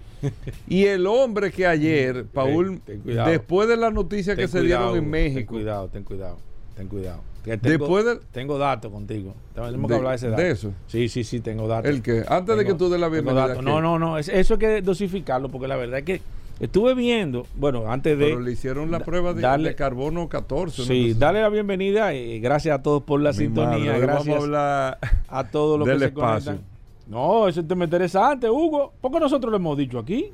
Y 0.68 0.84
el 0.84 1.06
hombre 1.06 1.50
que 1.50 1.66
ayer, 1.66 2.26
Paul, 2.26 2.80
después 3.04 3.68
de 3.68 3.76
las 3.76 3.92
noticias 3.92 4.36
que 4.36 4.48
se 4.48 4.62
dieron 4.62 4.96
en 4.96 5.10
México. 5.10 5.38
Ten 5.38 5.46
cuidado, 5.46 5.88
ten 5.88 6.04
cuidado, 6.04 6.38
ten 6.76 6.88
cuidado. 6.88 7.20
Tengo, 7.44 7.58
después 7.60 8.04
de, 8.06 8.20
tengo 8.32 8.56
datos 8.56 8.90
contigo. 8.90 9.34
Tenemos 9.54 9.88
que 9.88 9.96
hablar 9.96 10.12
de 10.12 10.16
ese 10.16 10.28
dato. 10.30 10.42
¿De 10.42 10.50
eso? 10.50 10.72
Sí, 10.86 11.10
sí, 11.10 11.24
sí, 11.24 11.40
tengo 11.40 11.68
datos. 11.68 11.90
¿El 11.90 12.00
qué? 12.00 12.24
Antes 12.26 12.56
de 12.56 12.64
que 12.64 12.72
tú 12.72 12.88
des 12.88 12.98
la 12.98 13.10
bienvenida. 13.10 13.60
No, 13.60 13.82
no, 13.82 13.98
no. 13.98 14.16
Eso 14.18 14.54
hay 14.54 14.58
que 14.58 14.80
dosificarlo 14.80 15.50
porque 15.50 15.68
la 15.68 15.76
verdad 15.76 15.98
es 15.98 16.04
que 16.06 16.22
estuve 16.58 16.94
viendo, 16.94 17.46
bueno, 17.56 17.92
antes 17.92 18.18
de... 18.18 18.24
Pero 18.26 18.40
le 18.40 18.52
hicieron 18.52 18.90
la 18.90 19.00
prueba 19.00 19.34
de, 19.34 19.42
darle, 19.42 19.74
carbono 19.74 20.26
14. 20.26 20.84
Sí, 20.84 21.12
dale 21.12 21.42
la 21.42 21.50
bienvenida 21.50 22.14
y 22.14 22.40
gracias 22.40 22.78
a 22.78 22.82
todos 22.82 23.02
por 23.02 23.20
la 23.20 23.34
sintonía. 23.34 23.98
gracias 23.98 24.42
a, 24.54 24.98
a 25.28 25.44
todos 25.50 25.78
los 25.78 25.86
que 25.86 25.98
se 25.98 26.14
conectan. 26.14 26.73
No, 27.06 27.48
ese 27.48 27.62
tema 27.62 27.84
interesante, 27.84 28.48
Hugo. 28.48 28.92
Porque 29.00 29.20
nosotros 29.20 29.50
lo 29.50 29.56
hemos 29.56 29.76
dicho 29.76 29.98
aquí. 29.98 30.30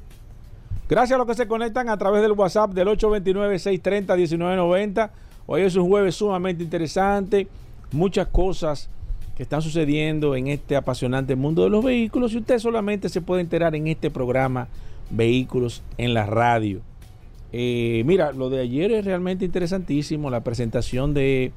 Gracias 0.88 1.14
a 1.14 1.18
los 1.18 1.26
que 1.26 1.34
se 1.34 1.46
conectan 1.46 1.88
a 1.88 1.96
través 1.96 2.22
del 2.22 2.32
WhatsApp 2.32 2.72
del 2.72 2.88
829-630-1990. 2.88 5.10
Hoy 5.46 5.62
es 5.62 5.76
un 5.76 5.88
jueves 5.88 6.16
sumamente 6.16 6.64
interesante. 6.64 7.48
Muchas 7.92 8.28
cosas 8.28 8.88
que 9.36 9.42
están 9.42 9.62
sucediendo 9.62 10.36
en 10.36 10.48
este 10.48 10.76
apasionante 10.76 11.34
mundo 11.34 11.64
de 11.64 11.70
los 11.70 11.84
vehículos 11.84 12.34
y 12.34 12.38
usted 12.38 12.58
solamente 12.58 13.08
se 13.08 13.20
puede 13.20 13.40
enterar 13.40 13.74
en 13.74 13.86
este 13.86 14.10
programa 14.10 14.68
Vehículos 15.10 15.82
en 15.98 16.14
la 16.14 16.26
Radio. 16.26 16.80
Eh, 17.52 18.02
mira, 18.06 18.32
lo 18.32 18.48
de 18.48 18.60
ayer 18.60 18.92
es 18.92 19.04
realmente 19.04 19.44
interesantísimo, 19.44 20.30
la 20.30 20.44
presentación 20.44 21.14
de, 21.14 21.52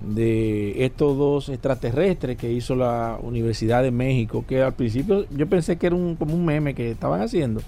de 0.00 0.84
estos 0.84 1.16
dos 1.16 1.48
extraterrestres 1.48 2.36
que 2.36 2.52
hizo 2.52 2.74
la 2.74 3.18
Universidad 3.22 3.82
de 3.82 3.90
México, 3.90 4.44
que 4.46 4.62
al 4.62 4.74
principio 4.74 5.26
yo 5.30 5.46
pensé 5.48 5.76
que 5.76 5.86
era 5.86 5.96
un, 5.96 6.16
como 6.16 6.34
un 6.34 6.44
meme 6.44 6.74
que 6.74 6.90
estaban 6.90 7.22
haciendo 7.22 7.62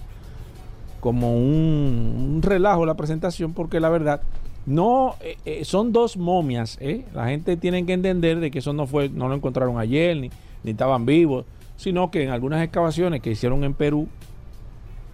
como 1.00 1.36
un, 1.36 2.40
relajo 2.42 2.86
la 2.86 2.94
presentación 2.94 3.52
porque 3.52 3.80
la 3.80 3.88
verdad 3.88 4.20
no 4.66 5.14
eh, 5.20 5.36
eh, 5.44 5.64
son 5.64 5.92
dos 5.92 6.16
momias 6.16 6.76
¿eh? 6.80 7.04
la 7.14 7.28
gente 7.28 7.56
tiene 7.56 7.84
que 7.86 7.92
entender 7.92 8.40
de 8.40 8.50
que 8.50 8.58
eso 8.58 8.72
no 8.72 8.86
fue 8.86 9.08
no 9.08 9.28
lo 9.28 9.34
encontraron 9.34 9.78
ayer 9.78 10.16
ni, 10.16 10.30
ni 10.64 10.72
estaban 10.72 11.06
vivos 11.06 11.44
sino 11.76 12.10
que 12.10 12.24
en 12.24 12.30
algunas 12.30 12.62
excavaciones 12.62 13.22
que 13.22 13.30
hicieron 13.30 13.64
en 13.64 13.74
Perú 13.74 14.08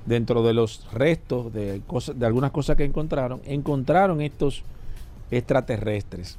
dentro 0.06 0.42
de 0.42 0.54
los 0.54 0.86
restos 0.92 1.52
de 1.52 1.80
de 2.14 2.26
algunas 2.26 2.50
cosas 2.50 2.76
que 2.76 2.84
encontraron 2.84 3.40
encontraron 3.44 4.20
estos 4.20 4.64
extraterrestres 5.30 6.38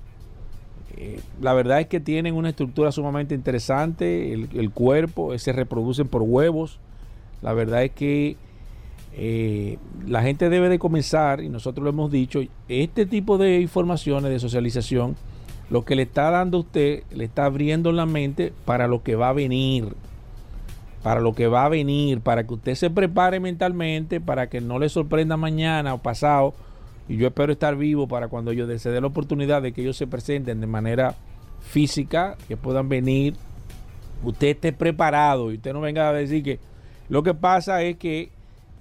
la 1.42 1.54
verdad 1.54 1.82
es 1.82 1.88
que 1.88 2.00
tienen 2.00 2.36
una 2.36 2.50
estructura 2.50 2.92
sumamente 2.92 3.36
interesante 3.36 4.34
el, 4.34 4.72
cuerpo 4.72 5.38
se 5.38 5.52
reproducen 5.52 6.08
por 6.08 6.22
huevos. 6.22 6.80
La 7.42 7.54
verdad 7.54 7.84
es 7.84 7.92
que 7.92 8.38
eh, 9.14 9.78
la 10.08 10.22
gente 10.22 10.50
debe 10.50 10.70
de 10.70 10.80
comenzar, 10.80 11.42
y 11.42 11.50
nosotros 11.50 11.84
lo 11.84 11.90
hemos 11.90 12.12
dicho, 12.12 12.42
este 12.68 13.06
tipo 13.06 13.38
de 13.38 13.60
informaciones 13.60 14.32
de 14.32 14.40
socialización, 14.40 15.16
lo 15.70 15.84
que 15.84 15.96
le 15.96 16.04
está 16.04 16.30
dando 16.32 16.58
a 16.58 16.62
usted, 16.62 17.04
le 17.12 17.26
está 17.26 17.46
abriendo 17.46 17.92
la 17.92 18.06
mente 18.06 18.54
para 18.66 18.88
lo 18.88 19.04
que 19.04 19.16
va 19.16 19.30
a 19.30 19.34
venir, 19.34 19.96
para 21.04 21.22
lo 21.22 21.34
que 21.34 21.48
va 21.48 21.66
a 21.66 21.70
venir, 21.70 22.22
para 22.22 22.46
que 22.46 22.54
usted 22.54 22.76
se 22.76 22.90
prepare 22.90 23.40
mentalmente, 23.40 24.22
para 24.22 24.48
que 24.48 24.62
no 24.62 24.80
le 24.80 24.90
sorprenda 24.90 25.38
mañana 25.38 25.94
o 25.94 25.98
pasado, 25.98 26.54
y 27.08 27.18
yo 27.18 27.28
espero 27.28 27.52
estar 27.52 27.76
vivo 27.76 28.08
para 28.08 28.28
cuando 28.28 28.52
yo 28.52 28.66
se 28.80 28.90
dé 28.90 29.02
la 29.02 29.08
oportunidad 29.08 29.62
de 29.62 29.72
que 29.72 29.82
ellos 29.82 29.98
se 29.98 30.08
presenten 30.08 30.60
de 30.60 30.68
manera 30.68 31.16
física, 31.62 32.36
que 32.48 32.58
puedan 32.58 32.90
venir, 32.90 33.36
usted 34.24 34.48
esté 34.48 34.74
preparado 34.74 35.52
y 35.52 35.56
usted 35.56 35.74
no 35.74 35.82
venga 35.82 36.10
a 36.10 36.14
decir 36.14 36.44
que 36.44 36.60
lo 37.10 37.22
que 37.24 37.34
pasa 37.34 37.84
es 37.84 37.98
que 37.98 38.30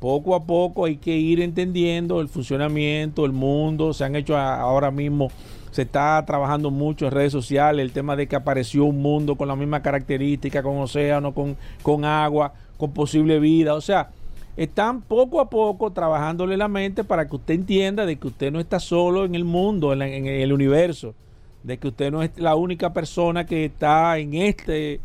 poco 0.01 0.35
a 0.35 0.45
poco 0.45 0.87
hay 0.87 0.97
que 0.97 1.17
ir 1.17 1.41
entendiendo 1.41 2.21
el 2.21 2.29
funcionamiento, 2.29 3.25
el 3.25 3.33
mundo, 3.33 3.93
se 3.93 4.05
han 4.05 4.17
hecho 4.17 4.37
ahora 4.37 4.91
mismo, 4.91 5.31
se 5.71 5.83
está 5.83 6.23
trabajando 6.27 6.71
mucho 6.71 7.07
en 7.07 7.13
redes 7.13 7.33
sociales, 7.33 7.83
el 7.83 7.93
tema 7.93 8.17
de 8.17 8.27
que 8.27 8.37
apareció 8.37 8.85
un 8.85 9.03
mundo 9.03 9.37
con 9.37 9.49
la 9.49 9.57
misma 9.57 9.83
característica, 9.83 10.63
con 10.63 10.79
océano, 10.79 11.35
con, 11.35 11.57
con 11.83 12.05
agua, 12.05 12.53
con 12.77 12.93
posible 12.93 13.39
vida, 13.39 13.75
o 13.75 13.81
sea, 13.81 14.11
están 14.57 15.03
poco 15.03 15.41
a 15.41 15.51
poco 15.51 15.93
trabajándole 15.93 16.57
la 16.57 16.69
mente 16.69 17.05
para 17.05 17.29
que 17.29 17.37
usted 17.37 17.55
entienda 17.55 18.07
de 18.07 18.17
que 18.17 18.29
usted 18.29 18.53
no 18.53 18.61
está 18.61 18.79
solo 18.79 19.25
en 19.25 19.35
el 19.35 19.45
mundo, 19.45 19.93
en, 19.93 20.03
el 20.03 20.53
universo, 20.53 21.15
de 21.63 21.79
que 21.79 21.89
usted 21.89 22.11
no 22.11 22.23
es 22.23 22.31
la 22.37 22.55
única 22.55 22.93
persona 22.93 23.47
que 23.47 23.65
está 23.65 24.19
en 24.19 24.35
este 24.35 25.01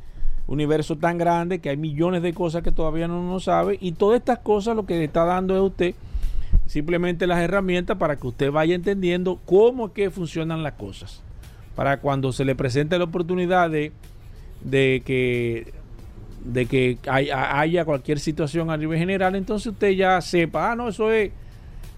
universo 0.48 0.96
tan 0.96 1.18
grande 1.18 1.60
que 1.60 1.70
hay 1.70 1.78
millones 1.78 2.22
de 2.22 2.34
cosas 2.34 2.64
que 2.64 2.72
todavía 2.72 3.08
no 3.08 3.40
sabe 3.40 3.78
y 3.80 3.92
todas 3.92 4.20
estas 4.20 4.40
cosas 4.40 4.76
lo 4.76 4.86
que 4.86 4.98
le 4.98 5.06
está 5.06 5.24
dando 5.24 5.54
es 5.54 5.60
a 5.60 5.64
usted 5.64 5.96
simplemente 6.70 7.26
las 7.26 7.40
herramientas 7.40 7.98
para 7.98 8.16
que 8.16 8.28
usted 8.28 8.52
vaya 8.52 8.76
entendiendo 8.76 9.40
cómo 9.46 9.88
es 9.88 9.92
que 9.94 10.12
funcionan 10.12 10.62
las 10.62 10.74
cosas. 10.74 11.24
Para 11.76 12.00
cuando 12.00 12.32
se 12.32 12.46
le 12.46 12.56
presente 12.56 12.98
la 13.00 13.06
oportunidad 13.06 13.72
de, 13.72 13.92
que 14.70 15.74
de 16.44 16.66
que 16.66 16.98
haya 17.08 17.86
cualquier 17.86 18.20
situación 18.20 18.70
a 18.70 18.78
nivel 18.78 18.98
general, 18.98 19.36
entonces 19.36 19.74
usted 19.74 19.92
ya 19.92 20.22
sepa, 20.22 20.72
ah, 20.72 20.76
no, 20.76 20.90
eso 20.90 21.12
es 21.12 21.32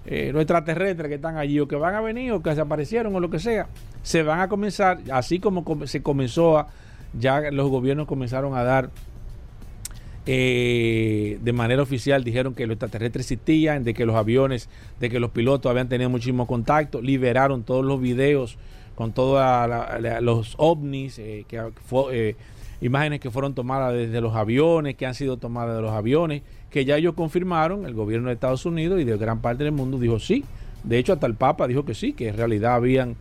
eh, 0.05 0.31
los 0.33 0.41
extraterrestres 0.41 1.09
que 1.09 1.15
están 1.15 1.37
allí 1.37 1.59
o 1.59 1.67
que 1.67 1.75
van 1.75 1.95
a 1.95 2.01
venir 2.01 2.31
o 2.31 2.41
que 2.41 2.49
desaparecieron 2.49 3.15
o 3.15 3.19
lo 3.19 3.29
que 3.29 3.39
sea. 3.39 3.67
Se 4.03 4.23
van 4.23 4.39
a 4.39 4.47
comenzar, 4.47 4.99
así 5.11 5.39
como 5.39 5.65
se 5.85 6.01
comenzó 6.01 6.57
a, 6.57 6.67
ya 7.13 7.51
los 7.51 7.69
gobiernos 7.69 8.07
comenzaron 8.07 8.55
a 8.55 8.63
dar 8.63 8.89
eh, 10.27 11.39
de 11.41 11.53
manera 11.53 11.81
oficial 11.81 12.23
dijeron 12.23 12.53
que 12.53 12.67
los 12.67 12.75
extraterrestres 12.75 13.31
existían, 13.31 13.83
de 13.83 13.93
que 13.93 14.05
los 14.05 14.15
aviones, 14.15 14.69
de 14.99 15.09
que 15.09 15.19
los 15.19 15.31
pilotos 15.31 15.69
habían 15.69 15.89
tenido 15.89 16.09
muchísimo 16.09 16.45
contacto, 16.45 17.01
liberaron 17.01 17.63
todos 17.63 17.83
los 17.83 17.99
videos 17.99 18.57
con 18.95 19.13
todos 19.13 19.41
los 20.21 20.53
ovnis, 20.57 21.17
eh, 21.17 21.45
que 21.47 21.59
eh, 22.11 22.35
imágenes 22.81 23.19
que 23.19 23.31
fueron 23.31 23.53
tomadas 23.53 23.93
desde 23.93 24.19
los 24.21 24.35
aviones, 24.35 24.95
que 24.95 25.05
han 25.05 25.13
sido 25.13 25.37
tomadas 25.37 25.75
de 25.75 25.81
los 25.81 25.91
aviones, 25.91 26.41
que 26.69 26.83
ya 26.83 26.97
ellos 26.97 27.13
confirmaron, 27.13 27.85
el 27.85 27.93
gobierno 27.93 28.27
de 28.27 28.33
Estados 28.33 28.65
Unidos 28.65 28.99
y 28.99 29.03
de 29.03 29.17
gran 29.17 29.39
parte 29.39 29.63
del 29.63 29.73
mundo 29.73 29.99
dijo 29.99 30.19
sí, 30.19 30.43
de 30.83 30.97
hecho 30.97 31.13
hasta 31.13 31.27
el 31.27 31.35
Papa 31.35 31.67
dijo 31.67 31.85
que 31.85 31.93
sí, 31.93 32.13
que 32.13 32.29
en 32.29 32.37
realidad 32.37 32.73
habían 32.73 33.15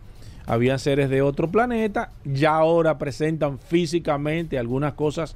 habían 0.47 0.79
seres 0.79 1.09
de 1.09 1.21
otro 1.21 1.49
planeta, 1.49 2.11
ya 2.25 2.55
ahora 2.55 2.97
presentan 2.97 3.59
físicamente 3.59 4.57
algunas 4.57 4.93
cosas 4.93 5.35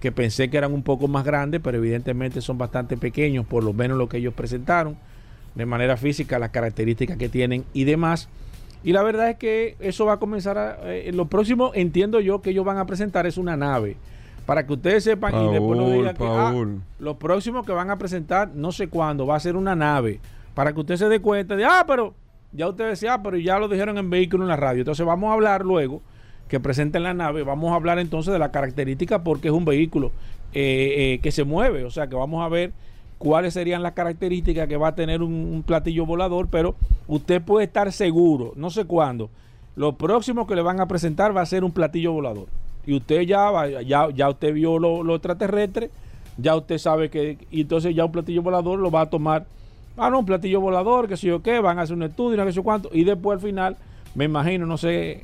que 0.00 0.12
pensé 0.12 0.50
que 0.50 0.58
eran 0.58 0.74
un 0.74 0.82
poco 0.82 1.08
más 1.08 1.24
grandes, 1.24 1.60
pero 1.64 1.78
evidentemente 1.78 2.42
son 2.42 2.58
bastante 2.58 2.96
pequeños, 2.96 3.46
por 3.46 3.64
lo 3.64 3.72
menos 3.72 3.96
lo 3.96 4.08
que 4.08 4.18
ellos 4.18 4.34
presentaron, 4.34 4.96
de 5.54 5.66
manera 5.66 5.96
física, 5.96 6.38
las 6.38 6.50
características 6.50 7.16
que 7.16 7.28
tienen 7.28 7.64
y 7.72 7.84
demás. 7.84 8.28
Y 8.84 8.92
la 8.92 9.02
verdad 9.02 9.30
es 9.30 9.36
que 9.36 9.76
eso 9.80 10.04
va 10.04 10.14
a 10.14 10.16
comenzar 10.18 10.58
a... 10.58 10.94
Eh, 10.94 11.10
lo 11.12 11.24
próximo, 11.24 11.72
entiendo 11.74 12.20
yo, 12.20 12.42
que 12.42 12.50
ellos 12.50 12.66
van 12.66 12.76
a 12.76 12.86
presentar 12.86 13.26
es 13.26 13.38
una 13.38 13.56
nave. 13.56 13.96
Para 14.44 14.66
que 14.66 14.74
ustedes 14.74 15.04
sepan 15.04 15.34
y 15.48 15.52
después 15.52 15.80
no 15.80 15.88
digan 15.88 16.14
que... 16.14 16.24
ah, 16.26 16.54
lo 16.98 17.18
próximo 17.18 17.62
que 17.64 17.72
van 17.72 17.90
a 17.90 17.96
presentar, 17.96 18.50
no 18.54 18.72
sé 18.72 18.88
cuándo, 18.88 19.26
va 19.26 19.36
a 19.36 19.40
ser 19.40 19.56
una 19.56 19.74
nave. 19.74 20.20
Para 20.52 20.74
que 20.74 20.80
usted 20.80 20.96
se 20.96 21.08
dé 21.08 21.20
cuenta 21.20 21.56
de, 21.56 21.64
ah, 21.64 21.84
pero 21.86 22.12
ya 22.52 22.68
usted 22.68 22.90
decía, 22.90 23.14
ah, 23.14 23.22
pero 23.22 23.38
ya 23.38 23.58
lo 23.58 23.68
dijeron 23.68 23.96
en 23.96 24.10
vehículo 24.10 24.44
en 24.44 24.48
la 24.48 24.56
radio. 24.56 24.80
Entonces 24.82 25.06
vamos 25.06 25.30
a 25.30 25.32
hablar 25.32 25.64
luego 25.64 26.02
que 26.48 26.60
presenten 26.60 27.04
la 27.04 27.14
nave. 27.14 27.42
Vamos 27.42 27.72
a 27.72 27.76
hablar 27.76 27.98
entonces 27.98 28.34
de 28.34 28.38
la 28.38 28.52
característica 28.52 29.24
porque 29.24 29.48
es 29.48 29.54
un 29.54 29.64
vehículo 29.64 30.12
eh, 30.52 31.14
eh, 31.14 31.20
que 31.22 31.32
se 31.32 31.44
mueve. 31.44 31.84
O 31.84 31.90
sea 31.90 32.06
que 32.06 32.16
vamos 32.16 32.44
a 32.44 32.48
ver 32.50 32.72
cuáles 33.24 33.54
serían 33.54 33.82
las 33.82 33.94
características 33.94 34.68
que 34.68 34.76
va 34.76 34.88
a 34.88 34.94
tener 34.94 35.22
un, 35.22 35.64
platillo 35.66 36.04
volador. 36.04 36.48
Pero 36.50 36.74
usted 37.08 37.40
puede 37.40 37.64
estar 37.64 37.90
seguro, 37.90 38.52
no 38.54 38.68
sé 38.68 38.84
cuándo. 38.84 39.30
Lo 39.76 39.94
próximo 39.94 40.46
que 40.46 40.54
le 40.54 40.60
van 40.62 40.78
a 40.78 40.86
presentar 40.86 41.34
va 41.34 41.40
a 41.40 41.46
ser 41.46 41.64
un 41.64 41.72
platillo 41.72 42.12
volador. 42.12 42.46
Y 42.86 42.94
usted 42.94 43.22
ya 43.22 43.50
va- 43.50 43.82
ya, 43.82 44.10
ya 44.10 44.28
usted 44.28 44.52
vio 44.52 44.78
lo, 44.78 45.02
lo 45.02 45.14
extraterrestre, 45.14 45.90
ya 46.36 46.54
usted 46.54 46.76
sabe 46.76 47.08
que, 47.08 47.38
y 47.50 47.62
entonces 47.62 47.94
ya 47.94 48.04
un 48.04 48.12
platillo 48.12 48.42
volador 48.42 48.78
lo 48.78 48.90
va 48.90 49.00
a 49.00 49.10
tomar, 49.10 49.46
ah 49.96 50.10
no, 50.10 50.18
un 50.18 50.26
platillo 50.26 50.60
volador, 50.60 51.08
que 51.08 51.16
sé 51.16 51.28
yo 51.28 51.42
qué, 51.42 51.60
van 51.60 51.78
a 51.78 51.82
hacer 51.82 51.96
un 51.96 52.02
estudio, 52.02 52.44
no 52.44 52.52
sé 52.52 52.60
cuánto, 52.60 52.90
y 52.92 53.04
después 53.04 53.36
al 53.36 53.48
final, 53.48 53.76
me 54.14 54.26
imagino, 54.26 54.66
no 54.66 54.76
sé 54.76 55.22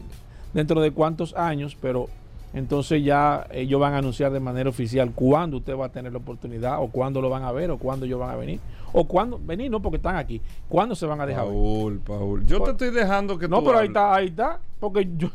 dentro 0.55 0.81
de 0.81 0.91
cuántos 0.91 1.35
años, 1.35 1.77
pero 1.79 2.09
entonces 2.53 3.03
ya 3.05 3.47
ellos 3.53 3.81
van 3.81 3.95
a 3.95 3.99
anunciar 3.99 4.33
de 4.33 4.41
manera 4.41 4.69
oficial 4.71 5.13
cuándo 5.15 5.59
usted 5.59 5.77
va 5.77 5.87
a 5.87 5.89
tener 5.93 6.13
la 6.13 6.19
oportunidad, 6.19 6.83
o 6.83 6.89
cuándo 6.89 7.21
lo 7.21 7.31
van 7.31 7.45
a 7.45 7.53
ver, 7.53 7.71
o 7.71 7.79
cuándo 7.79 8.07
ellos 8.07 8.19
van 8.19 8.31
a 8.31 8.37
venir, 8.37 8.59
o 8.93 9.07
cuándo, 9.07 9.39
venir 9.43 9.71
no 9.71 9.81
porque 9.81 9.97
están 9.99 10.17
aquí, 10.17 10.41
cuándo 10.69 10.95
se 10.95 11.07
van 11.07 11.21
a 11.21 11.27
dejar 11.27 11.45
ver. 11.45 11.55
Paul, 11.55 12.01
Paul. 12.01 12.47
Yo 12.47 12.61
te 12.63 12.71
estoy 12.73 12.91
dejando 12.91 13.39
que 13.39 13.47
No, 13.49 13.61
tú 13.61 13.67
pero 13.67 13.79
ahí 13.79 13.87
está, 13.87 14.15
ahí 14.15 14.27
está. 14.27 14.59
Porque 14.81 15.09
yo. 15.17 15.29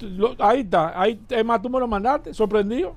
lo- 0.00 0.34
ahí 0.38 0.60
está. 0.60 1.00
Ahí, 1.00 1.20
es 1.28 1.44
más, 1.44 1.62
tú 1.62 1.70
me 1.70 1.78
lo 1.80 1.86
mandaste, 1.88 2.34
sorprendido. 2.34 2.94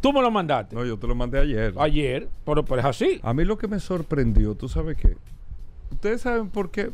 Tú 0.00 0.12
me 0.12 0.20
lo 0.22 0.30
mandaste. 0.30 0.74
No, 0.76 0.84
yo 0.84 0.98
te 0.98 1.06
lo 1.06 1.14
mandé 1.14 1.38
ayer. 1.40 1.74
Ayer, 1.78 2.28
pero, 2.44 2.64
pero 2.64 2.80
es 2.80 2.84
así. 2.86 3.18
A 3.22 3.32
mí 3.34 3.44
lo 3.44 3.56
que 3.58 3.66
me 3.66 3.80
sorprendió, 3.80 4.54
¿tú 4.54 4.68
sabes 4.68 4.96
qué? 4.96 5.16
Ustedes 5.90 6.20
saben 6.20 6.48
por 6.48 6.70
qué. 6.70 6.90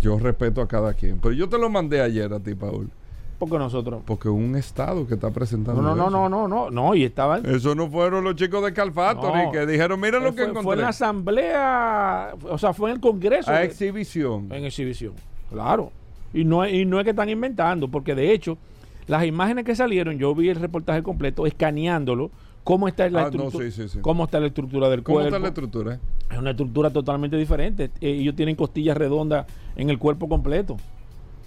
Yo 0.00 0.18
respeto 0.18 0.60
a 0.60 0.68
cada 0.68 0.94
quien, 0.94 1.18
pero 1.18 1.32
yo 1.34 1.48
te 1.48 1.58
lo 1.58 1.68
mandé 1.68 2.00
ayer 2.00 2.32
a 2.32 2.38
ti, 2.40 2.54
Paul. 2.54 2.88
Porque 3.38 3.58
nosotros. 3.58 4.02
Porque 4.06 4.28
un 4.30 4.56
estado 4.56 5.06
que 5.06 5.14
está 5.14 5.30
presentando. 5.30 5.82
No, 5.82 5.94
no, 5.94 6.08
no, 6.08 6.28
no, 6.28 6.48
no, 6.48 6.70
no. 6.70 6.94
Y 6.94 7.04
estaban. 7.04 7.44
Eso 7.46 7.74
no 7.74 7.88
fueron 7.90 8.24
los 8.24 8.34
chicos 8.36 8.64
de 8.64 8.72
Calfato, 8.72 9.34
No. 9.34 9.52
que 9.52 9.66
dijeron, 9.66 10.00
mira 10.00 10.18
lo 10.18 10.30
que 10.34 10.42
fue, 10.42 10.44
encontré. 10.44 10.62
fue 10.62 10.74
en 10.76 10.80
la 10.80 10.88
asamblea, 10.88 12.34
o 12.50 12.58
sea, 12.58 12.72
fue 12.72 12.90
en 12.90 12.96
el 12.96 13.00
Congreso. 13.02 13.50
a 13.50 13.62
exhibición. 13.62 14.48
en 14.52 14.64
exhibición. 14.64 15.12
Claro. 15.50 15.92
Y 16.32 16.44
no, 16.44 16.64
es- 16.64 16.72
y 16.74 16.84
no 16.84 16.98
es 16.98 17.04
que 17.04 17.10
están 17.10 17.28
inventando, 17.28 17.88
porque 17.88 18.14
de 18.14 18.32
hecho, 18.32 18.58
las 19.06 19.24
imágenes 19.24 19.64
que 19.64 19.74
salieron, 19.76 20.18
yo 20.18 20.34
vi 20.34 20.48
el 20.48 20.56
reportaje 20.56 21.02
completo 21.02 21.46
escaneándolo, 21.46 22.30
cómo 22.64 22.88
está 22.88 23.08
la 23.08 23.20
Ah, 23.20 23.24
estructura, 23.26 23.64
cómo 24.02 24.24
está 24.24 24.40
la 24.40 24.46
estructura 24.48 24.88
del 24.88 25.02
¿Cómo 25.02 25.16
cuerpo. 25.16 25.28
está 25.28 25.38
la 25.38 25.48
estructura? 25.48 26.00
Es 26.30 26.38
una 26.38 26.50
estructura 26.50 26.90
totalmente 26.90 27.36
diferente. 27.36 27.84
Eh, 28.00 28.10
ellos 28.10 28.34
tienen 28.34 28.56
costillas 28.56 28.96
redondas 28.96 29.46
en 29.76 29.88
el 29.90 29.98
cuerpo 29.98 30.28
completo. 30.28 30.76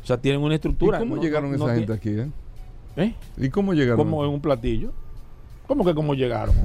O 0.04 0.06
sea, 0.06 0.18
tienen 0.18 0.42
una 0.42 0.54
¿Y 0.54 0.56
estructura. 0.56 1.00
cómo 1.00 1.16
No- 1.16 1.22
llegaron 1.22 1.50
no- 1.52 1.56
esa 1.58 1.68
no 1.68 1.74
gente 1.76 1.94
aquí, 1.94 2.10
eh? 2.10 2.28
¿Eh? 2.98 3.14
¿Y 3.38 3.50
cómo 3.50 3.74
llegaron? 3.74 3.98
Como 3.98 4.24
en 4.26 4.32
un 4.32 4.42
platillo. 4.42 4.92
¿Cómo 5.68 5.86
que 5.86 5.94
cómo 5.94 6.14
llegaron? 6.16 6.56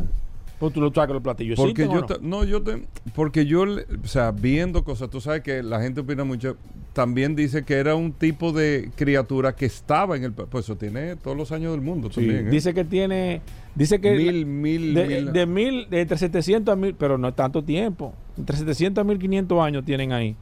Pues 0.58 0.72
tú 0.72 0.80
lo 0.80 0.90
que 0.92 1.06
los 1.12 1.20
platillos 1.22 1.56
Porque 1.58 1.84
yo, 1.84 1.90
¿o 1.90 1.94
no? 1.96 2.06
te- 2.06 2.18
no, 2.22 2.44
yo 2.44 2.62
te, 2.62 2.86
porque 3.14 3.44
yo, 3.44 3.66
le- 3.66 3.82
o 4.02 4.06
sea, 4.06 4.30
viendo 4.30 4.82
cosas, 4.84 5.10
tú 5.10 5.20
sabes 5.20 5.42
que 5.42 5.62
la 5.62 5.80
gente 5.82 6.00
opina 6.00 6.24
mucho, 6.24 6.56
también 6.92 7.34
dice 7.34 7.64
que 7.64 7.74
era 7.74 7.96
un 7.96 8.12
tipo 8.12 8.52
de 8.52 8.90
criatura 8.96 9.54
que 9.56 9.66
estaba 9.66 10.16
en 10.16 10.24
el, 10.24 10.32
pues 10.32 10.64
eso 10.64 10.76
tiene 10.76 11.16
todos 11.16 11.36
los 11.36 11.50
años 11.52 11.72
del 11.72 11.80
mundo 11.80 12.08
Sí, 12.08 12.20
también, 12.20 12.46
¿eh? 12.46 12.50
Dice 12.50 12.72
que 12.72 12.84
tiene. 12.84 13.42
Dice 13.74 14.00
que. 14.00 14.12
mil, 14.12 14.46
mil, 14.46 14.94
de, 14.94 15.06
mil. 15.06 15.32
de 15.32 15.46
mil, 15.46 15.90
de 15.90 16.00
entre 16.02 16.16
700 16.16 16.72
a 16.72 16.76
mil, 16.76 16.94
pero 16.94 17.18
no 17.18 17.28
es 17.28 17.34
tanto 17.36 17.62
tiempo. 17.62 18.14
Entre 18.38 18.56
700 18.56 19.02
a 19.02 19.04
1500 19.04 19.60
años 19.60 19.84
tienen 19.84 20.12
ahí. 20.12 20.36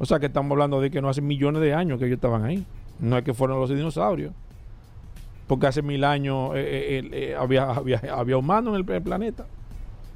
O 0.00 0.06
sea 0.06 0.18
que 0.18 0.26
estamos 0.26 0.50
hablando 0.50 0.80
de 0.80 0.90
que 0.90 1.00
no 1.00 1.08
hace 1.08 1.20
millones 1.20 1.62
de 1.62 1.72
años 1.74 1.98
que 2.00 2.06
ellos 2.06 2.16
estaban 2.16 2.44
ahí. 2.44 2.64
No 2.98 3.16
es 3.16 3.22
que 3.22 3.32
fueron 3.34 3.60
los 3.60 3.70
dinosaurios. 3.70 4.32
Porque 5.46 5.66
hace 5.66 5.82
mil 5.82 6.02
años 6.04 6.52
eh, 6.54 6.98
eh, 6.98 7.10
eh, 7.12 7.36
había, 7.38 7.70
había, 7.70 8.00
había 8.12 8.36
humanos 8.36 8.74
en 8.78 8.84
el, 8.88 8.90
el 8.96 9.02
planeta. 9.02 9.46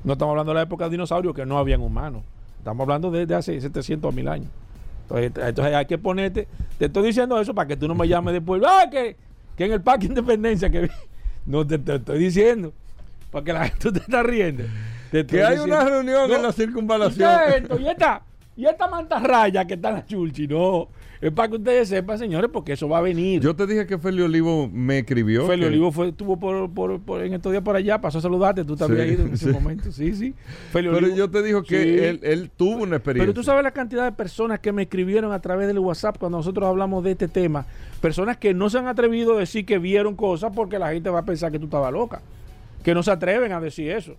No 0.02 0.14
estamos 0.14 0.32
hablando 0.32 0.52
de 0.52 0.56
la 0.56 0.62
época 0.62 0.84
de 0.84 0.90
dinosaurios 0.90 1.34
que 1.34 1.44
no 1.46 1.58
habían 1.58 1.80
humanos. 1.82 2.22
Estamos 2.58 2.82
hablando 2.82 3.10
de, 3.10 3.26
de 3.26 3.34
hace 3.34 3.60
700 3.60 4.12
a 4.12 4.16
mil 4.16 4.26
años. 4.28 4.48
Entonces, 5.02 5.32
entonces 5.46 5.74
hay 5.74 5.84
que 5.86 5.98
ponerte. 5.98 6.48
Te 6.78 6.86
estoy 6.86 7.04
diciendo 7.06 7.38
eso 7.38 7.54
para 7.54 7.68
que 7.68 7.76
tú 7.76 7.86
no 7.86 7.94
me 7.94 8.08
llames 8.08 8.32
después. 8.34 8.62
¡Ah, 8.66 8.86
que, 8.90 9.16
que 9.56 9.66
en 9.66 9.72
el 9.72 9.82
Parque 9.82 10.06
Independencia! 10.06 10.70
que 10.70 10.80
vi". 10.82 10.88
No 11.46 11.66
te, 11.66 11.78
te 11.78 11.96
estoy 11.96 12.18
diciendo. 12.18 12.72
Para 13.30 13.44
que 13.44 13.52
la 13.52 13.64
gente 13.68 13.92
te 13.92 13.98
está 13.98 14.22
riendo. 14.22 14.64
Te 15.10 15.26
que 15.26 15.42
hay 15.44 15.56
diciendo. 15.56 15.76
una 15.76 15.84
reunión 15.84 16.28
No, 16.30 16.36
en 16.36 16.42
la 16.42 16.48
¿Y 16.48 16.52
circunvalación. 16.52 17.30
esto? 17.54 17.78
¿Y 17.80 17.86
esta, 17.88 18.22
y 18.56 18.66
esta 18.66 18.86
mantarraya 18.88 19.66
que 19.66 19.74
está 19.74 19.88
en 19.90 19.94
la 19.96 20.06
chulchi? 20.06 20.46
No. 20.46 20.88
Es 21.20 21.32
para 21.32 21.48
que 21.48 21.56
ustedes 21.56 21.88
sepan, 21.88 22.18
señores, 22.18 22.50
porque 22.52 22.74
eso 22.74 22.86
va 22.86 22.98
a 22.98 23.00
venir. 23.00 23.40
Yo 23.40 23.56
te 23.56 23.66
dije 23.66 23.86
que 23.86 23.96
Feli 23.96 24.20
Olivo 24.20 24.68
me 24.70 24.98
escribió. 24.98 25.46
Feli 25.46 25.62
que- 25.62 25.68
Olivo 25.68 25.90
fue, 25.90 26.08
estuvo 26.08 26.38
por, 26.38 26.70
por- 26.70 27.00
por- 27.00 27.22
en 27.22 27.32
estos 27.32 27.50
días 27.50 27.64
por 27.64 27.74
allá, 27.76 27.98
pasó 27.98 28.18
a 28.18 28.20
saludarte, 28.20 28.62
tú 28.64 28.76
también 28.76 29.06
Sí, 29.08 29.14
ido 29.14 29.22
en 29.26 29.36
sí. 29.38 29.46
momento. 29.48 29.90
Sí, 29.90 30.14
sí. 30.14 30.34
Feli 30.70 30.88
Pero 30.88 30.98
Olivo- 30.98 31.16
yo 31.16 31.30
te 31.30 31.42
dijo 31.42 31.62
que 31.62 31.82
Sí. 31.82 31.98
él, 32.04 32.20
él 32.22 32.50
tuvo 32.54 32.82
una 32.82 32.96
experiencia. 32.96 33.24
Pero 33.26 33.32
tú 33.32 33.42
sabes 33.42 33.62
la 33.64 33.70
cantidad 33.70 34.04
de 34.04 34.12
personas 34.12 34.60
que 34.60 34.70
me 34.72 34.82
escribieron 34.82 35.32
a 35.32 35.40
través 35.40 35.66
del 35.66 35.78
WhatsApp 35.78 36.18
cuando 36.18 36.36
nosotros 36.38 36.68
hablamos 36.68 37.02
de 37.04 37.12
este 37.12 37.26
tema. 37.28 37.64
Personas 38.02 38.36
que 38.36 38.52
no 38.52 38.68
se 38.68 38.78
han 38.78 38.86
atrevido 38.86 39.36
a 39.36 39.40
decir 39.40 39.64
que 39.64 39.78
vieron 39.78 40.14
cosas 40.16 40.52
porque 40.54 40.78
la 40.78 40.92
gente 40.92 41.08
va 41.08 41.20
a 41.20 41.24
pensar 41.24 41.50
que 41.50 41.58
tú 41.58 41.64
estabas 41.66 41.90
loca. 41.92 42.20
Que 42.82 42.92
no 42.92 43.02
se 43.02 43.10
atreven 43.10 43.50
a 43.52 43.60
decir 43.60 43.90
eso. 43.92 44.14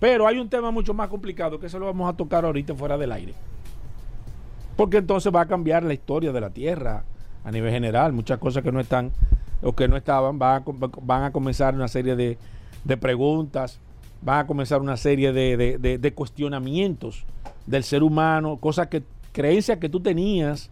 Pero 0.00 0.26
hay 0.26 0.38
un 0.38 0.48
tema 0.48 0.70
mucho 0.70 0.94
más 0.94 1.08
complicado 1.08 1.60
que 1.60 1.66
eso 1.66 1.78
lo 1.78 1.84
vamos 1.84 2.10
a 2.12 2.16
tocar 2.16 2.46
ahorita 2.46 2.74
fuera 2.74 2.96
del 2.96 3.12
aire. 3.12 3.34
Porque 4.76 4.98
entonces 4.98 5.34
va 5.34 5.42
a 5.42 5.46
cambiar 5.46 5.82
la 5.82 5.94
historia 5.94 6.32
de 6.32 6.40
la 6.40 6.50
Tierra 6.50 7.04
a 7.44 7.50
nivel 7.50 7.70
general. 7.72 8.12
Muchas 8.12 8.38
cosas 8.38 8.62
que 8.62 8.72
no 8.72 8.80
están 8.80 9.10
o 9.62 9.72
que 9.74 9.88
no 9.88 9.96
estaban 9.96 10.38
van 10.38 10.62
a, 11.24 11.32
comenzar 11.32 11.74
una 11.74 11.88
serie 11.88 12.14
de, 12.14 12.36
de 12.84 12.96
preguntas, 12.96 13.80
van 14.22 14.40
a 14.40 14.46
comenzar 14.46 14.80
una 14.80 14.96
serie 14.96 15.32
de, 15.32 15.56
de- 15.56 15.78
de- 15.78 15.98
de 15.98 16.12
cuestionamientos 16.14 17.24
del 17.66 17.82
ser 17.84 18.02
humano, 18.02 18.58
cosas 18.58 18.88
que, 18.88 19.02
creencias 19.32 19.78
que 19.78 19.88
tú 19.88 20.00
tenías 20.00 20.70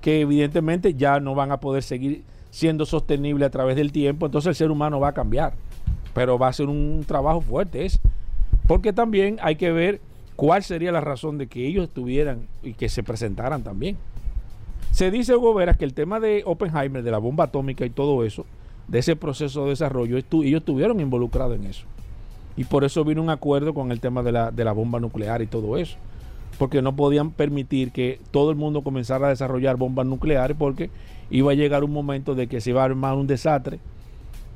que 0.00 0.20
evidentemente 0.20 0.94
ya 0.94 1.18
no 1.20 1.34
van 1.34 1.50
a 1.52 1.60
poder 1.60 1.82
seguir 1.82 2.22
siendo 2.50 2.84
sostenibles 2.86 3.46
a 3.46 3.50
través 3.50 3.74
del 3.76 3.90
tiempo. 3.92 4.26
Entonces 4.26 4.48
el 4.50 4.54
ser 4.54 4.70
humano 4.70 5.00
va 5.00 5.08
a 5.08 5.12
cambiar. 5.12 5.54
Pero 6.14 6.38
va 6.38 6.48
a 6.48 6.52
ser 6.52 6.68
un 6.68 7.04
trabajo 7.06 7.40
fuerte. 7.40 7.84
Es 7.86 7.98
porque 8.66 8.92
también 8.92 9.38
hay 9.42 9.56
que 9.56 9.72
ver 9.72 10.00
cuál 10.36 10.62
sería 10.62 10.92
la 10.92 11.00
razón 11.00 11.38
de 11.38 11.46
que 11.46 11.66
ellos 11.66 11.84
estuvieran 11.84 12.46
y 12.62 12.74
que 12.74 12.88
se 12.88 13.02
presentaran 13.02 13.62
también. 13.62 13.96
Se 14.90 15.10
dice, 15.10 15.34
Hugo 15.34 15.54
Veras, 15.54 15.76
que 15.76 15.84
el 15.84 15.94
tema 15.94 16.20
de 16.20 16.42
Oppenheimer, 16.46 17.02
de 17.02 17.10
la 17.10 17.18
bomba 17.18 17.44
atómica 17.44 17.84
y 17.84 17.90
todo 17.90 18.24
eso, 18.24 18.46
de 18.88 18.98
ese 19.00 19.16
proceso 19.16 19.64
de 19.64 19.70
desarrollo, 19.70 20.16
ellos 20.16 20.60
estuvieron 20.60 21.00
involucrados 21.00 21.56
en 21.56 21.66
eso. 21.66 21.86
Y 22.56 22.64
por 22.64 22.84
eso 22.84 23.04
vino 23.04 23.20
un 23.20 23.30
acuerdo 23.30 23.74
con 23.74 23.90
el 23.90 24.00
tema 24.00 24.22
de 24.22 24.32
la, 24.32 24.50
de 24.50 24.64
la 24.64 24.72
bomba 24.72 25.00
nuclear 25.00 25.42
y 25.42 25.46
todo 25.46 25.76
eso. 25.76 25.96
Porque 26.58 26.82
no 26.82 26.94
podían 26.94 27.32
permitir 27.32 27.90
que 27.90 28.20
todo 28.30 28.50
el 28.50 28.56
mundo 28.56 28.82
comenzara 28.82 29.26
a 29.26 29.30
desarrollar 29.30 29.76
bombas 29.76 30.06
nucleares 30.06 30.56
porque 30.56 30.90
iba 31.30 31.50
a 31.50 31.54
llegar 31.54 31.82
un 31.82 31.92
momento 31.92 32.36
de 32.36 32.46
que 32.46 32.60
se 32.60 32.70
iba 32.70 32.82
a 32.82 32.84
armar 32.84 33.16
un 33.16 33.26
desastre. 33.26 33.80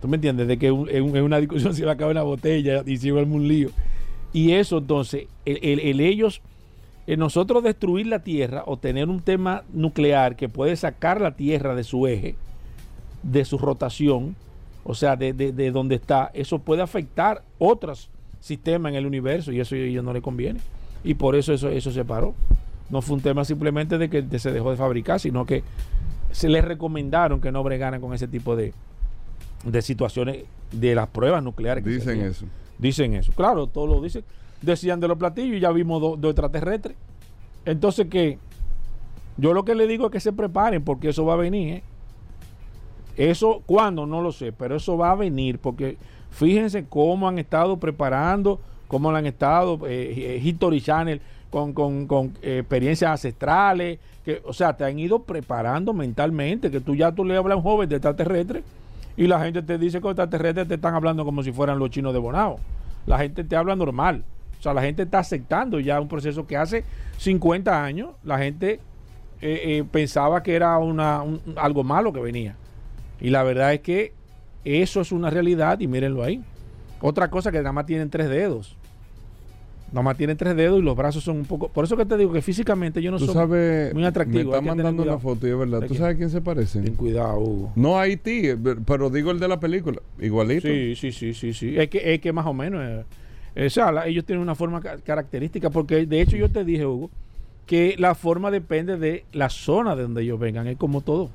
¿Tú 0.00 0.06
me 0.06 0.16
entiendes? 0.16 0.46
De 0.46 0.58
que 0.58 0.68
en 0.68 1.24
una 1.24 1.38
discusión 1.38 1.74
se 1.74 1.82
iba 1.82 1.90
a 1.90 1.94
acabar 1.94 2.12
una 2.12 2.22
botella 2.22 2.84
y 2.86 2.98
se 2.98 3.08
iba 3.08 3.18
a 3.18 3.22
armar 3.22 3.38
un 3.38 3.48
lío. 3.48 3.70
Y 4.32 4.52
eso 4.52 4.78
entonces, 4.78 5.26
el, 5.44 5.58
el- 5.62 5.80
el 5.80 6.00
ellos, 6.00 6.42
el 7.06 7.18
nosotros 7.18 7.62
destruir 7.62 8.06
la 8.06 8.18
Tierra 8.20 8.62
o 8.66 8.76
tener 8.76 9.08
un 9.08 9.20
tema 9.20 9.64
nuclear 9.72 10.36
que 10.36 10.48
puede 10.48 10.76
sacar 10.76 11.20
la 11.20 11.32
Tierra 11.36 11.74
de 11.74 11.84
su 11.84 12.06
eje, 12.06 12.34
de 13.22 13.44
su 13.44 13.58
rotación, 13.58 14.36
o 14.84 14.94
sea, 14.94 15.16
de, 15.16 15.32
de, 15.32 15.52
de 15.52 15.70
donde 15.70 15.94
está, 15.96 16.30
eso 16.34 16.58
puede 16.58 16.82
afectar 16.82 17.42
otros 17.58 18.10
sistemas 18.40 18.90
en 18.90 18.96
el 18.96 19.06
universo 19.06 19.52
y 19.52 19.60
eso 19.60 19.74
a 19.74 19.78
ellos 19.78 20.04
no 20.04 20.12
les 20.12 20.22
conviene. 20.22 20.60
Y 21.04 21.14
por 21.14 21.34
eso 21.36 21.52
eso, 21.52 21.68
eso 21.70 21.90
se 21.90 22.04
paró. 22.04 22.34
No 22.90 23.02
fue 23.02 23.16
un 23.16 23.22
tema 23.22 23.44
simplemente 23.44 23.98
de 23.98 24.08
que 24.08 24.38
se 24.38 24.50
dejó 24.52 24.70
de 24.70 24.76
fabricar, 24.76 25.20
sino 25.20 25.44
que 25.46 25.62
se 26.30 26.48
les 26.48 26.64
recomendaron 26.64 27.40
que 27.40 27.52
no 27.52 27.62
bregaran 27.62 28.00
con 28.00 28.14
ese 28.14 28.28
tipo 28.28 28.56
de, 28.56 28.72
de 29.64 29.82
situaciones 29.82 30.44
de 30.72 30.94
las 30.94 31.08
pruebas 31.08 31.42
nucleares. 31.42 31.84
Dicen 31.84 32.20
eso. 32.30 32.46
Dicen 32.78 33.14
eso. 33.14 33.32
Claro, 33.32 33.66
todos 33.66 33.88
lo 33.88 34.00
dicen. 34.00 34.24
Decían 34.62 35.00
de 35.00 35.08
los 35.08 35.18
platillos 35.18 35.56
y 35.56 35.60
ya 35.60 35.70
vimos 35.70 36.00
dos 36.00 36.30
extraterrestres. 36.30 36.96
Entonces, 37.64 38.06
¿qué? 38.10 38.38
Yo 39.36 39.54
lo 39.54 39.64
que 39.64 39.74
le 39.74 39.86
digo 39.86 40.06
es 40.06 40.12
que 40.12 40.20
se 40.20 40.32
preparen 40.32 40.82
porque 40.82 41.10
eso 41.10 41.24
va 41.24 41.34
a 41.34 41.36
venir. 41.36 41.74
¿eh? 41.74 41.82
Eso, 43.16 43.62
¿cuándo? 43.66 44.06
No 44.06 44.20
lo 44.20 44.32
sé, 44.32 44.52
pero 44.52 44.76
eso 44.76 44.96
va 44.96 45.12
a 45.12 45.14
venir 45.14 45.58
porque 45.58 45.96
fíjense 46.30 46.86
cómo 46.88 47.28
han 47.28 47.38
estado 47.38 47.76
preparando, 47.76 48.60
cómo 48.88 49.10
han 49.10 49.26
estado, 49.26 49.80
eh, 49.86 50.40
History 50.42 50.80
Channel 50.80 51.20
con, 51.50 51.72
con, 51.72 52.06
con 52.06 52.34
eh, 52.42 52.58
experiencias 52.60 53.10
ancestrales, 53.10 53.98
que, 54.24 54.42
o 54.44 54.52
sea, 54.52 54.76
te 54.76 54.84
han 54.84 54.98
ido 54.98 55.20
preparando 55.20 55.92
mentalmente, 55.92 56.70
que 56.70 56.80
tú 56.80 56.94
ya 56.94 57.12
tú 57.12 57.24
le 57.24 57.36
hablas 57.36 57.54
a 57.54 57.56
un 57.58 57.62
joven 57.62 57.88
de 57.88 57.96
extraterrestre 57.96 58.62
y 59.18 59.26
la 59.26 59.38
gente 59.40 59.60
te 59.62 59.76
dice 59.76 59.98
que 59.98 60.04
los 60.04 60.12
extraterrestres 60.12 60.66
te 60.68 60.74
están 60.76 60.94
hablando 60.94 61.24
como 61.26 61.42
si 61.42 61.52
fueran 61.52 61.78
los 61.78 61.90
chinos 61.90 62.14
de 62.14 62.18
Bonao. 62.20 62.58
La 63.06 63.18
gente 63.18 63.44
te 63.44 63.54
habla 63.56 63.76
normal. 63.76 64.24
O 64.58 64.62
sea, 64.62 64.72
la 64.72 64.80
gente 64.80 65.02
está 65.02 65.18
aceptando 65.18 65.78
ya 65.80 66.00
un 66.00 66.08
proceso 66.08 66.46
que 66.46 66.56
hace 66.56 66.84
50 67.18 67.84
años 67.84 68.10
la 68.24 68.38
gente 68.38 68.80
eh, 69.42 69.60
eh, 69.80 69.84
pensaba 69.90 70.42
que 70.42 70.54
era 70.54 70.78
una, 70.78 71.20
un- 71.22 71.40
algo 71.56 71.84
malo 71.84 72.12
que 72.12 72.20
venía. 72.20 72.56
Y 73.20 73.28
la 73.30 73.42
verdad 73.42 73.74
es 73.74 73.80
que 73.80 74.12
eso 74.64 75.00
es 75.02 75.12
una 75.12 75.30
realidad 75.30 75.78
y 75.80 75.86
mírenlo 75.86 76.22
ahí. 76.24 76.42
Otra 77.00 77.28
cosa 77.28 77.52
que 77.52 77.58
nada 77.58 77.72
más 77.72 77.86
tienen 77.86 78.10
tres 78.10 78.28
dedos. 78.30 78.76
Nada 79.90 80.02
más 80.02 80.16
tienen 80.18 80.36
tres 80.36 80.54
dedos 80.54 80.80
y 80.80 80.82
los 80.82 80.94
brazos 80.94 81.24
son 81.24 81.38
un 81.38 81.44
poco... 81.46 81.68
Por 81.68 81.82
eso 81.84 81.96
que 81.96 82.04
te 82.04 82.16
digo 82.18 82.30
que 82.30 82.42
físicamente 82.42 83.00
yo 83.00 83.10
no 83.10 83.18
soy 83.18 83.28
muy 83.94 84.04
atractivo. 84.04 84.50
me 84.50 84.56
está 84.58 84.60
mandando 84.60 85.02
una 85.02 85.18
foto 85.18 85.46
y 85.48 85.50
es 85.50 85.58
verdad. 85.58 85.80
¿De 85.80 85.88
¿Tú 85.88 85.94
sabes 85.94 86.14
a 86.14 86.18
quién 86.18 86.28
se 86.28 86.42
parece? 86.42 86.82
Ten 86.82 86.94
cuidado, 86.94 87.38
Hugo. 87.40 87.72
No 87.74 87.98
Haití, 87.98 88.42
pero 88.86 89.08
digo 89.08 89.30
el 89.30 89.40
de 89.40 89.48
la 89.48 89.58
película. 89.58 90.00
Igualito. 90.20 90.68
Sí, 90.68 90.94
sí, 90.94 91.10
sí, 91.12 91.32
sí, 91.32 91.54
sí. 91.54 91.78
Es 91.78 91.88
que, 91.88 92.14
es 92.14 92.20
que 92.20 92.32
más 92.34 92.44
o 92.46 92.52
menos... 92.52 92.82
eh, 93.54 93.66
o 93.66 93.70
sea, 93.70 93.90
la- 93.90 94.06
ellos 94.06 94.26
tienen 94.26 94.42
una 94.42 94.54
forma 94.54 94.80
ca- 94.82 94.98
característica 94.98 95.70
porque 95.70 96.04
de 96.04 96.20
hecho 96.20 96.36
yo 96.36 96.50
te 96.50 96.64
dije, 96.64 96.84
Hugo, 96.84 97.10
que 97.64 97.94
la 97.98 98.14
forma 98.14 98.50
depende 98.50 98.98
de 98.98 99.24
la 99.32 99.48
zona 99.48 99.96
de 99.96 100.02
donde 100.02 100.22
ellos 100.22 100.38
vengan. 100.38 100.66
Es 100.66 100.76
como 100.76 101.00
todo. 101.00 101.30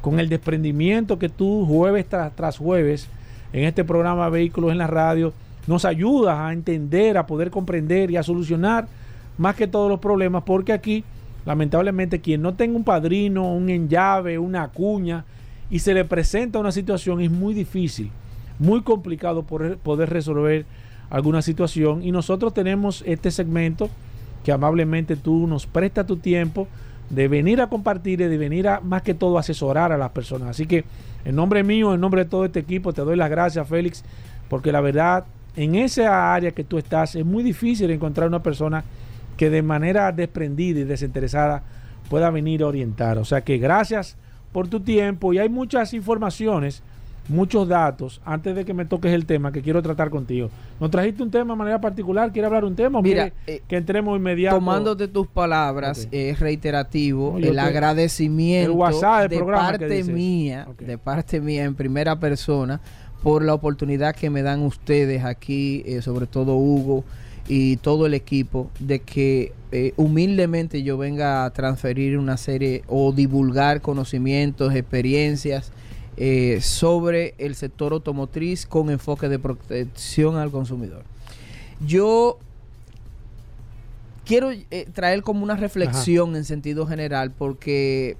con 0.00 0.20
el 0.20 0.28
desprendimiento 0.28 1.18
que 1.18 1.28
tú 1.28 1.66
jueves 1.66 2.06
tras, 2.08 2.34
tras 2.36 2.58
jueves 2.58 3.08
en 3.52 3.64
este 3.64 3.84
programa 3.84 4.28
Vehículos 4.28 4.70
en 4.70 4.78
la 4.78 4.86
Radio 4.86 5.32
nos 5.66 5.84
ayudas 5.84 6.38
a 6.38 6.52
entender, 6.52 7.18
a 7.18 7.26
poder 7.26 7.50
comprender 7.50 8.10
y 8.10 8.16
a 8.16 8.22
solucionar 8.22 8.86
más 9.38 9.56
que 9.56 9.66
todos 9.66 9.88
los 9.90 10.00
problemas, 10.00 10.42
porque 10.44 10.72
aquí, 10.72 11.04
lamentablemente, 11.44 12.20
quien 12.20 12.42
no 12.42 12.54
tenga 12.54 12.76
un 12.76 12.84
padrino, 12.84 13.52
un 13.52 13.70
enllave, 13.70 14.38
una 14.38 14.68
cuña, 14.68 15.24
y 15.70 15.80
se 15.80 15.94
le 15.94 16.04
presenta 16.04 16.58
una 16.58 16.72
situación, 16.72 17.20
es 17.20 17.30
muy 17.30 17.54
difícil, 17.54 18.10
muy 18.58 18.82
complicado 18.82 19.42
poder 19.42 20.10
resolver 20.10 20.64
alguna 21.10 21.42
situación. 21.42 22.02
Y 22.02 22.12
nosotros 22.12 22.54
tenemos 22.54 23.02
este 23.06 23.30
segmento 23.30 23.90
que 24.44 24.52
amablemente 24.52 25.16
tú 25.16 25.46
nos 25.46 25.66
prestas 25.66 26.06
tu 26.06 26.16
tiempo 26.16 26.68
de 27.10 27.28
venir 27.28 27.60
a 27.60 27.68
compartir 27.68 28.20
y 28.20 28.24
de 28.24 28.38
venir 28.38 28.68
a, 28.68 28.80
más 28.80 29.02
que 29.02 29.14
todo, 29.14 29.38
asesorar 29.38 29.92
a 29.92 29.98
las 29.98 30.10
personas. 30.10 30.50
Así 30.50 30.66
que, 30.66 30.84
en 31.24 31.36
nombre 31.36 31.62
mío, 31.62 31.94
en 31.94 32.00
nombre 32.00 32.24
de 32.24 32.30
todo 32.30 32.44
este 32.44 32.60
equipo, 32.60 32.92
te 32.92 33.02
doy 33.02 33.16
las 33.16 33.30
gracias, 33.30 33.68
Félix, 33.68 34.04
porque 34.48 34.72
la 34.72 34.80
verdad, 34.80 35.24
en 35.56 35.74
esa 35.74 36.34
área 36.34 36.52
que 36.52 36.64
tú 36.64 36.78
estás, 36.78 37.14
es 37.14 37.24
muy 37.24 37.42
difícil 37.42 37.90
encontrar 37.90 38.28
una 38.28 38.42
persona 38.42 38.84
que 39.36 39.50
de 39.50 39.62
manera 39.62 40.10
desprendida 40.12 40.80
y 40.80 40.84
desinteresada 40.84 41.62
pueda 42.08 42.30
venir 42.30 42.62
a 42.62 42.66
orientar. 42.66 43.18
O 43.18 43.24
sea 43.24 43.42
que 43.42 43.58
gracias 43.58 44.16
por 44.52 44.68
tu 44.68 44.80
tiempo 44.80 45.32
y 45.32 45.38
hay 45.38 45.48
muchas 45.48 45.92
informaciones, 45.92 46.82
muchos 47.28 47.66
datos, 47.68 48.20
antes 48.24 48.54
de 48.54 48.64
que 48.64 48.72
me 48.72 48.84
toques 48.84 49.12
el 49.12 49.26
tema 49.26 49.50
que 49.50 49.60
quiero 49.60 49.82
tratar 49.82 50.08
contigo. 50.10 50.48
¿Nos 50.80 50.90
trajiste 50.90 51.22
un 51.22 51.30
tema 51.30 51.54
de 51.54 51.58
manera 51.58 51.80
particular? 51.80 52.30
¿Quieres 52.32 52.46
hablar 52.46 52.64
un 52.64 52.76
tema 52.76 53.02
Mira, 53.02 53.30
quiere 53.30 53.58
eh, 53.58 53.62
que 53.66 53.76
entremos 53.76 54.16
inmediato? 54.16 54.56
Tomándote 54.56 55.08
tus 55.08 55.26
palabras, 55.26 56.06
es 56.12 56.38
reiterativo 56.38 57.32
No, 57.32 57.38
el 57.46 57.54
te- 57.54 57.60
agradecimiento 57.60 58.70
el 58.70 58.76
WhatsApp 58.78 59.28
del 59.28 59.40
de 59.40 59.44
parte 59.44 60.04
mía, 60.04 60.68
de 60.78 60.98
parte 60.98 61.40
mía 61.40 61.64
en 61.64 61.74
primera 61.74 62.18
persona, 62.20 62.80
por 63.22 63.44
la 63.44 63.54
oportunidad 63.54 64.14
que 64.14 64.30
me 64.30 64.42
dan 64.42 64.62
ustedes 64.62 65.24
aquí, 65.24 65.82
eh, 65.84 66.00
sobre 66.02 66.26
todo 66.26 66.54
Hugo 66.56 67.02
y 67.48 67.76
todo 67.76 68.06
el 68.06 68.14
equipo, 68.14 68.70
de 68.80 69.00
que 69.00 69.52
eh, 69.72 69.92
humildemente 69.96 70.82
yo 70.82 70.98
venga 70.98 71.44
a 71.44 71.50
transferir 71.50 72.18
una 72.18 72.36
serie 72.36 72.82
o 72.88 73.12
divulgar 73.12 73.80
conocimientos, 73.80 74.74
experiencias 74.74 75.70
eh, 76.16 76.60
sobre 76.60 77.34
el 77.38 77.54
sector 77.54 77.92
automotriz 77.92 78.66
con 78.66 78.90
enfoque 78.90 79.28
de 79.28 79.38
protección 79.38 80.36
al 80.36 80.50
consumidor. 80.50 81.04
Yo 81.86 82.38
quiero 84.24 84.50
eh, 84.50 84.88
traer 84.92 85.22
como 85.22 85.44
una 85.44 85.56
reflexión 85.56 86.34
en 86.34 86.44
sentido 86.44 86.86
general 86.86 87.30
porque 87.30 88.16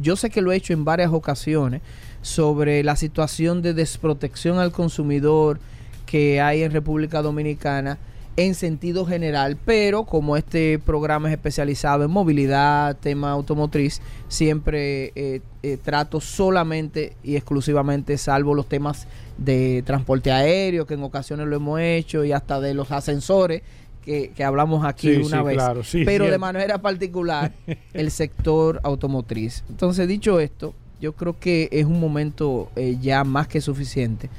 yo 0.00 0.14
sé 0.14 0.30
que 0.30 0.40
lo 0.40 0.52
he 0.52 0.56
hecho 0.56 0.72
en 0.72 0.84
varias 0.84 1.12
ocasiones 1.12 1.80
sobre 2.20 2.84
la 2.84 2.94
situación 2.94 3.62
de 3.62 3.74
desprotección 3.74 4.58
al 4.58 4.70
consumidor 4.70 5.58
que 6.06 6.40
hay 6.40 6.62
en 6.62 6.70
República 6.70 7.22
Dominicana 7.22 7.98
en 8.36 8.54
sentido 8.54 9.04
general, 9.04 9.58
pero 9.64 10.04
como 10.04 10.36
este 10.36 10.78
programa 10.78 11.28
es 11.28 11.32
especializado 11.34 12.04
en 12.04 12.10
movilidad, 12.10 12.96
tema 12.96 13.30
automotriz, 13.30 14.00
siempre 14.28 15.12
eh, 15.14 15.40
eh, 15.62 15.76
trato 15.76 16.20
solamente 16.20 17.14
y 17.22 17.36
exclusivamente, 17.36 18.16
salvo 18.16 18.54
los 18.54 18.66
temas 18.68 19.06
de 19.36 19.82
transporte 19.84 20.32
aéreo, 20.32 20.86
que 20.86 20.94
en 20.94 21.02
ocasiones 21.02 21.46
lo 21.46 21.56
hemos 21.56 21.80
hecho, 21.80 22.24
y 22.24 22.32
hasta 22.32 22.60
de 22.60 22.72
los 22.74 22.90
ascensores, 22.90 23.62
que, 24.02 24.32
que 24.34 24.42
hablamos 24.44 24.84
aquí 24.84 25.14
Sí, 25.14 25.20
una 25.22 25.38
sí, 25.40 25.44
vez. 25.44 25.54
claro, 25.54 25.84
sí, 25.84 26.02
pero 26.04 26.24
de 26.28 26.38
manera 26.38 26.78
particular, 26.80 27.52
el 27.92 28.10
sector 28.10 28.80
automotriz. 28.82 29.62
Entonces, 29.68 30.08
dicho 30.08 30.40
esto, 30.40 30.74
Yo 31.00 31.12
creo 31.14 31.38
que 31.38 31.68
es 31.72 31.84
un 31.84 31.98
momento 32.00 32.70
eh, 32.76 32.96
ya 33.00 33.24
más 33.24 33.48
que 33.48 33.60
suficiente. 33.60 34.30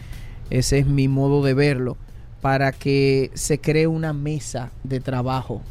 Ese 0.49 0.79
es 0.79 0.85
mi 0.87 1.07
modo 1.09 1.43
de 1.43 1.53
verlo 1.53 1.97
para 2.43 2.73
que 2.73 3.31
se 3.35 3.57
cree 3.57 3.87
una 3.87 4.11
mesa 4.11 4.69
de 4.83 4.99
trabajo 4.99 5.61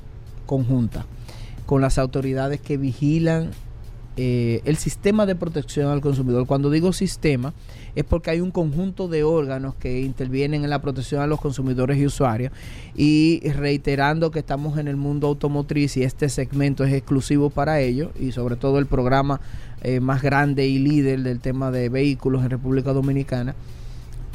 conjunta 0.47 1.05
con 1.67 1.83
las 1.83 1.99
autoridades 1.99 2.62
que 2.62 2.79
vigilan 2.79 3.50
eh, 4.17 4.62
el 4.64 4.79
sistema 4.79 5.26
de 5.26 5.35
protección 5.35 5.93
al 5.93 6.00
consumidor. 6.00 6.47
Cuando 6.47 6.71
digo 6.71 6.95
sistema, 6.95 7.52
es 7.95 8.05
porque 8.05 8.31
hay 8.31 8.41
un 8.41 8.50
conjunto 8.50 9.07
de 9.07 9.23
órganos 9.23 9.75
que 9.75 10.00
intervienen 10.00 10.64
en 10.64 10.71
la 10.71 10.81
protección 10.81 11.21
a 11.21 11.26
los 11.26 11.43
consumidores 11.43 11.99
y 11.99 12.07
usuarios. 12.07 12.52
Y 12.97 13.43
reiterando 13.50 14.31
que 14.31 14.38
estamos 14.38 14.79
en 14.79 14.88
el 14.88 14.97
mundo 14.97 15.26
automotriz 15.26 15.99
y 15.99 16.05
este 16.05 16.31
segmento 16.31 16.85
es 16.85 16.95
exclusivo 16.95 17.50
para 17.50 17.81
ello, 17.81 18.12
y 18.19 18.33
sobre 18.33 18.57
todo 18.57 18.79
el 18.79 18.87
programa 18.87 19.43
eh, 19.83 20.00
más 20.00 20.23
grande 20.23 20.67
y 20.67 20.79
líder 20.79 21.21
del 21.23 21.41
tema 21.41 21.71
de 21.71 21.91
vehículos 21.91 22.43
en 22.43 22.49
República 22.49 22.95
Dominicana, 22.95 23.55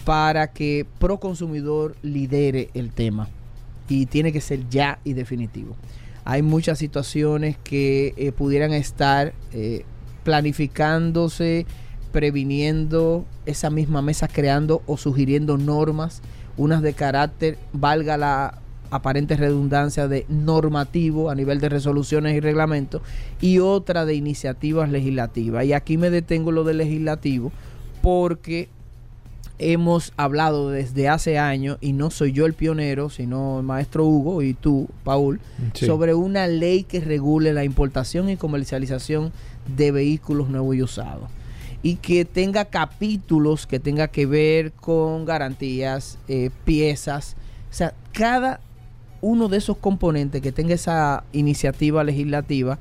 para 0.07 0.47
que 0.53 0.87
Proconsumidor 0.99 1.97
lidere 2.01 2.69
el 2.73 2.91
tema. 2.91 3.27
Y 3.89 4.05
tiene 4.05 4.31
que 4.31 4.41
ser 4.41 4.67
ya 4.69 4.99
y 5.03 5.13
definitivo 5.13 5.75
hay 6.29 6.41
muchas 6.41 6.77
situaciones 6.77 7.55
que 7.63 8.13
eh, 8.17 8.33
pudieran 8.33 8.73
estar 8.73 9.33
eh, 9.53 9.85
planificándose, 10.25 11.65
previniendo 12.11 13.23
esa 13.45 13.69
misma 13.69 14.01
mesa, 14.01 14.27
creando 14.27 14.81
o 14.87 14.97
sugiriendo 14.97 15.57
normas, 15.57 16.21
unas 16.57 16.81
de 16.81 16.91
carácter, 16.91 17.57
valga 17.71 18.17
la 18.17 18.59
aparente 18.91 19.37
redundancia 19.37 20.09
de 20.09 20.25
normativo 20.27 21.29
a 21.29 21.35
nivel 21.35 21.61
de 21.61 21.69
resoluciones 21.69 22.35
y 22.35 22.41
reglamentos 22.41 23.01
y 23.39 23.59
otra 23.59 24.03
de 24.03 24.15
iniciativas 24.15 24.91
legislativas. 24.91 25.63
Y 25.63 25.71
aquí 25.71 25.95
me 25.97 26.09
detengo 26.09 26.51
lo 26.51 26.65
de 26.65 26.73
legislativo 26.73 27.53
porque 28.01 28.67
hemos 29.59 30.13
hablado 30.17 30.69
desde 30.69 31.09
hace 31.09 31.37
años, 31.37 31.77
y 31.81 31.93
no 31.93 32.11
soy 32.11 32.31
yo 32.31 32.45
el 32.45 32.53
pionero, 32.53 33.09
sino 33.09 33.59
el 33.59 33.65
maestro 33.65 34.05
Hugo 34.05 34.41
y 34.41 34.53
tú, 34.53 34.87
Paul, 35.03 35.39
sobre 35.73 36.13
una 36.13 36.47
ley 36.47 36.83
que 36.83 36.99
regule 36.99 37.53
la 37.53 37.63
importación 37.63 38.29
y 38.29 38.37
comercialización 38.37 39.31
de 39.75 39.91
vehículos 39.91 40.49
nuevos 40.49 40.75
y 40.75 40.83
usados. 40.83 41.29
Y 41.83 41.95
que 41.95 42.25
tenga 42.25 42.65
capítulos 42.65 43.67
que 43.67 43.79
tenga 43.79 44.07
que 44.07 44.25
ver 44.25 44.71
con 44.73 45.25
garantías, 45.25 46.17
eh, 46.27 46.49
piezas. 46.65 47.35
O 47.69 47.73
sea, 47.73 47.93
cada 48.13 48.59
uno 49.21 49.47
de 49.47 49.57
esos 49.57 49.77
componentes 49.77 50.41
que 50.41 50.51
tenga 50.51 50.73
esa 50.75 51.23
iniciativa 51.33 52.03
legislativa 52.03 52.77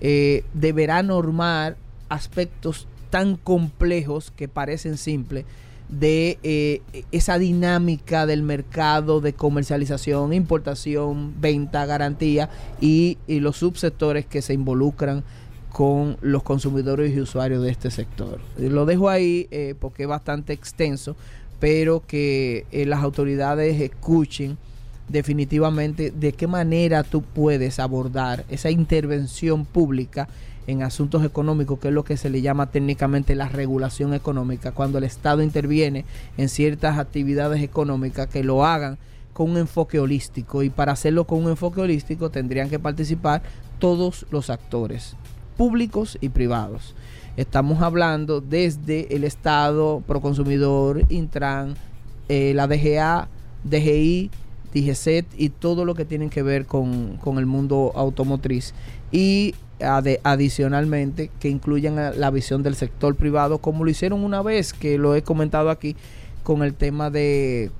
eh, 0.00 0.44
deberá 0.54 1.02
normar 1.02 1.76
aspectos 2.08 2.86
tan 3.10 3.36
complejos 3.36 4.30
que 4.30 4.48
parecen 4.48 4.96
simples 4.96 5.44
de 5.88 6.38
eh, 6.42 6.82
esa 7.12 7.38
dinámica 7.38 8.26
del 8.26 8.42
mercado 8.42 9.20
de 9.20 9.32
comercialización, 9.32 10.32
importación, 10.32 11.34
venta, 11.40 11.86
garantía 11.86 12.50
y, 12.80 13.18
los 13.28 13.56
subsectores 13.58 14.26
que 14.26 14.42
se 14.42 14.54
involucran 14.54 15.22
con 15.70 16.16
los 16.22 16.42
consumidores 16.42 17.14
y 17.14 17.20
usuarios 17.20 17.62
de 17.62 17.70
este 17.70 17.90
sector. 17.90 18.40
Lo 18.58 18.86
dejo 18.86 19.08
ahí 19.08 19.46
eh, 19.50 19.74
porque 19.78 20.04
es 20.04 20.08
bastante 20.08 20.52
extenso, 20.52 21.16
pero 21.60 22.02
que 22.06 22.66
eh, 22.72 22.86
las 22.86 23.02
autoridades 23.02 23.80
escuchen 23.80 24.58
definitivamente 25.08 26.10
de 26.10 26.32
qué 26.32 26.46
manera 26.46 27.04
tú 27.04 27.22
puedes 27.22 27.78
abordar 27.78 28.44
esa 28.48 28.70
intervención 28.70 29.64
pública 29.64 30.28
en 30.66 30.82
asuntos 30.82 31.24
económicos, 31.24 31.78
que 31.78 31.88
es 31.88 31.94
lo 31.94 32.04
que 32.04 32.16
se 32.16 32.30
le 32.30 32.42
llama 32.42 32.70
técnicamente 32.70 33.34
la 33.34 33.48
regulación 33.48 34.14
económica, 34.14 34.72
cuando 34.72 34.98
el 34.98 35.04
Estado 35.04 35.42
interviene 35.42 36.04
en 36.36 36.48
ciertas 36.48 36.98
actividades 36.98 37.62
económicas 37.62 38.26
que 38.26 38.42
lo 38.42 38.64
hagan 38.64 38.98
con 39.32 39.50
un 39.50 39.58
enfoque 39.58 40.00
holístico 40.00 40.62
y 40.62 40.70
para 40.70 40.92
hacerlo 40.92 41.26
con 41.26 41.44
un 41.44 41.50
enfoque 41.50 41.80
holístico 41.80 42.30
tendrían 42.30 42.70
que 42.70 42.78
participar 42.78 43.42
todos 43.78 44.26
los 44.30 44.50
actores, 44.50 45.14
públicos 45.56 46.16
y 46.20 46.30
privados. 46.30 46.94
Estamos 47.36 47.82
hablando 47.82 48.40
desde 48.40 49.14
el 49.14 49.24
Estado, 49.24 50.02
Proconsumidor, 50.06 51.02
Intran, 51.10 51.74
eh, 52.30 52.52
la 52.54 52.66
DGA, 52.66 53.28
DGI, 53.62 54.30
DGCET 54.72 55.26
y 55.36 55.50
todo 55.50 55.84
lo 55.84 55.94
que 55.94 56.06
tienen 56.06 56.30
que 56.30 56.42
ver 56.42 56.64
con, 56.64 57.18
con 57.18 57.38
el 57.38 57.44
mundo 57.44 57.92
automotriz. 57.94 58.72
Y 59.12 59.54
adicionalmente 59.80 61.30
que 61.40 61.48
incluyan 61.48 62.18
la 62.18 62.30
visión 62.30 62.62
del 62.62 62.74
sector 62.74 63.14
privado, 63.14 63.58
como 63.58 63.84
lo 63.84 63.90
hicieron 63.90 64.24
una 64.24 64.42
vez, 64.42 64.72
que 64.72 64.98
lo 64.98 65.14
he 65.14 65.22
comentado 65.22 65.70
aquí, 65.70 65.96
con 66.42 66.62
el 66.62 66.74
tema 66.74 67.10
de 67.10 67.70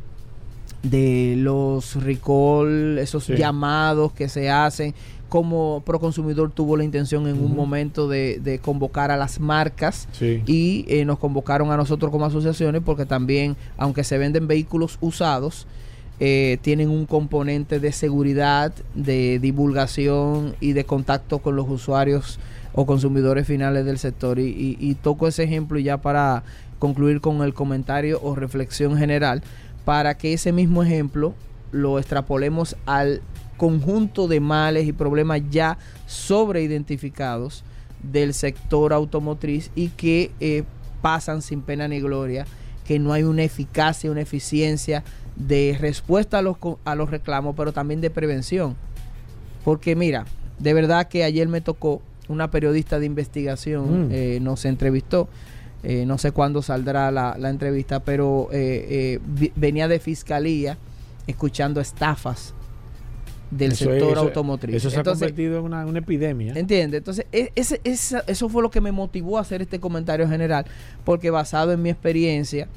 de 0.83 1.35
los 1.37 2.03
recall, 2.03 2.99
esos 2.99 3.27
llamados 3.27 4.13
que 4.13 4.29
se 4.29 4.51
hacen, 4.51 4.95
como 5.29 5.83
Proconsumidor 5.85 6.53
tuvo 6.53 6.77
la 6.77 6.85
intención 6.85 7.27
en 7.27 7.43
un 7.43 7.55
momento 7.55 8.09
de, 8.09 8.61
convocar 8.63 9.11
a 9.11 9.17
las 9.17 9.41
marcas 9.41 10.09
y 10.21 10.85
eh, 10.89 11.05
nos 11.05 11.19
convocaron 11.19 11.71
a 11.73 11.77
nosotros 11.77 12.11
como 12.13 12.27
asociaciones 12.27 12.83
porque 12.85 13.07
también, 13.07 13.57
aunque 13.77 14.05
se 14.05 14.19
venden 14.19 14.47
vehículos 14.47 14.99
usados, 15.01 15.67
eh, 16.19 16.57
tienen 16.63 16.89
un 16.89 17.05
componente 17.05 17.79
de 17.79 17.93
seguridad, 17.93 18.73
de 18.95 19.39
divulgación 19.39 20.57
y 20.61 20.73
de 20.73 20.85
contacto 20.85 21.41
con 21.41 21.57
los 21.57 21.69
usuarios 21.69 22.39
o 22.73 22.87
consumidores 22.87 23.47
finales 23.47 23.85
del 23.85 23.99
sector. 23.99 24.39
Y, 24.39 24.97
toco 25.03 25.29
ese 25.29 25.45
ejemplo 25.45 25.79
ya 25.79 25.99
para 25.99 26.43
concluir 26.79 27.21
con 27.21 27.43
el 27.43 27.53
comentario 27.53 28.19
o 28.23 28.35
reflexión 28.35 28.97
general, 28.97 29.43
para 29.85 30.17
que 30.17 30.33
ese 30.33 30.53
mismo 30.53 30.83
ejemplo 30.83 31.35
lo 31.71 31.99
extrapolemos 31.99 32.77
al 32.87 33.21
conjunto 33.59 34.27
de 34.27 34.41
males 34.41 34.87
y 34.87 34.93
problemas 34.93 35.43
ya 35.51 35.77
sobreidentificados 36.07 37.63
del 38.03 38.33
sector 38.33 38.93
automotriz 38.93 39.71
y 39.75 39.89
que 39.89 40.31
eh, 40.41 40.65
pasan 41.03 41.43
sin 41.43 41.63
pena 41.63 41.89
ni 41.89 42.01
gloria, 42.01 42.47
que 42.87 42.99
no 42.99 43.13
hay 43.13 43.23
una 43.23 43.43
eficacia, 43.43 44.11
una 44.11 44.21
eficiencia 44.21 45.03
de 45.37 45.77
respuesta 45.79 46.39
a 46.39 46.43
los, 46.43 46.57
a 46.85 46.95
los 46.95 47.11
reclamos, 47.11 47.55
pero 47.57 47.73
también 47.73 48.01
de 48.01 48.11
prevención. 48.11 48.77
Porque 49.65 49.95
mira, 49.97 50.27
de 50.59 50.75
verdad 50.75 51.09
que 51.09 51.25
ayer 51.25 51.49
me 51.49 51.61
tocó 51.61 52.03
una 52.29 52.51
periodista 52.51 52.99
de 52.99 53.07
investigación, 53.07 54.09
mm. 54.09 54.13
eh, 54.13 54.39
nos 54.41 54.65
entrevistó, 54.65 55.29
eh, 55.83 56.05
no 56.07 56.19
sé 56.19 56.33
cuándo 56.33 56.63
saldrá 56.63 57.11
la, 57.11 57.37
entrevista, 57.51 58.01
pero 58.01 58.49
eh, 58.53 59.21
venía 59.55 59.89
de 59.89 60.01
fiscalía 60.01 60.79
escuchando 61.27 61.81
estafas 61.81 62.55
del 63.51 63.77
sector 63.77 64.19
automotriz. 64.19 64.77
Eso 64.77 64.91
se 64.91 65.01
ha 65.01 65.05
convertido 65.05 65.59
en 65.59 65.65
una, 65.65 65.99
epidemia. 65.99 66.55
Entiende, 66.55 66.97
entonces 66.99 67.27
e, 67.33 67.53
eso 67.55 68.49
fue 68.49 68.63
lo 68.63 68.71
que 68.71 68.81
me 68.81 68.93
motivó 68.93 69.39
a 69.39 69.43
hacer 69.43 69.63
este 69.63 69.79
comentario 69.79 70.29
general, 70.29 70.67
porque 71.05 71.31
basado 71.31 71.73
en 71.73 71.83
mi 71.83 71.91
experiencia, 71.91 72.69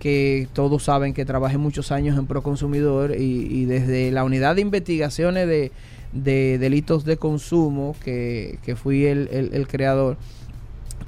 que 0.00 0.48
todos 0.54 0.82
saben 0.82 1.14
que 1.14 1.24
trabajé 1.24 1.58
muchos 1.58 1.92
años 1.92 2.18
en 2.18 2.26
Proconsumidor 2.26 3.14
y, 3.14 3.22
y 3.22 3.66
desde 3.66 4.10
la 4.10 4.24
unidad 4.24 4.56
de 4.56 4.62
investigaciones 4.62 5.46
de, 5.46 6.58
delitos 6.58 7.04
de 7.04 7.18
consumo, 7.18 7.94
que, 8.02 8.58
fui 8.76 9.04
el, 9.04 9.66
creador, 9.68 10.16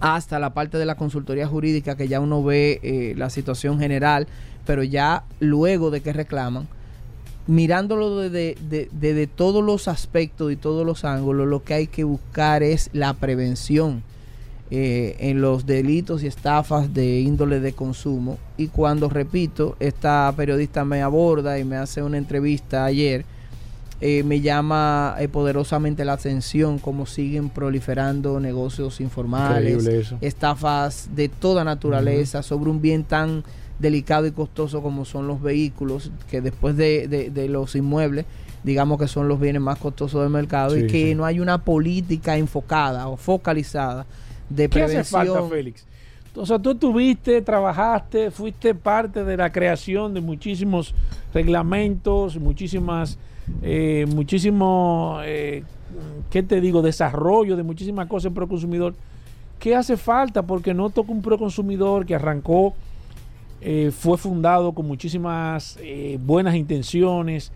hasta 0.00 0.38
la 0.38 0.52
parte 0.54 0.78
de 0.78 0.84
la 0.84 0.94
consultoría 0.94 1.48
jurídica, 1.48 1.96
que 1.96 2.06
ya 2.06 2.20
uno 2.20 2.44
ve 2.44 2.80
eh, 2.82 3.14
la 3.16 3.30
situación 3.30 3.80
general, 3.80 4.28
pero 4.66 4.82
ya 4.82 5.24
luego 5.40 5.90
de 5.90 6.02
que 6.02 6.12
reclaman, 6.12 6.68
mirándolo 7.46 8.18
desde 8.18 8.56
de, 8.60 9.26
todos 9.26 9.64
los 9.64 9.88
aspectos 9.88 10.52
y 10.52 10.56
todos 10.56 10.84
los 10.84 11.04
ángulos, 11.04 11.48
lo 11.48 11.64
que 11.64 11.74
hay 11.74 11.86
que 11.86 12.04
buscar 12.04 12.62
es 12.62 12.90
la 12.92 13.14
prevención 13.14 14.04
eh, 14.74 15.16
en 15.18 15.42
los 15.42 15.66
delitos 15.66 16.22
y 16.22 16.26
estafas 16.26 16.94
de 16.94 17.20
índole 17.20 17.60
de 17.60 17.74
consumo. 17.74 18.38
Y 18.56 18.68
cuando, 18.68 19.10
repito, 19.10 19.76
esta 19.80 20.32
periodista 20.34 20.82
me 20.86 21.02
aborda 21.02 21.58
y 21.58 21.64
me 21.64 21.76
hace 21.76 22.02
una 22.02 22.16
entrevista 22.16 22.86
ayer, 22.86 23.26
eh, 24.00 24.22
me 24.22 24.40
llama 24.40 25.14
eh, 25.18 25.28
poderosamente 25.28 26.06
la 26.06 26.14
atención 26.14 26.78
cómo 26.78 27.04
siguen 27.04 27.50
proliferando 27.50 28.40
negocios 28.40 29.02
informales, 29.02 30.14
estafas 30.22 31.10
de 31.14 31.28
toda 31.28 31.64
naturaleza 31.64 32.42
sobre 32.42 32.70
un 32.70 32.80
bien 32.80 33.04
tan 33.04 33.44
delicado 33.78 34.26
y 34.26 34.30
costoso 34.30 34.80
como 34.80 35.04
son 35.04 35.26
los 35.26 35.42
vehículos, 35.42 36.10
que 36.30 36.40
después 36.40 36.78
de, 36.78 37.30
los 37.50 37.76
inmuebles, 37.76 38.24
digamos 38.64 38.98
que 38.98 39.06
son 39.06 39.28
los 39.28 39.38
bienes 39.38 39.60
más 39.60 39.76
costosos 39.76 40.22
del 40.22 40.30
mercado 40.30 40.78
y 40.78 40.86
que 40.86 41.14
no 41.14 41.26
hay 41.26 41.40
una 41.40 41.62
política 41.62 42.38
enfocada 42.38 43.08
o 43.08 43.18
focalizada 43.18 44.06
de 44.54 44.68
¿Qué 44.68 44.82
hace 44.82 45.04
falta, 45.04 45.42
Félix? 45.44 45.86
Entonces 46.28 46.62
tú 46.62 46.74
tuviste, 46.74 47.42
trabajaste, 47.42 48.30
fuiste 48.30 48.74
parte 48.74 49.22
de 49.22 49.36
la 49.36 49.52
creación 49.52 50.14
de 50.14 50.20
muchísimos 50.20 50.94
reglamentos, 51.34 52.38
muchísimas, 52.38 53.18
eh, 53.62 54.06
muchísimo, 54.08 55.18
eh, 55.24 55.62
¿qué 56.30 56.42
te 56.42 56.60
digo? 56.60 56.80
Desarrollo 56.80 57.54
de 57.54 57.62
muchísimas 57.62 58.06
cosas 58.06 58.26
en 58.26 58.34
pro 58.34 58.48
consumidor. 58.48 58.94
¿qué 59.62 59.76
hace 59.76 59.96
falta? 59.96 60.42
Porque 60.42 60.74
no 60.74 60.90
toca 60.90 61.12
un 61.12 61.22
proconsumidor 61.22 62.04
que 62.04 62.16
arrancó, 62.16 62.74
eh, 63.60 63.92
fue 63.96 64.18
fundado 64.18 64.72
con 64.72 64.88
muchísimas 64.88 65.78
eh, 65.80 66.18
buenas 66.20 66.56
intenciones, 66.56 67.52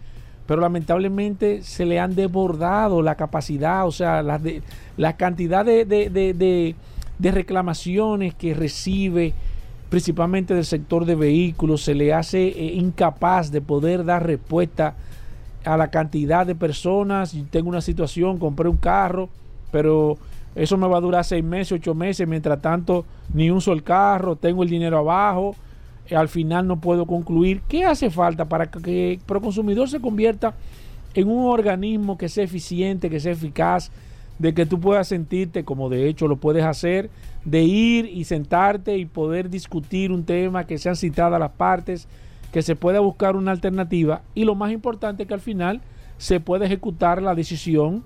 pero 0.46 0.61
lamentablemente 0.61 1.62
se 1.62 1.85
le 1.85 1.98
han 1.98 2.14
desbordado 2.14 3.02
la 3.02 3.16
capacidad, 3.16 3.87
o 3.87 3.92
sea, 3.92 4.22
la, 4.22 4.38
de, 4.38 4.62
la 4.96 5.16
cantidad 5.16 5.64
de, 5.64 5.85
de, 5.85 6.74
de, 7.18 7.30
reclamaciones 7.30 8.35
que 8.35 8.54
recibe 8.54 9.35
principalmente 9.88 10.54
del 10.54 10.64
sector 10.64 11.04
de 11.04 11.14
vehículos, 11.14 11.82
se 11.82 11.94
le 11.94 12.12
hace 12.12 12.48
eh, 12.48 12.74
incapaz 12.74 13.50
de 13.50 13.61
poder 13.61 14.04
dar 14.04 14.26
respuesta 14.26 14.94
a 15.64 15.76
la 15.76 15.88
cantidad 15.88 16.46
de 16.46 16.54
personas. 16.54 17.32
Yo 17.32 17.44
tengo 17.50 17.68
una 17.68 17.80
situación, 17.80 18.38
compré 18.38 18.68
un 18.68 18.76
carro, 18.76 19.28
pero 19.70 20.18
eso 20.54 20.76
me 20.76 20.88
va 20.88 20.98
a 20.98 21.00
durar 21.00 21.24
seis 21.24 21.44
meses, 21.44 21.72
ocho 21.72 21.94
meses, 21.94 22.26
mientras 22.26 22.61
tanto 22.61 23.04
ni 23.32 23.50
uso 23.50 23.72
el 23.72 23.82
carro, 23.82 24.37
tengo 24.37 24.62
el 24.62 24.68
dinero 24.68 24.98
abajo, 24.98 25.54
al 26.10 26.28
final 26.28 26.66
no 26.66 26.80
puedo 26.80 27.06
concluir. 27.06 27.62
¿Qué 27.68 27.84
hace 27.84 28.10
falta 28.10 28.44
para 28.44 28.70
que 28.70 29.14
el 29.14 29.40
consumidor 29.40 29.88
se 29.88 30.00
convierta 30.00 30.54
en 31.14 31.28
un 31.28 31.46
organismo 31.46 32.18
que 32.18 32.28
sea 32.28 32.44
eficiente, 32.44 33.08
que 33.08 33.20
sea 33.20 33.32
eficaz, 33.32 33.90
de 34.38 34.52
que 34.52 34.66
tú 34.66 34.78
puedas 34.80 35.08
sentirte, 35.08 35.64
como 35.64 35.88
de 35.88 36.08
hecho 36.08 36.28
lo 36.28 36.36
puedes 36.36 36.64
hacer, 36.64 37.10
de 37.44 37.62
ir 37.62 38.06
y 38.06 38.24
sentarte 38.24 38.98
y 38.98 39.06
poder 39.06 39.48
discutir 39.48 40.12
un 40.12 40.24
tema, 40.24 40.66
que 40.66 40.78
sean 40.78 40.96
citadas 40.96 41.40
las 41.40 41.52
partes, 41.52 42.06
que 42.52 42.62
se 42.62 42.76
pueda 42.76 43.00
buscar 43.00 43.36
una 43.36 43.52
alternativa 43.52 44.22
y 44.34 44.44
lo 44.44 44.54
más 44.54 44.72
importante 44.72 45.26
que 45.26 45.34
al 45.34 45.40
final 45.40 45.80
se 46.18 46.40
pueda 46.40 46.66
ejecutar 46.66 47.22
la 47.22 47.34
decisión 47.34 48.02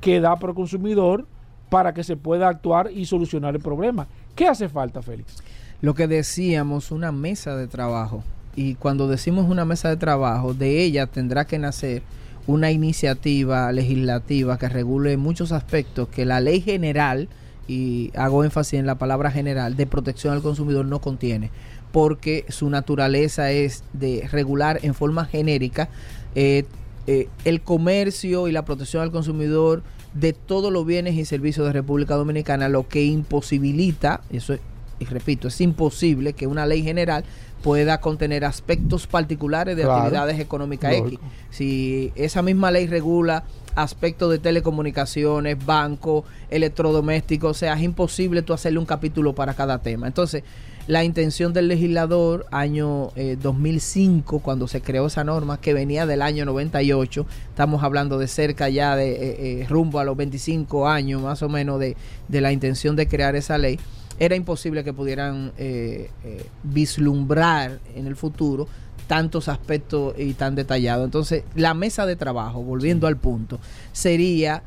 que 0.00 0.20
da 0.20 0.36
por 0.36 0.54
consumidor 0.54 1.26
para 1.70 1.92
que 1.92 2.04
se 2.04 2.16
pueda 2.16 2.48
actuar 2.48 2.90
y 2.92 3.04
solucionar 3.04 3.54
el 3.54 3.60
problema. 3.60 4.06
¿Qué 4.34 4.46
hace 4.46 4.68
falta, 4.68 5.02
Félix? 5.02 5.42
Lo 5.80 5.94
que 5.94 6.08
decíamos, 6.08 6.90
una 6.90 7.12
mesa 7.12 7.56
de 7.56 7.68
trabajo. 7.68 8.24
Y 8.56 8.74
cuando 8.74 9.06
decimos 9.06 9.48
una 9.48 9.64
mesa 9.64 9.88
de 9.88 9.96
trabajo, 9.96 10.52
de 10.52 10.82
ella 10.82 11.06
tendrá 11.06 11.46
que 11.46 11.58
nacer 11.58 12.02
una 12.48 12.72
iniciativa 12.72 13.70
legislativa 13.70 14.58
que 14.58 14.68
regule 14.68 15.16
muchos 15.16 15.52
aspectos 15.52 16.08
que 16.08 16.24
la 16.24 16.40
ley 16.40 16.60
general, 16.60 17.28
y 17.68 18.10
hago 18.16 18.42
énfasis 18.42 18.80
en 18.80 18.86
la 18.86 18.96
palabra 18.96 19.30
general, 19.30 19.76
de 19.76 19.86
protección 19.86 20.34
al 20.34 20.42
consumidor 20.42 20.86
no 20.86 21.00
contiene, 21.00 21.50
porque 21.92 22.44
su 22.48 22.68
naturaleza 22.70 23.52
es 23.52 23.84
de 23.92 24.26
regular 24.32 24.80
en 24.82 24.94
forma 24.94 25.26
genérica 25.26 25.90
eh, 26.34 26.64
eh, 27.06 27.28
el 27.44 27.60
comercio 27.60 28.48
y 28.48 28.52
la 28.52 28.64
protección 28.64 29.02
al 29.02 29.12
consumidor 29.12 29.82
de 30.14 30.32
todos 30.32 30.72
los 30.72 30.84
bienes 30.84 31.14
y 31.14 31.24
servicios 31.24 31.66
de 31.66 31.72
República 31.72 32.16
Dominicana, 32.16 32.68
lo 32.68 32.88
que 32.88 33.04
imposibilita, 33.04 34.22
eso 34.30 34.56
y 34.98 35.04
repito, 35.04 35.48
es 35.48 35.60
imposible 35.60 36.32
que 36.32 36.46
una 36.46 36.66
ley 36.66 36.82
general 36.82 37.24
pueda 37.62 38.00
contener 38.00 38.44
aspectos 38.44 39.06
particulares 39.06 39.76
de 39.76 39.84
actividades 39.84 40.38
económicas 40.38 40.92
X. 40.94 41.18
Si 41.50 42.12
esa 42.14 42.42
misma 42.42 42.70
ley 42.70 42.86
regula 42.86 43.44
aspectos 43.74 44.30
de 44.30 44.38
telecomunicaciones, 44.38 45.64
banco, 45.64 46.24
electrodomésticos, 46.50 47.50
o 47.50 47.54
sea, 47.54 47.74
es 47.74 47.82
imposible 47.82 48.42
tú 48.42 48.52
hacerle 48.52 48.78
un 48.78 48.86
capítulo 48.86 49.34
para 49.34 49.54
cada 49.54 49.78
tema. 49.78 50.06
Entonces, 50.06 50.42
la 50.88 51.04
intención 51.04 51.52
del 51.52 51.68
legislador, 51.68 52.46
año 52.50 53.10
2005, 53.42 54.36
eh, 54.36 54.40
cuando 54.42 54.66
se 54.68 54.80
creó 54.80 55.06
esa 55.06 55.22
norma, 55.22 55.60
que 55.60 55.74
venía 55.74 56.06
del 56.06 56.22
año 56.22 56.46
98, 56.46 57.26
estamos 57.50 57.82
hablando 57.84 58.18
de 58.18 58.26
cerca 58.26 58.70
ya 58.70 58.96
de 58.96 59.10
eh, 59.10 59.60
eh, 59.60 59.66
rumbo 59.68 59.98
a 60.00 60.04
los 60.04 60.16
25 60.16 60.88
años 60.88 61.20
más 61.20 61.42
o 61.42 61.48
menos 61.50 61.78
de, 61.78 61.94
de 62.28 62.40
la 62.40 62.52
intención 62.52 62.96
de 62.96 63.06
crear 63.06 63.36
esa 63.36 63.58
ley 63.58 63.78
era 64.18 64.34
imposible 64.34 64.84
que 64.84 64.92
pudieran 64.92 65.52
eh, 65.58 66.10
eh, 66.24 66.46
vislumbrar 66.62 67.78
en 67.94 68.06
el 68.06 68.16
futuro 68.16 68.66
tantos 69.06 69.48
aspectos 69.48 70.14
y 70.18 70.34
tan 70.34 70.54
detallados. 70.54 71.04
Entonces, 71.04 71.44
la 71.54 71.74
mesa 71.74 72.04
de 72.04 72.16
trabajo, 72.16 72.62
volviendo 72.62 73.06
al 73.06 73.16
punto, 73.16 73.58
sería 73.92 74.62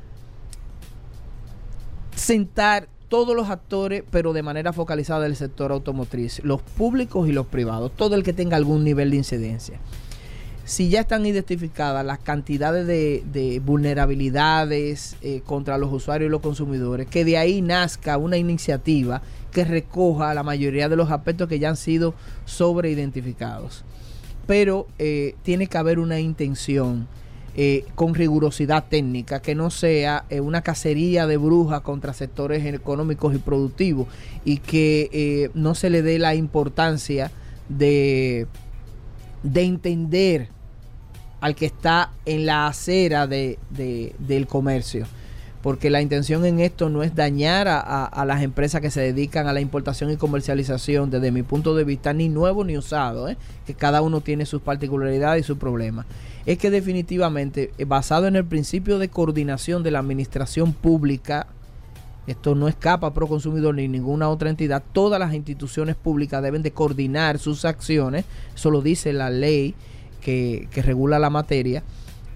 sentar 2.15 2.87
todos 3.07 3.35
los 3.35 3.49
actores, 3.49 4.03
pero 4.09 4.33
de 4.33 4.41
manera 4.41 4.73
focalizada 4.73 5.21
del 5.21 5.35
sector 5.35 5.71
automotriz, 5.71 6.41
los 6.43 6.61
públicos 6.61 7.27
y 7.27 7.33
los 7.33 7.45
privados, 7.45 7.91
todo 7.95 8.15
el 8.15 8.23
que 8.23 8.33
tenga 8.33 8.55
algún 8.57 8.83
nivel 8.83 9.11
de 9.11 9.17
incidencia 9.17 9.79
si 10.71 10.89
ya 10.89 11.01
están 11.01 11.25
identificadas 11.25 12.05
las 12.05 12.19
cantidades 12.19 12.87
de, 12.87 13.61
vulnerabilidades 13.65 15.17
eh, 15.21 15.41
contra 15.45 15.77
los 15.77 15.91
usuarios 15.91 16.29
y 16.29 16.31
los 16.31 16.39
consumidores, 16.39 17.07
que 17.07 17.25
de 17.25 17.37
ahí 17.37 17.61
nazca 17.61 18.17
una 18.17 18.37
iniciativa 18.37 19.21
que 19.51 19.63
recoja 19.65 20.33
la 20.33 20.43
mayoría 20.43 20.89
de 20.89 20.95
los 20.95 21.11
aspectos 21.11 21.47
que 21.47 21.59
ya 21.59 21.69
han 21.69 21.77
sido 21.77 22.13
sobreidentificados. 22.45 23.83
Pero 24.47 24.87
eh, 24.97 25.35
tiene 25.43 25.67
que 25.67 25.77
haber 25.77 25.99
una 25.99 26.19
intención 26.19 27.07
eh, 27.55 27.85
con 27.95 28.15
rigurosidad 28.15 28.85
técnica, 28.89 29.41
que 29.41 29.55
no 29.55 29.69
sea 29.69 30.25
una 30.41 30.61
cacería 30.61 31.27
de 31.27 31.37
brujas 31.37 31.81
contra 31.81 32.13
sectores 32.13 32.65
económicos 32.65 33.35
y 33.35 33.39
productivos 33.39 34.07
y 34.45 34.57
que 34.57 35.51
no 35.53 35.75
se 35.75 35.89
le 35.89 36.01
dé 36.01 36.17
la 36.17 36.33
importancia 36.33 37.29
de, 37.69 38.47
de 39.43 39.63
entender 39.63 40.49
al 41.41 41.55
que 41.55 41.65
está 41.65 42.11
en 42.25 42.45
la 42.45 42.67
acera 42.67 43.27
de, 43.27 43.57
del 43.69 44.47
comercio. 44.47 45.07
Porque 45.61 45.89
la 45.89 46.01
intención 46.01 46.45
en 46.45 46.59
esto 46.59 46.89
no 46.89 47.03
es 47.03 47.13
dañar 47.15 47.67
a, 47.67 48.25
las 48.25 48.41
empresas 48.41 48.81
que 48.81 48.89
se 48.89 49.01
dedican 49.01 49.47
a 49.47 49.53
la 49.53 49.61
importación 49.61 50.09
y 50.09 50.17
comercialización, 50.17 51.11
desde 51.11 51.31
mi 51.31 51.43
punto 51.43 51.75
de 51.75 51.83
vista, 51.83 52.13
ni 52.13 52.29
nuevo 52.29 52.63
ni 52.63 52.77
usado, 52.77 53.29
¿eh? 53.29 53.37
que 53.65 53.75
cada 53.75 54.01
uno 54.01 54.21
tiene 54.21 54.45
sus 54.45 54.61
particularidades 54.61 55.43
y 55.43 55.47
sus 55.47 55.57
problemas. 55.57 56.07
Es 56.47 56.57
que 56.57 56.71
definitivamente, 56.71 57.71
eh, 57.77 57.85
basado 57.85 58.25
en 58.25 58.35
el 58.35 58.45
principio 58.45 58.97
de 58.97 59.09
coordinación 59.09 59.83
de 59.83 59.91
la 59.91 59.99
administración 59.99 60.73
pública, 60.73 61.45
esto 62.27 62.55
no 62.55 62.67
escapa 62.67 63.07
a 63.07 63.13
Proconsumidor 63.13 63.75
ni 63.75 63.87
ninguna 63.87 64.29
otra 64.29 64.49
entidad, 64.49 64.83
todas 64.93 65.19
las 65.19 65.33
instituciones 65.33 65.95
públicas 65.95 66.41
deben 66.41 66.61
de 66.61 66.71
coordinar 66.71 67.39
sus 67.39 67.65
acciones, 67.65 68.25
eso 68.55 68.69
lo 68.71 68.81
dice 68.81 69.11
la 69.11 69.29
ley 69.29 69.75
que, 70.21 70.67
regula 70.83 71.19
la 71.19 71.29
materia, 71.29 71.83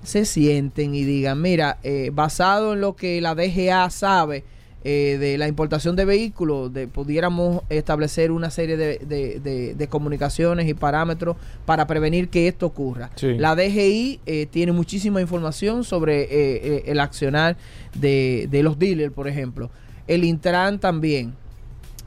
se 0.06 0.26
sienten 0.26 0.96
y 0.96 1.04
digan, 1.04 1.42
mira, 1.42 1.78
eh, 1.84 2.12
basado 2.14 2.74
en 2.74 2.82
lo 2.82 2.96
que 2.96 3.22
la 3.22 3.36
DGA 3.36 3.90
sabe 3.90 4.44
eh, 4.84 5.18
de 5.20 5.38
la 5.38 5.48
importación 5.48 5.96
de 5.96 6.06
vehículos, 6.06 6.72
de, 6.72 6.88
pudiéramos 6.88 7.64
establecer 7.70 8.32
una 8.32 8.52
serie 8.52 8.78
de, 8.78 9.88
comunicaciones 9.90 10.68
y 10.68 10.74
parámetros 10.74 11.38
para 11.66 11.88
prevenir 11.88 12.30
que 12.30 12.48
esto 12.48 12.68
ocurra. 12.68 13.10
La 13.22 13.56
DGI 13.56 14.20
eh, 14.26 14.46
tiene 14.46 14.72
muchísima 14.72 15.22
información 15.22 15.84
sobre 15.84 16.92
el 16.92 17.00
accionar 17.00 17.58
de, 17.96 18.48
de 18.52 18.64
los 18.64 18.78
dealers, 18.78 19.14
por 19.14 19.28
ejemplo. 19.28 19.72
El 20.08 20.24
Intran 20.24 20.80
también. 20.80 21.34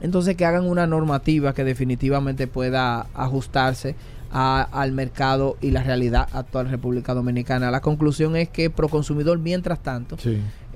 Entonces 0.01 0.37
que 0.37 0.45
hagan 0.45 0.65
una 0.65 0.87
normativa 0.87 1.53
que 1.53 1.65
definitivamente 1.65 2.47
pueda 2.47 3.07
ajustarse 3.13 3.95
al 4.31 4.91
mercado 4.91 5.57
y 5.61 5.71
la 5.71 5.83
realidad 5.83 6.27
actual 6.33 6.65
de 6.65 6.71
República 6.71 7.13
Dominicana. 7.13 7.71
La 7.71 7.81
conclusión 7.81 8.35
es 8.35 8.49
que 8.49 8.69
Proconsumidor, 8.69 9.39
mientras 9.39 9.81
tanto, 9.81 10.17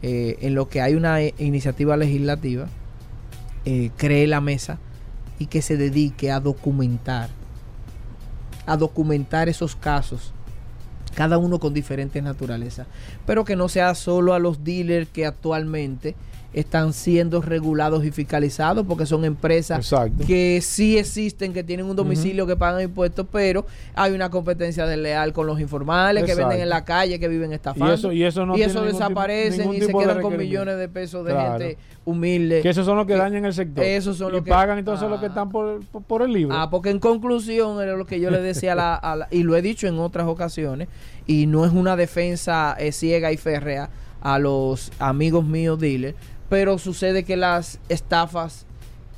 eh, 0.02 0.38
en 0.42 0.56
lo 0.56 0.70
que 0.70 0.82
hay 0.82 0.96
una 0.96 1.22
eh, 1.22 1.34
iniciativa 1.38 1.96
legislativa, 1.98 2.68
eh, 3.66 3.92
cree 3.96 4.28
la 4.28 4.42
mesa 4.42 4.80
y 5.39 5.46
que 5.46 5.62
se 5.62 5.78
dedique 5.78 6.32
a 6.32 6.39
documentar, 6.39 7.30
a 8.66 8.78
documentar 8.78 9.50
esos 9.50 9.76
casos 9.76 10.34
cada 11.13 11.38
uno 11.38 11.60
con 11.60 11.74
diferentes 11.74 12.22
naturalezas, 12.24 12.88
pero 13.26 13.46
que 13.46 13.56
no 13.56 13.70
sea 13.70 13.94
solo 13.94 14.34
a 14.34 14.39
los 14.39 14.63
dealers 14.63 15.08
que 15.10 15.26
actualmente 15.28 16.16
están 16.54 16.94
siendo 16.94 17.42
regulados 17.42 18.06
y 18.06 18.12
fiscalizados 18.12 18.86
porque 18.86 19.06
son 19.06 19.26
empresas 19.26 19.92
que 20.28 20.62
sí 20.62 20.98
existen, 20.98 21.54
que 21.54 21.63
tienen 21.63 21.88
un 21.88 21.96
domicilio, 21.96 22.46
que 22.46 22.56
pagan 22.56 22.82
impuestos, 22.82 23.26
pero 23.32 23.66
hay 23.96 24.13
una 24.13 24.30
competencia 24.30 24.86
desleal 24.86 25.34
con 25.34 25.48
los 25.48 25.60
informales 25.60 26.24
que 26.24 26.36
venden 26.36 26.62
en 26.62 26.70
la 26.70 26.86
calle, 26.86 27.20
que 27.20 27.28
viven 27.28 27.54
estafando. 27.54 28.13
Y 28.13 28.24
eso, 28.24 28.46
y 28.56 28.62
eso, 28.62 28.84
desaparecen 28.84 29.74
y 29.74 29.82
se 29.82 29.94
quedan 29.94 30.22
con 30.22 30.38
millones 30.38 30.78
de 30.78 30.88
pesos 30.88 31.26
de 31.26 31.34
gente 31.34 31.78
humilde. 32.06 32.62
Que 32.62 32.70
esos 32.70 32.86
son 32.86 32.98
los 32.98 33.08
que 33.08 33.16
dañan 33.16 33.46
el 33.46 33.54
sector. 33.54 33.84
Esos 33.84 34.18
son 34.18 34.30
y 34.30 34.32
los 34.34 34.44
que 34.44 34.50
pagan 34.50 34.78
entonces 34.78 35.10
los 35.10 35.20
que 35.20 35.28
están 35.28 35.50
por, 35.50 35.84
por, 35.86 36.22
el 36.22 36.34
libro. 36.34 36.56
Ah, 36.56 36.70
porque 36.70 36.89
en 36.89 37.00
conclusión 37.00 37.82
era 37.82 37.96
lo 37.96 38.06
que 38.06 38.20
yo 38.20 38.30
le 38.30 38.42
decía 38.42 38.74
a 38.74 39.16
la, 39.16 39.28
y 39.32 39.44
lo 39.44 39.56
he 39.56 39.62
dicho 39.62 39.88
en 39.88 40.00
otras 40.00 40.28
ocasiones, 40.28 40.88
y 41.26 41.46
no 41.48 41.66
es 41.66 41.72
una 41.72 41.96
defensa 41.96 42.76
eh, 42.78 42.92
ciega 42.92 43.32
y 43.32 43.38
férrea 43.38 43.89
a 44.22 44.39
los 44.39 44.92
amigos 45.00 45.46
míos 45.46 45.80
dealers, 45.80 46.16
pero 46.54 46.78
sucede 46.78 47.24
que 47.24 47.36
las 47.36 47.80
estafas 47.89 48.68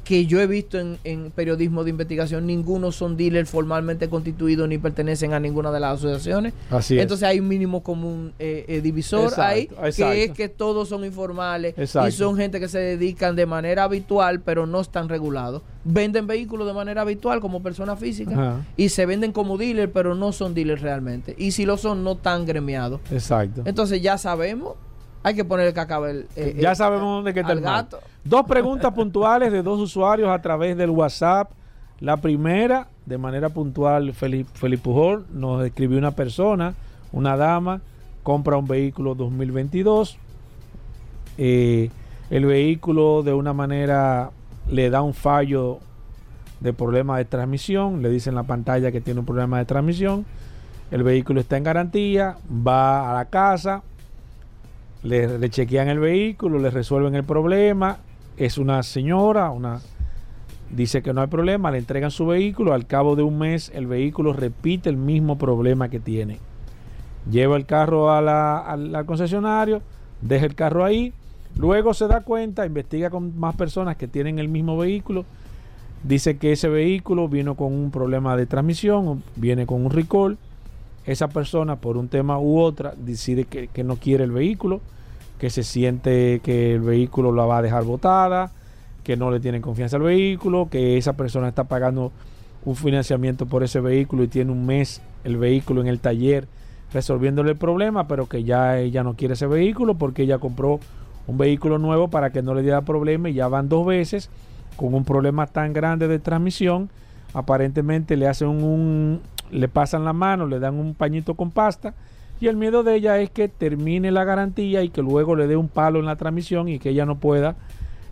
que 0.06 0.26
yo 0.26 0.40
he 0.40 0.48
visto 0.48 0.80
en, 0.80 0.98
en 1.04 1.32
periodismo 1.32 1.84
de 1.84 1.90
investigación, 1.90 2.48
ninguno 2.48 2.94
son 2.94 3.18
dealers 3.18 3.50
formalmente 3.50 4.08
constituidos 4.08 4.70
ni 4.70 4.78
pertenecen 4.78 5.34
a 5.34 5.40
ninguna 5.42 5.70
de 5.70 5.82
las 5.82 5.98
asociaciones. 5.98 6.54
Así 6.70 6.96
es. 6.96 7.02
Entonces 7.02 7.28
hay 7.28 7.42
un 7.42 7.50
mínimo 7.50 7.84
común 7.84 8.32
eh, 8.40 8.64
eh, 8.70 8.80
divisor 8.80 9.24
Exacto, 9.26 9.42
ahí, 9.44 9.64
exacto. 9.64 10.14
que 10.14 10.24
es 10.24 10.32
que 10.32 10.48
todos 10.48 10.88
son 10.88 11.04
informales 11.04 11.78
Exacto. 11.78 12.08
y 12.08 12.14
son 12.14 12.38
gente 12.38 12.62
que 12.62 12.70
se 12.70 12.80
dedican 12.80 13.36
de 13.36 13.46
manera 13.46 13.84
habitual, 13.84 14.40
pero 14.40 14.66
no 14.66 14.80
están 14.80 15.10
regulados. 15.10 15.62
Venden 15.84 16.28
vehículos 16.28 16.66
de 16.66 16.74
manera 16.74 17.02
habitual 17.02 17.42
como 17.42 17.62
personas 17.62 18.00
físicas 18.00 18.38
Ajá. 18.38 18.66
y 18.78 18.88
se 18.88 19.06
venden 19.06 19.34
como 19.34 19.58
dealers, 19.58 19.92
pero 19.94 20.16
no 20.16 20.32
son 20.32 20.54
dealers 20.54 20.82
realmente. 20.82 21.36
Y 21.38 21.52
si 21.52 21.66
lo 21.66 21.76
son, 21.76 22.02
no 22.02 22.14
están 22.14 22.46
gremiados. 22.46 23.02
Exacto. 23.12 23.64
Entonces 23.66 24.02
ya 24.02 24.18
sabemos, 24.18 24.76
hay 25.26 25.34
que 25.34 25.44
poner 25.44 25.66
el 25.66 25.74
cacabel. 25.74 26.28
eh, 26.36 26.56
ya 26.60 26.74
eh, 26.74 26.76
sabemos 26.76 27.08
dónde 27.08 27.32
está 27.32 27.52
el 27.52 27.62
mal. 27.62 27.84
gato. 27.84 28.00
Dos 28.24 28.46
preguntas 28.46 28.94
puntuales 28.94 29.52
de 29.52 29.64
dos 29.64 29.80
usuarios 29.80 30.30
a 30.30 30.40
través 30.40 30.78
del 30.78 30.92
WhatsApp. 30.92 31.50
La 32.00 32.18
primera, 32.18 32.90
de 33.08 33.18
manera 33.18 33.50
puntual, 33.50 34.14
Felipe, 34.14 34.52
Felipe 34.54 34.84
Pujol 34.84 35.26
nos 35.34 35.66
escribió 35.66 35.98
una 35.98 36.12
persona, 36.12 36.76
una 37.12 37.36
dama, 37.38 37.82
compra 38.22 38.56
un 38.58 38.68
vehículo 38.68 39.16
2022. 39.16 40.16
Eh, 41.40 41.90
el 42.30 42.46
vehículo 42.46 43.24
de 43.24 43.34
una 43.34 43.54
manera 43.54 44.30
le 44.70 44.92
da 44.92 45.02
un 45.02 45.16
fallo 45.16 45.80
de 46.60 46.72
problema 46.72 47.18
de 47.18 47.26
transmisión, 47.26 48.04
le 48.04 48.12
dice 48.12 48.30
en 48.30 48.36
la 48.36 48.44
pantalla 48.44 48.92
que 48.92 49.02
tiene 49.02 49.22
un 49.22 49.26
problema 49.26 49.58
de 49.58 49.66
transmisión. 49.66 50.24
El 50.92 51.02
vehículo 51.02 51.40
está 51.40 51.58
en 51.58 51.64
garantía, 51.64 52.38
va 52.48 53.10
a 53.10 53.16
la 53.16 53.26
casa, 53.26 53.82
le, 55.06 55.50
chequean 55.50 55.88
el 55.88 56.00
vehículo, 56.00 56.60
le 56.60 56.70
resuelven 56.70 57.16
el 57.16 57.24
problema. 57.24 58.00
Es 58.38 58.58
una 58.58 58.84
señora, 58.84 59.50
una 59.52 59.80
dice 60.70 61.02
que 61.02 61.14
no 61.14 61.22
hay 61.22 61.28
problema, 61.28 61.72
le 61.72 61.78
entregan 61.78 62.12
su 62.12 62.26
vehículo. 62.26 62.74
Al 62.74 62.86
cabo 62.88 63.16
de 63.16 63.24
un 63.24 63.38
mes, 63.38 63.72
el 63.74 63.88
vehículo 63.88 64.34
repite 64.34 64.90
el 64.90 64.98
mismo 64.98 65.38
problema 65.38 65.90
que 65.90 66.00
tiene. 66.00 66.40
Lleva 67.30 67.56
el 67.56 67.66
carro 67.66 68.12
a 68.12 68.22
la- 68.22 68.60
al, 68.60 68.94
al 68.96 69.06
concesionario, 69.06 69.82
deja 70.22 70.46
el 70.46 70.56
carro 70.56 70.84
ahí. 70.84 71.14
Luego 71.58 71.94
se 71.94 72.08
da 72.08 72.22
cuenta, 72.22 72.66
investiga 72.66 73.10
con 73.10 73.40
más 73.40 73.56
personas 73.56 73.96
que 73.96 74.08
tienen 74.08 74.40
el 74.40 74.50
mismo 74.50 74.78
vehículo. 74.78 75.24
Dice 76.04 76.38
que 76.38 76.52
ese 76.52 76.68
vehículo 76.68 77.30
vino 77.30 77.56
con 77.56 77.74
un 77.74 77.90
problema 77.90 78.36
de 78.36 78.46
transmisión, 78.46 79.24
viene 79.36 79.66
con 79.66 79.86
un 79.86 79.92
recall. 79.92 80.38
Esa 81.06 81.28
persona, 81.30 81.78
por 81.78 81.98
un 81.98 82.10
tema 82.10 82.38
u 82.40 82.60
otra, 82.60 82.94
decide 82.98 83.46
que, 83.46 83.68
que 83.68 83.84
no 83.84 83.96
quiere 83.96 84.24
el 84.24 84.32
vehículo, 84.32 84.82
que 85.40 85.50
se 85.50 85.64
siente 85.64 86.40
que 86.44 86.74
el 86.74 86.82
vehículo 86.82 87.32
la 87.32 87.46
va 87.46 87.58
a 87.58 87.62
dejar 87.62 87.84
botada, 87.84 88.52
que 89.04 89.18
no 89.18 89.32
le 89.32 89.40
tienen 89.40 89.62
confianza 89.62 89.98
al 89.98 90.04
vehículo, 90.04 90.70
que 90.70 90.98
esa 90.98 91.14
persona 91.14 91.48
está 91.48 91.66
pagando 91.66 92.12
un 92.64 92.76
financiamiento 92.76 93.46
por 93.46 93.64
ese 93.64 93.80
vehículo 93.80 94.24
y 94.24 94.28
tiene 94.28 94.52
un 94.52 94.66
mes 94.66 95.02
el 95.24 95.38
vehículo 95.38 95.82
en 95.82 95.88
el 95.88 96.00
taller 96.00 96.48
resolviéndole 96.94 97.52
el 97.52 97.58
problema, 97.58 98.08
pero 98.08 98.28
que 98.28 98.44
ya 98.44 98.80
ella 98.80 99.04
no 99.04 99.16
quiere 99.16 99.34
ese 99.34 99.48
vehículo 99.48 99.96
porque 99.96 100.24
ella 100.24 100.40
compró 100.40 100.80
un 101.28 101.38
vehículo 101.38 101.78
nuevo 101.78 102.08
para 102.08 102.32
que 102.32 102.42
no 102.42 102.54
le 102.54 102.62
diera 102.62 102.82
problema 102.82 103.30
y 103.30 103.34
ya 103.34 103.48
van 103.48 103.70
dos 103.70 103.86
veces 103.86 104.30
con 104.78 104.94
un 104.94 105.04
problema 105.04 105.48
tan 105.48 105.74
grande 105.74 106.08
de 106.08 106.20
transmisión. 106.20 106.90
Aparentemente 107.34 108.16
le 108.16 108.28
hacen 108.28 108.48
un, 108.48 109.22
le 109.52 109.68
pasan 109.68 110.06
la 110.06 110.14
mano, 110.14 110.48
le 110.48 110.60
dan 110.60 110.76
un 110.76 110.94
pañito 110.94 111.36
con 111.36 111.52
pasta 111.52 111.94
y 112.40 112.48
el 112.48 112.58
miedo 112.58 112.84
de 112.84 112.96
ella 112.96 113.18
es 113.20 113.30
que 113.30 113.48
termine 113.48 114.12
la 114.12 114.24
garantía 114.24 114.84
y 114.84 114.90
que 114.90 115.02
luego 115.02 115.36
le 115.36 115.48
dé 115.48 115.56
un 115.56 115.70
palo 115.70 116.00
en 116.00 116.06
la 116.06 116.16
transmisión 116.16 116.68
y 116.68 116.80
que 116.80 116.90
ella 116.90 117.06
no 117.06 117.18
pueda 117.18 117.56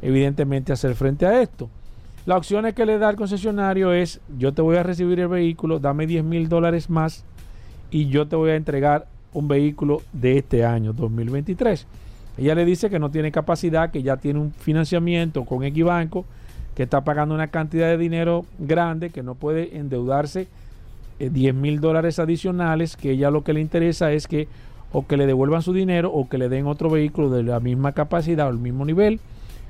evidentemente 0.01 0.71
hacer 0.71 0.95
frente 0.95 1.25
a 1.25 1.41
esto. 1.41 1.69
La 2.25 2.37
opción 2.37 2.71
que 2.71 2.85
le 2.85 2.97
da 2.99 3.09
el 3.09 3.17
concesionario 3.17 3.91
es 3.91 4.21
yo 4.37 4.53
te 4.53 4.61
voy 4.61 4.77
a 4.77 4.83
recibir 4.83 5.19
el 5.19 5.27
vehículo, 5.27 5.79
dame 5.79 6.07
10 6.07 6.23
mil 6.23 6.47
dólares 6.47 6.89
más 6.89 7.25
y 7.91 8.07
yo 8.07 8.27
te 8.27 8.35
voy 8.37 8.51
a 8.51 8.55
entregar 8.55 9.07
un 9.33 9.47
vehículo 9.47 10.01
de 10.13 10.37
este 10.37 10.63
año 10.63 10.93
2023. 10.93 11.85
Ella 12.37 12.55
le 12.55 12.65
dice 12.65 12.89
que 12.89 12.99
no 12.99 13.11
tiene 13.11 13.31
capacidad, 13.31 13.91
que 13.91 14.03
ya 14.03 14.17
tiene 14.17 14.39
un 14.39 14.53
financiamiento 14.53 15.45
con 15.45 15.63
Equibanco, 15.63 16.25
que 16.75 16.83
está 16.83 17.03
pagando 17.03 17.35
una 17.35 17.47
cantidad 17.47 17.87
de 17.87 17.97
dinero 17.97 18.45
grande, 18.57 19.09
que 19.09 19.21
no 19.21 19.35
puede 19.35 19.77
endeudarse 19.77 20.47
eh, 21.19 21.29
10 21.29 21.55
mil 21.55 21.79
dólares 21.79 22.19
adicionales, 22.19 22.97
que 22.97 23.11
ella 23.11 23.31
lo 23.31 23.43
que 23.43 23.53
le 23.53 23.61
interesa 23.61 24.11
es 24.11 24.27
que 24.27 24.47
o 24.91 25.07
que 25.07 25.17
le 25.17 25.25
devuelvan 25.25 25.61
su 25.61 25.73
dinero 25.73 26.11
o 26.13 26.29
que 26.29 26.37
le 26.37 26.49
den 26.49 26.67
otro 26.67 26.89
vehículo 26.89 27.29
de 27.29 27.43
la 27.43 27.59
misma 27.59 27.93
capacidad 27.93 28.47
o 28.47 28.51
el 28.51 28.59
mismo 28.59 28.85
nivel, 28.85 29.19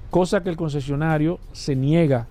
cosa 0.09 0.43
que 0.43 0.49
el 0.49 0.57
concesionario 0.57 1.39
se 1.53 1.75
niega 1.75 2.27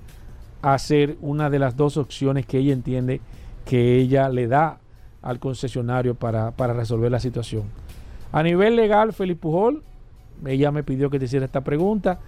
a 0.61 0.75
hacer 0.75 1.17
una 1.21 1.51
de 1.51 1.59
las 1.59 1.77
dos 1.77 1.97
opciones 1.97 2.47
que 2.47 2.59
ella 2.59 2.73
entiende 2.73 3.21
que 3.65 3.97
ella 3.97 4.29
le 4.29 4.47
da 4.47 4.79
al 5.23 5.39
concesionario 5.39 6.15
para, 6.15 6.51
para 6.51 6.75
resolver 6.75 7.11
la 7.11 7.21
situación. 7.21 7.65
A 8.31 8.43
nivel 8.43 8.77
legal, 8.77 9.13
Felipe 9.13 9.41
Pujol, 9.41 9.83
ella 10.47 10.71
me 10.71 10.83
pidió 10.83 11.11
que 11.11 11.19
te 11.19 11.27
hiciera 11.27 11.47
esta 11.47 11.63
pregunta. 11.63 12.21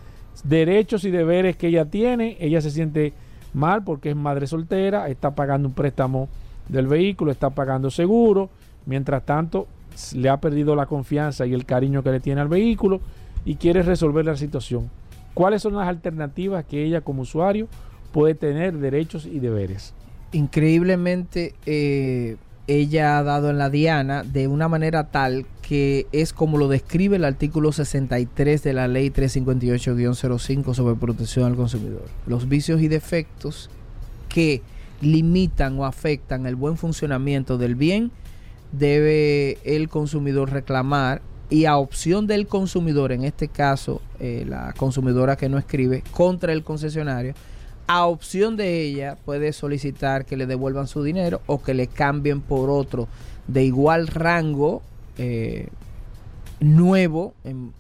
Derechos 0.45 1.05
y 1.05 1.11
deberes 1.11 1.57
que 1.57 1.69
ella 1.69 1.85
tiene, 1.87 2.37
ella 2.41 2.61
se 2.61 2.71
siente 2.71 3.13
mal 3.53 3.85
porque 3.85 4.11
es 4.11 4.17
madre 4.17 4.47
soltera, 4.47 5.09
está 5.09 5.35
pagando 5.35 5.69
un 5.69 5.75
préstamo 5.75 6.29
del 6.69 6.87
vehículo, 6.87 7.31
está 7.31 7.51
pagando 7.51 7.91
seguro, 7.91 8.51
mientras 8.87 9.25
tanto 9.25 9.67
le 10.15 10.29
ha 10.29 10.39
perdido 10.39 10.75
la 10.75 10.87
confianza 10.87 11.47
y 11.47 11.55
el 11.55 11.65
cariño 11.65 12.03
que 12.03 12.11
le 12.11 12.21
tiene 12.21 12.41
al 12.41 12.49
vehículo 12.49 13.01
y 13.45 13.57
quiere 13.57 13.83
resolver 13.83 14.25
la 14.25 14.37
situación. 14.37 14.91
¿Cuáles 15.35 15.63
son 15.63 15.75
las 15.75 15.89
alternativas 15.89 16.65
que 16.65 16.85
ella 16.85 17.01
como 17.01 17.23
usuario 17.23 17.69
puede 18.13 18.35
tener 18.35 18.75
derechos 18.79 19.27
y 19.27 19.41
deberes? 19.41 19.95
increíblemente 20.35 21.55
eh, 21.65 22.37
ella 22.67 23.19
ha 23.19 23.23
dado 23.23 23.51
en 23.51 23.59
la 23.59 23.71
diana 23.71 24.25
de 24.25 24.49
una 24.49 24.69
manera 24.69 25.11
tal 25.11 25.47
que 25.63 26.07
es 26.13 26.33
como 26.33 26.59
lo 26.59 26.69
describe 26.69 27.17
el 27.17 27.25
artículo 27.25 27.73
63 27.73 28.63
de 28.63 28.73
la 28.73 28.89
ley 28.89 29.11
358-05 29.11 30.75
sobre 30.75 30.97
protección 30.97 31.47
al 31.47 31.57
consumidor. 31.57 32.05
Los 32.27 32.49
vicios 32.49 32.81
y 32.81 32.89
defectos 32.89 33.71
que 34.29 34.63
limitan 35.01 35.79
o 35.79 35.85
afectan 35.85 36.47
el 36.47 36.57
buen 36.57 36.77
funcionamiento 36.77 37.59
del 37.59 37.75
bien 37.75 38.11
debe 38.73 39.59
el 39.65 39.89
consumidor 39.89 40.51
reclamar 40.51 41.23
y 41.51 41.67
a 41.67 41.77
opción 41.77 42.27
del 42.27 42.47
consumidor, 42.47 43.13
en 43.13 43.23
este 43.25 43.49
caso 43.49 44.01
eh, 44.19 44.45
la 44.49 44.73
consumidora 44.77 45.37
que 45.37 45.49
no 45.49 45.59
escribe, 45.59 46.03
contra 46.11 46.53
el 46.53 46.65
concesionario, 46.65 47.35
a 47.87 48.07
opción 48.07 48.57
de 48.57 48.81
ella 48.83 49.17
puede 49.25 49.53
solicitar 49.53 50.25
que 50.25 50.37
le 50.39 50.47
devuelvan 50.47 50.89
su 50.89 51.03
dinero 51.03 51.43
o 51.47 51.63
que 51.63 51.75
le 51.75 51.87
cambien 51.87 52.41
por 52.41 52.71
otro 52.71 53.09
de 53.47 53.63
igual 53.63 54.07
rango 54.09 54.81
eh, 55.19 55.69
nuevo 56.61 57.35
en, 57.45 57.73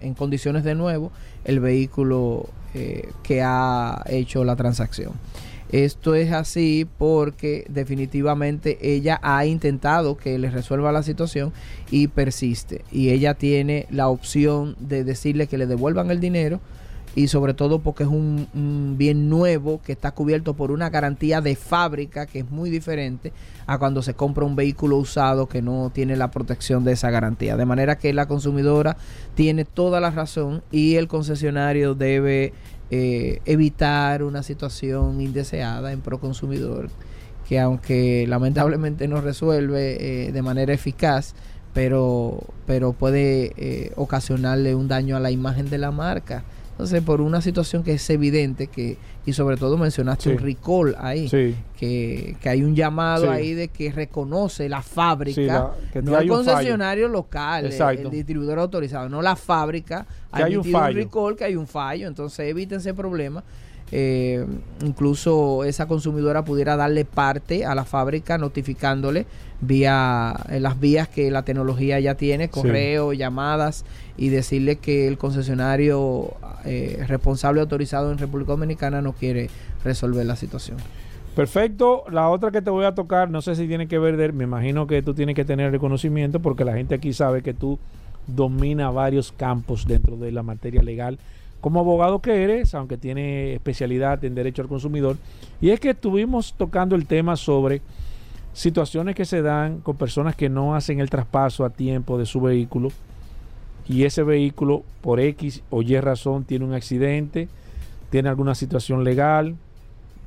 en- 0.00 0.14
condiciones 0.14 0.62
de 0.64 0.74
nuevo 0.76 1.10
el 1.44 1.60
vehículo 1.60 2.48
eh, 2.74 3.10
que 3.22 3.42
ha 3.42 4.02
hecho 4.08 4.44
la 4.44 4.56
transacción. 4.56 5.12
Esto 5.74 6.14
es 6.14 6.30
así 6.30 6.86
porque 6.98 7.66
definitivamente 7.68 8.78
ella 8.80 9.18
ha 9.24 9.44
intentado 9.44 10.16
que 10.16 10.38
le 10.38 10.48
resuelva 10.48 10.92
la 10.92 11.02
situación 11.02 11.52
y 11.90 12.06
persiste. 12.06 12.84
Y 12.92 13.08
ella 13.08 13.34
tiene 13.34 13.88
la 13.90 14.06
opción 14.06 14.76
de 14.78 15.02
decirle 15.02 15.48
que 15.48 15.58
le 15.58 15.66
devuelvan 15.66 16.12
el 16.12 16.20
dinero 16.20 16.60
y 17.16 17.26
sobre 17.26 17.54
todo 17.54 17.80
porque 17.80 18.04
es 18.04 18.08
un, 18.08 18.46
un 18.54 18.94
bien 18.98 19.28
nuevo 19.28 19.80
que 19.82 19.90
está 19.90 20.12
cubierto 20.12 20.54
por 20.54 20.70
una 20.70 20.90
garantía 20.90 21.40
de 21.40 21.56
fábrica 21.56 22.26
que 22.26 22.40
es 22.40 22.50
muy 22.52 22.70
diferente 22.70 23.32
a 23.66 23.78
cuando 23.78 24.00
se 24.02 24.14
compra 24.14 24.44
un 24.44 24.54
vehículo 24.54 24.96
usado 24.96 25.48
que 25.48 25.60
no 25.60 25.90
tiene 25.92 26.16
la 26.16 26.30
protección 26.30 26.84
de 26.84 26.92
esa 26.92 27.10
garantía. 27.10 27.56
De 27.56 27.66
manera 27.66 27.98
que 27.98 28.12
la 28.12 28.28
consumidora 28.28 28.96
tiene 29.34 29.64
toda 29.64 29.98
la 29.98 30.12
razón 30.12 30.62
y 30.70 30.94
el 30.94 31.08
concesionario 31.08 31.96
debe 31.96 32.52
eh, 32.90 33.40
evitar 33.44 34.22
una 34.22 34.42
situación 34.42 35.20
indeseada 35.20 35.92
en 35.92 36.00
pro 36.00 36.18
consumidor 36.18 36.90
que 37.48 37.60
aunque 37.60 38.26
lamentablemente 38.26 39.06
no 39.08 39.20
resuelve 39.20 40.26
eh, 40.28 40.32
de 40.32 40.42
manera 40.42 40.72
eficaz, 40.72 41.34
pero, 41.72 42.42
pero 42.66 42.92
puede 42.92 43.52
eh, 43.56 43.92
ocasionarle 43.96 44.74
un 44.74 44.88
daño 44.88 45.16
a 45.16 45.20
la 45.20 45.30
imagen 45.30 45.68
de 45.68 45.78
la 45.78 45.90
marca. 45.90 46.44
Entonces, 46.74 47.02
por 47.02 47.20
una 47.20 47.40
situación 47.40 47.84
que 47.84 47.92
es 47.92 48.10
evidente 48.10 48.66
que, 48.66 48.96
y 49.24 49.32
sobre 49.32 49.56
todo 49.56 49.78
mencionaste 49.78 50.24
Sí. 50.24 50.30
un 50.30 50.38
recall 50.42 50.96
ahí, 50.98 51.28
Sí. 51.28 51.54
que, 51.78 52.36
que 52.40 52.48
hay 52.48 52.64
un 52.64 52.74
llamado 52.74 53.26
Sí. 53.26 53.28
ahí 53.28 53.54
de 53.54 53.68
que 53.68 53.92
reconoce 53.92 54.68
la 54.68 54.82
fábrica, 54.82 55.34
Sí, 55.40 55.46
la- 55.46 55.70
que 55.92 56.02
no 56.02 56.18
el 56.18 56.28
concesionario 56.28 57.06
local, 57.06 57.66
el, 57.66 58.10
distribuidor 58.10 58.58
autorizado, 58.58 59.08
no 59.08 59.22
la 59.22 59.36
fábrica, 59.36 60.04
Que 60.34 60.42
hay 60.42 60.56
un 60.56 60.64
fallo. 60.64 60.96
recall, 60.96 61.36
que 61.36 61.44
hay 61.44 61.54
un 61.54 61.68
fallo, 61.68 62.08
entonces 62.08 62.40
evítense 62.48 62.92
problemas. 62.92 63.44
Eh, 63.96 64.44
incluso 64.84 65.62
esa 65.62 65.86
consumidora 65.86 66.44
pudiera 66.44 66.74
darle 66.74 67.04
parte 67.04 67.64
a 67.64 67.76
la 67.76 67.84
fábrica 67.84 68.38
notificándole 68.38 69.24
vía 69.60 70.34
en 70.48 70.64
las 70.64 70.80
vías 70.80 71.06
que 71.06 71.30
la 71.30 71.44
tecnología 71.44 72.00
ya 72.00 72.16
tiene, 72.16 72.48
correo, 72.48 73.12
llamadas 73.12 73.84
y 74.16 74.30
decirle 74.30 74.76
que 74.76 75.06
el 75.06 75.16
concesionario 75.16 76.34
eh, 76.64 77.04
responsable 77.06 77.60
autorizado 77.60 78.10
en 78.10 78.18
República 78.18 78.50
Dominicana 78.50 79.00
no 79.00 79.12
quiere 79.12 79.48
resolver 79.84 80.26
la 80.26 80.34
situación. 80.34 80.78
Perfecto. 81.36 82.02
La 82.10 82.30
otra 82.30 82.50
que 82.50 82.62
te 82.62 82.70
voy 82.70 82.86
a 82.86 82.96
tocar, 82.96 83.30
no 83.30 83.42
sé 83.42 83.54
si 83.54 83.68
tiene 83.68 83.86
que 83.86 84.00
ver, 84.00 84.32
me 84.32 84.42
imagino 84.42 84.88
que 84.88 85.02
tú 85.02 85.14
tienes 85.14 85.36
que 85.36 85.44
tener 85.44 85.72
el 85.72 85.78
conocimiento 85.78 86.40
porque 86.40 86.64
la 86.64 86.74
gente 86.74 86.96
aquí 86.96 87.12
sabe 87.12 87.42
que 87.42 87.54
tú 87.54 87.78
dominas 88.26 88.92
varios 88.92 89.30
campos 89.30 89.86
dentro 89.86 90.16
de 90.16 90.32
la 90.32 90.42
materia 90.42 90.82
legal 90.82 91.20
como 91.64 91.80
abogado 91.80 92.20
que 92.20 92.44
eres, 92.44 92.74
aunque 92.74 92.98
tiene 92.98 93.54
especialidad 93.54 94.22
en 94.22 94.34
derecho 94.34 94.60
al 94.60 94.68
consumidor, 94.68 95.16
y 95.62 95.70
es 95.70 95.80
que 95.80 95.88
estuvimos 95.88 96.52
tocando 96.58 96.94
el 96.94 97.06
tema 97.06 97.36
sobre 97.36 97.80
situaciones 98.52 99.14
que 99.14 99.24
se 99.24 99.40
dan 99.40 99.80
con 99.80 99.96
personas 99.96 100.36
que 100.36 100.50
no 100.50 100.74
hacen 100.74 101.00
el 101.00 101.08
traspaso 101.08 101.64
a 101.64 101.70
tiempo 101.70 102.18
de 102.18 102.26
su 102.26 102.42
vehículo 102.42 102.90
y 103.88 104.04
ese 104.04 104.22
vehículo 104.22 104.82
por 105.00 105.20
X 105.20 105.62
o 105.70 105.80
Y 105.80 105.98
razón 106.00 106.44
tiene 106.44 106.66
un 106.66 106.74
accidente, 106.74 107.48
tiene 108.10 108.28
alguna 108.28 108.54
situación 108.54 109.02
legal, 109.02 109.56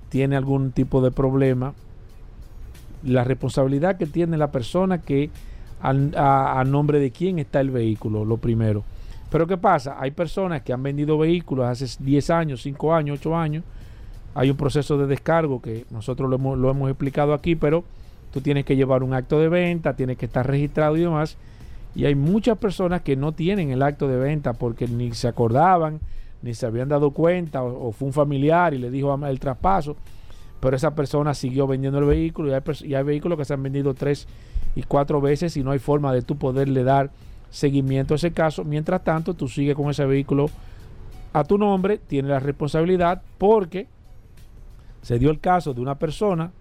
tiene 0.10 0.38
algún 0.38 0.72
tipo 0.72 1.04
de 1.04 1.12
problema, 1.12 1.76
la 3.04 3.24
responsabilidad 3.24 3.98
que 3.98 4.08
tiene 4.08 4.38
la 4.38 4.52
persona 4.52 5.02
que 5.02 5.30
a, 5.82 6.60
a 6.60 6.64
nombre 6.64 6.98
de 6.98 7.12
quién 7.12 7.38
está 7.38 7.62
el 7.62 7.70
vehículo, 7.70 8.26
lo 8.26 8.38
primero. 8.38 8.84
Pero 9.30 9.46
¿qué 9.46 9.58
pasa? 9.58 9.98
Hay 10.00 10.12
personas 10.12 10.62
que 10.62 10.72
han 10.72 10.82
vendido 10.82 11.18
vehículos 11.18 11.66
hace 11.66 11.86
10 12.04 12.30
años, 12.30 12.62
5 12.62 12.94
años, 12.94 13.20
8 13.20 13.36
años. 13.36 13.64
Hay 14.34 14.50
un 14.50 14.58
proceso 14.58 14.98
de 14.98 15.08
descargo 15.08 15.62
que 15.62 15.86
nosotros 15.90 16.30
lo 16.30 16.70
hemos, 16.70 16.90
explicado 16.90 17.34
aquí, 17.34 17.56
pero 17.56 17.84
tú 18.32 18.40
tienes 18.40 18.66
que 18.66 18.76
llevar 18.76 19.04
un 19.04 19.14
acto 19.14 19.40
de 19.40 19.50
venta, 19.50 19.96
tienes 19.96 20.18
que 20.18 20.28
estar 20.28 20.46
registrado 20.46 20.96
y 20.96 21.02
demás. 21.02 21.38
Y 21.96 22.06
hay 22.06 22.16
muchas 22.16 22.58
personas 22.58 23.02
que 23.02 23.16
no 23.16 23.32
tienen 23.32 23.72
el 23.72 23.82
acto 23.82 24.08
de 24.08 24.18
venta 24.18 24.54
porque 24.54 24.88
ni 24.88 25.12
se 25.14 25.28
acordaban, 25.28 26.00
ni 26.44 26.54
se 26.54 26.66
habían 26.66 26.88
dado 26.88 27.12
cuenta, 27.12 27.64
o, 27.64 27.92
fue 27.92 28.08
un 28.08 28.14
familiar 28.14 28.74
y 28.76 28.78
le 28.78 28.92
dijo 28.92 29.14
el 29.26 29.40
traspaso, 29.40 29.98
pero 30.60 30.76
esa 30.76 30.94
persona 30.94 31.34
siguió 31.34 31.66
vendiendo 31.66 32.00
el 32.00 32.06
vehículo 32.06 32.50
y 32.50 32.54
hay, 32.54 32.62
y 32.84 32.94
hay 32.94 33.04
vehículos 33.04 33.38
que 33.38 33.46
se 33.46 33.56
han 33.56 33.64
vendido 33.64 33.96
tres 33.96 34.28
y 34.76 34.84
cuatro 34.84 35.20
veces 35.20 35.58
y 35.58 35.64
no 35.64 35.72
hay 35.72 35.80
forma 35.80 36.14
de 36.14 36.22
tú 36.22 36.38
poderle 36.38 36.84
dar 36.84 37.10
seguimiento 37.50 38.14
a 38.14 38.18
ese 38.18 38.32
caso. 38.32 38.64
Mientras 38.64 39.04
tanto, 39.04 39.34
tú 39.34 39.48
sigues 39.48 39.76
con 39.76 39.90
ese 39.90 40.06
vehículo 40.06 40.50
a 41.34 41.44
tu 41.44 41.58
nombre, 41.58 41.98
tienes 41.98 42.32
la 42.32 42.40
responsabilidad 42.40 43.22
porque 43.38 43.88
se 45.02 45.20
dio 45.20 45.30
el 45.30 45.40
caso 45.40 45.74
de 45.74 45.82
una 45.82 45.96
persona, 45.96 46.52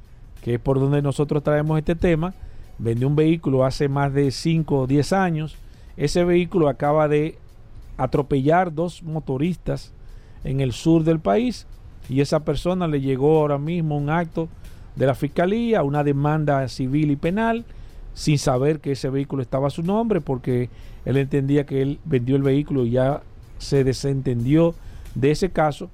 que 0.43 0.55
es 0.55 0.61
por 0.61 0.79
donde 0.79 1.03
nosotros 1.03 1.43
traemos 1.43 1.79
este 1.79 1.95
tema, 1.95 2.35
vendió 2.79 3.09
un 3.09 3.17
vehículo 3.17 3.65
hace 3.65 3.89
más 3.89 4.13
de 4.13 4.31
5 4.31 4.81
o 4.81 4.87
10 4.87 5.13
años, 5.13 5.57
ese 5.97 6.25
vehículo 6.25 6.69
acaba 6.69 7.09
de 7.09 7.39
atropellar 7.97 8.75
dos 8.75 9.03
motoristas 9.03 9.93
en 10.45 10.61
el 10.61 10.73
sur 10.73 11.05
del 11.05 11.21
país 11.21 11.67
y 12.09 12.21
esa 12.21 12.41
persona 12.41 12.87
le 12.87 13.01
llegó 13.01 13.41
ahora 13.41 13.59
mismo 13.59 13.97
un 13.97 14.11
acto 14.11 14.49
de 14.95 15.07
la 15.07 15.15
fiscalía, 15.15 15.83
una 15.83 16.05
demanda 16.05 16.69
civil 16.69 17.11
y 17.11 17.17
penal 17.17 17.65
sin 18.17 18.39
saber 18.39 18.81
que 18.81 18.93
ese 18.93 19.11
vehículo 19.11 19.43
estaba 19.43 19.67
a 19.67 19.71
su 19.71 19.83
nombre 19.83 20.23
porque 20.23 20.71
él 21.05 21.19
entendía 21.19 21.67
que 21.67 21.83
él 21.83 21.99
vendió 22.07 22.35
el 22.37 22.43
vehículo 22.43 22.87
y 22.87 22.93
ya 22.93 23.21
se 23.59 23.85
desentendió 23.85 24.75
de 25.15 25.33
ese 25.33 25.51
caso. 25.51 25.91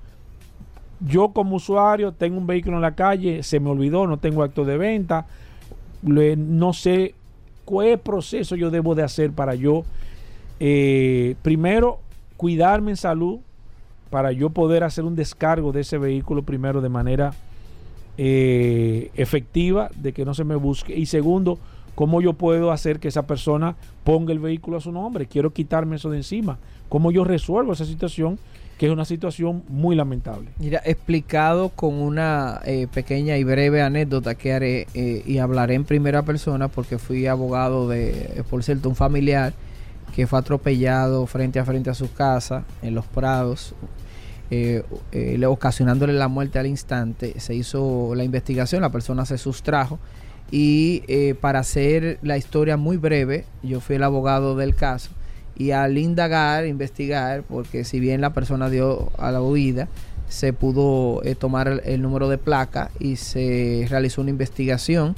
Yo 1.00 1.30
como 1.30 1.56
usuario 1.56 2.12
tengo 2.12 2.38
un 2.38 2.46
vehículo 2.46 2.76
en 2.76 2.82
la 2.82 2.94
calle, 2.94 3.42
se 3.42 3.58
me 3.58 3.70
olvidó, 3.70 4.06
no 4.06 4.18
tengo 4.18 4.44
acto 4.44 4.64
de 4.64 4.78
venta, 4.78 5.26
no 6.02 6.72
sé 6.72 7.16
cuál 7.64 7.98
proceso 7.98 8.54
yo 8.54 8.70
debo 8.70 8.94
de 8.94 9.02
hacer 9.02 9.32
para 9.32 9.56
yo, 9.56 9.82
eh, 10.61 11.35
primero, 11.42 11.98
cuidarme 12.37 12.92
en 12.92 12.96
salud, 12.98 13.40
para 14.11 14.30
yo 14.30 14.50
poder 14.50 14.85
hacer 14.85 15.02
un 15.02 15.16
descargo 15.16 15.72
de 15.72 15.80
ese 15.80 15.98
vehículo 15.98 16.44
primero 16.44 16.80
de 16.82 16.88
manera 16.88 17.35
eh, 18.16 19.11
efectiva, 19.16 19.90
de 19.96 20.12
que 20.12 20.24
no 20.24 20.35
se 20.35 20.44
me 20.44 20.54
busque. 20.54 20.96
Y 20.96 21.06
segundo, 21.06 21.58
¿Cómo 21.94 22.20
yo 22.22 22.33
puedo 22.33 22.72
hacer 22.72 23.00
que 23.00 23.09
esa 23.09 23.26
persona 23.26 23.76
ponga 24.05 24.33
el 24.33 24.38
vehículo 24.38 24.78
a 24.78 24.81
su 24.81 24.92
nombre? 24.92 25.26
Quiero 25.26 25.52
quitarme 25.52 25.96
eso 25.96 26.11
de 26.11 26.18
encima. 26.18 26.59
¿Cómo 26.88 27.11
yo 27.11 27.24
resuelvo 27.24 27.74
esa 27.74 27.85
situación? 27.85 28.38
Que 28.78 28.87
es 28.87 28.92
una 28.92 29.05
situación 29.05 29.62
muy 29.68 29.94
lamentable. 29.94 30.48
Mira, 30.59 30.81
explicado 30.85 31.68
con 31.68 31.94
una 31.94 32.61
eh, 32.64 32.88
pequeña 32.92 33.37
y 33.37 33.44
breve 33.44 33.83
anécdota 33.83 34.35
que 34.35 34.52
haré 34.55 34.87
eh, 34.94 35.22
y 35.26 35.38
hablaré 35.38 35.74
en 35.74 35.85
primera 35.85 36.22
persona 36.22 36.68
porque 36.68 36.98
fui 36.98 37.26
abogado 37.26 37.88
de, 37.88 38.11
eh, 38.11 38.42
por 38.48 38.64
cierto, 38.64 38.88
un 38.88 38.96
familiar 38.96 39.52
que 40.16 40.26
fue 40.26 40.38
atropellado 40.38 41.26
frente 41.26 41.59
a 41.59 41.64
frente 41.64 41.90
a 41.90 41.94
su 41.94 42.12
casa 42.12 42.64
en 42.83 42.94
Los 42.94 43.07
Prados, 43.07 43.74
ocasionándole 45.48 46.12
la 46.12 46.28
muerte 46.28 46.59
al 46.59 46.66
instante. 46.66 47.38
Se 47.40 47.55
hizo 47.55 48.14
la 48.14 48.24
investigación, 48.24 48.83
la 48.83 48.90
persona 48.90 49.24
se 49.24 49.38
sustrajo 49.38 49.98
y 50.52 51.02
eh, 51.08 51.34
para 51.34 51.60
hacer 51.60 52.18
la 52.22 52.36
historia 52.36 52.76
muy 52.76 52.98
breve, 52.98 53.46
yo 53.62 53.80
fui 53.80 53.96
el 53.96 54.02
abogado 54.02 54.54
del 54.54 54.74
caso. 54.74 55.10
Y 55.56 55.70
al 55.70 55.96
indagar, 55.96 56.66
investigar, 56.66 57.42
porque 57.42 57.84
si 57.84 57.98
bien 57.98 58.20
la 58.20 58.34
persona 58.34 58.68
dio 58.68 59.10
a 59.16 59.32
la 59.32 59.40
huida, 59.40 59.88
se 60.28 60.52
pudo 60.52 61.22
eh, 61.24 61.34
tomar 61.34 61.80
el, 61.84 62.02
número 62.02 62.28
de 62.28 62.36
placa 62.36 62.90
y 63.00 63.16
se 63.16 63.86
realizó 63.88 64.20
una 64.20 64.28
investigación. 64.28 65.16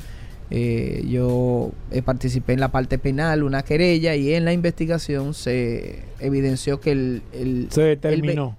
Eh, 0.52 1.04
yo 1.08 1.72
participé 2.04 2.52
en 2.52 2.60
la 2.60 2.70
parte 2.70 2.98
penal, 2.98 3.42
una 3.42 3.64
querella, 3.64 4.14
y 4.14 4.34
en 4.34 4.44
la 4.44 4.52
investigación 4.52 5.34
se 5.34 6.04
evidenció 6.20 6.78
que 6.78 6.92
el... 6.92 7.68
se 7.70 7.82
determinó. 7.82 8.56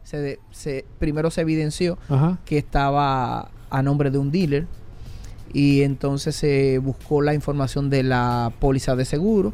primero 0.99 1.31
se 1.31 1.41
evidenció 1.41 1.97
que 2.43 2.57
estaba 2.57 3.49
a 3.69 3.81
nombre 3.81 4.11
de 4.11 4.17
un 4.17 4.29
dealer 4.31 4.67
y 5.55 5.83
entonces 5.83 6.35
se 6.35 6.79
buscó 6.79 7.21
la 7.21 7.33
información 7.33 7.89
de 7.89 8.03
la 8.03 8.51
póliza 8.59 8.97
de 8.97 9.05
seguro 9.05 9.53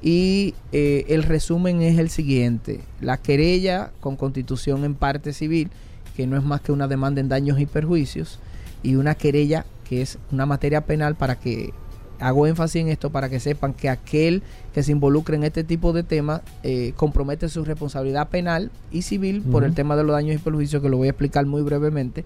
y 0.00 0.54
eh, 0.70 1.06
el 1.08 1.24
resumen 1.24 1.82
es 1.82 1.98
el 1.98 2.08
siguiente, 2.08 2.82
la 3.00 3.16
querella 3.16 3.90
con 3.98 4.14
constitución 4.14 4.84
en 4.84 4.94
parte 4.94 5.32
civil, 5.32 5.68
que 6.16 6.28
no 6.28 6.36
es 6.36 6.44
más 6.44 6.60
que 6.60 6.70
una 6.70 6.86
demanda 6.86 7.20
en 7.20 7.28
daños 7.28 7.58
y 7.58 7.66
perjuicios, 7.66 8.38
y 8.84 8.94
una 8.94 9.16
querella 9.16 9.66
que 9.88 10.02
es 10.02 10.18
una 10.30 10.46
materia 10.46 10.82
penal 10.82 11.16
para 11.16 11.34
que 11.34 11.72
hago 12.20 12.46
énfasis 12.46 12.82
en 12.82 12.88
esto 12.88 13.10
para 13.10 13.28
que 13.28 13.40
sepan 13.40 13.74
que 13.74 13.88
aquel 13.88 14.42
que 14.72 14.84
se 14.84 14.92
involucre 14.92 15.34
en 15.34 15.42
este 15.42 15.64
tipo 15.64 15.92
de 15.92 16.04
temas 16.04 16.42
eh, 16.62 16.92
compromete 16.94 17.48
su 17.48 17.64
responsabilidad 17.64 18.28
penal 18.28 18.70
y 18.92 19.02
civil 19.02 19.42
por 19.42 19.64
el 19.64 19.74
tema 19.74 19.96
de 19.96 20.04
los 20.04 20.12
daños 20.12 20.36
y 20.36 20.38
perjuicios 20.38 20.80
que 20.80 20.88
lo 20.88 20.98
voy 20.98 21.08
a 21.08 21.10
explicar 21.10 21.44
muy 21.46 21.62
brevemente. 21.62 22.24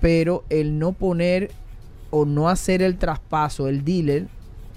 Pero 0.00 0.44
el 0.48 0.78
no 0.78 0.92
poner 0.92 1.50
o 2.12 2.26
no 2.26 2.50
hacer 2.50 2.82
el 2.82 2.98
traspaso, 2.98 3.68
el 3.68 3.84
dealer, 3.84 4.28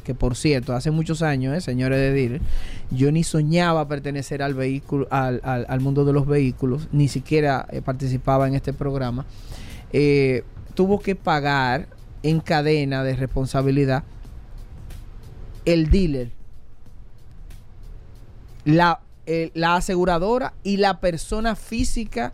que 0.05 0.15
por 0.15 0.37
cierto, 0.37 0.73
hace 0.73 0.89
muchos 0.89 1.21
años, 1.21 1.55
eh, 1.55 1.59
señores 1.59 1.99
de 1.99 2.13
dealer, 2.13 2.41
yo 2.91 3.11
ni 3.11 3.25
soñaba 3.25 3.89
pertenecer 3.89 4.41
al 4.41 4.53
vehículo, 4.53 5.05
al, 5.11 5.41
al, 5.43 5.79
mundo 5.81 6.05
de 6.05 6.13
los 6.13 6.25
vehículos, 6.25 6.87
ni 6.93 7.09
siquiera 7.09 7.67
eh, 7.71 7.81
participaba 7.81 8.47
en 8.47 8.55
este 8.55 8.71
programa, 8.71 9.25
eh, 9.91 10.43
tuvo 10.75 11.01
que 11.01 11.15
pagar 11.15 11.89
en 12.23 12.39
cadena 12.39 13.03
de 13.03 13.17
responsabilidad 13.17 14.05
el 15.65 15.89
dealer, 15.89 16.31
la, 18.63 19.01
la 19.53 19.75
aseguradora 19.75 20.53
y 20.63 20.77
la 20.77 21.01
persona 21.01 21.55
física 21.55 22.31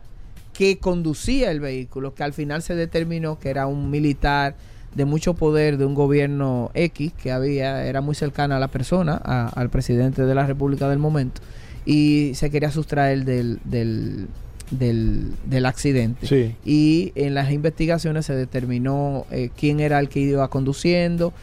que 0.54 0.78
conducía 0.78 1.50
el 1.50 1.60
vehículo, 1.60 2.14
que 2.14 2.24
al 2.24 2.34
final 2.34 2.62
se 2.62 2.76
determinó 2.76 3.40
que 3.40 3.50
era 3.50 3.66
un 3.66 3.90
militar, 3.90 4.56
de 4.96 5.06
mucho 5.06 5.34
poder 5.34 5.78
de 5.78 5.86
un 5.86 5.96
gobierno 5.96 6.72
X 6.74 7.14
que 7.14 7.32
había, 7.32 7.86
era 7.86 8.02
muy 8.02 8.16
cercana 8.16 8.58
a 8.58 8.60
la 8.60 8.68
persona, 8.68 9.16
al 9.16 9.70
presidente 9.70 10.26
de 10.26 10.36
la 10.36 10.46
República 10.46 10.90
del 10.90 11.00
momento, 11.00 11.42
y 11.86 12.32
se 12.36 12.50
quería 12.50 12.72
sustraer 12.72 13.26
del, 13.26 13.60
del, 13.64 14.28
del, 14.72 15.66
accidente. 15.66 16.56
Y 16.66 17.12
en 17.16 17.34
las 17.34 17.52
investigaciones 17.52 18.26
se 18.26 18.36
determinó 18.36 19.26
eh, 19.32 19.50
quién 19.56 19.80
era 19.80 20.00
el 20.00 20.10
que 20.10 20.20
iba 20.20 20.48
conduciendo, 20.50 21.34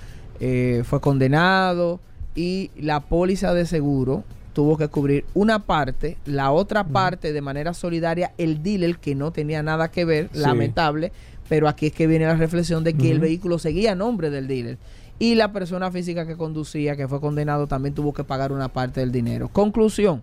eh, 0.40 0.82
fue 0.84 1.00
condenado 1.00 2.00
y 2.36 2.70
la 2.78 3.00
póliza 3.00 3.52
de 3.52 3.66
seguro 3.66 4.22
tuvo 4.52 4.76
que 4.76 4.88
cubrir 4.88 5.24
una 5.34 5.60
parte, 5.60 6.16
la 6.24 6.50
otra 6.50 6.84
parte 6.84 7.32
de 7.32 7.40
manera 7.40 7.74
solidaria, 7.74 8.32
el 8.38 8.62
dealer 8.62 8.98
que 8.98 9.14
no 9.14 9.30
tenía 9.30 9.62
nada 9.62 9.90
que 9.90 10.04
ver, 10.04 10.30
lamentable, 10.32 11.12
pero 11.48 11.68
aquí 11.68 11.86
es 11.86 11.92
que 11.92 12.06
viene 12.06 12.26
la 12.26 12.34
reflexión 12.34 12.84
de 12.84 12.94
que 12.94 13.10
el 13.10 13.20
vehículo 13.20 13.58
seguía 13.58 13.92
a 13.92 13.94
nombre 13.94 14.30
del 14.30 14.46
dealer. 14.46 14.78
Y 15.18 15.34
la 15.34 15.52
persona 15.52 15.90
física 15.90 16.26
que 16.26 16.36
conducía, 16.36 16.94
que 16.94 17.08
fue 17.08 17.20
condenado, 17.20 17.66
también 17.66 17.94
tuvo 17.94 18.12
que 18.12 18.22
pagar 18.22 18.52
una 18.52 18.68
parte 18.68 19.00
del 19.00 19.10
dinero. 19.10 19.48
Conclusión. 19.48 20.22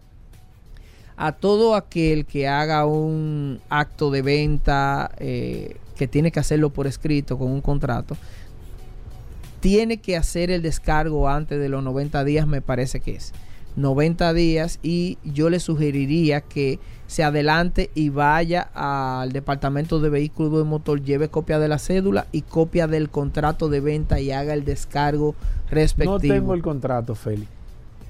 a 1.17 1.31
todo 1.31 1.75
aquel 1.75 2.25
que 2.25 2.45
haga 2.47 2.85
un 2.85 3.61
acto 3.69 4.11
de 4.11 4.21
venta 4.21 5.11
eh, 5.17 5.77
que 5.95 6.09
tiene 6.09 6.29
que 6.29 6.41
hacerlo 6.41 6.71
por 6.71 6.87
escrito 6.87 7.37
con 7.37 7.51
un 7.51 7.61
contrato, 7.61 8.17
tiene 9.61 9.97
que 9.97 10.17
hacer 10.17 10.51
el 10.51 10.61
descargo 10.61 11.29
antes 11.29 11.57
de 11.59 11.69
los 11.69 11.81
90 11.83 12.23
días, 12.25 12.47
me 12.47 12.61
parece 12.61 12.99
que 12.99 13.15
es. 13.15 13.33
90 13.75 14.33
días 14.33 14.79
y 14.83 15.17
yo 15.23 15.49
le 15.49 15.59
sugeriría 15.59 16.41
que 16.41 16.79
se 17.07 17.23
adelante 17.23 17.91
y 17.93 18.09
vaya 18.09 18.69
al 18.73 19.31
departamento 19.31 19.99
de 19.99 20.09
vehículos 20.09 20.57
de 20.57 20.63
motor, 20.63 21.03
lleve 21.03 21.29
copia 21.29 21.59
de 21.59 21.67
la 21.67 21.77
cédula 21.77 22.25
y 22.31 22.41
copia 22.41 22.87
del 22.87 23.09
contrato 23.09 23.69
de 23.69 23.79
venta 23.79 24.19
y 24.19 24.31
haga 24.31 24.53
el 24.53 24.65
descargo 24.65 25.35
respectivo. 25.69 26.13
No 26.13 26.19
tengo 26.19 26.53
el 26.53 26.61
contrato, 26.61 27.13
Félix. 27.15 27.49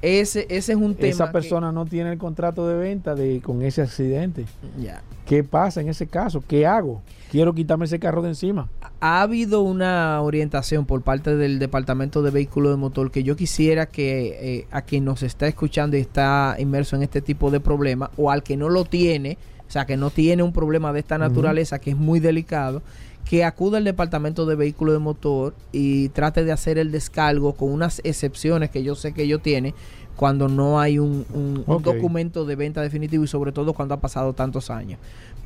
Ese, 0.01 0.45
ese 0.49 0.73
es 0.73 0.77
un 0.77 0.93
tema. 0.93 1.09
Esa 1.09 1.25
que- 1.27 1.31
persona 1.33 1.71
no 1.71 1.85
tiene 1.85 2.11
el 2.11 2.17
contrato 2.19 2.67
de 2.67 2.75
venta 2.75 3.15
de, 3.15 3.41
con 3.41 3.63
ese 3.63 3.81
accidente. 3.81 4.45
Ya. 4.79 5.01
¿Qué 5.25 5.43
pasa 5.43 5.81
en 5.81 5.89
ese 5.89 6.05
caso? 6.05 6.43
¿Qué 6.47 6.67
hago? 6.67 7.01
Quiero 7.35 7.53
quitarme 7.53 7.83
ese 7.85 7.99
carro 7.99 8.21
de 8.21 8.29
encima. 8.29 8.69
ha 9.01 9.21
habido 9.21 9.61
una 9.61 10.21
orientación 10.21 10.85
por 10.85 11.01
parte 11.01 11.35
del 11.35 11.59
Departamento 11.59 12.21
de 12.21 12.31
Vehículos 12.31 12.71
de 12.71 12.77
Motor 12.77 13.11
que 13.11 13.23
yo 13.23 13.35
quisiera 13.35 13.87
que 13.87 14.59
eh, 14.59 14.67
a 14.71 14.83
quien 14.83 15.03
nos 15.03 15.21
está 15.21 15.45
escuchando 15.47 15.97
y 15.97 15.99
está 15.99 16.55
inmerso 16.59 16.95
en 16.95 17.03
este 17.03 17.21
tipo 17.21 17.51
de 17.51 17.59
problema 17.59 18.09
o 18.15 18.31
al 18.31 18.41
que 18.41 18.55
no 18.55 18.69
lo 18.69 18.85
tiene, 18.85 19.37
o 19.67 19.71
sea, 19.71 19.85
que 19.85 19.97
no 19.97 20.11
tiene 20.11 20.43
un 20.43 20.53
problema 20.53 20.93
de 20.93 20.99
esta 21.01 21.17
naturaleza 21.17 21.79
que 21.79 21.89
es 21.89 21.97
muy 21.97 22.21
delicado, 22.21 22.81
que 23.29 23.43
acuda 23.43 23.79
al 23.79 23.83
Departamento 23.83 24.45
de 24.45 24.55
Vehículos 24.55 24.93
de 24.93 24.99
Motor 24.99 25.55
y 25.73 26.07
trate 26.09 26.45
de 26.45 26.53
hacer 26.53 26.77
el 26.77 26.89
descargo 26.91 27.51
con 27.53 27.69
unas 27.71 27.99
excepciones 28.05 28.69
que 28.69 28.81
yo 28.81 28.95
sé 28.95 29.13
que 29.13 29.23
ellos 29.23 29.41
tienen 29.41 29.73
cuando 30.15 30.47
no 30.47 30.79
hay 30.79 30.99
un, 30.99 31.25
un- 31.33 31.65
documento 31.83 32.45
de 32.45 32.55
venta 32.55 32.81
definitivo 32.81 33.25
y 33.25 33.27
sobre 33.27 33.51
todo 33.51 33.73
cuando 33.73 33.93
ha 33.93 33.99
pasado 33.99 34.31
tantos 34.31 34.69
años. 34.69 34.99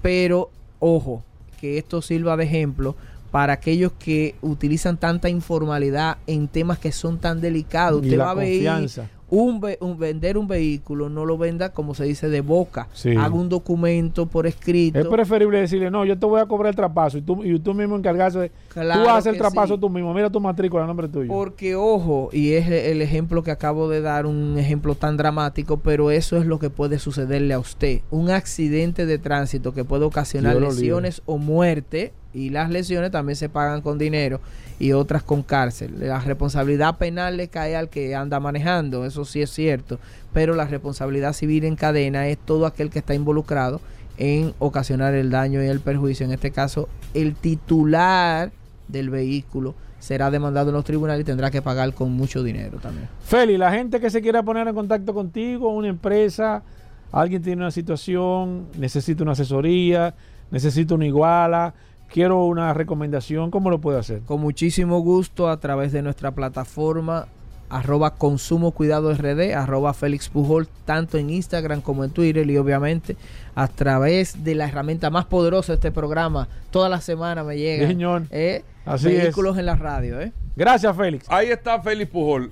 Pero, 0.03 0.51
ojo, 0.79 1.23
que 1.59 1.77
esto 1.77 2.01
sirva 2.01 2.37
de 2.37 2.45
ejemplo 2.45 2.95
para 3.31 3.53
aquellos 3.53 3.91
que 3.99 4.35
utilizan 4.41 4.97
tanta 4.97 5.29
informalidad 5.29 6.17
en 6.25 6.47
temas 6.47 6.79
que 6.79 6.91
son 6.91 7.19
tan 7.19 7.41
delicados. 7.41 8.01
Y 8.01 8.07
Usted 8.07 8.17
la 8.17 8.25
va 8.25 8.31
a 8.31 8.35
ver 8.35 8.53
confianza. 8.53 9.09
Un, 9.29 9.59
ve- 9.59 9.77
un- 9.81 9.97
vender 9.97 10.37
un 10.37 10.47
vehículo, 10.47 11.09
no 11.09 11.25
lo 11.25 11.37
venda 11.37 11.69
como 11.73 11.93
se 11.93 12.05
dice 12.05 12.29
de 12.29 12.41
boca. 12.41 12.87
Sí. 12.93 13.11
Haga 13.15 13.33
un 13.35 13.49
documento 13.49 14.25
por 14.25 14.47
escrito. 14.47 14.99
Es 14.99 15.07
preferible 15.07 15.59
decirle, 15.59 15.89
no, 15.91 16.05
yo 16.05 16.17
te 16.17 16.25
voy 16.25 16.41
a 16.41 16.45
cobrar 16.45 16.69
el 16.71 16.75
traspaso 16.75 17.17
y 17.17 17.21
tú, 17.21 17.43
y 17.43 17.59
tú 17.59 17.73
mismo 17.73 17.95
encargarse 17.95 18.39
de... 18.39 18.51
Claro 18.69 19.03
tú 19.03 19.09
haces 19.09 19.27
el 19.27 19.33
que 19.33 19.39
traspaso 19.39 19.75
sí. 19.75 19.79
tú 19.81 19.89
mismo, 19.89 20.13
mira 20.13 20.29
tu 20.29 20.39
matrícula, 20.39 20.85
nombre 20.85 21.07
tuyo. 21.07 21.27
Porque, 21.31 21.75
ojo, 21.75 22.29
y 22.31 22.53
es 22.53 22.67
el 22.69 23.01
ejemplo 23.01 23.43
que 23.43 23.51
acabo 23.51 23.89
de 23.89 24.01
dar, 24.01 24.25
un 24.25 24.57
ejemplo 24.57 24.95
tan 24.95 25.17
dramático, 25.17 25.77
pero 25.77 26.11
eso 26.11 26.37
es 26.37 26.45
lo 26.45 26.59
que 26.59 26.69
puede 26.69 26.99
sucederle 26.99 27.53
a 27.53 27.59
usted. 27.59 28.01
Un 28.11 28.29
accidente 28.29 29.05
de 29.05 29.17
tránsito 29.17 29.73
que 29.73 29.83
puede 29.83 30.05
ocasionar 30.05 30.55
lesiones 30.57 31.21
o 31.25 31.37
muerte, 31.37 32.13
y 32.33 32.49
las 32.49 32.69
lesiones 32.69 33.11
también 33.11 33.35
se 33.35 33.49
pagan 33.49 33.81
con 33.81 33.97
dinero 33.97 34.39
y 34.79 34.93
otras 34.93 35.23
con 35.23 35.43
cárcel. 35.43 35.95
La 35.99 36.19
responsabilidad 36.19 36.97
penal 36.97 37.37
le 37.37 37.47
cae 37.47 37.75
al 37.75 37.89
que 37.89 38.15
anda 38.15 38.39
manejando, 38.39 39.05
eso 39.05 39.25
sí 39.25 39.41
es 39.41 39.49
cierto, 39.49 39.99
pero 40.33 40.55
la 40.55 40.65
responsabilidad 40.65 41.33
civil 41.33 41.65
en 41.65 41.75
cadena 41.75 42.27
es 42.27 42.37
todo 42.37 42.65
aquel 42.65 42.89
que 42.89 42.99
está 42.99 43.13
involucrado 43.13 43.81
en 44.17 44.53
ocasionar 44.59 45.13
el 45.13 45.29
daño 45.31 45.63
y 45.63 45.67
el 45.67 45.79
perjuicio. 45.79 46.25
En 46.25 46.33
este 46.33 46.51
caso, 46.51 46.89
el 47.13 47.35
titular 47.35 48.51
del 48.87 49.09
vehículo 49.09 49.75
será 49.99 50.31
demandado 50.31 50.69
en 50.69 50.75
los 50.75 50.85
tribunales 50.85 51.21
y 51.21 51.25
tendrá 51.25 51.51
que 51.51 51.61
pagar 51.61 51.93
con 51.93 52.11
mucho 52.11 52.43
dinero 52.43 52.79
también. 52.79 53.07
Feli, 53.21 53.57
la 53.57 53.71
gente 53.71 53.99
que 53.99 54.09
se 54.09 54.21
quiera 54.21 54.43
poner 54.43 54.67
en 54.67 54.75
contacto 54.75 55.13
contigo, 55.13 55.73
una 55.73 55.87
empresa, 55.87 56.63
alguien 57.11 57.41
tiene 57.41 57.61
una 57.61 57.71
situación, 57.71 58.67
necesita 58.77 59.23
una 59.23 59.33
asesoría, 59.33 60.15
necesita 60.51 60.95
una 60.95 61.05
iguala, 61.05 61.73
quiero 62.11 62.45
una 62.45 62.73
recomendación, 62.73 63.51
¿cómo 63.51 63.69
lo 63.69 63.79
puede 63.79 63.99
hacer? 63.99 64.21
Con 64.21 64.41
muchísimo 64.41 64.99
gusto 64.99 65.49
a 65.49 65.59
través 65.59 65.91
de 65.91 66.01
nuestra 66.01 66.31
plataforma 66.31 67.27
arroba 67.69 68.15
consumo 68.15 68.71
cuidado 68.71 69.13
rd, 69.13 69.53
arroba 69.53 69.93
Félix 69.93 70.27
Pujol, 70.27 70.67
tanto 70.85 71.17
en 71.17 71.29
Instagram 71.29 71.81
como 71.81 72.03
en 72.03 72.11
Twitter 72.11 72.49
y 72.49 72.57
obviamente 72.57 73.15
a 73.55 73.67
través 73.67 74.43
de 74.43 74.55
la 74.55 74.67
herramienta 74.67 75.09
más 75.09 75.25
poderosa 75.25 75.73
de 75.73 75.75
este 75.75 75.91
programa. 75.91 76.47
Toda 76.71 76.89
la 76.89 76.99
semana 76.99 77.43
me 77.43 77.57
llega. 77.57 77.87
Señor, 77.87 78.23
eh, 78.31 78.63
así 78.85 79.07
vehículos 79.07 79.57
en 79.57 79.67
la 79.67 79.75
radio. 79.75 80.19
Eh. 80.19 80.31
Gracias, 80.55 80.95
Félix. 80.95 81.25
Ahí 81.29 81.49
está 81.49 81.79
Félix 81.79 82.09
Pujol. 82.09 82.51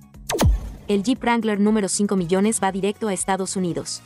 el 0.87 1.03
Jeep 1.03 1.19
Wrangler 1.21 1.59
número 1.59 1.87
5 1.87 2.15
millones 2.15 2.59
va 2.61 2.71
directo 2.71 3.07
a 3.07 3.13
Estados 3.13 3.55
Unidos. 3.55 4.01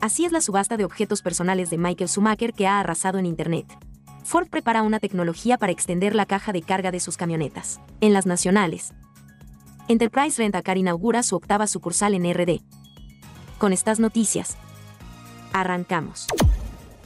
Así 0.00 0.24
es 0.24 0.32
la 0.32 0.40
subasta 0.40 0.76
de 0.76 0.84
objetos 0.84 1.22
personales 1.22 1.70
de 1.70 1.78
Michael 1.78 2.08
Schumacher 2.08 2.52
que 2.52 2.66
ha 2.66 2.80
arrasado 2.80 3.18
en 3.18 3.26
Internet. 3.26 3.66
Ford 4.24 4.48
prepara 4.48 4.82
una 4.82 5.00
tecnología 5.00 5.58
para 5.58 5.72
extender 5.72 6.14
la 6.14 6.26
caja 6.26 6.52
de 6.52 6.62
carga 6.62 6.90
de 6.90 7.00
sus 7.00 7.16
camionetas. 7.16 7.80
En 8.00 8.12
las 8.12 8.26
nacionales, 8.26 8.92
Enterprise 9.86 10.42
Rent-A-Car 10.42 10.78
inaugura 10.78 11.22
su 11.22 11.36
octava 11.36 11.66
sucursal 11.66 12.14
en 12.14 12.32
RD. 12.32 12.60
Con 13.58 13.72
estas 13.72 14.00
noticias, 14.00 14.56
arrancamos. 15.52 16.26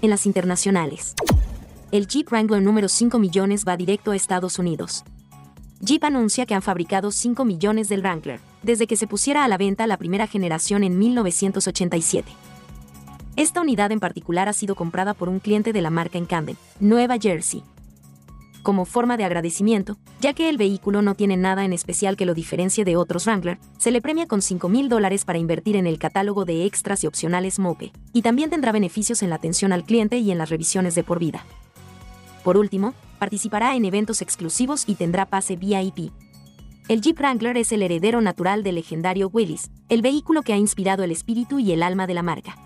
En 0.00 0.10
las 0.10 0.26
internacionales, 0.26 1.14
el 1.90 2.06
Jeep 2.06 2.28
Wrangler 2.30 2.62
número 2.62 2.88
5 2.88 3.18
millones 3.18 3.64
va 3.66 3.76
directo 3.76 4.12
a 4.12 4.16
Estados 4.16 4.58
Unidos. 4.58 5.04
Jeep 5.80 6.04
anuncia 6.04 6.46
que 6.46 6.54
han 6.54 6.62
fabricado 6.62 7.10
5 7.10 7.44
millones 7.44 7.88
del 7.88 8.00
Wrangler, 8.00 8.40
desde 8.62 8.86
que 8.86 8.96
se 8.96 9.06
pusiera 9.06 9.44
a 9.44 9.48
la 9.48 9.58
venta 9.58 9.86
la 9.86 9.96
primera 9.96 10.26
generación 10.26 10.84
en 10.84 10.98
1987. 10.98 12.30
Esta 13.36 13.60
unidad 13.60 13.92
en 13.92 14.00
particular 14.00 14.48
ha 14.48 14.52
sido 14.52 14.74
comprada 14.74 15.14
por 15.14 15.28
un 15.28 15.38
cliente 15.38 15.72
de 15.72 15.82
la 15.82 15.90
marca 15.90 16.18
en 16.18 16.26
Camden, 16.26 16.56
Nueva 16.80 17.18
Jersey. 17.18 17.62
Como 18.62 18.84
forma 18.84 19.16
de 19.16 19.24
agradecimiento, 19.24 19.96
ya 20.20 20.34
que 20.34 20.48
el 20.48 20.58
vehículo 20.58 21.02
no 21.02 21.14
tiene 21.14 21.36
nada 21.36 21.64
en 21.64 21.72
especial 21.72 22.16
que 22.16 22.26
lo 22.26 22.34
diferencie 22.34 22.84
de 22.84 22.96
otros 22.96 23.26
Wrangler, 23.26 23.58
se 23.78 23.92
le 23.92 24.02
premia 24.02 24.26
con 24.26 24.42
5 24.42 24.68
mil 24.68 24.88
dólares 24.88 25.24
para 25.24 25.38
invertir 25.38 25.76
en 25.76 25.86
el 25.86 25.98
catálogo 25.98 26.44
de 26.44 26.64
extras 26.64 27.04
y 27.04 27.06
opcionales 27.06 27.58
MOPE, 27.58 27.92
y 28.12 28.22
también 28.22 28.50
tendrá 28.50 28.72
beneficios 28.72 29.22
en 29.22 29.30
la 29.30 29.36
atención 29.36 29.72
al 29.72 29.84
cliente 29.84 30.18
y 30.18 30.32
en 30.32 30.38
las 30.38 30.50
revisiones 30.50 30.94
de 30.96 31.04
por 31.04 31.20
vida. 31.20 31.44
Por 32.42 32.56
último, 32.56 32.94
participará 33.18 33.76
en 33.76 33.84
eventos 33.84 34.20
exclusivos 34.20 34.84
y 34.86 34.96
tendrá 34.96 35.26
pase 35.26 35.56
VIP. 35.56 36.12
El 36.88 37.02
Jeep 37.02 37.18
Wrangler 37.18 37.58
es 37.58 37.70
el 37.72 37.82
heredero 37.82 38.22
natural 38.22 38.62
del 38.62 38.76
legendario 38.76 39.28
Willys, 39.28 39.70
el 39.90 40.00
vehículo 40.00 40.40
que 40.40 40.54
ha 40.54 40.56
inspirado 40.56 41.04
el 41.04 41.10
espíritu 41.10 41.58
y 41.58 41.72
el 41.72 41.82
alma 41.82 42.06
de 42.06 42.14
la 42.14 42.22
marca. 42.22 42.56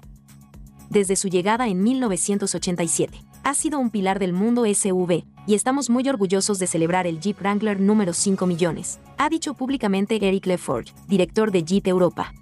Desde 0.91 1.17
su 1.17 1.27
llegada 1.27 1.67
en 1.67 1.83
1987, 1.83 3.21
ha 3.43 3.55
sido 3.55 3.81
un 3.81 3.91
pilar 3.91 4.21
del 4.21 4.33
mundo 4.33 4.65
SUV, 4.73 5.25
y 5.49 5.55
estamos 5.55 5.91
muy 5.91 6.09
orgullosos 6.09 6.61
de 6.61 6.69
celebrar 6.69 7.09
el 7.09 7.19
Jeep 7.19 7.41
Wrangler 7.41 7.81
número 7.81 8.13
5 8.13 8.47
millones, 8.47 9.01
ha 9.19 9.29
dicho 9.29 9.55
públicamente 9.55 10.15
Eric 10.15 10.47
Lefort, 10.47 10.91
director 11.09 11.51
de 11.51 11.65
Jeep 11.65 11.89
Europa. 11.89 12.33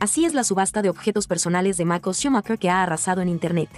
Así 0.00 0.24
es 0.24 0.32
la 0.32 0.44
subasta 0.44 0.80
de 0.80 0.88
objetos 0.88 1.26
personales 1.26 1.76
de 1.76 1.84
Michael 1.84 2.14
Schumacher 2.14 2.58
que 2.58 2.70
ha 2.70 2.82
arrasado 2.82 3.20
en 3.20 3.28
Internet. 3.28 3.68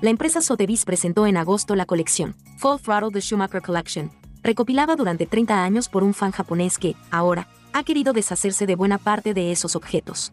La 0.00 0.08
empresa 0.08 0.40
Sotheby's 0.40 0.86
presentó 0.86 1.26
en 1.26 1.36
agosto 1.36 1.76
la 1.76 1.84
colección 1.84 2.34
Full 2.56 2.80
Throttle 2.82 3.10
The 3.12 3.20
Schumacher 3.20 3.60
Collection, 3.60 4.10
recopilada 4.46 4.96
durante 4.96 5.26
30 5.26 5.62
años 5.62 5.88
por 5.88 6.02
un 6.02 6.14
fan 6.14 6.30
japonés 6.30 6.78
que, 6.78 6.96
ahora, 7.10 7.48
ha 7.72 7.84
querido 7.84 8.12
deshacerse 8.12 8.66
de 8.66 8.76
buena 8.76 8.96
parte 8.96 9.34
de 9.34 9.52
esos 9.52 9.76
objetos. 9.76 10.32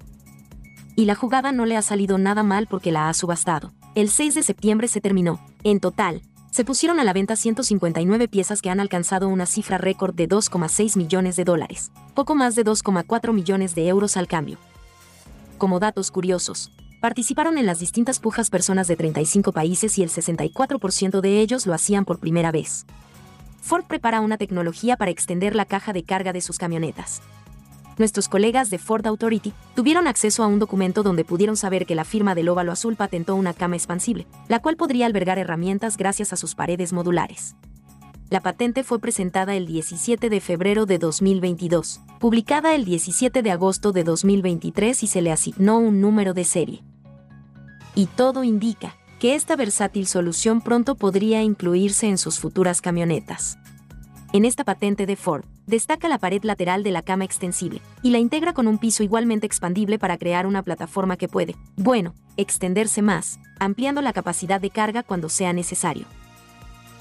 Y 0.95 1.05
la 1.05 1.15
jugada 1.15 1.51
no 1.51 1.65
le 1.65 1.75
ha 1.75 1.81
salido 1.81 2.17
nada 2.17 2.43
mal 2.43 2.67
porque 2.67 2.91
la 2.91 3.09
ha 3.09 3.13
subastado. 3.13 3.73
El 3.95 4.09
6 4.09 4.35
de 4.35 4.43
septiembre 4.43 4.87
se 4.87 5.01
terminó, 5.01 5.39
en 5.63 5.79
total, 5.79 6.21
se 6.51 6.63
pusieron 6.63 6.99
a 6.99 7.03
la 7.03 7.13
venta 7.13 7.35
159 7.35 8.27
piezas 8.27 8.61
que 8.61 8.69
han 8.69 8.79
alcanzado 8.79 9.27
una 9.27 9.47
cifra 9.47 9.79
récord 9.79 10.13
de 10.13 10.29
2,6 10.29 10.97
millones 10.97 11.35
de 11.35 11.45
dólares, 11.45 11.91
poco 12.13 12.35
más 12.35 12.53
de 12.53 12.63
2,4 12.63 13.33
millones 13.33 13.73
de 13.73 13.87
euros 13.87 14.17
al 14.17 14.27
cambio. 14.27 14.59
Como 15.57 15.79
datos 15.79 16.11
curiosos, 16.11 16.71
participaron 17.01 17.57
en 17.57 17.65
las 17.65 17.79
distintas 17.79 18.19
pujas 18.19 18.51
personas 18.51 18.87
de 18.87 18.95
35 18.95 19.51
países 19.51 19.97
y 19.97 20.03
el 20.03 20.09
64% 20.09 21.21
de 21.21 21.41
ellos 21.41 21.65
lo 21.65 21.73
hacían 21.73 22.05
por 22.05 22.19
primera 22.19 22.51
vez. 22.51 22.85
Ford 23.63 23.85
prepara 23.85 24.19
una 24.19 24.37
tecnología 24.37 24.97
para 24.97 25.09
extender 25.09 25.55
la 25.55 25.63
caja 25.63 25.93
de 25.93 26.03
carga 26.03 26.33
de 26.33 26.41
sus 26.41 26.57
camionetas. 26.57 27.21
Nuestros 27.97 28.27
colegas 28.27 28.69
de 28.69 28.77
Ford 28.77 29.07
Authority 29.07 29.53
tuvieron 29.73 30.05
acceso 30.05 30.43
a 30.43 30.47
un 30.47 30.59
documento 30.59 31.01
donde 31.01 31.23
pudieron 31.23 31.55
saber 31.55 31.85
que 31.85 31.95
la 31.95 32.03
firma 32.03 32.35
del 32.35 32.49
óvalo 32.49 32.73
azul 32.73 32.97
patentó 32.97 33.35
una 33.35 33.53
cama 33.53 33.77
expansible, 33.77 34.27
la 34.49 34.59
cual 34.59 34.75
podría 34.75 35.05
albergar 35.05 35.39
herramientas 35.39 35.95
gracias 35.95 36.33
a 36.33 36.35
sus 36.35 36.55
paredes 36.55 36.91
modulares. 36.91 37.55
La 38.29 38.41
patente 38.41 38.83
fue 38.83 38.99
presentada 38.99 39.55
el 39.55 39.65
17 39.65 40.29
de 40.29 40.41
febrero 40.41 40.85
de 40.85 40.97
2022, 40.97 42.01
publicada 42.19 42.75
el 42.75 42.83
17 42.83 43.43
de 43.43 43.51
agosto 43.51 43.93
de 43.93 44.03
2023 44.03 45.03
y 45.03 45.07
se 45.07 45.21
le 45.21 45.31
asignó 45.31 45.77
un 45.77 46.01
número 46.01 46.33
de 46.33 46.43
serie. 46.43 46.83
Y 47.95 48.07
todo 48.07 48.43
indica 48.43 48.97
que 49.23 49.35
esta 49.35 49.55
versátil 49.55 50.05
solución 50.05 50.59
pronto 50.59 50.95
podría 50.95 51.41
incluirse 51.43 52.09
en 52.09 52.17
sus 52.17 52.39
futuras 52.39 52.81
camionetas. 52.81 53.57
En 54.33 54.43
esta 54.43 54.65
patente 54.65 55.05
de 55.05 55.15
Ford, 55.15 55.45
destaca 55.65 56.09
la 56.09 56.17
pared 56.17 56.43
lateral 56.43 56.83
de 56.83 56.91
la 56.91 57.03
cama 57.03 57.23
extensible, 57.23 57.79
y 58.01 58.09
la 58.09 58.17
integra 58.17 58.51
con 58.51 58.67
un 58.67 58.77
piso 58.77 59.01
igualmente 59.01 59.47
expandible 59.47 59.97
para 59.97 60.17
crear 60.17 60.45
una 60.45 60.61
plataforma 60.61 61.15
que 61.15 61.29
puede, 61.29 61.55
bueno, 61.77 62.13
extenderse 62.35 63.01
más, 63.01 63.39
ampliando 63.61 64.01
la 64.01 64.11
capacidad 64.11 64.59
de 64.59 64.71
carga 64.71 65.03
cuando 65.03 65.29
sea 65.29 65.53
necesario. 65.53 66.05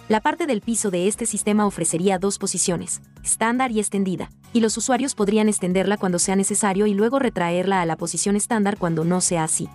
La 0.09 0.21
parte 0.21 0.47
del 0.47 0.61
piso 0.61 0.93
de 0.93 1.09
este 1.09 1.27
sistema 1.27 1.67
ofrecería 1.67 2.21
dos 2.21 2.39
posiciones, 2.39 3.01
estándar 3.25 3.73
y 3.73 3.81
extendida, 3.81 4.31
y 4.53 4.61
los 4.61 4.77
usuarios 4.77 5.17
podrían 5.17 5.49
extenderla 5.49 5.97
cuando 5.97 6.21
sea 6.21 6.37
necesario 6.37 6.87
y 6.87 6.95
luego 6.95 7.19
retraerla 7.19 7.83
a 7.83 7.87
la 7.87 7.97
posición 7.97 8.37
estándar 8.37 8.79
cuando 8.79 9.03
no 9.03 9.21
sea 9.21 9.43
así. 9.43 9.69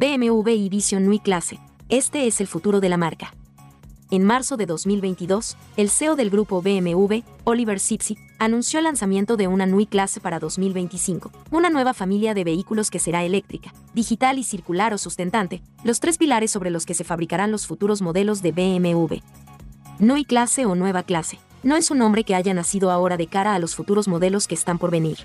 BMW 0.00 0.48
y 0.52 0.70
Vision 0.70 1.04
Nui 1.04 1.18
Clase. 1.18 1.58
Este 1.90 2.26
es 2.26 2.40
el 2.40 2.46
futuro 2.46 2.80
de 2.80 2.88
la 2.88 2.96
marca. 2.96 3.34
En 4.10 4.24
marzo 4.24 4.56
de 4.56 4.64
2022, 4.64 5.58
el 5.76 5.90
CEO 5.90 6.16
del 6.16 6.30
grupo 6.30 6.62
BMW, 6.62 7.16
Oliver 7.44 7.78
Sipsy, 7.78 8.16
anunció 8.38 8.78
el 8.78 8.84
lanzamiento 8.84 9.36
de 9.36 9.46
una 9.46 9.66
Nui 9.66 9.84
Clase 9.84 10.18
para 10.18 10.38
2025, 10.38 11.30
una 11.50 11.68
nueva 11.68 11.92
familia 11.92 12.32
de 12.32 12.44
vehículos 12.44 12.90
que 12.90 12.98
será 12.98 13.24
eléctrica, 13.24 13.74
digital 13.92 14.38
y 14.38 14.44
circular 14.44 14.94
o 14.94 14.96
sustentante, 14.96 15.60
los 15.84 16.00
tres 16.00 16.16
pilares 16.16 16.50
sobre 16.50 16.70
los 16.70 16.86
que 16.86 16.94
se 16.94 17.04
fabricarán 17.04 17.52
los 17.52 17.66
futuros 17.66 18.00
modelos 18.00 18.40
de 18.40 18.52
BMW. 18.52 19.16
Nui 19.98 20.24
Clase 20.24 20.64
o 20.64 20.74
Nueva 20.76 21.02
Clase, 21.02 21.38
no 21.62 21.76
es 21.76 21.90
un 21.90 21.98
nombre 21.98 22.24
que 22.24 22.34
haya 22.34 22.54
nacido 22.54 22.90
ahora 22.90 23.18
de 23.18 23.26
cara 23.26 23.54
a 23.54 23.58
los 23.58 23.76
futuros 23.76 24.08
modelos 24.08 24.48
que 24.48 24.54
están 24.54 24.78
por 24.78 24.90
venir. 24.90 25.18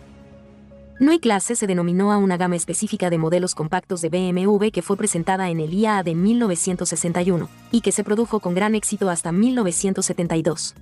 Nui 0.97 1.19
Clase 1.19 1.57
se 1.57 1.67
denominó 1.67 2.13
a 2.13 2.17
una 2.17 2.37
gama 2.37 2.55
específica 2.55 3.09
de 3.09 3.17
modelos 3.17 3.53
compactos 3.53 3.99
de 3.99 4.07
BMW 4.07 4.69
que 4.69 4.81
fue 4.81 4.95
presentada 4.95 5.49
en 5.49 5.59
el 5.59 5.73
IAA 5.73 6.03
de 6.03 6.15
1961 6.15 7.49
y 7.71 7.81
que 7.81 7.91
se 7.91 8.05
produjo 8.05 8.39
con 8.39 8.53
gran 8.53 8.75
éxito 8.75 9.09
hasta 9.09 9.33
1972. 9.33 10.73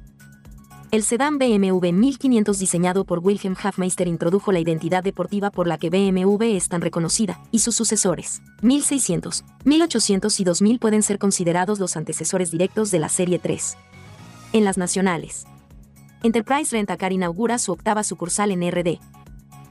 El 0.92 1.02
sedán 1.02 1.40
BMW 1.40 1.92
1500 1.92 2.60
diseñado 2.60 3.06
por 3.06 3.22
Wilhelm 3.24 3.56
Hafmeister 3.60 4.08
introdujo 4.08 4.52
la 4.52 4.60
identidad 4.60 5.04
deportiva 5.04 5.50
por 5.50 5.66
la 5.66 5.80
que 5.80 5.90
BMW 5.90 6.44
es 6.56 6.70
tan 6.70 6.82
reconocida, 6.82 7.42
y 7.50 7.60
sus 7.60 7.76
sucesores, 7.76 8.44
1600, 8.62 9.44
1800 9.66 10.40
y 10.40 10.44
2000 10.44 10.78
pueden 10.78 11.02
ser 11.02 11.18
considerados 11.18 11.80
los 11.80 11.98
antecesores 11.98 12.52
directos 12.52 12.92
de 12.92 13.00
la 13.00 13.10
Serie 13.10 13.40
3. 13.40 13.78
En 14.54 14.64
las 14.64 14.78
nacionales. 14.78 15.48
Enterprise 16.22 16.72
Rent-A-Car 16.72 17.12
inaugura 17.12 17.58
su 17.58 17.72
octava 17.72 18.04
sucursal 18.04 18.52
en 18.52 18.70
RD, 18.70 19.00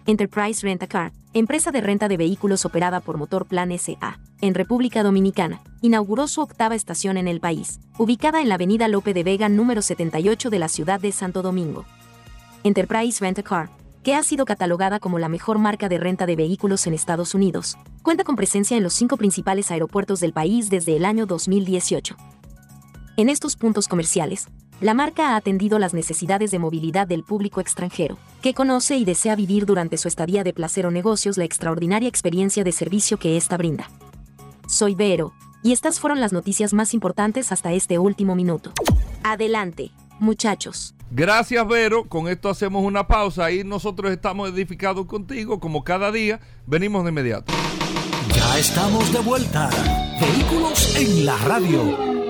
Enterprise 0.04 0.66
Rent 0.66 0.82
a 0.82 0.88
Car, 0.88 1.12
empresa 1.32 1.70
de 1.70 1.80
renta 1.80 2.08
de 2.08 2.16
vehículos 2.16 2.64
operada 2.64 2.98
por 2.98 3.18
Motor 3.18 3.46
Plan 3.46 3.70
SA, 3.78 4.18
en 4.40 4.54
República 4.54 5.04
Dominicana, 5.04 5.60
inauguró 5.80 6.26
su 6.26 6.40
octava 6.40 6.74
estación 6.74 7.16
en 7.16 7.28
el 7.28 7.38
país, 7.38 7.78
ubicada 7.98 8.40
en 8.40 8.48
la 8.48 8.56
avenida 8.56 8.88
Lope 8.88 9.14
de 9.14 9.22
Vega 9.22 9.48
número 9.48 9.80
78 9.80 10.50
de 10.50 10.58
la 10.58 10.66
ciudad 10.66 11.00
de 11.00 11.12
Santo 11.12 11.42
Domingo. 11.42 11.84
Enterprise 12.64 13.24
Rent 13.24 13.38
a 13.38 13.42
Car, 13.44 13.70
que 14.02 14.16
ha 14.16 14.24
sido 14.24 14.44
catalogada 14.44 14.98
como 14.98 15.20
la 15.20 15.28
mejor 15.28 15.58
marca 15.58 15.88
de 15.88 15.98
renta 15.98 16.26
de 16.26 16.34
vehículos 16.34 16.84
en 16.88 16.94
Estados 16.94 17.36
Unidos, 17.36 17.78
cuenta 18.02 18.24
con 18.24 18.34
presencia 18.34 18.76
en 18.76 18.82
los 18.82 18.94
cinco 18.94 19.16
principales 19.16 19.70
aeropuertos 19.70 20.18
del 20.18 20.32
país 20.32 20.68
desde 20.68 20.96
el 20.96 21.04
año 21.04 21.26
2018. 21.26 22.16
En 23.16 23.28
estos 23.28 23.54
puntos 23.54 23.86
comerciales, 23.86 24.48
la 24.82 24.94
marca 24.94 25.30
ha 25.30 25.36
atendido 25.36 25.78
las 25.78 25.94
necesidades 25.94 26.50
de 26.50 26.58
movilidad 26.58 27.06
del 27.06 27.22
público 27.22 27.60
extranjero, 27.60 28.18
que 28.42 28.52
conoce 28.52 28.96
y 28.96 29.04
desea 29.04 29.36
vivir 29.36 29.64
durante 29.64 29.96
su 29.96 30.08
estadía 30.08 30.42
de 30.42 30.52
placer 30.52 30.86
o 30.86 30.90
negocios 30.90 31.38
la 31.38 31.44
extraordinaria 31.44 32.08
experiencia 32.08 32.64
de 32.64 32.72
servicio 32.72 33.16
que 33.16 33.36
esta 33.36 33.56
brinda. 33.56 33.88
Soy 34.66 34.96
Vero, 34.96 35.32
y 35.62 35.70
estas 35.70 36.00
fueron 36.00 36.20
las 36.20 36.32
noticias 36.32 36.74
más 36.74 36.94
importantes 36.94 37.52
hasta 37.52 37.72
este 37.72 38.00
último 38.00 38.34
minuto. 38.34 38.72
Adelante, 39.22 39.92
muchachos. 40.18 40.96
Gracias, 41.12 41.64
Vero. 41.68 42.08
Con 42.08 42.26
esto 42.26 42.48
hacemos 42.48 42.84
una 42.84 43.06
pausa 43.06 43.52
y 43.52 43.62
nosotros 43.62 44.10
estamos 44.10 44.50
edificados 44.50 45.06
contigo, 45.06 45.60
como 45.60 45.84
cada 45.84 46.10
día. 46.10 46.40
Venimos 46.66 47.04
de 47.04 47.10
inmediato. 47.10 47.52
Ya 48.34 48.58
estamos 48.58 49.12
de 49.12 49.20
vuelta. 49.20 49.70
Vehículos 50.20 50.96
en 50.96 51.24
la 51.24 51.36
radio. 51.38 52.21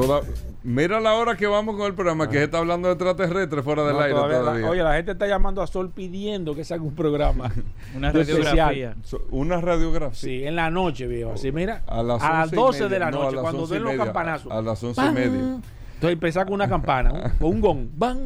Toda, 0.00 0.20
mira 0.62 1.00
la 1.00 1.14
hora 1.14 1.36
que 1.36 1.46
vamos 1.46 1.74
con 1.76 1.86
el 1.86 1.94
programa, 1.94 2.28
que 2.28 2.36
se 2.36 2.44
está 2.44 2.58
hablando 2.58 2.88
de 2.88 2.94
extraterrestres 2.94 3.64
fuera 3.64 3.82
del 3.84 3.94
No, 3.94 4.00
aire 4.00 4.14
todavía 4.14 4.38
todavía. 4.40 4.60
la- 4.66 4.70
oye, 4.70 4.82
la 4.82 4.94
gente 4.94 5.12
está 5.12 5.26
llamando 5.26 5.62
a 5.62 5.66
Sol 5.66 5.90
pidiendo 5.90 6.54
que 6.54 6.64
saque 6.64 6.82
un 6.82 6.94
programa. 6.94 7.50
Una 7.96 8.12
radiografía. 8.12 8.94
Una 9.30 9.60
radiografía. 9.60 10.14
Sí, 10.20 10.44
en 10.44 10.54
la 10.56 10.70
noche, 10.70 11.06
viejo. 11.06 11.32
Así, 11.32 11.50
mira. 11.50 11.82
A 11.86 12.02
las, 12.02 12.22
a 12.22 12.30
las 12.30 12.42
11 12.52 12.54
y 12.54 12.58
12 12.58 12.88
de 12.90 12.98
la 12.98 13.10
No, 13.10 13.22
noche, 13.24 13.36
cuando 13.38 13.62
11 13.62 13.74
den 13.74 13.82
los 13.84 13.94
campanazos. 13.96 14.52
A, 14.52 14.58
a 14.58 14.62
las 14.62 14.84
once 14.84 15.00
y 15.00 15.04
¡Pam! 15.04 15.14
media. 15.14 15.60
Entonces 15.96 16.12
empezar 16.14 16.44
con 16.44 16.54
una 16.54 16.68
campana, 16.68 17.34
con 17.40 17.50
un 17.54 17.60
gong. 17.60 17.86
¡Bam! 17.96 18.18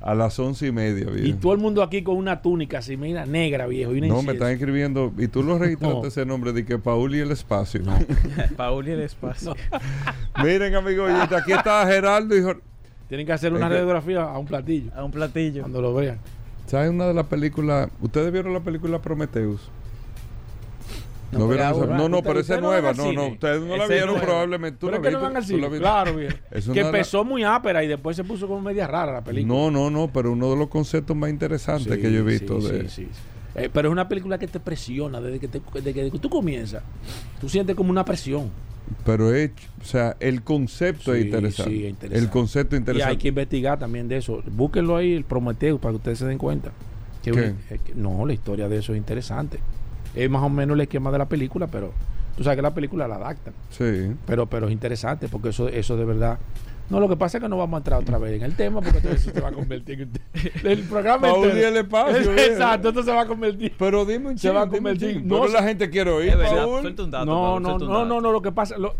A 0.00 0.14
las 0.14 0.38
once 0.38 0.66
y 0.66 0.72
media, 0.72 1.06
Y 1.10 1.22
viejo. 1.22 1.38
todo 1.40 1.52
el 1.54 1.58
mundo 1.58 1.82
aquí 1.82 2.02
con 2.02 2.16
una 2.16 2.40
túnica 2.40 2.78
así, 2.78 2.96
mira, 2.96 3.26
negra, 3.26 3.66
viejo. 3.66 3.94
Y 3.94 3.98
una 3.98 4.08
No, 4.08 4.22
me 4.22 4.34
están 4.34 4.52
escribiendo. 4.52 5.12
Y 5.18 5.26
tú 5.28 5.42
lo 5.42 5.58
registraste 5.58 6.00
No. 6.02 6.06
ese 6.06 6.24
nombre 6.26 6.52
de 6.52 6.64
que 6.64 6.78
Paul 6.78 7.14
y 7.16 7.20
el 7.20 7.30
espacio. 7.32 7.80
Paul 8.56 8.86
y 8.88 8.92
el 8.92 9.00
espacio. 9.00 9.54
Miren, 10.42 10.74
amigos, 10.74 11.10
aquí 11.32 11.52
está 11.52 11.84
Geraldo 11.86 12.36
y 12.36 12.40
Jor- 12.42 12.60
Tienen 13.08 13.26
que 13.26 13.32
hacer 13.32 13.52
una 13.52 13.66
Es 13.66 13.68
que- 13.70 13.74
radiografía 13.74 14.22
a 14.22 14.38
un 14.38 14.46
platillo. 14.46 14.90
A 14.94 15.02
un 15.04 15.10
platillo. 15.10 15.62
Cuando 15.62 15.82
lo 15.82 15.94
vean. 15.94 16.18
¿Sabes 16.66 16.90
una 16.90 17.06
de 17.06 17.14
las 17.14 17.26
películas? 17.26 17.88
¿Ustedes 18.00 18.30
vieron 18.30 18.52
la 18.52 18.60
película 18.60 19.00
Prometheus? 19.00 19.70
No, 21.30 21.40
No, 21.40 21.48
pero 21.48 21.86
no, 21.94 22.08
no, 22.08 22.22
pero 22.22 22.40
esa 22.40 22.54
es 22.54 22.60
nueva. 22.62 22.92
No, 22.94 23.12
no, 23.12 23.26
ustedes 23.28 23.60
no 23.62 23.76
la 23.76 23.86
vieron 23.86 24.18
probablemente. 24.18 24.78
¿Tú 24.78 24.86
Pero 24.86 24.96
es 25.02 25.02
que 25.02 25.10
no 25.12 25.20
van 25.20 25.36
al. 25.36 25.78
Claro, 25.78 26.14
una 26.14 26.72
Que 26.74 26.80
empezó 26.80 27.24
muy 27.24 27.44
ápera 27.44 27.84
y 27.84 27.86
después 27.88 28.16
se 28.16 28.24
puso 28.24 28.46
como 28.48 28.62
media 28.62 28.86
rara 28.86 29.12
la 29.12 29.22
película. 29.22 29.54
No, 29.54 29.70
no, 29.70 29.90
no, 29.90 30.08
pero 30.10 30.32
uno 30.32 30.50
de 30.50 30.56
los 30.56 30.68
conceptos 30.68 31.14
más 31.16 31.28
interesantes 31.30 31.94
Sí, 31.94 32.00
que 32.00 32.10
yo 32.12 32.20
he 32.20 32.22
visto. 32.22 32.60
sí, 32.62 32.68
de, 32.68 32.88
sí. 32.88 33.08
Eh, 33.54 33.68
pero 33.72 33.88
es 33.88 33.92
una 33.92 34.08
película 34.08 34.38
que 34.38 34.46
te 34.46 34.60
presiona 34.60 35.20
desde 35.20 35.38
que, 35.40 35.48
te- 35.48 35.60
desde 35.82 36.10
que 36.10 36.18
tú 36.18 36.30
comienzas. 36.30 36.82
Tú 37.40 37.48
sientes 37.48 37.74
como 37.76 37.90
una 37.90 38.04
presión. 38.04 38.50
Pero 39.04 39.34
es, 39.34 39.50
o 39.82 39.84
sea, 39.84 40.16
el 40.20 40.42
concepto 40.42 41.12
es 41.12 41.26
interesante. 41.26 41.70
sí, 41.72 41.84
es 41.84 41.90
interesante. 41.90 42.24
El 42.24 42.30
concepto 42.30 42.74
es 42.76 42.80
Y 42.80 42.82
hay 42.84 42.88
interesante. 42.90 43.18
que 43.18 43.28
investigar 43.28 43.78
también 43.78 44.08
de 44.08 44.16
eso. 44.16 44.42
Búsquenlo 44.50 44.96
ahí, 44.96 45.12
el 45.12 45.24
Prometeo, 45.24 45.78
para 45.78 45.92
que 45.92 45.96
ustedes 45.96 46.18
se 46.20 46.26
den 46.26 46.38
cuenta. 46.38 46.70
Que 47.22 47.32
¿Qué? 47.32 47.54
es 47.70 47.80
que- 47.82 47.94
no, 47.94 48.24
la 48.24 48.32
historia 48.32 48.66
de 48.68 48.78
eso 48.78 48.92
es 48.92 48.98
interesante. 48.98 49.58
Es 50.18 50.30
más 50.30 50.42
o 50.42 50.48
menos 50.48 50.74
el 50.74 50.80
esquema 50.82 51.10
de 51.10 51.18
la 51.18 51.26
película, 51.26 51.66
pero 51.66 51.92
tú 52.36 52.44
sabes 52.44 52.56
que 52.56 52.62
la 52.62 52.74
película 52.74 53.06
la 53.08 53.16
adaptan. 53.16 53.54
Sí. 53.70 54.12
Pero, 54.26 54.46
pero 54.46 54.66
es 54.66 54.72
interesante 54.72 55.28
porque 55.28 55.50
eso, 55.50 55.68
eso 55.68 55.96
de 55.96 56.04
verdad. 56.04 56.38
No, 56.90 57.00
lo 57.00 57.08
que 57.08 57.16
pasa 57.16 57.36
es 57.36 57.42
que 57.42 57.48
no 57.50 57.58
vamos 57.58 57.76
a 57.76 57.78
entrar 57.78 58.00
otra 58.00 58.16
vez 58.16 58.32
en 58.36 58.42
el 58.44 58.56
tema 58.56 58.80
porque 58.80 58.96
entonces 58.96 59.20
eso 59.26 59.30
se 59.34 59.40
va 59.42 59.48
a 59.48 59.52
convertir 59.52 60.00
en 60.00 60.10
el 60.66 60.82
programa 60.84 61.28
entero. 61.28 61.68
el 61.68 61.76
espacio. 61.76 62.32
Exacto, 62.32 62.88
esto 62.88 63.02
se 63.02 63.12
va 63.12 63.20
a 63.22 63.26
convertir. 63.26 63.74
Pero 63.78 64.06
dime 64.06 64.30
un 64.30 64.38
Se 64.38 64.48
va 64.50 64.62
a 64.62 64.66
convertir- 64.68 65.22
no 65.22 65.46
la 65.48 65.62
gente 65.62 65.90
quiere 65.90 66.10
oír. 66.10 66.34
No, 66.34 67.60
no, 67.60 67.60
no, 67.78 68.04
no, 68.06 68.20
no, 68.22 68.32
lo 68.32 68.40
que 68.42 68.52
pasa 68.52 68.78
lo- 68.78 68.94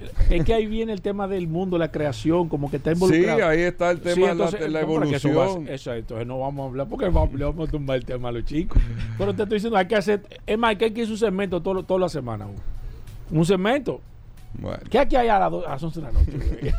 es 0.30 0.44
que 0.44 0.54
ahí 0.54 0.66
viene 0.66 0.92
el 0.92 1.00
tema 1.00 1.26
del 1.28 1.48
mundo, 1.48 1.78
la 1.78 1.90
creación, 1.90 2.48
como 2.48 2.70
que 2.70 2.76
está 2.78 2.94
Sí, 2.94 3.02
involucrado. 3.04 3.48
ahí 3.48 3.60
está 3.60 3.90
el 3.90 4.00
tema 4.00 4.14
Sí, 4.14 4.20
de 4.22 4.26
la- 4.34 4.34
de 4.34 4.68
la, 4.68 4.80
que 5.08 5.16
eso 5.16 5.28
va 5.28 5.34
evolución. 5.44 5.68
Eso, 5.68 5.92
entonces 5.94 6.26
no 6.26 6.38
vamos 6.38 6.64
a 6.64 6.68
hablar 6.68 6.88
porque 6.88 7.08
vamos, 7.08 7.34
le 7.34 7.44
vamos 7.44 7.68
a 7.68 7.70
tumbar 7.72 7.96
el 7.96 8.04
tema 8.04 8.28
a 8.28 8.32
los 8.32 8.44
chicos. 8.44 8.80
Pero 9.16 9.34
te 9.34 9.42
estoy 9.42 9.56
diciendo, 9.56 9.76
hay 9.78 9.86
que 9.86 9.96
hacer, 9.96 10.22
es 10.46 10.58
más, 10.58 10.76
que 10.76 10.86
hay 10.86 10.90
que 10.92 11.02
hacer 11.02 11.12
un 11.12 11.18
segmento 11.18 11.60
todo, 11.60 11.82
toda 11.82 12.00
la 12.00 12.08
semana. 12.08 12.46
Un 13.30 13.44
segmento. 13.44 14.00
Bueno. 14.54 14.78
¿Qué 14.90 14.98
aquí 14.98 15.16
hay 15.16 15.28
a, 15.28 15.38
las 15.38 15.50
do- 15.50 15.66
a 15.66 15.70
las 15.72 15.82
11 15.82 16.00
de 16.00 16.06
la 16.06 16.12
noche? 16.12 16.32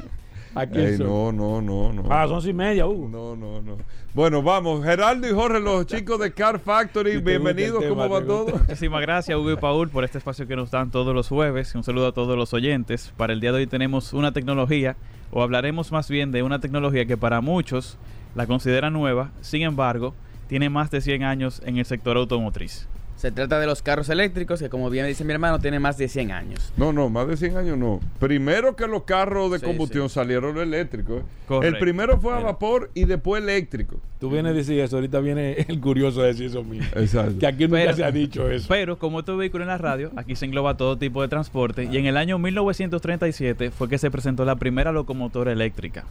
Aquí 0.55 0.79
Ey, 0.79 0.97
no, 0.97 1.31
no, 1.31 1.61
no, 1.61 1.93
no. 1.93 2.03
Ah, 2.09 2.27
son 2.27 2.47
y 2.47 2.53
media, 2.53 2.87
Hugo. 2.87 3.07
No, 3.07 3.35
no, 3.35 3.61
no. 3.61 3.77
Bueno, 4.13 4.41
vamos. 4.41 4.83
Geraldo 4.83 5.27
y 5.29 5.31
Jorge, 5.31 5.59
los 5.59 5.85
chicos 5.87 6.19
de 6.19 6.33
Car 6.33 6.59
Factory, 6.59 7.13
Si 7.13 7.17
bienvenidos. 7.19 7.83
el 7.83 7.89
¿Cómo 7.89 8.03
tema, 8.03 8.19
va 8.19 8.25
todo? 8.25 8.57
Muchísimas 8.57 9.01
gracias, 9.01 9.37
Hugo 9.37 9.51
y 9.51 9.55
Paul, 9.57 9.89
por 9.89 10.03
este 10.03 10.17
espacio 10.17 10.47
que 10.47 10.55
nos 10.55 10.71
dan 10.71 10.89
todos 10.89 11.13
los 11.13 11.27
jueves. 11.27 11.75
Un 11.75 11.83
saludo 11.83 12.07
a 12.07 12.11
todos 12.13 12.35
los 12.35 12.53
oyentes. 12.53 13.13
Para 13.15 13.33
el 13.33 13.39
día 13.39 13.51
de 13.51 13.59
hoy 13.59 13.67
tenemos 13.67 14.11
una 14.13 14.31
tecnología, 14.31 14.95
o 15.31 15.43
hablaremos 15.43 15.91
más 15.91 16.09
bien 16.09 16.31
de 16.31 16.41
una 16.41 16.59
tecnología 16.59 17.05
que 17.05 17.17
para 17.17 17.41
muchos 17.41 17.97
la 18.35 18.47
consideran 18.47 18.93
nueva, 18.93 19.29
sin 19.41 19.61
embargo, 19.61 20.15
tiene 20.47 20.69
más 20.69 20.89
de 20.89 21.01
100 21.01 21.23
años 21.23 21.61
en 21.63 21.77
el 21.77 21.85
sector 21.85 22.17
automotriz. 22.17 22.87
Se 23.19 23.33
trata 23.33 23.59
de 23.59 23.65
los 23.65 23.81
carros 23.81 24.07
eléctricos 24.07 24.61
que, 24.61 24.69
como 24.69 24.89
bien 24.89 25.05
dice 25.05 25.25
mi 25.25 25.33
hermano, 25.33 25.59
tienen 25.59 25.81
más 25.81 25.97
de 25.97 26.07
100 26.07 26.31
años. 26.31 26.71
No, 26.77 26.93
no, 26.93 27.09
más 27.09 27.27
de 27.27 27.35
100 27.35 27.57
años 27.57 27.77
no. 27.77 27.99
Primero 28.17 28.77
que 28.77 28.87
los 28.87 29.03
carros 29.03 29.51
de 29.51 29.59
Sí, 29.59 29.65
combustión 29.65 30.07
sí. 30.07 30.15
salieron 30.15 30.57
eléctricos. 30.57 31.23
Correcto. 31.45 31.75
El 31.75 31.81
primero 31.81 32.17
fue 32.21 32.33
a 32.33 32.39
vapor 32.39 32.89
y 32.93 33.03
después 33.03 33.43
eléctrico. 33.43 33.99
Tú 34.21 34.29
vienes 34.29 34.51
a 34.53 34.55
decir 34.55 34.79
eso, 34.79 34.95
ahorita 34.95 35.19
viene 35.19 35.65
el 35.67 35.81
curioso 35.81 36.21
a 36.21 36.27
decir 36.27 36.45
eso 36.45 36.63
mismo. 36.63 36.87
Exacto. 36.95 37.37
Que 37.39 37.47
aquí 37.47 37.65
nunca 37.65 37.79
Pero- 37.81 37.93
se 37.97 38.03
ha 38.05 38.11
dicho 38.13 38.49
eso. 38.49 38.67
Pero 38.69 38.97
como 38.97 39.19
este 39.19 39.33
vehículo 39.33 39.65
en 39.65 39.67
la 39.67 39.77
radio, 39.77 40.13
aquí 40.15 40.37
se 40.37 40.45
engloba 40.45 40.77
todo 40.77 40.97
tipo 40.97 41.21
de 41.21 41.27
transporte 41.27 41.89
y 41.91 41.97
en 41.97 42.05
el 42.05 42.15
año 42.15 42.39
1937 42.39 43.71
fue 43.71 43.89
que 43.89 43.97
se 43.97 44.09
presentó 44.09 44.45
la 44.45 44.55
primera 44.55 44.93
locomotora 44.93 45.51
eléctrica. 45.51 46.05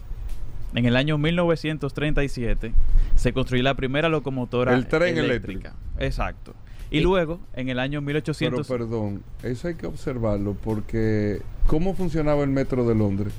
En 0.74 0.84
el 0.84 0.94
año 0.94 1.16
1937 1.16 2.74
se 3.14 3.32
construyó 3.32 3.62
la 3.62 3.72
primera 3.74 4.10
locomotora 4.10 4.74
El 4.74 4.86
tren 4.86 5.16
eléctrica. 5.16 5.72
Exacto. 5.98 6.52
Y 6.90 6.98
Y- 6.98 7.00
luego, 7.02 7.38
en 7.54 7.68
el 7.68 7.78
año 7.78 8.00
Pero 8.00 8.06
1800... 8.06 8.66
perdón, 8.66 9.22
eso 9.42 9.68
hay 9.68 9.74
que 9.74 9.86
observarlo 9.86 10.54
porque 10.54 11.42
¿cómo 11.66 11.94
funcionaba 11.94 12.42
el 12.42 12.50
metro 12.50 12.86
de 12.86 12.94
Londres? 12.94 13.32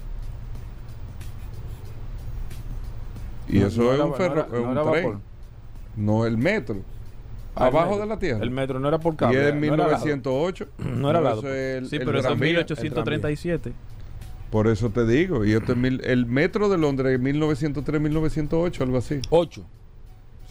Y 3.47 3.59
No, 3.59 3.67
eso 3.67 3.81
no 3.81 3.89
es 3.91 3.95
era- 3.95 4.03
un, 4.05 4.11
no 4.11 4.15
ferro, 4.15 4.33
era- 4.33 4.45
es 4.45 4.51
no 4.51 4.59
un 4.83 4.91
tren. 4.91 5.03
vapor. 5.05 5.19
No 5.95 6.25
el 6.25 6.37
metro. 6.37 6.75
Ah, 7.55 7.67
el 7.67 7.75
abajo 7.75 7.89
metro. 7.91 8.01
de 8.03 8.07
la 8.09 8.19
tierra. 8.19 8.43
El 8.43 8.51
metro 8.51 8.79
no 8.79 8.87
era 8.87 8.99
por 8.99 9.13
y 9.15 9.17
cable. 9.17 9.41
es 9.43 9.53
en 9.53 9.59
no 9.59 9.65
era 9.73 9.77
lado. 9.87 9.89
1908. 10.05 10.67
No 10.97 11.09
era 11.09 11.19
lado. 11.21 11.39
eso 11.39 11.49
es 11.53 11.77
el- 11.77 11.89
sí, 11.89 11.95
el 11.95 12.05
pero 12.05 12.19
eso 12.19 12.27
tranvía. 12.27 12.49
1837. 12.49 13.73
Por 14.51 14.67
eso 14.67 14.89
te 14.91 15.05
digo. 15.05 15.45
Y 15.45 15.53
esto 15.53 15.71
es 15.73 15.77
mil- 15.77 16.01
el 16.05 16.25
metro 16.27 16.69
de 16.69 16.77
Londres, 16.77 17.19
1903-1908, 17.19 18.81
algo 18.83 18.97
así. 18.97 19.19
Ocho. 19.29 19.65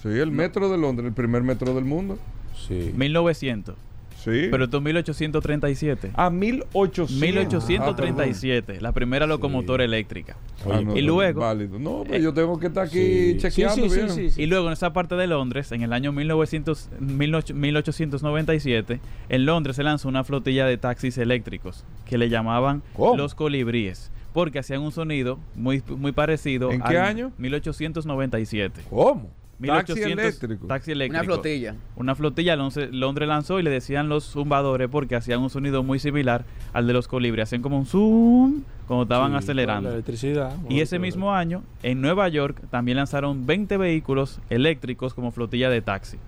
Sí, 0.02 0.08
el 0.08 0.30
metro 0.30 0.68
de 0.68 0.78
Londres, 0.78 1.06
el 1.08 1.14
primer 1.14 1.42
metro 1.42 1.74
del 1.74 1.84
mundo. 1.84 2.18
Sí. 2.66 2.92
1900. 2.96 3.74
Sí. 4.16 4.48
Pero 4.50 4.64
esto 4.64 4.78
es 4.78 4.82
1837. 4.82 6.10
a 6.14 6.28
1800. 6.28 7.20
1837, 7.20 8.80
la 8.80 8.90
primera 8.90 9.26
locomotora 9.28 9.84
eléctrica. 9.84 10.36
Ah, 10.68 10.80
no, 10.84 10.96
Y 10.96 11.02
luego- 11.02 11.40
válido. 11.40 11.78
No, 11.78 12.02
pues 12.04 12.18
Eh, 12.18 12.22
yo 12.24 12.34
tengo 12.34 12.58
que 12.58 12.66
estar 12.66 12.86
aquí 12.86 12.98
Sí. 12.98 13.36
chequeando. 13.38 13.88
Sí. 14.08 14.28
Y 14.36 14.46
luego 14.46 14.66
en 14.66 14.72
esa 14.72 14.92
parte 14.92 15.14
de 15.14 15.28
Londres, 15.28 15.70
en 15.70 15.82
el 15.82 15.92
año 15.92 16.10
1900, 16.10 16.90
18- 17.00 17.54
1897, 17.54 19.00
en 19.28 19.46
Londres 19.46 19.76
se 19.76 19.84
lanzó 19.84 20.08
una 20.08 20.24
flotilla 20.24 20.66
de 20.66 20.76
taxis 20.78 21.16
eléctricos 21.18 21.84
que 22.04 22.18
le 22.18 22.28
llamaban 22.28 22.82
¿Cómo? 22.94 23.16
los 23.16 23.36
colibríes, 23.36 24.10
porque 24.32 24.58
hacían 24.58 24.82
un 24.82 24.90
sonido 24.92 25.38
muy, 25.54 25.80
muy 25.96 26.10
parecido. 26.12 26.72
¿En 26.72 26.82
qué 26.82 26.98
año? 26.98 27.30
1897. 27.38 28.82
¿Cómo? 28.90 29.30
Taxi 29.60 29.92
1800 29.94 30.24
eléctrico. 30.24 30.66
Taxi 30.68 30.90
Una 30.92 30.96
eléctrico. 31.04 31.24
flotilla. 31.24 31.74
Una 31.96 32.14
flotilla 32.14 32.56
Londres, 32.56 33.28
lanzó 33.28 33.58
y 33.58 33.62
le 33.62 33.70
decían 33.70 34.08
los 34.08 34.24
zumbadores 34.24 34.88
porque 34.88 35.16
hacían 35.16 35.40
un 35.40 35.50
sonido 35.50 35.82
muy 35.82 35.98
similar 35.98 36.44
al 36.72 36.86
de 36.86 36.92
los 36.92 37.08
colibríes. 37.08 37.48
Hacían 37.48 37.62
como 37.62 37.76
un 37.78 37.86
zoom 37.86 38.62
cuando 38.86 39.02
estaban 39.02 39.28
Sí, 39.28 39.32
La 39.32 39.38
acelerando. 39.40 39.90
electricidad. 39.92 40.56
Y 40.68 40.80
ese 40.80 40.98
mismo 40.98 41.34
año, 41.34 41.62
en 41.82 42.00
Nueva 42.00 42.28
York, 42.28 42.60
también 42.70 42.96
lanzaron 42.98 43.46
20 43.46 43.76
vehículos 43.76 44.40
eléctricos 44.48 45.12
como 45.14 45.32
flotilla 45.32 45.70
de 45.70 45.82
taxi. 45.82 46.18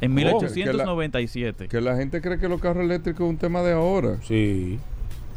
En 0.00 0.12
Oh, 0.12 0.14
1897. 0.14 1.68
Que 1.68 1.80
la 1.80 1.96
gente 1.96 2.20
cree 2.20 2.38
que 2.38 2.48
los 2.48 2.60
carros 2.60 2.84
eléctricos 2.84 3.22
es 3.26 3.30
un 3.30 3.36
tema 3.36 3.62
de 3.62 3.72
ahora. 3.72 4.18
Sí. 4.22 4.78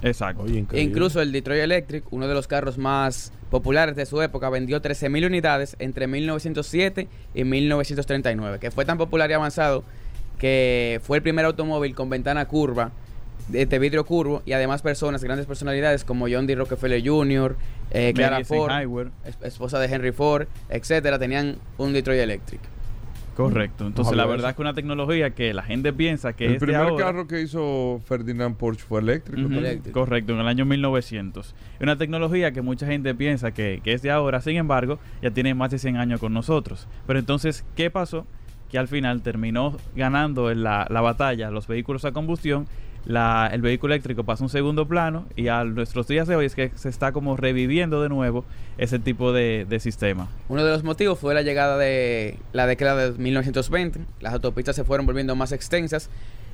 Exacto. 0.01 0.43
Oye, 0.43 0.65
E 0.71 0.81
incluso 0.81 1.21
el 1.21 1.31
Detroit 1.31 1.61
Electric, 1.61 2.05
uno 2.11 2.27
de 2.27 2.33
los 2.33 2.47
carros 2.47 2.77
más 2.77 3.31
populares 3.49 3.95
de 3.95 4.05
su 4.05 4.21
época, 4.21 4.49
vendió 4.49 4.81
13.000 4.81 5.27
unidades 5.27 5.75
entre 5.79 6.07
1907 6.07 7.07
y 7.33 7.43
1939, 7.43 8.59
que 8.59 8.71
fue 8.71 8.85
tan 8.85 8.97
popular 8.97 9.29
y 9.29 9.33
avanzado 9.33 9.83
que 10.39 10.99
fue 11.03 11.17
el 11.17 11.23
primer 11.23 11.45
automóvil 11.45 11.93
con 11.93 12.09
ventana 12.09 12.47
curva, 12.47 12.91
de, 13.47 13.67
de 13.67 13.79
vidrio 13.79 14.05
curvo, 14.05 14.41
y 14.45 14.53
además 14.53 14.81
personas, 14.81 15.23
grandes 15.23 15.45
personalidades 15.45 16.03
como 16.03 16.27
John 16.27 16.47
D. 16.47 16.55
Rockefeller 16.55 17.07
Jr., 17.07 17.55
eh, 17.91 18.11
Clara 18.15 18.43
Ford, 18.43 18.71
esposa 19.43 19.79
de 19.79 19.93
Henry 19.93 20.11
Ford, 20.11 20.47
etcétera, 20.69 21.19
tenían 21.19 21.57
un 21.77 21.93
Detroit 21.93 22.21
Electric. 22.21 22.61
Correcto. 23.43 23.87
Entonces, 23.87 24.15
la 24.15 24.25
verdad 24.25 24.51
es 24.51 24.55
que 24.55 24.61
una 24.61 24.73
tecnología 24.73 25.31
que 25.31 25.53
la 25.53 25.63
gente 25.63 25.93
piensa 25.93 26.33
que 26.33 26.45
el 26.45 26.53
es 26.53 26.59
de 26.59 26.65
primer 26.67 26.81
ahora. 26.87 27.05
carro 27.05 27.27
que 27.27 27.41
hizo 27.41 28.01
Ferdinand 28.05 28.55
Porsche 28.55 28.83
fue 28.87 29.01
eléctrico. 29.01 29.49
Correcto, 29.91 30.33
en 30.33 30.39
el 30.39 30.47
año 30.47 30.65
1900. 30.65 31.47
Es 31.47 31.81
una 31.81 31.97
tecnología 31.97 32.51
que 32.51 32.61
mucha 32.61 32.85
gente 32.85 33.13
piensa 33.15 33.51
que, 33.51 33.81
que 33.83 33.93
es 33.93 34.01
de 34.01 34.11
ahora, 34.11 34.41
sin 34.41 34.57
embargo, 34.57 34.99
ya 35.21 35.31
tiene 35.31 35.53
más 35.53 35.71
de 35.71 35.79
100 35.79 35.97
años 35.97 36.19
con 36.19 36.33
nosotros. 36.33 36.87
Pero 37.07 37.19
entonces, 37.19 37.65
¿qué 37.75 37.89
pasó? 37.89 38.25
Que 38.69 38.77
al 38.77 38.87
final 38.87 39.21
terminó 39.21 39.77
ganando 39.95 40.49
en 40.51 40.63
la, 40.63 40.87
la 40.89 41.01
batalla 41.01 41.51
los 41.51 41.67
vehículos 41.67 42.05
a 42.05 42.11
combustión. 42.11 42.67
La, 43.05 43.49
el 43.51 43.61
vehículo 43.61 43.93
eléctrico 43.93 44.23
pasa 44.23 44.43
a 44.43 44.45
un 44.45 44.49
segundo 44.49 44.87
plano 44.87 45.25
y 45.35 45.47
a 45.47 45.63
nuestros 45.63 46.07
días 46.07 46.27
de 46.27 46.35
hoy 46.35 46.45
es 46.45 46.53
que 46.53 46.71
se 46.75 46.89
está 46.89 47.11
como 47.11 47.35
reviviendo 47.35 48.01
de 48.01 48.09
nuevo 48.09 48.45
ese 48.77 48.99
tipo 48.99 49.33
de, 49.33 49.65
de 49.67 49.79
sistema. 49.79 50.27
Uno 50.49 50.63
de 50.63 50.71
los 50.71 50.83
motivos 50.83 51.17
fue 51.17 51.33
la 51.33 51.41
llegada 51.41 51.77
de 51.77 52.37
la 52.53 52.67
década 52.67 53.11
de 53.11 53.17
1920. 53.17 54.01
Las 54.19 54.33
autopistas 54.33 54.75
se 54.75 54.83
fueron 54.83 55.05
volviendo 55.07 55.35
más 55.35 55.51
extensas, 55.51 56.09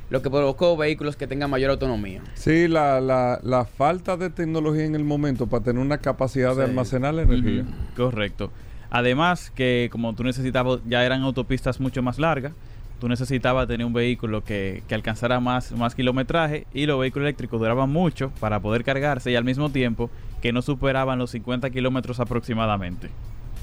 lo 0.10 0.22
que 0.22 0.30
provocó 0.30 0.78
vehículos 0.78 1.18
que 1.18 1.28
tengan 1.28 1.50
mayor 1.50 1.72
autonomía. 1.72 2.22
Sí, 2.34 2.70
la, 2.70 3.02
la, 3.02 3.40
la 3.44 3.66
falta 3.66 4.16
de 4.16 4.30
tecnología 4.30 4.86
en 4.86 4.96
el 4.96 5.04
momento 5.04 5.48
para 5.48 5.66
tener 5.66 5.82
una 5.82 5.98
capacidad 5.98 6.56
de 6.56 6.64
almacenar 6.64 7.14
la 7.14 7.24
energía. 7.24 7.66
Correcto. 7.96 8.52
Además 8.90 9.52
que 9.54 9.90
como 9.92 10.16
tú 10.16 10.24
necesitabas, 10.24 10.80
ya 10.88 11.04
eran 11.06 11.24
autopistas 11.24 11.82
mucho 11.82 12.02
más 12.02 12.20
largas, 12.20 12.54
tú 13.00 13.08
necesitabas 13.08 13.68
tener 13.68 13.86
un 13.86 13.94
vehículo 13.94 14.44
que, 14.44 14.84
que 14.88 14.96
alcanzara 14.96 15.40
más, 15.40 15.72
más 15.72 15.94
kilometraje 15.96 16.66
y 16.74 16.86
los 16.86 17.00
vehículos 17.00 17.26
eléctricos 17.28 17.60
duraban 17.60 17.90
mucho 17.90 18.32
para 18.40 18.60
poder 18.60 18.84
cargarse 18.84 19.32
y 19.32 19.36
al 19.36 19.44
mismo 19.44 19.70
tiempo 19.70 20.10
que 20.42 20.52
no 20.54 20.62
superaban 20.62 21.20
los 21.20 21.32
50 21.32 21.70
kilómetros 21.70 22.20
aproximadamente. 22.20 23.10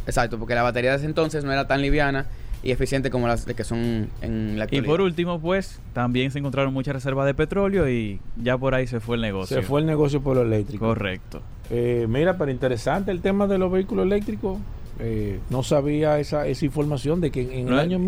Exacto, 0.06 0.38
porque 0.38 0.54
la 0.54 0.62
batería 0.62 0.90
de 0.90 0.96
ese 0.98 1.06
entonces 1.06 1.44
no 1.44 1.52
era 1.52 1.66
tan 1.66 1.80
liviana 1.82 2.26
y 2.62 2.70
eficiente 2.70 3.10
como 3.10 3.26
las 3.28 3.44
de 3.46 3.54
que 3.54 3.64
son 3.64 4.08
en 4.22 4.58
la 4.58 4.64
Y 4.64 4.66
actualidad. 4.66 4.86
por 4.86 5.00
último, 5.02 5.40
pues, 5.40 5.80
también 5.92 6.30
se 6.30 6.38
encontraron 6.38 6.72
muchas 6.72 6.94
reservas 6.94 7.26
de 7.26 7.34
petróleo 7.34 7.88
y 7.90 8.20
ya 8.42 8.56
por 8.56 8.74
ahí 8.74 8.86
se 8.86 9.00
fue 9.00 9.16
el 9.16 9.22
negocio. 9.22 9.56
Se 9.56 9.62
fue 9.62 9.80
el 9.80 9.86
negocio 9.86 10.22
por 10.22 10.36
lo 10.36 10.42
eléctrico. 10.42 10.86
Correcto. 10.86 11.42
Eh, 11.70 12.06
mira, 12.08 12.36
pero 12.38 12.50
interesante 12.50 13.10
el 13.10 13.20
tema 13.20 13.46
de 13.46 13.58
los 13.58 13.70
vehículos 13.70 14.06
eléctricos. 14.06 14.58
Eh, 14.98 15.40
no 15.50 15.62
sabía 15.62 16.18
esa, 16.20 16.46
esa 16.46 16.64
información 16.64 17.20
de 17.20 17.30
que 17.30 17.42
en, 17.42 17.52
en 17.52 17.64
No 17.66 17.72
el 17.72 17.78
es- 17.78 17.84
año 17.84 17.98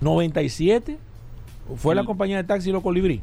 1897 0.00 0.98
fue 1.76 1.94
la 1.94 2.04
compañía 2.04 2.36
de 2.38 2.44
taxi 2.44 2.72
Los 2.72 2.82
Colibrí. 2.82 3.20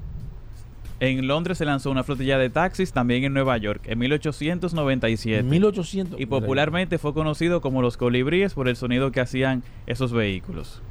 En 0.99 1.27
Londres 1.27 1.59
se 1.59 1.65
lanzó 1.65 1.91
una 1.91 2.03
flotilla 2.03 2.39
de 2.39 2.49
taxis, 2.49 2.91
también 2.91 3.23
en 3.23 3.33
Nueva 3.33 3.57
York, 3.57 3.81
en 3.85 3.99
1897. 3.99 5.41
En 5.41 5.49
1800. 5.49 6.19
Y 6.19 6.25
popularmente 6.25 6.97
fue 6.97 7.13
conocido 7.13 7.61
como 7.61 7.81
los 7.83 7.97
colibríes 7.97 8.53
por 8.55 8.67
el 8.67 8.75
sonido 8.75 9.11
que 9.11 9.19
hacían 9.19 9.61
esos 9.85 10.11
vehículos. 10.11 10.81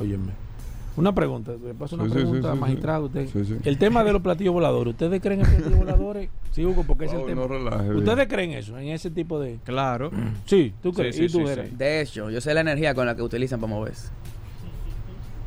Óyeme. 0.00 0.32
Una 0.96 1.14
pregunta, 1.14 1.52
le 1.62 1.74
paso 1.74 1.96
una 1.96 2.04
Sí, 2.06 2.10
pregunta, 2.12 2.48
sí, 2.50 2.54
sí, 2.54 2.60
magistrado. 2.60 3.06
Usted. 3.06 3.28
Sí, 3.28 3.44
sí. 3.44 3.56
El 3.64 3.76
tema 3.76 4.02
de 4.04 4.12
los 4.12 4.22
platillos 4.22 4.54
voladores, 4.54 4.92
¿ustedes 4.92 5.20
creen 5.20 5.40
en 5.40 5.46
platillos 5.46 5.78
voladores? 5.78 6.30
Sí, 6.52 6.64
Hugo, 6.64 6.84
porque 6.86 7.04
es 7.04 7.12
el 7.12 7.26
tema. 7.26 7.42
no 7.42 7.48
relaje, 7.48 7.82
bien. 7.82 7.96
¿Ustedes 7.96 8.28
creen 8.28 8.52
eso, 8.52 8.78
en 8.78 8.88
ese 8.88 9.10
tipo 9.10 9.38
de...? 9.38 9.58
Claro. 9.64 10.10
Sí, 10.46 10.72
¿tú 10.82 10.90
crees? 10.94 11.14
sí, 11.16 11.24
¿Y 11.24 11.28
tú 11.28 11.46
sí. 11.46 11.60
De 11.76 12.00
hecho, 12.00 12.30
yo 12.30 12.40
sé 12.40 12.54
la 12.54 12.62
energía 12.62 12.94
con 12.94 13.04
la 13.04 13.14
que 13.14 13.20
utilizan 13.20 13.60
para 13.60 13.74
moverse. 13.74 14.08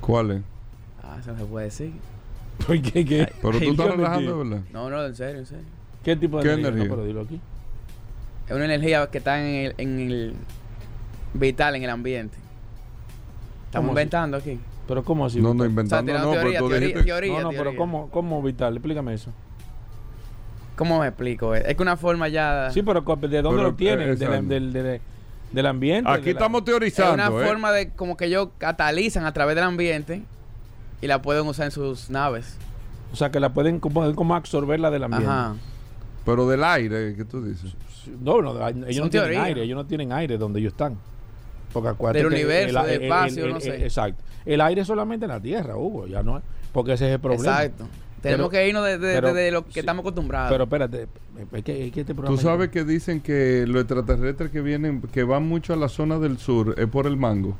¿Cuál 0.01 0.31
es? 0.31 0.41
Ah, 1.03 1.17
eso 1.19 1.31
no 1.33 1.39
se 1.39 1.45
puede 1.45 1.65
decir. 1.65 1.93
¿Por 2.65 2.81
qué? 2.81 3.05
¿Qué, 3.05 3.33
Pero 3.41 3.59
tú 3.59 3.71
estás 3.71 3.91
relajando. 3.95 4.37
¿verdad? 4.39 4.61
No, 4.71 4.89
no, 4.89 5.05
en 5.05 5.15
serio, 5.15 5.39
en 5.39 5.45
serio. 5.45 5.65
¿Qué 6.03 6.15
tipo 6.15 6.37
de 6.37 6.43
¿Qué 6.43 6.49
energía? 6.53 6.69
energía? 6.69 6.89
No, 6.89 6.95
pero 6.95 7.05
dilo 7.07 7.21
aquí. 7.21 7.39
Es 8.47 8.55
una 8.55 8.65
energía 8.65 9.07
que 9.07 9.17
está 9.19 9.39
en 9.39 9.65
el, 9.65 9.75
en 9.77 9.99
el 9.99 10.33
vital, 11.33 11.75
en 11.75 11.83
el 11.83 11.89
ambiente. 11.89 12.37
Estamos 13.65 13.89
inventando 13.89 14.37
aquí. 14.37 14.59
¿Pero 14.87 15.03
cómo 15.03 15.25
así? 15.27 15.39
No, 15.39 15.53
no, 15.53 15.65
inventando, 15.65 16.11
O 16.11 16.15
sea, 16.15 16.23
no, 16.25 16.31
pero 16.31 16.45
tú 16.45 16.67
teoría, 16.69 16.79
dijiste... 16.79 17.03
teoría, 17.03 17.31
no, 17.33 17.41
no, 17.43 17.49
teoría. 17.49 17.59
pero 17.59 17.75
¿cómo, 17.77 18.09
¿cómo 18.09 18.41
Vital? 18.41 18.73
Explícame 18.75 19.13
eso. 19.13 19.31
¿Cómo 20.75 20.99
me 20.99 21.07
explico? 21.07 21.53
Es 21.53 21.75
que 21.75 21.81
una 21.83 21.95
forma 21.97 22.27
ya... 22.29 22.69
Sí, 22.71 22.81
pero 22.81 23.01
¿de 23.01 23.17
dónde 23.17 23.39
Pero, 23.41 23.53
lo 23.55 23.73
tienen? 23.75 24.09
eh, 24.09 24.15
De 24.15 24.41
del, 24.41 24.73
de- 24.73 25.01
del 25.51 25.65
ambiente. 25.65 26.09
Aquí 26.09 26.25
de 26.25 26.33
la- 26.33 26.39
estamos 26.39 26.59
es 26.61 26.65
teorizando, 26.65 27.13
una 27.13 27.27
¿eh? 27.27 27.47
forma 27.47 27.71
de 27.71 27.89
como 27.91 28.17
que 28.17 28.25
ellos 28.25 28.49
catalizan 28.57 29.25
a 29.25 29.33
través 29.33 29.55
del 29.55 29.65
ambiente 29.65 30.23
y 31.01 31.07
la 31.07 31.21
pueden 31.21 31.45
usar 31.47 31.65
en 31.65 31.71
sus 31.71 32.09
naves. 32.09 32.57
O 33.11 33.15
sea, 33.15 33.31
que 33.31 33.39
la 33.39 33.49
pueden 33.53 33.79
como, 33.79 34.13
como 34.15 34.35
absorber 34.35 34.79
la 34.79 34.91
del 34.91 35.03
ambiente. 35.03 35.27
Ajá. 35.29 35.55
Pero 36.25 36.47
del 36.47 36.63
aire, 36.63 37.15
¿qué 37.15 37.25
tú 37.25 37.43
dices? 37.43 37.73
No, 38.21 38.41
no, 38.41 38.51
ellos 38.67 38.95
Son 38.95 39.05
no 39.05 39.09
tienen 39.09 39.39
aire, 39.41 39.63
ellos 39.63 39.75
no 39.75 39.85
tienen 39.85 40.11
aire 40.13 40.37
donde 40.37 40.59
ellos 40.59 40.73
están. 40.73 40.97
Porque 41.73 41.89
acuérdate 41.89 42.19
Del 42.23 42.29
que 42.29 42.35
universo, 42.35 42.79
el- 42.79 42.85
del 42.85 42.95
el- 42.95 43.03
espacio, 43.03 43.43
el- 43.45 43.49
no 43.51 43.55
el- 43.57 43.61
sé. 43.61 43.83
Exacto. 43.83 44.23
El 44.45 44.61
aire 44.61 44.81
es 44.81 44.87
solamente 44.87 45.25
en 45.25 45.31
la 45.31 45.39
Tierra, 45.39 45.75
Hugo, 45.77 46.07
ya 46.07 46.23
no 46.23 46.37
es. 46.37 46.43
Porque 46.71 46.93
ese 46.93 47.07
es 47.07 47.13
el 47.13 47.19
problema. 47.19 47.63
Exacto. 47.63 47.85
Tenemos 48.21 48.49
Pero- 48.49 48.61
que 48.61 48.67
irnos 48.67 48.85
de, 48.85 48.97
de- 48.97 49.13
pero- 49.15 49.33
de 49.33 49.51
lo 49.51 49.65
que 49.65 49.73
sí. 49.73 49.79
estamos 49.79 50.01
acostumbrados. 50.03 50.51
Pero 50.51 50.63
espérate, 50.65 51.07
es 51.53 51.63
que, 51.63 51.85
es 51.87 51.91
que 51.93 52.01
este 52.01 52.13
programa... 52.13 52.35
Tú 52.37 52.41
sabes 52.43 52.69
que 52.69 52.83
dicen 52.83 53.21
que 53.21 53.65
los 53.67 53.81
extraterrestres 53.83 54.51
que 54.51 54.61
vienen, 54.61 55.01
que 55.01 55.23
van 55.23 55.47
mucho 55.47 55.73
a 55.73 55.75
la 55.77 55.87
zona 55.89 56.19
del 56.19 56.37
sur, 56.37 56.75
es 56.77 56.87
por 56.87 57.07
el 57.07 57.15
mango. 57.17 57.57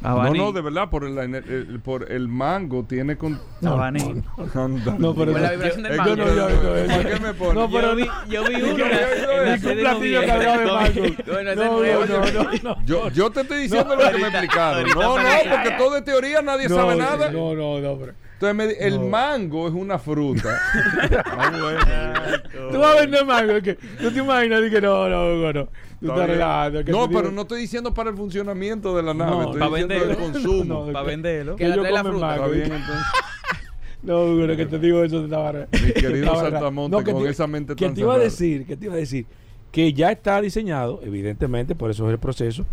Abaní. 0.00 0.38
No, 0.38 0.44
no, 0.46 0.52
de 0.52 0.60
verdad, 0.60 0.90
por 0.90 1.02
el, 1.02 1.18
el- 1.18 1.80
por 1.82 2.12
el 2.12 2.28
mango 2.28 2.84
tiene 2.84 3.16
con... 3.16 3.40
Abaní. 3.66 4.22
Anda. 4.54 4.94
No, 4.98 5.12
pero 5.12 5.32
la 5.36 5.50
vibración 5.50 5.82
del 5.82 5.96
mango. 5.96 6.14
que 6.14 6.20
Yo 6.20 6.24
no, 6.24 6.34
yo- 6.34 6.48
yo- 6.86 6.94
¿Por 6.94 7.06
qué 7.10 7.20
me 7.20 7.34
pones? 7.34 7.54
No, 7.54 7.68
pero 7.70 7.88
yo 7.90 7.96
vi, 7.96 8.08
yo 8.30 8.44
vi 8.44 8.54
uno 8.62 8.84
la 8.86 9.54
un 9.54 9.60
de 9.60 9.74
platillo 9.74 10.20
cargado 10.24 10.58
de 10.60 10.66
mango. 10.66 11.16
Bueno, 11.32 11.54
No, 11.56 11.80
no, 11.82 12.06
no, 12.06 12.50
no. 12.62 12.86
Yo, 12.86 13.10
yo 13.10 13.30
te 13.30 13.40
estoy 13.40 13.62
diciendo 13.62 13.96
lo 13.96 14.08
que 14.08 14.18
me 14.18 14.28
explicaron. 14.28 14.88
No, 14.94 15.18
no, 15.18 15.28
porque 15.50 15.70
todo 15.76 15.96
es 15.96 16.04
teoría, 16.04 16.42
nadie 16.42 16.68
No, 16.68 16.76
sabe 16.76 16.94
nada. 16.94 17.30
No, 17.32 17.54
no, 17.56 17.80
no, 17.80 17.96
pero... 17.98 18.12
Entonces 18.40 18.54
me 18.54 18.66
di- 18.68 18.74
el 18.78 19.00
No. 19.00 19.08
mango 19.08 19.66
es 19.66 19.74
una 19.74 19.98
fruta. 19.98 20.48
Ah, 21.26 21.50
bueno. 21.50 22.70
Tú 22.70 22.78
vas 22.78 22.96
a 22.96 23.00
vender 23.00 23.24
mango, 23.26 23.52
es 23.52 23.62
que 23.64 23.74
tú 23.74 24.10
te 24.12 24.18
imaginas 24.20 24.60
no, 24.82 25.08
no, 25.08 25.34
Hugo, 25.34 25.52
no. 25.52 25.68
Tú 26.00 26.08
estás 26.12 26.28
relajando. 26.28 26.82
No, 26.84 27.08
pero 27.10 27.32
no 27.32 27.42
estoy 27.42 27.60
diciendo 27.62 27.92
para 27.92 28.10
el 28.10 28.16
funcionamiento 28.16 28.94
de 28.96 29.02
la 29.02 29.12
nave, 29.14 29.30
No, 29.32 29.42
estoy 29.42 29.58
para 29.60 29.70
diciendo 29.70 29.94
del 29.94 30.08
venderlo. 30.16 30.32
consumo. 30.32 30.64
No, 30.64 30.86
no, 30.86 30.92
Para 30.92 31.06
venderlo. 31.06 31.56
Que 31.56 31.64
Que 31.64 31.68
la 31.70 31.76
yo 31.76 31.82
la 31.82 32.04
fruta. 32.04 32.26
mango. 32.26 32.44
Está 32.44 32.56
bien, 32.56 32.72
entonces. 32.72 33.06
No, 34.02 34.20
Hugo, 34.22 34.46
que 34.56 34.66
te 34.66 34.78
digo 34.78 35.02
eso 35.02 35.18
te 35.18 35.24
estaba 35.24 35.52
Mi 35.72 35.92
querido. 35.92 36.34
Saltamonte, 36.40 37.02
que 37.02 37.12
con 37.12 37.24
te- 37.24 37.30
esa 37.30 37.46
mente 37.48 37.74
que 37.74 37.84
tan 37.86 37.94
te 37.94 38.00
iba 38.02 38.14
a 38.14 38.18
decir, 38.18 38.64
que 38.64 38.76
te 38.76 38.84
iba 38.86 38.94
a 38.94 38.98
decir 38.98 39.26
que 39.72 39.92
ya 39.92 40.12
está 40.12 40.40
diseñado, 40.40 41.00
evidentemente, 41.02 41.74
por 41.74 41.90
eso 41.90 42.06
es 42.06 42.12
el 42.12 42.18
proceso. 42.20 42.64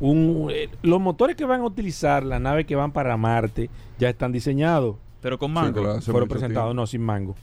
Un, 0.00 0.48
eh, 0.52 0.68
los 0.82 1.00
motores 1.00 1.36
que 1.36 1.44
van 1.44 1.60
a 1.60 1.64
utilizar 1.64 2.24
las 2.24 2.40
naves 2.40 2.66
que 2.66 2.74
van 2.74 2.90
para 2.90 3.16
Marte 3.16 3.70
ya 4.00 4.08
están 4.08 4.32
diseñados. 4.32 4.96
Pero 5.22 5.38
con 5.38 5.50
Sí, 5.50 5.54
mango. 5.54 5.80
claro, 5.80 5.98
hace 5.98 6.10
fueron 6.10 6.28
presentados, 6.28 6.68
tiempo. 6.70 6.80
no, 6.82 6.86
sin 6.86 7.00
mango. 7.00 7.34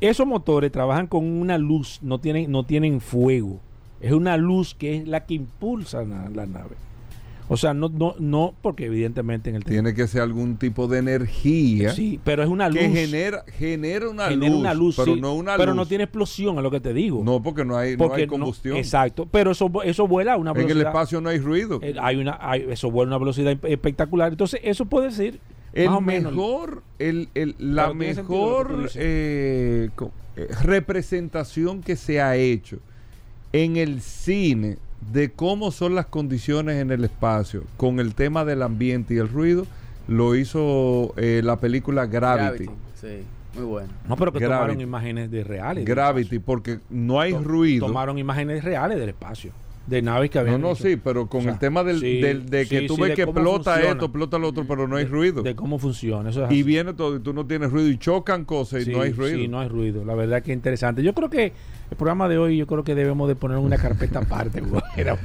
Esos 0.00 0.26
motores 0.26 0.70
trabajan 0.70 1.06
con 1.06 1.24
una 1.24 1.56
luz, 1.58 1.98
no 2.02 2.18
tienen, 2.20 2.50
no 2.52 2.64
tienen 2.64 3.00
fuego. 3.00 3.58
Es 4.00 4.12
una 4.12 4.36
luz 4.36 4.74
que 4.74 4.96
es 4.98 5.08
la 5.08 5.24
que 5.24 5.34
impulsa 5.34 6.02
la, 6.04 6.28
la 6.28 6.44
nave. 6.46 6.76
O 7.48 7.56
sea, 7.56 7.72
no, 7.74 7.88
no, 7.88 8.14
no, 8.18 8.54
porque 8.60 8.86
evidentemente 8.86 9.50
en 9.50 9.56
el 9.56 9.64
Tiene 9.64 9.94
que 9.94 10.08
ser 10.08 10.20
algún 10.20 10.56
tipo 10.56 10.88
de 10.88 10.98
energía 10.98 11.92
Sí, 11.92 12.18
pero 12.24 12.42
es 12.42 12.48
una 12.48 12.68
luz. 12.68 12.78
que 12.80 12.88
genera, 12.90 13.44
genera 13.56 14.08
una 14.10 14.24
genera 14.28 14.50
luz, 14.50 14.58
una 14.60 14.74
luz, 14.74 14.96
pero 14.96 15.14
sí, 15.14 15.20
no 15.20 15.32
una 15.34 15.56
pero 15.56 15.70
luz. 15.70 15.76
no 15.76 15.86
tiene 15.86 16.04
explosión, 16.04 16.58
a 16.58 16.60
lo 16.60 16.72
que 16.72 16.80
te 16.80 16.92
digo. 16.92 17.22
No, 17.24 17.40
porque 17.42 17.64
no 17.64 17.76
hay, 17.76 17.96
no 17.96 18.12
hay 18.12 18.26
no- 18.26 18.32
combustión. 18.32 18.76
exacto, 18.76 19.28
pero 19.30 19.52
eso, 19.52 19.70
eso 19.84 20.08
vuela 20.08 20.32
a 20.32 20.36
una 20.36 20.50
en 20.50 20.56
el 20.58 20.64
velocidad. 20.64 20.88
espacio 20.90 21.20
no 21.20 21.28
hay 21.28 21.38
ruido. 21.38 21.78
eh, 21.82 21.94
hay 22.00 22.16
una, 22.16 22.36
hay- 22.40 22.66
eso 22.68 22.90
vuela 22.90 23.12
a 23.12 23.16
una 23.16 23.24
velocidad 23.24 23.56
espectacular. 23.62 24.32
Entonces, 24.32 24.60
eso 24.64 24.84
puede 24.86 25.12
ser 25.12 25.38
el 25.84 26.00
mejor, 26.02 26.82
el, 26.98 27.28
el- 27.34 27.54
la 27.58 27.92
mejor 27.94 28.90
eh, 28.94 29.90
eh, 30.36 30.48
representación 30.62 31.82
que 31.82 31.96
se 31.96 32.20
ha 32.20 32.36
hecho 32.36 32.78
en 33.52 33.76
el 33.76 34.00
cine 34.00 34.78
de 35.12 35.30
cómo 35.30 35.70
son 35.70 35.94
las 35.94 36.06
condiciones 36.06 36.80
en 36.80 36.90
el 36.90 37.04
espacio 37.04 37.62
con 37.76 38.00
el 38.00 38.14
tema 38.14 38.44
del 38.44 38.62
ambiente 38.62 39.14
y 39.14 39.18
el 39.18 39.28
ruido 39.28 39.66
lo 40.08 40.34
hizo 40.34 41.12
eh, 41.16 41.40
la 41.44 41.56
película 41.56 42.06
Gravity. 42.06 42.66
Sí, 43.00 43.22
muy 43.54 43.64
bueno. 43.64 43.88
No, 44.08 44.16
pero 44.16 44.32
que 44.32 44.38
Gravity. 44.40 44.58
tomaron 44.58 44.80
imágenes 44.80 45.30
de 45.30 45.44
reales. 45.44 45.84
Gravity, 45.84 46.38
porque 46.38 46.78
no 46.90 47.20
hay 47.20 47.32
To- 47.32 47.40
ruido. 47.42 47.86
Tomaron 47.86 48.18
imágenes 48.18 48.64
reales 48.64 48.98
del 48.98 49.10
espacio. 49.10 49.52
De 49.86 50.02
naves 50.02 50.30
que 50.30 50.38
No, 50.38 50.42
habían. 50.42 50.60
no, 50.62 50.72
hecho. 50.72 50.82
sí, 50.82 50.96
pero 50.96 51.28
con 51.28 51.40
O 51.40 51.44
sea, 51.44 51.52
el 51.52 51.58
tema 51.60 51.84
del, 51.84 52.00
sí, 52.00 52.20
del- 52.20 52.46
de 52.46 52.66
que 52.66 52.80
sí, 52.80 52.86
tú 52.88 52.96
sí, 52.96 53.02
ves 53.02 53.14
que 53.14 53.22
explota 53.22 53.72
funciona. 53.74 53.92
esto, 53.92 54.04
explota 54.06 54.38
lo 54.38 54.48
otro, 54.48 54.64
pero 54.66 54.88
no 54.88 54.96
hay 54.96 55.04
De- 55.04 55.10
ruido. 55.10 55.42
De 55.42 55.54
cómo 55.54 55.78
funciona. 55.78 56.30
Eso 56.30 56.44
es 56.44 56.50
y 56.50 56.62
viene 56.64 56.92
todo 56.92 57.16
y 57.16 57.20
tú 57.20 57.32
no 57.32 57.46
tienes 57.46 57.70
ruido 57.70 57.88
y 57.88 57.96
chocan 57.96 58.44
cosas 58.44 58.82
y 58.82 58.86
Sí, 58.86 58.90
no 58.92 59.02
hay 59.02 59.12
ruido. 59.12 59.36
Sí, 59.38 59.46
no 59.46 59.60
hay 59.60 59.68
ruido. 59.68 60.04
La 60.04 60.14
verdad 60.16 60.42
que 60.42 60.52
interesante. 60.52 61.04
Yo 61.04 61.14
creo 61.14 61.30
que 61.30 61.52
el 61.90 61.96
programa 61.96 62.28
de 62.28 62.36
hoy, 62.36 62.56
yo 62.56 62.66
creo 62.66 62.82
que 62.82 62.96
debemos 62.96 63.28
de 63.28 63.36
poner 63.36 63.58
una 63.58 63.76
carpeta 63.78 64.18
aparte. 64.18 64.60
güey. 64.62 64.82
Era- 64.96 65.16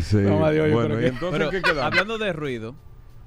Sí. 0.00 0.18
Programa 0.18 0.50
de 0.52 0.60
hoy, 0.60 0.68
yo 0.70 0.74
Bueno, 0.76 0.88
creo 0.94 1.00
y 1.00 1.02
que- 1.02 1.08
entonces 1.08 1.38
Pero 1.38 1.50
¿qué 1.50 1.62
quedamos? 1.62 1.82
hablando 1.84 2.18
de 2.18 2.32
ruido, 2.32 2.74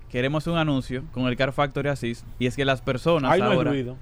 queremos 0.10 0.48
un 0.48 0.58
anuncio 0.58 1.04
con 1.12 1.26
el 1.28 1.36
Car 1.36 1.52
Factory 1.52 1.90
Assist 1.90 2.26
y 2.40 2.46
es 2.48 2.56
que 2.56 2.64
las 2.64 2.82
personas 2.82 3.32
Ahí 3.32 3.42
no 3.42 3.50
hay 3.52 3.64
ruido. 3.64 3.98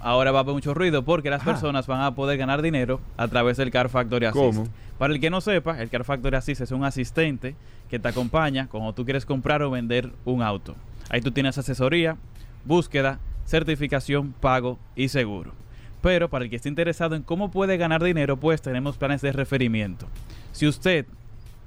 Ahora 0.00 0.32
va 0.32 0.38
a 0.38 0.42
haber 0.42 0.54
mucho 0.54 0.74
ruido 0.74 1.04
porque 1.04 1.30
las 1.30 1.42
Ajá. 1.42 1.52
personas 1.52 1.86
van 1.86 2.00
a 2.02 2.14
poder 2.14 2.38
ganar 2.38 2.62
dinero 2.62 3.00
a 3.16 3.28
través 3.28 3.56
del 3.56 3.70
Car 3.70 3.88
Factory 3.88 4.26
Assist. 4.26 4.56
¿Cómo? 4.56 4.68
Para 4.98 5.12
el 5.14 5.20
que 5.20 5.30
no 5.30 5.40
sepa, 5.40 5.80
el 5.80 5.90
Car 5.90 6.04
Factory 6.04 6.36
Assist 6.36 6.60
es 6.60 6.70
un 6.70 6.84
asistente 6.84 7.54
que 7.90 7.98
te 7.98 8.08
acompaña 8.08 8.68
cuando 8.68 8.92
tú 8.92 9.04
quieres 9.04 9.26
comprar 9.26 9.62
o 9.62 9.70
vender 9.70 10.10
un 10.24 10.42
auto. 10.42 10.74
Ahí 11.10 11.20
tú 11.20 11.30
tienes 11.32 11.58
asesoría, 11.58 12.16
búsqueda, 12.64 13.18
certificación, 13.44 14.32
pago 14.40 14.78
y 14.96 15.08
seguro. 15.08 15.52
Pero 16.00 16.28
para 16.28 16.44
el 16.44 16.50
que 16.50 16.56
esté 16.56 16.68
interesado 16.68 17.14
en 17.14 17.22
cómo 17.22 17.50
puede 17.50 17.76
ganar 17.76 18.02
dinero, 18.02 18.36
pues 18.36 18.60
tenemos 18.62 18.96
planes 18.96 19.22
de 19.22 19.32
referimiento. 19.32 20.06
Si 20.52 20.66
usted 20.66 21.06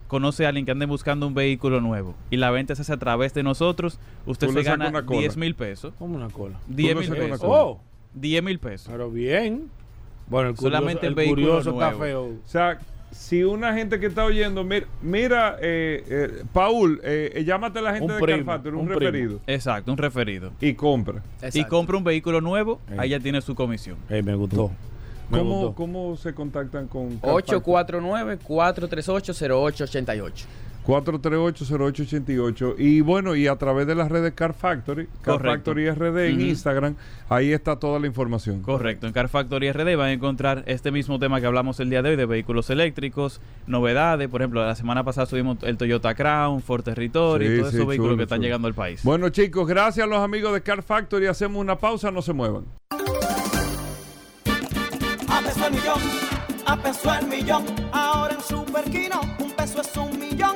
conoce 0.07 0.45
a 0.45 0.49
alguien 0.49 0.65
que 0.65 0.71
ande 0.71 0.85
buscando 0.85 1.27
un 1.27 1.33
vehículo 1.33 1.81
nuevo 1.81 2.15
y 2.29 2.37
la 2.37 2.49
venta 2.51 2.75
se 2.75 2.81
hace 2.83 2.93
a 2.93 2.97
través 2.97 3.33
de 3.33 3.43
nosotros, 3.43 3.99
usted 4.25 4.49
se 4.49 4.63
gana 4.63 4.89
una 4.89 5.05
cola. 5.05 5.19
10 5.19 5.37
mil 5.37 5.55
pesos. 5.55 5.93
Como 5.97 6.15
una 6.15 6.29
cola. 6.29 6.57
10 6.67 6.95
le 6.95 7.01
mil 7.01 7.19
pesos. 7.19 7.39
cola. 7.39 7.63
Oh, 7.63 7.81
10 8.13 8.43
mil 8.43 8.59
pesos. 8.59 8.89
pero 8.91 9.09
bien. 9.11 9.69
Bueno, 10.27 10.49
el 10.49 10.55
curioso, 10.55 10.75
Solamente 10.75 11.05
el 11.05 11.11
el 11.11 11.15
vehículo 11.15 11.41
curioso 11.47 11.69
está 11.71 11.91
nuevo. 11.91 12.03
feo. 12.03 12.23
O 12.25 12.39
sea, 12.47 12.79
si 13.11 13.43
una 13.43 13.73
gente 13.73 13.97
que 13.99 14.07
está 14.07 14.25
oyendo, 14.25 14.63
mira, 14.65 14.85
mira 15.01 15.55
eh, 15.61 16.03
eh, 16.09 16.43
Paul, 16.51 16.99
eh, 17.03 17.31
eh, 17.35 17.43
llámate 17.45 17.79
a 17.79 17.81
la 17.81 17.93
gente 17.93 18.11
Un 18.13 18.19
de 18.19 18.25
primo, 18.25 18.37
Car 18.45 18.55
Factory, 18.55 18.75
un, 18.75 18.89
referido, 18.89 19.39
Exacto, 19.47 19.89
un 19.91 19.97
referido. 19.97 20.51
y 20.59 20.73
compra. 20.73 21.23
Y 21.53 21.63
compra 21.63 21.97
un 21.97 22.03
vehículo 22.03 22.41
nuevo, 22.41 22.81
Eh. 22.91 22.95
ahí 22.99 23.09
ya 23.11 23.19
tiene 23.21 23.39
su 23.41 23.55
comisión. 23.55 23.95
Eh, 24.09 24.21
me 24.21 24.35
gustó. 24.35 24.69
Me 25.29 25.37
¿Cómo, 25.39 25.53
gustó. 25.55 25.75
¿Cómo 25.75 26.15
se 26.17 26.33
contactan 26.33 26.87
con 26.87 27.17
Car 27.19 27.31
Factory? 27.35 27.59
849-438-0888. 27.61 30.45
438-0888. 30.87 32.75
Y 32.77 33.01
bueno, 33.01 33.35
y 33.35 33.47
a 33.47 33.55
través 33.57 33.85
de 33.87 33.95
las 33.95 34.09
redes 34.09 34.33
Car 34.33 34.53
Factory, 34.53 35.07
Car 35.21 35.35
Correcto. 35.35 35.71
Factory 35.71 35.89
RD 35.91 36.17
en. 36.29 36.41
Instagram, 36.41 36.95
ahí 37.29 37.51
está 37.51 37.75
toda 37.77 37.99
la 37.99 38.07
información. 38.07 38.61
Correcto, 38.61 39.05
en 39.07 39.13
Car 39.13 39.27
Factory 39.29 39.71
RD 39.71 39.95
van 39.97 40.07
a 40.07 40.13
encontrar 40.13 40.63
este 40.65 40.91
mismo 40.91 41.19
tema 41.19 41.39
que 41.41 41.47
hablamos 41.47 41.79
el 41.79 41.89
día 41.89 42.01
de 42.01 42.11
hoy 42.11 42.15
de 42.15 42.25
vehículos 42.25 42.69
eléctricos, 42.69 43.41
novedades, 43.67 44.29
por 44.29 44.41
ejemplo, 44.41 44.65
la 44.65 44.75
semana 44.75 45.03
pasada 45.03 45.27
subimos 45.27 45.57
el 45.63 45.77
Toyota 45.77 46.15
Crown, 46.15 46.61
Ford 46.61 46.83
Territory, 46.83 47.47
Sí, 47.47 47.57
todos 47.59 47.71
sí, 47.71 47.75
esos 47.77 47.87
vehículos 47.87 48.11
chulo, 48.11 48.17
que 48.17 48.23
están 48.23 48.37
chulo. 48.37 48.45
llegando 48.45 48.67
al 48.67 48.73
país. 48.73 49.03
Bueno, 49.03 49.29
chicos, 49.29 49.67
gracias 49.67 50.05
a 50.05 50.07
los 50.09 50.19
amigos 50.19 50.53
de 50.53 50.61
Car 50.61 50.81
Factory. 50.83 51.27
Hacemos 51.27 51.61
una 51.61 51.77
pausa, 51.77 52.11
no 52.11 52.21
se 52.21 52.33
muevan. 52.33 52.63
A 55.29 55.41
peso 55.41 55.67
el 55.67 55.73
millón, 55.73 55.99
a 56.65 56.77
peso 56.77 57.13
el 57.13 57.27
millón. 57.27 57.65
Ahora 57.91 58.33
en 58.33 58.41
Superquino, 58.41 59.21
un 59.39 59.51
peso 59.51 59.81
es 59.81 59.95
un 59.97 60.17
millón. 60.19 60.55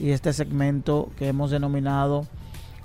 y 0.00 0.10
este 0.10 0.32
segmento 0.32 1.10
que 1.16 1.28
hemos 1.28 1.50
denominado 1.50 2.26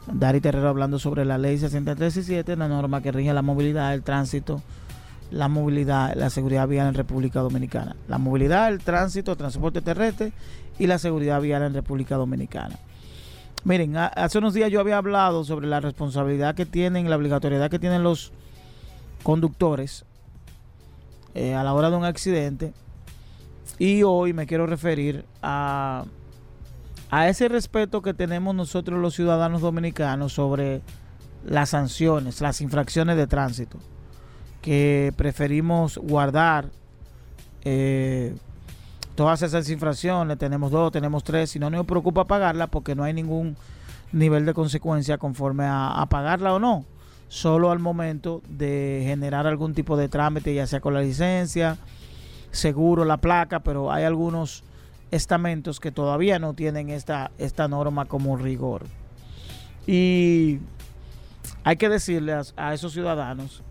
Dari 0.08 0.42
Terrero 0.42 0.68
hablando 0.68 0.98
sobre 0.98 1.26
la 1.26 1.38
ley 1.38 1.58
6317, 1.58 2.56
la 2.56 2.68
norma 2.68 3.02
que 3.02 3.12
rige 3.12 3.34
la 3.34 3.44
movilidad, 3.44 3.94
el 3.94 4.02
tránsito, 4.02 4.62
la 5.30 5.48
movilidad, 5.48 6.16
la 6.16 6.30
seguridad 6.30 6.68
vial 6.68 6.88
en 6.88 6.94
República 6.96 7.40
Dominicana. 7.42 7.96
La 8.08 8.18
movilidad, 8.18 8.70
el 8.70 8.80
tránsito, 8.80 9.36
transporte 9.36 9.82
terrestre 9.82 10.34
y 10.80 10.88
la 10.88 10.98
seguridad 10.98 11.40
vial 11.40 11.64
en 11.64 11.74
República 11.74 12.16
Dominicana. 12.16 12.80
Miren, 13.64 13.96
hace 13.96 14.40
unos 14.40 14.56
días 14.56 14.72
yo 14.72 14.80
había 14.80 14.98
hablado 14.98 15.44
sobre 15.44 15.68
la 15.68 15.80
responsabilidad 15.80 16.56
que 16.56 16.66
tienen, 16.66 17.10
la 17.10 17.16
obligatoriedad 17.16 17.70
que 17.70 17.78
tienen 17.78 18.02
los 18.02 18.32
conductores 19.22 20.04
eh, 21.36 21.54
a 21.54 21.64
la 21.64 21.76
hora 21.76 21.92
de 21.92 21.96
un 21.96 22.06
accidente. 22.06 22.74
Y 23.78 24.02
hoy 24.02 24.34
me 24.34 24.48
quiero 24.48 24.66
referir 24.66 25.26
a, 25.44 26.06
a 27.12 27.28
ese 27.28 27.50
respeto 27.50 28.02
que 28.02 28.14
tenemos 28.14 28.56
nosotros 28.56 29.00
los 29.00 29.14
ciudadanos 29.14 29.62
dominicanos 29.62 30.32
sobre 30.32 30.82
las 31.46 31.70
sanciones, 31.70 32.40
las 32.40 32.62
infracciones 32.62 33.18
de 33.18 33.28
tránsito, 33.28 33.78
que 34.62 35.14
preferimos 35.18 35.98
guardar 35.98 36.70
eh, 37.66 38.34
todas 39.16 39.42
esas 39.42 39.70
infracciones, 39.70 40.38
tenemos 40.38 40.72
dos, 40.72 40.94
tenemos 40.94 41.26
tres, 41.26 41.54
y 41.58 41.60
no 41.60 41.70
nos 41.70 41.86
preocupa 41.86 42.26
pagarla 42.26 42.68
porque 42.68 42.96
no 42.96 43.04
hay 43.04 43.14
ningún 43.14 43.58
nivel 44.14 44.46
de 44.46 44.54
consecuencia 44.54 45.18
conforme 45.18 45.66
a, 45.66 45.90
a 45.90 46.06
pagarla 46.06 46.54
o 46.54 46.60
no, 46.60 46.86
solo 47.28 47.72
al 47.72 47.80
momento 47.80 48.42
de 48.48 49.04
generar 49.06 49.48
algún 49.48 49.74
tipo 49.74 49.98
de 49.98 50.08
trámite, 50.08 50.54
ya 50.54 50.66
sea 50.66 50.80
con 50.80 50.94
la 50.94 51.02
licencia, 51.02 51.78
seguro, 52.52 53.04
la 53.04 53.18
placa, 53.18 53.60
pero 53.60 53.92
hay 53.92 54.06
algunos 54.06 54.64
estamentos 55.12 55.80
que 55.80 55.92
todavía 55.92 56.40
no 56.40 56.54
tienen 56.54 56.90
esta, 56.90 57.32
esta 57.38 57.68
norma 57.68 58.06
como 58.06 58.38
rigor. 58.38 58.84
Y 59.86 60.60
hay 61.64 61.76
que 61.78 61.90
decirle 61.90 62.34
a, 62.56 62.74
esos 62.74 62.94
ciudadanos 62.94 63.62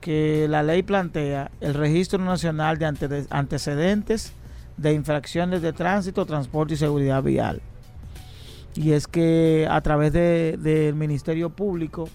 que 0.00 0.46
la 0.48 0.62
ley 0.62 0.82
plantea 0.82 1.50
el 1.60 1.74
registro 1.74 2.18
nacional 2.22 2.78
de 2.78 2.86
ante- 2.86 3.26
antecedentes 3.30 4.32
de 4.76 4.92
infracciones 4.92 5.62
de 5.62 5.72
tránsito, 5.72 6.26
transporte 6.26 6.74
y 6.74 6.76
seguridad 6.76 7.22
vial. 7.22 7.60
Y 8.74 8.92
es 8.92 9.06
que 9.06 9.66
a 9.70 9.80
través 9.80 10.12
de- 10.12 10.58
del 10.58 10.94
Ministerio 10.94 11.48
Público, 11.50 12.08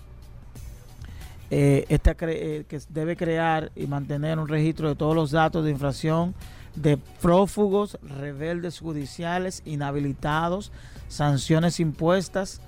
eh, 1.50 1.86
eh, 1.90 2.66
que 2.68 2.80
debe 2.90 3.18
crear 3.18 3.72
y 3.76 3.88
mantener 3.88 4.40
un 4.40 4.48
registro 4.48 4.88
de 4.88 4.96
todos 4.96 5.16
los 5.16 5.32
datos 5.32 5.66
de 5.66 5.72
infracción 5.72 6.34
de 6.76 6.98
prófugos, 6.98 7.98
rebeldes 8.02 8.80
judiciales, 8.80 9.62
inhabilitados, 9.66 10.72
sanciones 11.08 11.80
impuestas 11.80 12.62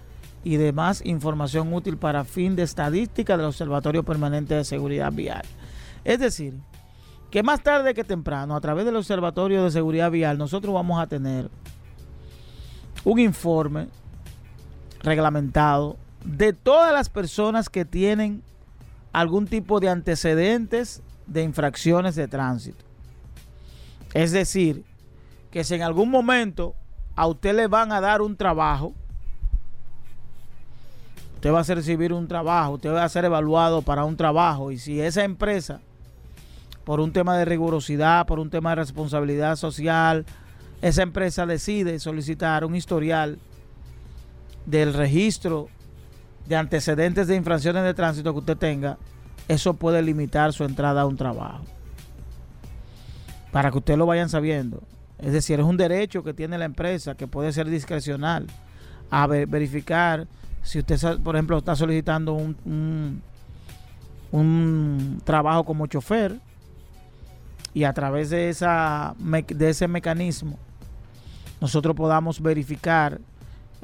y 0.44 0.58
demás 0.58 1.02
información 1.06 1.74
útil 1.74 1.98
para 1.98 2.26
fin 2.26 2.56
de 2.56 2.64
estadística 2.64 3.38
del 3.38 3.46
Observatorio 3.48 4.04
Permanente 4.04 4.56
de 4.56 4.66
Seguridad 4.66 5.12
Vial. 5.12 5.44
Es 6.04 6.20
decir, 6.20 6.54
que 7.32 7.44
más 7.44 7.64
tarde 7.64 7.94
que 7.94 8.04
temprano, 8.04 8.56
a 8.56 8.62
través 8.62 8.86
del 8.86 8.98
Observatorio 8.98 9.64
de 9.64 9.72
Seguridad 9.72 10.12
Vial, 10.12 10.38
nosotros 10.38 10.74
vamos 10.74 11.02
a 11.02 11.08
tener 11.08 11.50
un 13.06 13.20
informe 13.20 13.88
reglamentado 15.02 15.98
de 16.24 16.54
todas 16.54 16.94
las 16.94 17.10
personas 17.10 17.70
que 17.70 17.86
tienen 17.86 18.44
algún 19.12 19.48
tipo 19.48 19.80
de 19.80 19.90
antecedentes 19.90 21.02
de 21.28 21.44
infracciones 21.44 22.16
de 22.16 22.28
tránsito. 22.28 22.84
Es 24.14 24.32
decir, 24.32 24.84
que 25.52 25.64
si 25.64 25.76
en 25.76 25.82
algún 25.82 26.10
momento 26.10 26.76
a 27.16 27.28
usted 27.28 27.56
le 27.56 27.68
van 27.68 27.92
a 27.92 28.02
dar 28.02 28.22
un 28.22 28.36
trabajo, 28.36 28.94
usted 31.36 31.52
va 31.52 31.60
a 31.60 31.64
recibir 31.64 32.14
un 32.14 32.28
trabajo, 32.28 32.74
usted 32.74 32.94
va 32.94 33.04
a 33.04 33.10
ser 33.10 33.26
evaluado 33.26 33.82
para 33.82 34.06
un 34.06 34.16
trabajo 34.16 34.72
y 34.72 34.78
si 34.78 35.02
esa 35.02 35.24
empresa, 35.24 35.82
por 36.86 37.00
un 37.00 37.12
tema 37.12 37.38
de 37.38 37.46
rigurosidad, 37.46 38.26
por 38.26 38.40
un 38.40 38.50
tema 38.50 38.72
de 38.72 38.78
responsabilidad 38.78 39.56
social, 39.56 40.26
esa 40.82 41.02
empresa 41.02 41.46
decide 41.46 42.00
solicitar 42.00 42.66
un 42.66 42.76
historial 42.76 43.40
del 44.66 44.94
registro 44.94 45.70
de 46.48 46.56
antecedentes 46.56 47.28
de 47.28 47.36
infracciones 47.36 47.84
de 47.84 47.94
tránsito 47.94 48.34
que 48.34 48.40
usted 48.40 48.58
tenga, 48.58 48.98
eso 49.48 49.74
puede 49.74 50.02
limitar 50.02 50.54
su 50.54 50.64
entrada 50.64 51.02
a 51.02 51.06
un 51.06 51.18
trabajo. 51.18 51.64
Para 53.54 53.72
que 53.72 53.78
ustedes 53.78 53.98
lo 53.98 54.06
vayan 54.06 54.28
sabiendo. 54.28 54.84
Es 55.20 55.32
decir, 55.32 55.60
es 55.60 55.66
un 55.66 55.78
derecho 55.78 56.24
que 56.24 56.34
tiene 56.34 56.58
la 56.58 56.66
empresa 56.66 57.16
que 57.16 57.28
puede 57.28 57.54
ser 57.54 57.70
discrecional 57.70 58.48
a 59.10 59.26
ver- 59.28 59.48
verificar 59.48 60.28
si 60.64 60.80
usted, 60.80 61.20
por 61.20 61.36
ejemplo, 61.36 61.58
está 61.60 61.76
solicitando 61.76 62.34
un, 62.34 62.58
un, 62.66 63.22
un 64.32 65.22
trabajo 65.24 65.64
como 65.64 65.88
chofer 65.88 66.40
y 67.74 67.84
a 67.86 67.94
través 67.94 68.30
de, 68.32 68.50
esa, 68.50 69.16
de 69.20 69.70
ese 69.70 69.88
mecanismo 69.88 70.58
nosotros 71.62 71.96
podamos 71.96 72.42
verificar 72.42 73.20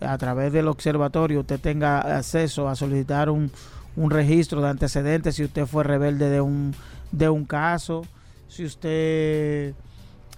a 0.01 0.17
través 0.17 0.51
del 0.53 0.67
observatorio 0.67 1.41
usted 1.41 1.59
tenga 1.59 1.99
acceso 1.99 2.67
a 2.69 2.75
solicitar 2.75 3.29
un, 3.29 3.51
un 3.95 4.09
registro 4.11 4.61
de 4.61 4.69
antecedentes 4.69 5.35
si 5.35 5.43
usted 5.43 5.65
fue 5.65 5.83
rebelde 5.83 6.29
de 6.29 6.41
un, 6.41 6.73
de 7.11 7.29
un 7.29 7.45
caso, 7.45 8.03
si 8.49 8.65
usted 8.65 9.73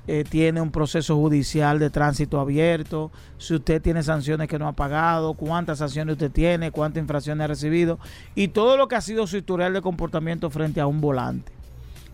eh, 0.07 0.23
tiene 0.29 0.61
un 0.61 0.71
proceso 0.71 1.15
judicial 1.15 1.79
de 1.79 1.89
tránsito 1.89 2.39
abierto, 2.39 3.11
si 3.37 3.55
usted 3.55 3.81
tiene 3.81 4.03
sanciones 4.03 4.47
que 4.47 4.59
no 4.59 4.67
ha 4.67 4.73
pagado, 4.73 5.33
cuántas 5.33 5.79
sanciones 5.79 6.13
usted 6.13 6.31
tiene, 6.31 6.71
cuántas 6.71 7.01
infracciones 7.01 7.45
ha 7.45 7.47
recibido 7.47 7.97
y 8.35 8.49
todo 8.49 8.77
lo 8.77 8.87
que 8.87 8.95
ha 8.95 9.01
sido 9.01 9.25
su 9.25 9.37
historial 9.37 9.73
de 9.73 9.81
comportamiento 9.81 10.49
frente 10.49 10.81
a 10.81 10.87
un 10.87 11.01
volante. 11.01 11.51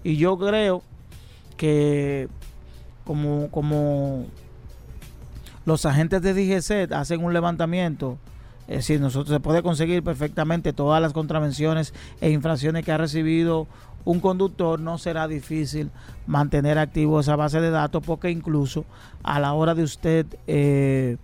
Y 0.04 0.18
yo 0.18 0.38
creo 0.38 0.84
que 1.58 2.30
como, 3.04 3.50
como 3.50 4.28
los 5.66 5.86
agentes 5.86 6.22
de 6.22 6.34
DGC 6.34 6.94
hacen 6.94 7.24
un 7.24 7.34
levantamiento, 7.34 8.20
es 8.68 8.78
decir, 8.78 9.00
nosotros 9.00 9.34
se 9.34 9.40
puede 9.40 9.64
conseguir 9.64 10.04
perfectamente 10.04 10.74
todas 10.74 11.02
las 11.02 11.14
contravenciones 11.14 11.94
e 12.20 12.30
infracciones 12.32 12.84
que 12.84 12.92
ha 12.92 12.98
recibido 12.98 13.66
un 14.08 14.22
conductor, 14.22 14.80
no 14.80 14.98
será 14.98 15.28
difícil 15.28 15.92
mantener 16.28 16.78
activo 16.78 17.20
esa 17.20 17.36
base 17.36 17.60
de 17.60 17.70
datos 17.70 18.02
porque 18.06 18.32
incluso 18.32 18.86
a 19.22 19.38
la 19.42 19.52
hora 19.52 19.76
de 19.76 19.84
usted 19.84 20.26
eh, 20.48 21.18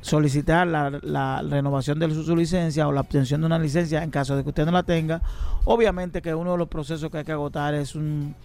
solicitar 0.00 0.68
la, 0.68 1.42
renovación 1.42 1.98
de 1.98 2.08
su, 2.14 2.36
licencia 2.36 2.86
o 2.86 2.92
la 2.92 3.00
obtención 3.00 3.40
de 3.40 3.48
una 3.48 3.58
licencia 3.58 4.04
en 4.04 4.10
caso 4.10 4.36
de 4.36 4.44
que 4.44 4.50
usted 4.50 4.66
no 4.66 4.70
la 4.70 4.84
tenga, 4.84 5.20
obviamente 5.64 6.22
que 6.22 6.32
uno 6.32 6.52
de 6.52 6.58
los 6.58 6.68
procesos 6.68 7.10
que 7.10 7.18
hay 7.18 7.24
que 7.24 7.32
agotar 7.32 7.74
es 7.74 7.96
un, 7.96 8.36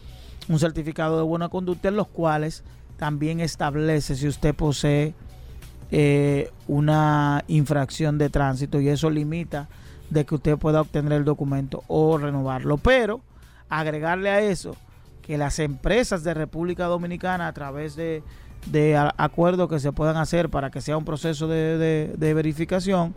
un 0.50 0.60
certificado 0.60 1.18
de 1.18 1.24
buena 1.24 1.48
conducta 1.48 1.90
en 1.90 1.98
los 1.98 2.08
cuales 2.08 2.64
también 2.98 3.42
establece 3.42 4.16
si 4.16 4.28
usted 4.28 4.56
posee 4.56 5.14
eh, 5.92 6.50
una 6.68 7.44
infracción 7.48 8.18
de 8.18 8.32
tránsito 8.32 8.82
y 8.82 8.90
eso 8.90 9.12
limita 9.12 9.68
de 10.10 10.26
que 10.26 10.34
usted 10.34 10.58
pueda 10.58 10.82
obtener 10.82 11.14
el 11.14 11.26
documento 11.26 11.84
o 11.88 12.18
renovarlo. 12.18 12.78
Pero 12.78 13.22
agregarle 13.70 14.30
a 14.30 14.42
eso 14.42 14.76
que 15.22 15.38
las 15.38 15.60
empresas 15.60 16.24
de 16.24 16.34
República 16.34 16.86
Dominicana 16.86 17.48
a 17.48 17.54
través 17.54 17.96
de, 17.96 18.22
de 18.68 18.96
acuerdos 19.18 19.70
que 19.70 19.80
se 19.80 19.92
puedan 19.92 20.18
hacer 20.18 20.50
para 20.50 20.70
que 20.70 20.82
sea 20.82 20.98
un 20.98 21.06
proceso 21.06 21.48
de, 21.48 21.78
de- 21.78 22.14
de 22.16 22.34
verificación, 22.34 23.16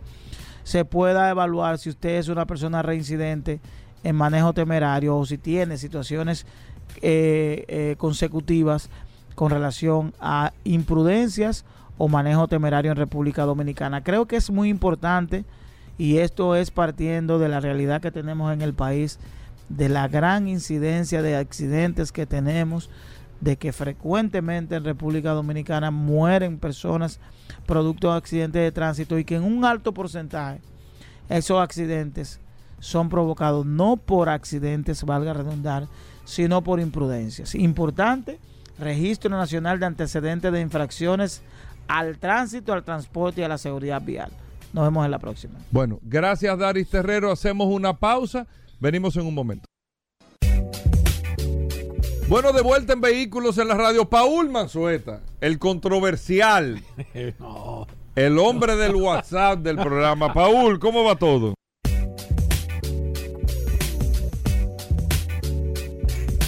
se 0.63 0.85
pueda 0.85 1.29
evaluar 1.29 1.77
si 1.77 1.89
usted 1.89 2.17
es 2.17 2.27
una 2.27 2.45
persona 2.45 2.81
reincidente 2.81 3.59
en 4.03 4.15
manejo 4.15 4.53
temerario 4.53 5.17
o 5.17 5.25
si 5.25 5.37
tiene 5.37 5.77
situaciones 5.77 6.45
eh, 7.01 7.65
eh, 7.67 7.95
consecutivas 7.97 8.89
con 9.35 9.51
relación 9.51 10.13
a 10.19 10.51
imprudencias 10.63 11.65
o 11.97 12.07
manejo 12.07 12.47
temerario 12.47 12.91
en 12.91 12.97
República 12.97 13.43
Dominicana. 13.43 14.03
Creo 14.03 14.25
que 14.25 14.35
es 14.37 14.49
muy 14.49 14.69
importante 14.69 15.45
y 15.97 16.17
esto 16.17 16.55
es 16.55 16.71
partiendo 16.71 17.39
de 17.39 17.49
la 17.49 17.59
realidad 17.59 18.01
que 18.01 18.11
tenemos 18.11 18.53
en 18.53 18.61
el 18.61 18.73
país, 18.73 19.19
de 19.69 19.89
la 19.89 20.07
gran 20.07 20.47
incidencia 20.47 21.21
de 21.21 21.35
accidentes 21.35 22.11
que 22.11 22.25
tenemos, 22.25 22.89
de 23.41 23.57
que 23.57 23.71
frecuentemente 23.71 24.75
en 24.75 24.83
República 24.83 25.31
Dominicana 25.31 25.91
mueren 25.91 26.57
personas 26.57 27.19
producto 27.65 28.11
de 28.11 28.17
accidentes 28.17 28.61
de 28.61 28.71
tránsito 28.71 29.17
y 29.17 29.23
que 29.23 29.35
en 29.35 29.43
un 29.43 29.63
alto 29.63 29.93
porcentaje 29.93 30.59
esos 31.29 31.61
accidentes 31.61 32.39
son 32.79 33.09
provocados 33.09 33.65
no 33.65 33.97
por 33.97 34.29
accidentes, 34.29 35.03
valga 35.03 35.33
redundar, 35.33 35.87
sino 36.25 36.63
por 36.63 36.79
imprudencias. 36.79 37.55
Importante, 37.55 38.39
Registro 38.79 39.29
Nacional 39.29 39.79
de 39.79 39.85
Antecedentes 39.85 40.51
de 40.51 40.61
Infracciones 40.61 41.41
al 41.87 42.17
Tránsito, 42.17 42.73
al 42.73 42.83
Transporte 42.83 43.41
y 43.41 43.43
a 43.43 43.47
la 43.47 43.57
Seguridad 43.57 44.01
Vial. 44.01 44.31
Nos 44.73 44.85
vemos 44.85 45.03
en 45.05 45.11
la 45.11 45.19
próxima. 45.19 45.55
Bueno, 45.71 45.99
gracias 46.03 46.57
Daris 46.57 46.89
Terrero. 46.89 47.31
Hacemos 47.31 47.67
una 47.67 47.93
pausa. 47.93 48.47
Venimos 48.79 49.15
en 49.17 49.25
un 49.25 49.33
momento. 49.33 49.65
Bueno, 52.29 52.53
de 52.53 52.61
vuelta 52.61 52.93
en 52.93 53.01
Vehículos 53.01 53.57
en 53.57 53.67
la 53.67 53.75
Radio, 53.75 54.09
Paul 54.09 54.49
Manzueta, 54.49 55.21
el 55.41 55.59
controversial, 55.59 56.81
el 58.15 58.39
hombre 58.39 58.75
del 58.77 58.95
WhatsApp 58.95 59.59
del 59.59 59.75
programa. 59.75 60.33
Paul, 60.33 60.79
¿cómo 60.79 61.03
va 61.03 61.15
todo? 61.17 61.55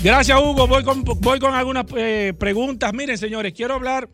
Gracias, 0.03 0.39
Hugo. 0.39 0.67
Voy 0.67 0.83
con, 0.83 1.03
voy 1.03 1.39
con 1.39 1.53
algunas 1.53 1.85
eh, 1.97 2.33
preguntas. 2.37 2.93
Miren, 2.93 3.17
señores, 3.17 3.53
quiero 3.53 3.73
hablar 3.73 4.09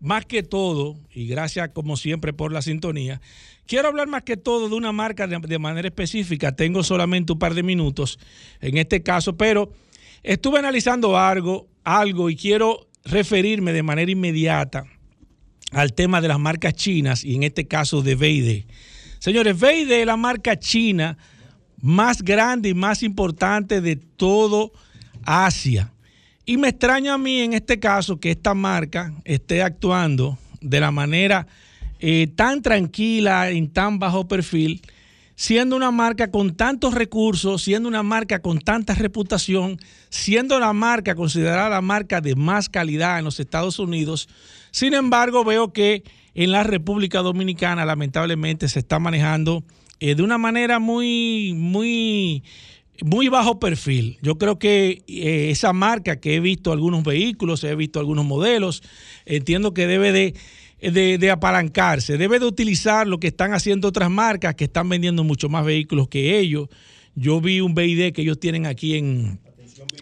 más 0.00 0.26
que 0.26 0.42
todo, 0.42 0.96
y 1.10 1.26
gracias 1.26 1.70
como 1.70 1.96
siempre 1.96 2.32
por 2.32 2.52
la 2.52 2.62
sintonía, 2.62 3.20
quiero 3.68 3.88
hablar 3.88 4.08
más 4.08 4.22
que 4.22 4.36
todo 4.36 4.68
de 4.68 4.74
una 4.74 4.90
marca 4.90 5.28
de, 5.28 5.58
manera 5.60 5.86
específica. 5.86 6.50
Tengo 6.56 6.82
solamente 6.82 7.32
un 7.32 7.38
par 7.38 7.54
de 7.54 7.62
minutos 7.62 8.18
en 8.60 8.78
este 8.78 9.02
caso, 9.02 9.36
pero 9.36 9.72
estuve 10.24 10.58
analizando 10.58 11.16
algo, 11.16 11.68
algo 11.84 12.30
y 12.30 12.34
quiero 12.34 12.88
referirme 13.04 13.72
de 13.72 13.84
manera 13.84 14.10
inmediata 14.10 14.84
al 15.70 15.92
tema 15.92 16.20
de 16.20 16.28
las 16.28 16.40
marcas 16.40 16.74
chinas 16.74 17.22
y 17.24 17.36
en 17.36 17.42
este 17.44 17.68
caso 17.68 18.02
de 18.02 18.16
BID. 18.16 18.64
Señores, 19.18 19.60
BID 19.60 19.92
es 19.92 20.06
la 20.06 20.16
marca 20.16 20.58
china 20.58 21.18
más 21.80 22.22
grande 22.22 22.70
y 22.70 22.74
más 22.74 23.02
importante 23.02 23.80
de 23.80 23.96
todo 23.96 24.72
Asia. 25.24 25.92
Y 26.46 26.56
me 26.56 26.68
extraña 26.68 27.14
a 27.14 27.18
mí 27.18 27.40
en 27.40 27.52
este 27.52 27.78
caso 27.78 28.18
que 28.18 28.30
esta 28.30 28.54
marca 28.54 29.12
esté 29.24 29.62
actuando 29.62 30.38
de 30.62 30.80
la 30.80 30.90
manera 30.90 31.46
eh, 32.00 32.28
tan 32.34 32.62
tranquila, 32.62 33.50
en 33.50 33.72
tan 33.72 33.98
bajo 33.98 34.28
perfil, 34.28 34.82
siendo 35.34 35.76
una 35.76 35.90
marca 35.90 36.30
con 36.30 36.56
tantos 36.56 36.94
recursos, 36.94 37.62
siendo 37.62 37.88
una 37.88 38.02
marca 38.02 38.40
con 38.40 38.58
tanta 38.58 38.94
reputación, 38.94 39.78
siendo 40.10 40.58
la 40.58 40.72
marca 40.72 41.14
considerada 41.14 41.68
la 41.68 41.80
marca 41.80 42.20
de 42.20 42.34
más 42.34 42.68
calidad 42.68 43.18
en 43.18 43.24
los 43.24 43.38
Estados 43.38 43.78
Unidos. 43.78 44.28
Sin 44.70 44.94
embargo, 44.94 45.44
veo 45.44 45.72
que 45.72 46.02
en 46.34 46.52
la 46.52 46.64
República 46.64 47.20
Dominicana 47.20 47.84
lamentablemente 47.84 48.68
se 48.68 48.80
está 48.80 48.98
manejando 48.98 49.64
eh, 50.00 50.14
de 50.14 50.22
una 50.22 50.38
manera 50.38 50.78
muy, 50.78 51.52
muy 51.54 52.42
muy 53.04 53.28
bajo 53.28 53.60
perfil. 53.60 54.18
Yo 54.22 54.38
creo 54.38 54.58
que 54.58 55.02
eh, 55.06 55.50
esa 55.50 55.72
marca 55.72 56.20
que 56.20 56.34
he 56.34 56.40
visto 56.40 56.72
algunos 56.72 57.04
vehículos, 57.04 57.62
he 57.64 57.74
visto 57.74 58.00
algunos 58.00 58.24
modelos, 58.24 58.82
entiendo 59.24 59.72
que 59.72 59.86
debe 59.86 60.12
de, 60.12 60.34
de, 60.80 61.18
de, 61.18 61.30
apalancarse, 61.30 62.16
debe 62.16 62.38
de 62.38 62.46
utilizar 62.46 63.06
lo 63.06 63.18
que 63.18 63.28
están 63.28 63.52
haciendo 63.52 63.88
otras 63.88 64.10
marcas 64.10 64.54
que 64.54 64.64
están 64.64 64.88
vendiendo 64.88 65.24
mucho 65.24 65.48
más 65.48 65.64
vehículos 65.64 66.08
que 66.08 66.38
ellos. 66.38 66.68
Yo 67.14 67.40
vi 67.40 67.60
un 67.60 67.74
BID 67.74 68.12
que 68.12 68.22
ellos 68.22 68.38
tienen 68.38 68.66
aquí 68.66 68.96
en, 68.96 69.40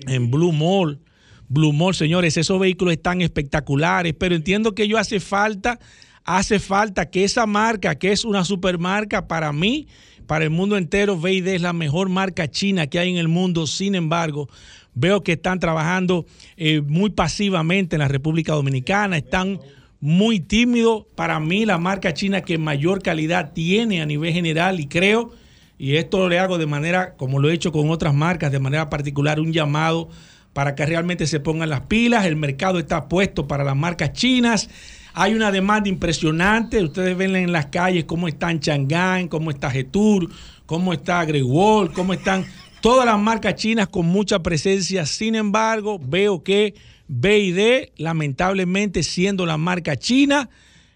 en 0.07 0.31
Blue 0.31 0.53
Mall. 0.53 1.01
Blue 1.49 1.73
Mall, 1.73 1.95
señores, 1.95 2.37
esos 2.37 2.59
vehículos 2.59 2.93
están 2.93 3.23
espectaculares, 3.23 4.15
pero 4.19 4.35
entiendo 4.35 4.75
que 4.75 4.83
ellos 4.83 5.01
hace 5.01 5.21
falta, 5.21 5.79
hace 6.25 6.59
falta 6.59 7.09
que 7.09 7.25
esa 7.25 7.47
marca, 7.47 7.95
que 7.95 8.13
es 8.13 8.25
una 8.25 8.45
supermarca 8.45 9.29
para 9.29 9.53
mí, 9.53 9.87
para 10.27 10.45
el 10.45 10.51
mundo 10.51 10.77
entero, 10.77 11.17
BID 11.17 11.47
es 11.49 11.63
la 11.63 11.73
mejor 11.73 12.09
marca 12.09 12.51
china 12.51 12.89
que 12.89 12.99
hay 12.99 13.11
en 13.11 13.17
el 13.17 13.29
mundo. 13.29 13.67
Sin 13.67 13.95
embargo, 13.95 14.49
veo 14.95 15.23
que 15.23 15.33
están 15.33 15.61
trabajando 15.61 16.27
eh, 16.57 16.81
muy 16.81 17.11
pasivamente 17.11 17.97
en 17.97 18.01
la 18.01 18.09
República 18.09 18.53
Dominicana, 18.53 19.17
están 19.17 19.61
muy 20.07 20.39
tímidos. 20.39 21.05
Para 21.17 21.41
mí, 21.41 21.67
la 21.67 21.79
marca 21.79 22.15
china 22.15 22.43
que 22.43 22.59
mayor 22.59 23.03
calidad 23.03 23.53
tiene 23.53 24.01
a 24.01 24.07
nivel 24.07 24.33
general 24.33 24.79
y 24.79 24.87
creo, 24.87 25.33
y 25.79 25.97
esto 25.97 26.29
le 26.29 26.39
hago 26.39 26.59
de 26.59 26.67
manera, 26.67 27.17
como 27.17 27.41
lo 27.41 27.51
he 27.51 27.55
hecho 27.55 27.73
con 27.73 27.91
otras 27.91 28.15
marcas, 28.15 28.53
de 28.53 28.61
manera 28.61 28.89
particular, 28.89 29.41
un 29.41 29.53
llamado 29.53 30.09
para 30.53 30.77
que 30.77 30.87
realmente 30.87 31.27
se 31.27 31.41
pongan 31.41 31.71
las 31.71 31.81
pilas. 31.83 32.25
El 32.25 32.37
mercado 32.37 32.79
está 32.79 33.09
puesto 33.09 33.49
para 33.49 33.65
las 33.65 33.75
marcas 33.75 34.13
chinas. 34.13 34.71
Hay 35.13 35.35
una 35.35 35.51
demanda 35.51 35.89
impresionante. 35.89 36.85
Ustedes 36.85 37.17
ven 37.17 37.35
en 37.35 37.51
las 37.51 37.67
calles 37.67 38.05
cómo 38.05 38.29
están 38.29 38.61
Chang'an, 38.61 39.27
cómo 39.27 39.51
está 39.51 39.73
Getur, 39.73 40.31
cómo 40.67 40.93
está 40.93 41.25
Great 41.25 41.45
Wall, 41.45 41.93
cómo 41.93 42.13
están 42.13 42.47
todas 42.81 43.07
las 43.07 43.19
marcas 43.19 43.57
chinas 43.57 43.89
con 43.89 44.07
mucha 44.07 44.39
presencia. 44.39 45.05
Sin 45.05 45.35
embargo, 45.35 45.99
veo 46.01 46.45
que 46.45 46.75
BID, 47.09 47.91
lamentablemente 47.97 49.03
siendo 49.03 49.47
la 49.47 49.57
marca 49.57 49.97
china, 49.97 50.51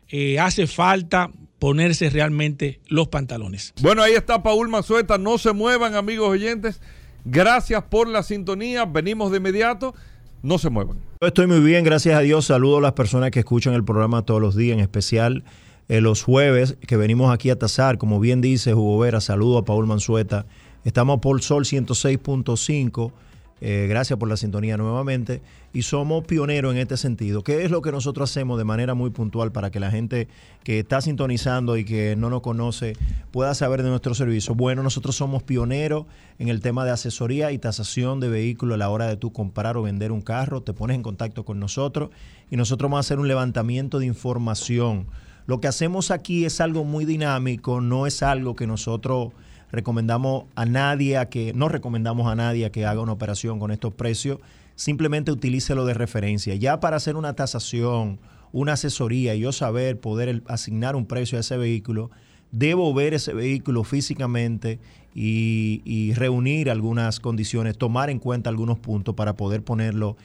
eh, 0.09 0.39
hace 0.39 0.67
falta 0.67 1.31
ponerse 1.59 2.11
realmente 2.11 2.81
los 2.89 3.09
pantalones. 3.09 3.75
Bueno, 3.81 4.03
ahí 4.03 4.15
está 4.15 4.43
Paul 4.43 4.69
Mazueta. 4.69 5.19
No 5.19 5.39
se 5.39 5.53
muevan, 5.53 5.95
amigos 5.95 6.29
oyentes. 6.29 6.81
Gracias 7.25 7.85
por 7.85 8.09
la 8.09 8.23
sintonía. 8.23 8.87
Venimos 8.87 9.31
de 9.31 9.37
inmediato. 9.37 9.95
No 10.43 10.59
se 10.59 10.71
muevan. 10.71 10.97
Yo 11.21 11.29
estoy 11.29 11.47
muy 11.47 11.61
bien, 11.61 11.85
gracias 11.85 12.17
a 12.17 12.21
Dios. 12.21 12.47
Saludo 12.47 12.79
a 12.79 12.81
las 12.81 12.93
personas 12.93 13.31
que 13.31 13.41
escuchan 13.41 13.75
el 13.75 13.85
programa 13.85 14.23
todos 14.23 14.41
los 14.41 14.57
días, 14.57 14.75
en 14.75 14.81
especial 14.81 15.45
eh, 15.89 16.01
los 16.01 16.23
jueves 16.23 16.79
que 16.87 16.97
venimos 16.97 17.33
aquí 17.33 17.51
a 17.51 17.59
tasar. 17.59 17.99
Como 17.99 18.21
bien 18.21 18.41
dice 18.41 18.75
Hugo 18.75 18.99
Vera, 18.99 19.21
saludo 19.21 19.59
a 19.59 19.65
Paul 19.67 19.87
Manzueta. 19.87 20.47
Estamos 20.85 21.21
por 21.21 21.43
Sol 21.43 21.65
106.5. 21.65 23.13
Eh, 23.61 23.87
gracias 23.87 24.19
por 24.19 24.31
la 24.31 24.39
sintonía 24.39 24.79
nuevamente. 24.79 25.43
Y 25.73 25.83
somos 25.83 26.25
pioneros 26.25 26.73
en 26.73 26.79
este 26.79 26.97
sentido. 26.97 27.45
¿Qué 27.45 27.65
es 27.65 27.71
lo 27.71 27.81
que 27.81 27.93
nosotros 27.93 28.29
hacemos 28.29 28.59
de 28.59 28.65
manera 28.65 28.95
muy 28.95 29.11
puntual 29.11 29.53
para 29.53 29.71
que 29.71 29.79
la 29.79 29.91
gente 29.91 30.27
que 30.65 30.81
está 30.81 31.01
sintonizando 31.01 31.77
y 31.77 31.85
que 31.85 32.17
no 32.17 32.29
nos 32.29 32.41
conoce 32.41 32.95
pueda 33.31 33.55
saber 33.55 33.85
de 33.85 33.89
nuestro 33.89 34.15
servicio? 34.15 34.57
Bueno, 34.57 34.83
nosotros 34.83 35.15
somos 35.15 35.45
pioneros 35.45 36.07
en 36.41 36.49
el 36.49 36.61
tema 36.61 36.85
de 36.85 36.91
asesoría 36.91 37.53
y 37.53 37.59
tasación 37.59 38.19
de 38.19 38.29
vehículos 38.29 38.75
a 38.75 38.79
la 38.79 38.91
hora 38.91 39.07
de 39.07 39.17
tú 39.17 39.33
comprar 39.33 39.77
o 39.77 39.83
vender 39.83 40.11
un 40.11 40.23
carro. 40.23 40.63
Te 40.63 40.73
pones 40.73 40.97
en 40.97 41.05
contacto 41.05 41.45
con 41.45 41.61
nosotros 41.61 42.11
y 42.51 42.57
nosotros 42.57 42.91
vamos 42.91 42.99
a 42.99 43.07
hacer 43.07 43.21
un 43.21 43.29
levantamiento 43.29 44.01
de 44.01 44.07
información. 44.07 45.07
Lo 45.47 45.61
que 45.61 45.69
hacemos 45.69 46.11
aquí 46.11 46.45
es 46.45 46.61
algo 46.61 46.85
muy 46.85 47.05
dinámico, 47.05 47.81
no 47.81 48.07
es 48.07 48.23
algo 48.23 48.57
que 48.57 48.67
nosotros 48.67 49.33
recomendamos 49.73 50.45
a 50.55 50.65
nadie 50.65 51.17
a 51.17 51.29
que, 51.29 51.53
no 51.55 51.69
recomendamos 51.69 52.27
a 52.27 52.35
nadie 52.35 52.71
que 52.71 52.87
haga 52.87 53.01
una 53.01 53.13
operación 53.13 53.59
con 53.59 53.71
estos 53.71 53.95
precios, 53.95 54.39
simplemente 54.81 55.31
utilícelo 55.31 55.85
de 55.85 55.93
referencia. 55.93 56.55
Ya 56.55 56.81
para 56.81 56.97
hacer 56.97 57.17
una 57.17 57.35
tasación, 57.35 58.19
una 58.51 58.73
asesoría 58.73 59.35
y 59.35 59.41
yo 59.41 59.53
saber 59.53 60.01
poder 60.01 60.43
asignar 60.47 60.97
un 60.97 61.05
precio 61.05 61.37
a 61.37 61.43
ese 61.43 61.59
vehículo, 61.59 62.11
debo 62.51 62.95
ver 62.95 63.13
ese 63.13 63.35
vehículo 63.35 63.85
físicamente 63.85 64.79
y, 65.15 65.83
y, 65.85 66.15
reunir 66.15 66.71
algunas 66.71 67.21
condiciones, 67.21 67.77
tomar 67.77 68.09
en 68.09 68.19
cuenta 68.19 68.49
algunos 68.49 68.79
puntos 68.79 69.15
para 69.15 69.37
poder 69.37 69.63
ponerlo 69.63 70.17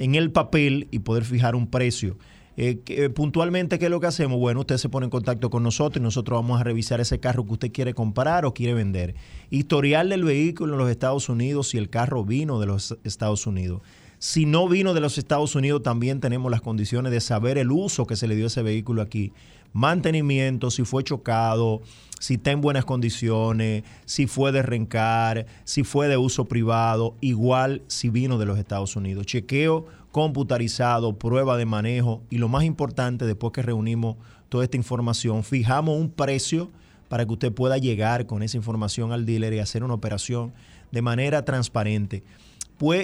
en 0.00 0.16
el 0.16 0.32
papel 0.32 0.88
y 0.90 0.98
poder 0.98 1.24
fijar 1.24 1.54
un 1.54 1.68
precio. 1.68 2.16
Eh, 2.56 2.80
que, 2.84 3.08
puntualmente, 3.10 3.78
¿qué 3.78 3.86
es 3.86 3.90
lo 3.90 4.00
que 4.00 4.06
hacemos? 4.06 4.38
Bueno, 4.38 4.60
usted 4.60 4.76
se 4.76 4.88
pone 4.88 5.04
en 5.04 5.10
contacto 5.10 5.48
con 5.48 5.62
nosotros 5.62 6.00
y 6.00 6.02
nosotros 6.02 6.38
vamos 6.38 6.60
a 6.60 6.64
revisar 6.64 7.00
ese 7.00 7.18
carro 7.18 7.46
que 7.46 7.52
usted 7.52 7.72
quiere 7.72 7.94
comprar 7.94 8.44
o 8.44 8.52
quiere 8.52 8.74
vender. 8.74 9.14
Historial 9.50 10.10
del 10.10 10.24
vehículo 10.24 10.74
en 10.74 10.78
los 10.78 10.90
Estados 10.90 11.28
Unidos 11.28 11.68
si 11.68 11.78
el 11.78 11.88
carro 11.88 12.24
vino 12.24 12.60
de 12.60 12.66
los 12.66 12.98
Estados 13.04 13.46
Unidos. 13.46 13.80
Si 14.18 14.46
no 14.46 14.68
vino 14.68 14.94
de 14.94 15.00
los 15.00 15.18
Estados 15.18 15.56
Unidos, 15.56 15.82
también 15.82 16.20
tenemos 16.20 16.48
las 16.50 16.60
condiciones 16.60 17.10
de 17.10 17.20
saber 17.20 17.58
el 17.58 17.72
uso 17.72 18.06
que 18.06 18.14
se 18.14 18.28
le 18.28 18.36
dio 18.36 18.44
a 18.44 18.46
ese 18.46 18.62
vehículo 18.62 19.02
aquí. 19.02 19.32
Mantenimiento, 19.72 20.70
si 20.70 20.84
fue 20.84 21.02
chocado, 21.02 21.80
si 22.20 22.34
está 22.34 22.52
en 22.52 22.60
buenas 22.60 22.84
condiciones, 22.84 23.82
si 24.04 24.28
fue 24.28 24.52
de 24.52 24.62
rencar, 24.62 25.46
si 25.64 25.82
fue 25.82 26.06
de 26.06 26.18
uso 26.18 26.44
privado, 26.44 27.16
igual 27.20 27.82
si 27.88 28.10
vino 28.10 28.38
de 28.38 28.46
los 28.46 28.60
Estados 28.60 28.94
Unidos. 28.94 29.26
Chequeo 29.26 29.86
computarizado, 30.12 31.18
prueba 31.18 31.56
de 31.56 31.66
manejo 31.66 32.22
y 32.30 32.38
lo 32.38 32.48
más 32.48 32.64
importante, 32.64 33.26
después 33.26 33.52
que 33.52 33.62
reunimos 33.62 34.16
toda 34.48 34.64
esta 34.64 34.76
información, 34.76 35.42
fijamos 35.42 35.98
un 35.98 36.10
precio 36.10 36.70
para 37.08 37.26
que 37.26 37.32
usted 37.32 37.52
pueda 37.52 37.78
llegar 37.78 38.26
con 38.26 38.42
esa 38.42 38.56
información 38.56 39.12
al 39.12 39.26
dealer 39.26 39.52
y 39.54 39.58
hacer 39.58 39.82
una 39.82 39.94
operación 39.94 40.52
de 40.92 41.02
manera 41.02 41.44
transparente. 41.44 42.22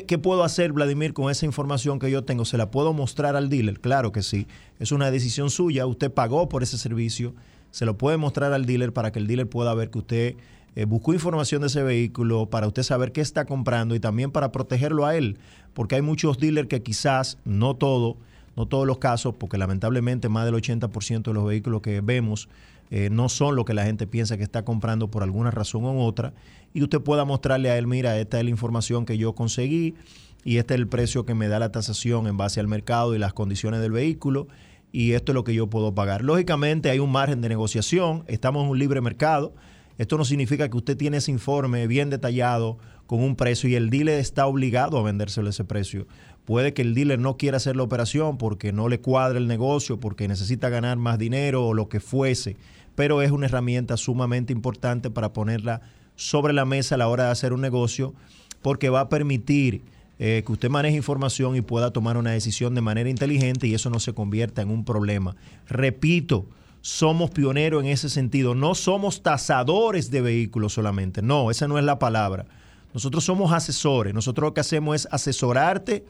¿Qué 0.07 0.19
puedo 0.19 0.43
hacer, 0.43 0.73
Vladimir, 0.73 1.13
con 1.13 1.31
esa 1.31 1.47
información 1.47 2.01
que 2.01 2.11
yo 2.11 2.25
tengo? 2.25 2.45
¿Se 2.45 2.59
la 2.59 2.71
puedo 2.71 2.93
mostrar 2.93 3.37
al 3.37 3.49
dealer? 3.49 3.81
Claro 3.81 4.11
que 4.11 4.23
sí. 4.23 4.49
Es 4.81 4.91
una 4.91 5.13
decisión 5.13 5.51
suya. 5.51 5.87
Usted 5.87 6.11
pagó 6.11 6.49
por 6.49 6.65
ese 6.65 6.79
servicio. 6.79 7.33
Se 7.71 7.87
lo 7.87 7.97
puede 7.97 8.17
mostrar 8.17 8.53
al 8.53 8.67
dealer 8.67 8.93
para 8.93 9.13
que 9.13 9.21
el 9.21 9.29
dealer 9.29 9.49
pueda 9.49 9.73
ver 9.75 9.91
que 9.91 9.99
usted 9.99 10.37
eh, 10.75 10.85
buscó 10.85 11.13
información 11.13 11.61
de 11.61 11.69
ese 11.69 11.83
vehículo, 11.83 12.51
para 12.51 12.67
usted 12.67 12.83
saber 12.83 13.13
qué 13.13 13.21
está 13.21 13.45
comprando 13.47 13.95
y 13.95 14.01
también 14.01 14.31
para 14.31 14.53
protegerlo 14.53 15.07
a 15.07 15.17
él. 15.17 15.39
Porque 15.79 15.95
hay 15.95 16.03
muchos 16.03 16.39
dealers 16.39 16.67
que 16.67 16.83
quizás, 16.83 17.39
no 17.45 17.77
todo, 17.77 18.17
no 18.57 18.67
todos 18.67 18.85
los 18.85 18.99
casos, 18.99 19.37
porque 19.39 19.59
lamentablemente 19.59 20.29
más 20.29 20.45
del 20.45 20.57
80% 20.57 21.23
de 21.23 21.33
los 21.33 21.47
vehículos 21.47 21.83
que 21.83 22.01
vemos 22.01 22.49
eh, 22.91 23.11
no 23.13 23.29
son 23.29 23.55
lo 23.55 23.65
que 23.65 23.75
la 23.75 23.85
gente 23.85 24.09
piensa 24.09 24.37
que 24.37 24.43
está 24.43 24.65
comprando 24.65 25.09
por 25.09 25.23
alguna 25.23 25.53
razón 25.53 25.85
u 25.85 26.01
otra. 26.01 26.35
Y 26.75 26.83
usted 26.83 27.01
pueda 27.01 27.25
mostrarle 27.25 27.71
a 27.71 27.79
él, 27.79 27.87
mira, 27.87 28.19
esta 28.19 28.39
es 28.39 28.45
la 28.45 28.51
información 28.51 29.07
que 29.07 29.19
yo 29.19 29.37
conseguí 29.37 29.95
y 30.43 30.57
este 30.57 30.75
es 30.75 30.81
el 30.81 30.89
precio 30.89 31.25
que 31.25 31.35
me 31.35 31.47
da 31.47 31.61
la 31.61 31.71
tasación 31.71 32.27
en 32.27 32.37
base 32.37 32.59
al 32.59 32.67
mercado 32.67 33.15
y 33.15 33.19
las 33.21 33.33
condiciones 33.33 33.81
del 33.81 33.93
vehículo 33.93 34.49
y 34.91 35.13
esto 35.13 35.31
es 35.31 35.35
lo 35.35 35.45
que 35.45 35.55
yo 35.55 35.69
puedo 35.69 35.95
pagar. 35.95 36.25
Lógicamente 36.25 36.91
hay 36.91 36.99
un 36.99 37.13
margen 37.13 37.41
de 37.41 37.51
negociación, 37.51 38.25
estamos 38.27 38.65
en 38.65 38.71
un 38.71 38.81
libre 38.81 39.01
mercado 39.01 39.53
Esto 39.99 40.17
no 40.17 40.25
significa 40.25 40.69
que 40.69 40.77
usted 40.77 40.97
tiene 40.97 41.17
ese 41.17 41.33
informe 41.33 41.87
bien 41.89 42.09
detallado 42.09 42.79
con 43.07 43.21
un 43.21 43.37
precio 43.37 43.69
y 43.69 43.75
el 43.75 43.91
dealer 43.91 44.21
está 44.21 44.47
obligado 44.47 44.97
a 44.97 45.03
vendérselo 45.03 45.51
ese 45.51 45.65
precio. 45.65 46.07
Puede 46.45 46.73
que 46.73 46.83
el 46.83 46.95
dealer 46.95 47.19
no 47.19 47.37
quiera 47.37 47.57
hacer 47.57 47.77
la 47.77 47.83
operación 47.83 48.39
porque 48.39 48.73
no 48.73 48.89
le 48.89 49.01
cuadra 49.01 49.39
el 49.39 49.49
negocio, 49.49 49.99
porque 49.99 50.29
necesita 50.29 50.69
ganar 50.69 50.97
más 50.97 51.19
dinero 51.19 51.67
o 51.67 51.75
lo 51.75 51.89
que 51.89 52.01
fuese, 52.01 52.57
pero 52.95 53.23
es 53.23 53.33
una 53.33 53.47
herramienta 53.47 53.97
sumamente 53.97 54.53
importante 54.53 55.11
para 55.11 55.33
ponerla 55.33 55.83
sobre 56.15 56.53
la 56.53 56.65
mesa 56.65 56.95
a 56.95 56.99
la 56.99 57.09
hora 57.09 57.25
de 57.25 57.31
hacer 57.31 57.53
un 57.53 57.61
negocio 57.61 58.15
porque 58.63 58.89
va 58.89 59.01
a 59.01 59.09
permitir 59.09 59.83
eh, 60.19 60.43
que 60.45 60.53
usted 60.53 60.69
maneje 60.69 60.97
información 60.97 61.55
y 61.55 61.61
pueda 61.61 61.93
tomar 61.93 62.17
una 62.17 62.33
decisión 62.33 62.75
de 62.75 62.81
manera 62.81 63.09
inteligente 63.09 63.67
y 63.67 63.75
eso 63.75 63.89
no 63.89 64.01
se 64.01 64.15
convierta 64.15 64.63
en 64.63 64.71
un 64.71 64.85
problema. 64.85 65.37
Repito, 65.69 66.47
somos 66.81 67.31
pioneros 67.31 67.83
en 67.83 67.89
ese 67.89 68.09
sentido. 68.09 68.55
No 68.55 68.75
somos 68.75 69.23
tasadores 69.23 70.11
de 70.11 70.21
vehículos 70.21 70.73
solamente. 70.73 71.23
No, 71.23 71.51
esa 71.51 71.69
no 71.69 71.79
es 71.79 71.85
la 71.85 71.99
palabra. 71.99 72.47
Nosotros 72.95 73.25
somos 73.25 73.53
asesores. 73.53 74.15
Nosotros 74.15 74.49
lo 74.49 74.55
que 74.55 74.61
hacemos 74.61 74.97
es 74.97 75.09
asesorarte 75.11 76.05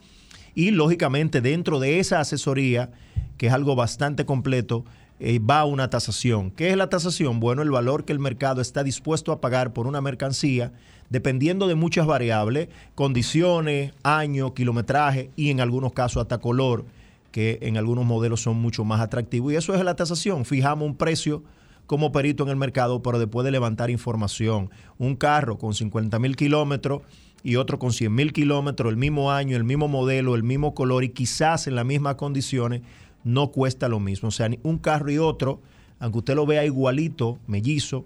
y 0.55 0.71
lógicamente 0.71 1.41
dentro 1.41 1.79
de 1.79 1.99
esa 1.99 2.19
asesoría, 2.19 2.91
que 3.37 3.47
es 3.47 3.53
algo 3.53 3.75
bastante 3.75 4.25
completo, 4.25 4.85
eh, 5.19 5.39
va 5.39 5.65
una 5.65 5.89
tasación. 5.89 6.51
¿Qué 6.51 6.69
es 6.69 6.77
la 6.77 6.87
tasación? 6.89 7.39
Bueno, 7.39 7.61
el 7.61 7.71
valor 7.71 8.05
que 8.05 8.13
el 8.13 8.19
mercado 8.19 8.61
está 8.61 8.83
dispuesto 8.83 9.31
a 9.31 9.41
pagar 9.41 9.73
por 9.73 9.85
una 9.85 9.99
mercancía, 9.99 10.71
dependiendo 11.09 11.67
de 11.67 11.75
muchas 11.75 12.07
variables, 12.07 12.69
condiciones, 12.95 13.93
año, 14.03 14.53
kilometraje 14.53 15.29
y 15.35 15.49
en 15.49 15.59
algunos 15.59 15.91
casos 15.91 16.21
hasta 16.21 16.37
color, 16.37 16.85
que 17.31 17.59
en 17.61 17.77
algunos 17.77 18.05
modelos 18.05 18.41
son 18.41 18.57
mucho 18.57 18.83
más 18.83 19.01
atractivos. 19.01 19.53
Y 19.53 19.55
eso 19.55 19.73
es 19.75 19.83
la 19.83 19.95
tasación. 19.95 20.45
Fijamos 20.45 20.87
un 20.87 20.95
precio 20.95 21.43
como 21.85 22.11
perito 22.11 22.43
en 22.43 22.49
el 22.49 22.55
mercado, 22.55 23.01
pero 23.01 23.17
después 23.19 23.45
de 23.45 23.51
levantar 23.51 23.89
información. 23.89 24.69
Un 24.97 25.15
carro 25.15 25.57
con 25.57 25.73
50 25.73 26.19
mil 26.19 26.35
kilómetros 26.35 27.01
y 27.41 27.55
otro 27.55 27.79
con 27.79 27.93
100 27.93 28.13
mil 28.13 28.33
kilómetros, 28.33 28.91
el 28.91 28.97
mismo 28.97 29.31
año, 29.31 29.55
el 29.55 29.63
mismo 29.63 29.87
modelo, 29.87 30.35
el 30.35 30.43
mismo 30.43 30.73
color 30.73 31.03
y 31.03 31.09
quizás 31.09 31.67
en 31.67 31.75
las 31.75 31.85
mismas 31.85 32.15
condiciones, 32.15 32.81
no 33.23 33.51
cuesta 33.51 33.87
lo 33.87 33.99
mismo. 33.99 34.29
O 34.29 34.31
sea, 34.31 34.49
un 34.63 34.77
carro 34.77 35.09
y 35.09 35.17
otro, 35.17 35.61
aunque 35.99 36.19
usted 36.19 36.35
lo 36.35 36.45
vea 36.45 36.65
igualito, 36.65 37.39
mellizo, 37.47 38.05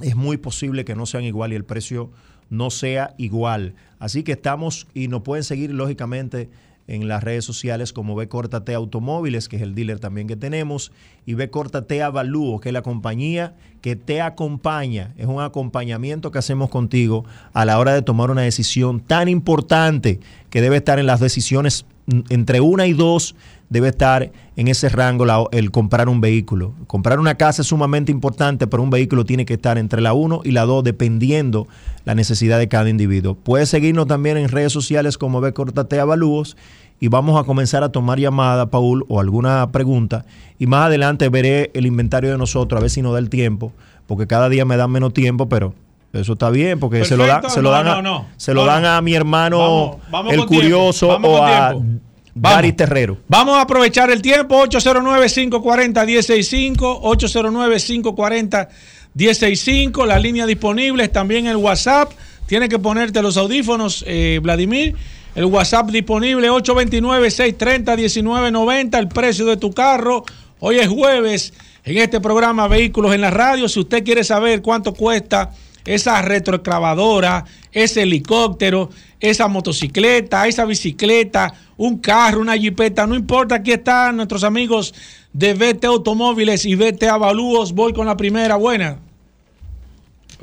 es 0.00 0.14
muy 0.14 0.36
posible 0.36 0.84
que 0.84 0.94
no 0.94 1.06
sean 1.06 1.24
igual 1.24 1.52
y 1.52 1.56
el 1.56 1.64
precio 1.64 2.10
no 2.50 2.70
sea 2.70 3.14
igual. 3.18 3.74
Así 3.98 4.22
que 4.22 4.32
estamos 4.32 4.86
y 4.94 5.08
nos 5.08 5.22
pueden 5.22 5.44
seguir 5.44 5.72
lógicamente 5.72 6.50
en 6.88 7.06
las 7.06 7.22
redes 7.22 7.44
sociales 7.44 7.92
como 7.92 8.16
B 8.16 8.26
T 8.64 8.74
Automóviles, 8.74 9.48
que 9.48 9.56
es 9.56 9.62
el 9.62 9.74
dealer 9.74 10.00
también 10.00 10.26
que 10.26 10.36
tenemos, 10.36 10.90
y 11.24 11.34
B 11.34 11.48
T 11.86 12.02
Avalúo, 12.02 12.58
que 12.58 12.70
es 12.70 12.72
la 12.72 12.82
compañía 12.82 13.54
que 13.80 13.94
te 13.94 14.20
acompaña. 14.20 15.14
Es 15.16 15.26
un 15.26 15.40
acompañamiento 15.40 16.32
que 16.32 16.38
hacemos 16.38 16.70
contigo 16.70 17.24
a 17.52 17.64
la 17.64 17.78
hora 17.78 17.92
de 17.92 18.02
tomar 18.02 18.30
una 18.30 18.42
decisión 18.42 19.00
tan 19.00 19.28
importante 19.28 20.18
que 20.50 20.60
debe 20.60 20.78
estar 20.78 20.98
en 20.98 21.06
las 21.06 21.20
decisiones 21.20 21.84
entre 22.28 22.60
una 22.60 22.86
y 22.86 22.92
dos 22.92 23.34
debe 23.68 23.88
estar 23.88 24.32
en 24.56 24.68
ese 24.68 24.88
rango 24.88 25.26
el 25.52 25.70
comprar 25.70 26.08
un 26.08 26.20
vehículo. 26.20 26.72
Comprar 26.86 27.20
una 27.20 27.34
casa 27.36 27.62
es 27.62 27.68
sumamente 27.68 28.10
importante, 28.10 28.66
pero 28.66 28.82
un 28.82 28.90
vehículo 28.90 29.24
tiene 29.24 29.44
que 29.44 29.54
estar 29.54 29.78
entre 29.78 30.00
la 30.00 30.14
1 30.14 30.40
y 30.44 30.52
la 30.52 30.64
2 30.64 30.84
dependiendo 30.84 31.68
la 32.04 32.14
necesidad 32.14 32.58
de 32.58 32.68
cada 32.68 32.88
individuo. 32.88 33.34
Puedes 33.34 33.68
seguirnos 33.68 34.06
también 34.06 34.36
en 34.36 34.48
redes 34.48 34.72
sociales 34.72 35.18
como 35.18 35.40
Ve 35.40 35.52
Avalúos 36.00 36.56
y 37.00 37.08
vamos 37.08 37.40
a 37.40 37.44
comenzar 37.44 37.84
a 37.84 37.92
tomar 37.92 38.18
llamada, 38.18 38.70
Paul, 38.70 39.04
o 39.08 39.20
alguna 39.20 39.70
pregunta. 39.70 40.24
Y 40.58 40.66
más 40.66 40.86
adelante 40.86 41.28
veré 41.28 41.70
el 41.74 41.86
inventario 41.86 42.30
de 42.30 42.38
nosotros, 42.38 42.78
a 42.78 42.80
ver 42.80 42.90
si 42.90 43.02
nos 43.02 43.12
da 43.12 43.18
el 43.18 43.28
tiempo, 43.28 43.72
porque 44.06 44.26
cada 44.26 44.48
día 44.48 44.64
me 44.64 44.76
dan 44.76 44.90
menos 44.90 45.12
tiempo, 45.12 45.48
pero 45.48 45.74
eso 46.12 46.32
está 46.32 46.50
bien, 46.50 46.80
porque 46.80 47.04
se 47.04 47.16
lo, 47.16 47.26
da, 47.26 47.48
se 47.48 47.60
lo 47.60 47.70
dan, 47.70 48.06
a, 48.06 48.28
se 48.36 48.54
lo 48.54 48.64
dan 48.64 48.86
a 48.86 49.00
mi 49.02 49.14
hermano 49.14 50.00
el 50.30 50.46
curioso 50.46 51.08
o 51.08 51.42
a 51.42 51.74
Gary 52.34 52.72
Terrero. 52.72 53.18
Vamos 53.28 53.58
a 53.58 53.60
aprovechar 53.62 54.10
el 54.10 54.22
tiempo, 54.22 54.64
809-540-165, 54.66 57.02
809-540-165, 59.14 60.06
la 60.06 60.18
línea 60.18 60.46
disponible, 60.46 61.08
también 61.08 61.46
el 61.46 61.56
WhatsApp. 61.56 62.10
Tiene 62.46 62.70
que 62.70 62.78
ponerte 62.78 63.20
los 63.20 63.36
audífonos, 63.36 64.02
eh, 64.06 64.40
Vladimir. 64.42 64.94
El 65.34 65.44
WhatsApp 65.44 65.90
disponible 65.90 66.50
829-630-1990, 66.50 68.98
el 68.98 69.08
precio 69.08 69.44
de 69.44 69.58
tu 69.58 69.72
carro. 69.72 70.24
Hoy 70.58 70.78
es 70.78 70.88
jueves 70.88 71.52
en 71.84 71.98
este 71.98 72.18
programa 72.20 72.66
Vehículos 72.66 73.14
en 73.14 73.20
la 73.20 73.30
Radio. 73.30 73.68
Si 73.68 73.78
usted 73.78 74.02
quiere 74.02 74.24
saber 74.24 74.62
cuánto 74.62 74.94
cuesta 74.94 75.52
esa 75.84 76.20
retroexcavadora, 76.22 77.44
ese 77.72 78.02
helicóptero, 78.02 78.90
esa 79.20 79.48
motocicleta, 79.48 80.46
esa 80.46 80.64
bicicleta, 80.64 81.52
un 81.76 81.98
carro, 81.98 82.40
una 82.40 82.56
jipeta, 82.56 83.06
no 83.06 83.14
importa, 83.14 83.56
aquí 83.56 83.72
están 83.72 84.16
nuestros 84.16 84.44
amigos 84.44 84.94
de 85.32 85.54
VT 85.54 85.84
Automóviles 85.84 86.64
y 86.66 86.74
VT 86.74 87.04
Avalúos. 87.04 87.72
Voy 87.72 87.92
con 87.92 88.06
la 88.06 88.16
primera, 88.16 88.56
buena. 88.56 88.98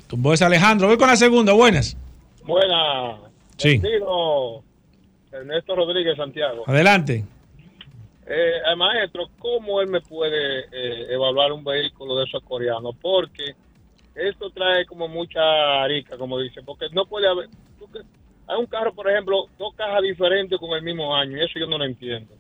Tumbó 0.07 0.33
ese 0.33 0.45
Alejandro, 0.45 0.87
voy 0.87 0.97
con 0.97 1.07
la 1.07 1.15
segunda, 1.15 1.53
buenas. 1.53 1.97
Buena. 2.43 3.17
Sí. 3.57 3.81
Ernesto 5.31 5.75
Rodríguez 5.75 6.15
Santiago. 6.15 6.63
Adelante. 6.67 7.23
Eh, 8.27 8.75
maestro, 8.75 9.29
¿cómo 9.37 9.81
él 9.81 9.87
me 9.87 10.01
puede 10.01 10.61
eh, 10.71 11.13
evaluar 11.13 11.51
un 11.51 11.63
vehículo 11.63 12.17
de 12.17 12.25
esos 12.25 12.41
coreanos? 12.43 12.95
Porque 13.01 13.55
esto 14.15 14.49
trae 14.51 14.85
como 14.85 15.07
mucha 15.07 15.83
arica, 15.83 16.17
como 16.17 16.39
dice, 16.39 16.61
porque 16.63 16.85
no 16.91 17.05
puede 17.05 17.27
haber... 17.27 17.49
Hay 18.47 18.59
un 18.59 18.67
carro, 18.67 18.93
por 18.93 19.09
ejemplo, 19.09 19.47
dos 19.57 19.73
cajas 19.75 20.01
diferentes 20.01 20.59
con 20.59 20.71
el 20.71 20.83
mismo 20.83 21.15
año, 21.15 21.37
y 21.37 21.43
eso 21.43 21.59
yo 21.59 21.67
no 21.67 21.77
lo 21.77 21.85
entiendo. 21.85 22.33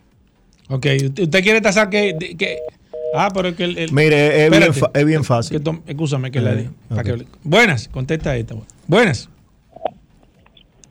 Ok, 0.69 0.85
¿usted 1.19 1.43
quiere 1.43 1.61
tasar 1.61 1.89
que, 1.89 2.15
que 2.37 2.59
Ah, 3.13 3.29
pero 3.33 3.49
es 3.49 3.55
que 3.55 3.63
el, 3.63 3.91
Mire, 3.93 4.45
es 4.45 4.51
bien, 4.51 4.63
es 4.93 5.05
bien, 5.05 5.23
fácil. 5.23 5.61
Que 5.61 5.91
escúchame 5.91 6.31
que 6.31 6.41
le 6.41 6.69
okay. 6.89 7.25
Buenas, 7.43 7.87
contesta 7.87 8.35
esta. 8.35 8.55
Buenas. 8.87 9.29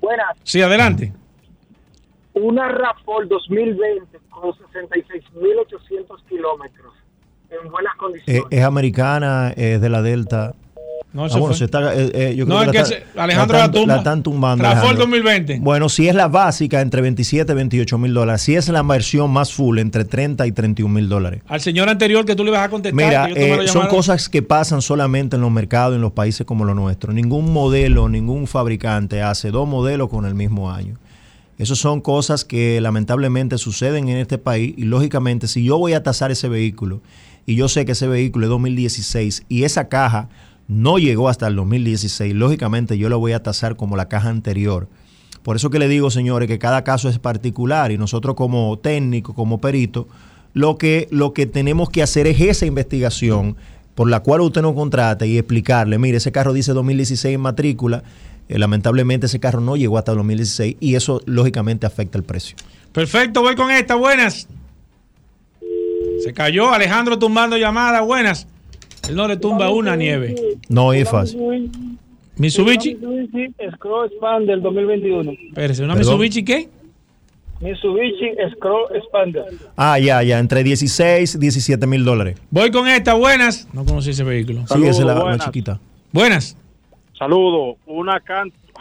Buenas. 0.01 0.37
Sí, 0.43 0.62
adelante. 0.62 1.12
Una 2.32 2.68
RAV4 2.68 3.28
2020 3.28 4.18
con 4.30 4.53
66.800 4.53 6.28
kilómetros 6.28 6.95
en 7.51 7.70
buenas 7.70 7.95
condiciones. 7.97 8.45
es 8.51 8.64
americana, 8.64 9.53
es 9.57 9.80
de 9.80 9.89
la 9.89 10.03
Delta. 10.03 10.55
No, 11.14 11.26
ah, 11.26 11.38
bueno, 11.38 11.54
se 11.54 11.66
está, 11.66 11.94
eh, 11.94 12.10
eh, 12.12 12.34
yo 12.36 12.44
no, 12.44 12.60
es 12.60 12.70
que, 12.72 13.04
Alejandro 13.16 13.56
la, 13.56 13.70
tumba. 13.70 13.86
la 13.86 13.98
están 13.98 14.24
tumbando. 14.24 14.64
2020. 14.96 15.60
Bueno, 15.60 15.88
si 15.88 16.08
es 16.08 16.14
la 16.16 16.26
básica, 16.26 16.80
entre 16.80 17.02
27 17.02 17.52
y 17.52 17.54
28 17.54 17.98
mil 17.98 18.12
dólares. 18.12 18.42
Si 18.42 18.56
es 18.56 18.68
la 18.68 18.82
versión 18.82 19.30
más 19.30 19.52
full, 19.52 19.78
entre 19.78 20.04
30 20.04 20.44
y 20.44 20.50
31 20.50 20.92
mil 20.92 21.08
dólares. 21.08 21.42
Al 21.46 21.60
señor 21.60 21.88
anterior 21.88 22.24
que 22.24 22.34
tú 22.34 22.42
le 22.42 22.50
vas 22.50 22.66
a 22.66 22.68
contestar. 22.68 22.96
Mira, 22.96 23.28
eh, 23.28 23.68
son 23.68 23.86
cosas 23.86 24.28
que 24.28 24.42
pasan 24.42 24.82
solamente 24.82 25.36
en 25.36 25.42
los 25.42 25.52
mercados, 25.52 25.94
en 25.94 26.00
los 26.00 26.10
países 26.10 26.44
como 26.44 26.64
los 26.64 26.74
nuestros. 26.74 27.14
Ningún 27.14 27.52
modelo, 27.52 28.08
ningún 28.08 28.48
fabricante 28.48 29.22
hace 29.22 29.52
dos 29.52 29.68
modelos 29.68 30.08
con 30.08 30.26
el 30.26 30.34
mismo 30.34 30.72
año. 30.72 30.96
Esas 31.58 31.78
son 31.78 32.00
cosas 32.00 32.44
que 32.44 32.80
lamentablemente 32.80 33.56
suceden 33.58 34.08
en 34.08 34.16
este 34.16 34.38
país 34.38 34.74
y 34.76 34.82
lógicamente 34.82 35.46
si 35.46 35.62
yo 35.62 35.78
voy 35.78 35.92
a 35.92 36.02
tasar 36.02 36.32
ese 36.32 36.48
vehículo 36.48 37.00
y 37.46 37.54
yo 37.54 37.68
sé 37.68 37.84
que 37.84 37.92
ese 37.92 38.08
vehículo 38.08 38.46
es 38.46 38.50
2016 38.50 39.44
y 39.48 39.62
esa 39.62 39.88
caja 39.88 40.28
no 40.68 40.98
llegó 40.98 41.28
hasta 41.28 41.46
el 41.46 41.56
2016, 41.56 42.34
lógicamente 42.34 42.98
yo 42.98 43.08
lo 43.08 43.18
voy 43.18 43.32
a 43.32 43.42
tasar 43.42 43.76
como 43.76 43.96
la 43.96 44.08
caja 44.08 44.30
anterior. 44.30 44.88
Por 45.42 45.56
eso 45.56 45.68
que 45.68 45.78
le 45.78 45.88
digo, 45.88 46.10
señores, 46.10 46.48
que 46.48 46.58
cada 46.58 46.84
caso 46.84 47.08
es 47.08 47.18
particular 47.18 47.92
y 47.92 47.98
nosotros 47.98 48.34
como 48.34 48.78
técnico, 48.78 49.34
como 49.34 49.60
perito, 49.60 50.08
lo 50.54 50.78
que, 50.78 51.06
lo 51.10 51.34
que 51.34 51.46
tenemos 51.46 51.90
que 51.90 52.02
hacer 52.02 52.26
es 52.26 52.40
esa 52.40 52.64
investigación 52.64 53.56
por 53.94 54.08
la 54.08 54.20
cual 54.20 54.40
usted 54.40 54.62
nos 54.62 54.74
contrata 54.74 55.26
y 55.26 55.36
explicarle, 55.36 55.98
mire, 55.98 56.16
ese 56.16 56.32
carro 56.32 56.52
dice 56.52 56.72
2016 56.72 57.34
en 57.34 57.40
matrícula, 57.40 58.02
eh, 58.48 58.58
lamentablemente 58.58 59.26
ese 59.26 59.38
carro 59.40 59.60
no 59.60 59.76
llegó 59.76 59.98
hasta 59.98 60.12
el 60.12 60.18
2016 60.18 60.76
y 60.80 60.94
eso 60.94 61.20
lógicamente 61.26 61.86
afecta 61.86 62.18
el 62.18 62.24
precio. 62.24 62.56
Perfecto, 62.92 63.42
voy 63.42 63.54
con 63.54 63.70
esta, 63.70 63.94
buenas. 63.94 64.48
Se 66.22 66.32
cayó 66.32 66.72
Alejandro 66.72 67.18
tumbando 67.18 67.56
llamada, 67.56 68.00
buenas. 68.00 68.46
Él 69.09 69.16
no 69.16 69.28
le 69.28 69.36
tumba 69.36 69.70
una 69.70 69.96
nieve. 69.96 70.34
No 70.68 70.92
es 70.92 71.09
fácil. 71.09 71.70
Mitsubishi. 72.36 72.94
Mitsubishi 72.94 73.55
Scroll 73.74 74.10
Expander 74.10 74.60
2021. 74.60 75.32
Espérese, 75.48 75.85
¿una 75.85 75.94
Mitsubishi 75.94 76.44
qué? 76.44 76.68
Mitsubishi 77.60 78.32
Scroll 78.56 78.97
Expander. 78.97 79.44
Ah, 79.76 79.98
ya, 79.98 80.22
ya, 80.22 80.39
entre 80.39 80.64
16 80.64 81.35
y 81.35 81.39
17 81.39 81.86
mil 81.86 82.05
dólares. 82.05 82.36
Voy 82.51 82.70
con 82.70 82.89
esta, 82.89 83.14
buenas. 83.14 83.68
No 83.72 83.85
conocí 83.85 84.10
ese 84.10 84.24
vehículo. 84.24 84.64
Sí, 84.66 84.85
esa 84.85 85.01
es 85.01 85.06
la, 85.06 85.39
chiquita. 85.39 85.81
Buenas. 86.12 86.56
Saludos. 87.18 87.76
Una 87.86 88.20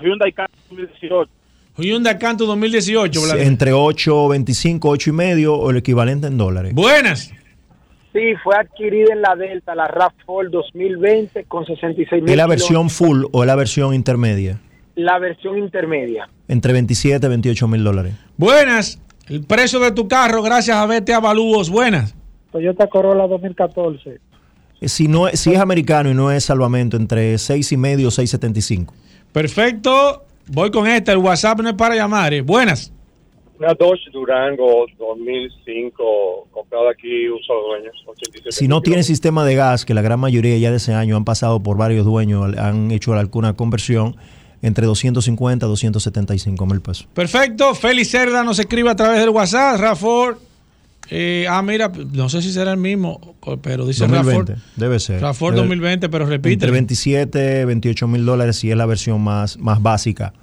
Hyundai 0.02 0.34
Canto 0.34 0.54
2018. 0.70 1.32
Hyundai 1.78 2.20
Canto 2.20 2.45
2018, 2.45 3.38
Entre 3.38 3.74
8, 3.74 4.28
25, 4.28 4.90
8 4.90 5.10
y 5.10 5.14
medio 5.14 5.56
o 5.56 5.72
el 5.72 5.78
equivalente 5.78 6.28
en 6.28 6.38
dólares. 6.38 6.74
Buenas. 6.74 7.32
Sí, 8.14 8.34
fue 8.44 8.56
adquirida 8.56 9.11
en 9.14 9.22
la 9.22 9.35
Delta, 9.35 9.73
la 9.73 9.88
RAV4 9.88 10.49
2020 10.52 11.45
con 11.45 11.65
66 11.65 12.22
mil. 12.23 12.31
¿Es 12.31 12.38
la 12.38 12.45
versión 12.48 12.90
full 12.91 13.23
o 13.31 13.44
es 13.44 13.48
la 13.48 13.56
versión 13.56 13.94
intermedia? 13.94 14.60
La 14.95 15.18
versión 15.18 15.57
intermedia. 15.57 16.30
Entre 16.48 16.72
27 16.73 17.26
y 17.26 17.30
28 17.30 17.68
mil 17.68 17.84
dólares. 17.84 18.14
Buenas. 18.38 18.99
El 19.27 19.44
precio 19.44 19.80
de 19.80 19.91
tu 19.91 20.07
carro, 20.07 20.44
gracias 20.44 20.77
a 20.77 20.85
Vete 20.85 21.14
Avalúos. 21.14 21.69
Buenas. 21.72 22.14
Toyota 22.52 22.88
Corolla 22.88 23.26
2014. 23.27 24.19
Eh, 24.81 24.88
Si, 24.88 25.07
no, 25.07 25.27
es- 25.27 25.40
si 25.40 25.52
es 25.53 25.60
americano 25.60 26.11
y 26.11 26.14
no 26.14 26.30
es 26.30 26.44
salvamento, 26.44 26.98
entre 26.98 27.38
6 27.40 27.72
y 27.72 27.77
medio 27.77 28.10
o 28.10 28.11
6.75. 28.11 28.94
Perfecto. 29.31 30.26
Voy 30.48 30.69
con 30.72 30.85
esta. 30.88 31.11
El 31.14 31.18
WhatsApp 31.19 31.61
no 31.61 31.69
es 31.69 31.76
para 31.76 31.95
llamar. 31.95 32.34
eh. 32.34 32.41
Buenas. 32.41 32.94
Una 33.64 33.73
Dodge 33.76 34.10
Durango 34.11 34.85
2005, 34.99 36.48
comprada 36.52 36.91
aquí, 36.91 37.27
un 37.30 37.41
solo 37.44 37.68
dueño, 37.69 37.91
87 38.07 38.52
Si 38.52 38.68
no 38.68 38.81
tiene 38.81 39.03
sistema 39.03 39.45
de 39.45 39.56
gas, 39.56 39.85
que 39.85 39.94
la 39.94 40.02
gran 40.02 40.19
mayoría 40.19 40.57
ya 40.57 40.69
de 40.69 40.77
ese 40.77 40.94
año 40.94 41.15
han 41.15 41.23
pasado 41.23 41.61
por 41.64 41.77
varios 41.77 42.06
dueños, 42.06 42.57
han 42.57 42.91
hecho 42.91 43.14
alguna 43.14 43.53
conversión, 43.53 44.18
entre 44.61 44.85
250 44.85 45.65
a 45.65 45.69
275 45.69 46.65
mil 46.65 46.81
pesos. 46.81 47.07
Perfecto. 47.14 47.73
Félix 47.73 48.11
Cerda 48.11 48.44
nos 48.44 48.60
escribe 48.60 48.90
a 48.90 48.95
través 48.98 49.19
del 49.22 49.30
WhatsApp. 49.30 49.80
Rafor. 49.80 50.40
eh, 51.10 51.45
ah, 51.49 51.61
mira, 51.61 51.90
no 52.11 52.27
sé 52.27 52.41
si 52.41 52.52
será 52.52 52.72
el 52.72 52.77
mismo, 52.77 53.35
pero 53.61 53.85
dice 53.85 54.07
2020, 54.07 54.53
Rafor. 54.56 54.68
debe 54.76 54.99
ser. 54.99 55.22
Rafor 55.22 55.53
Debe- 55.53 55.61
2020, 55.61 56.10
pero 56.10 56.26
repite. 56.26 56.53
Entre 56.53 56.72
27 56.72 57.64
28 57.65 58.07
mil 58.10 58.26
dólares 58.26 58.57
si 58.57 58.72
es 58.72 58.76
la 58.77 58.85
versión 58.85 59.22
más, 59.22 59.57
más 59.57 59.81
básica. 59.81 60.34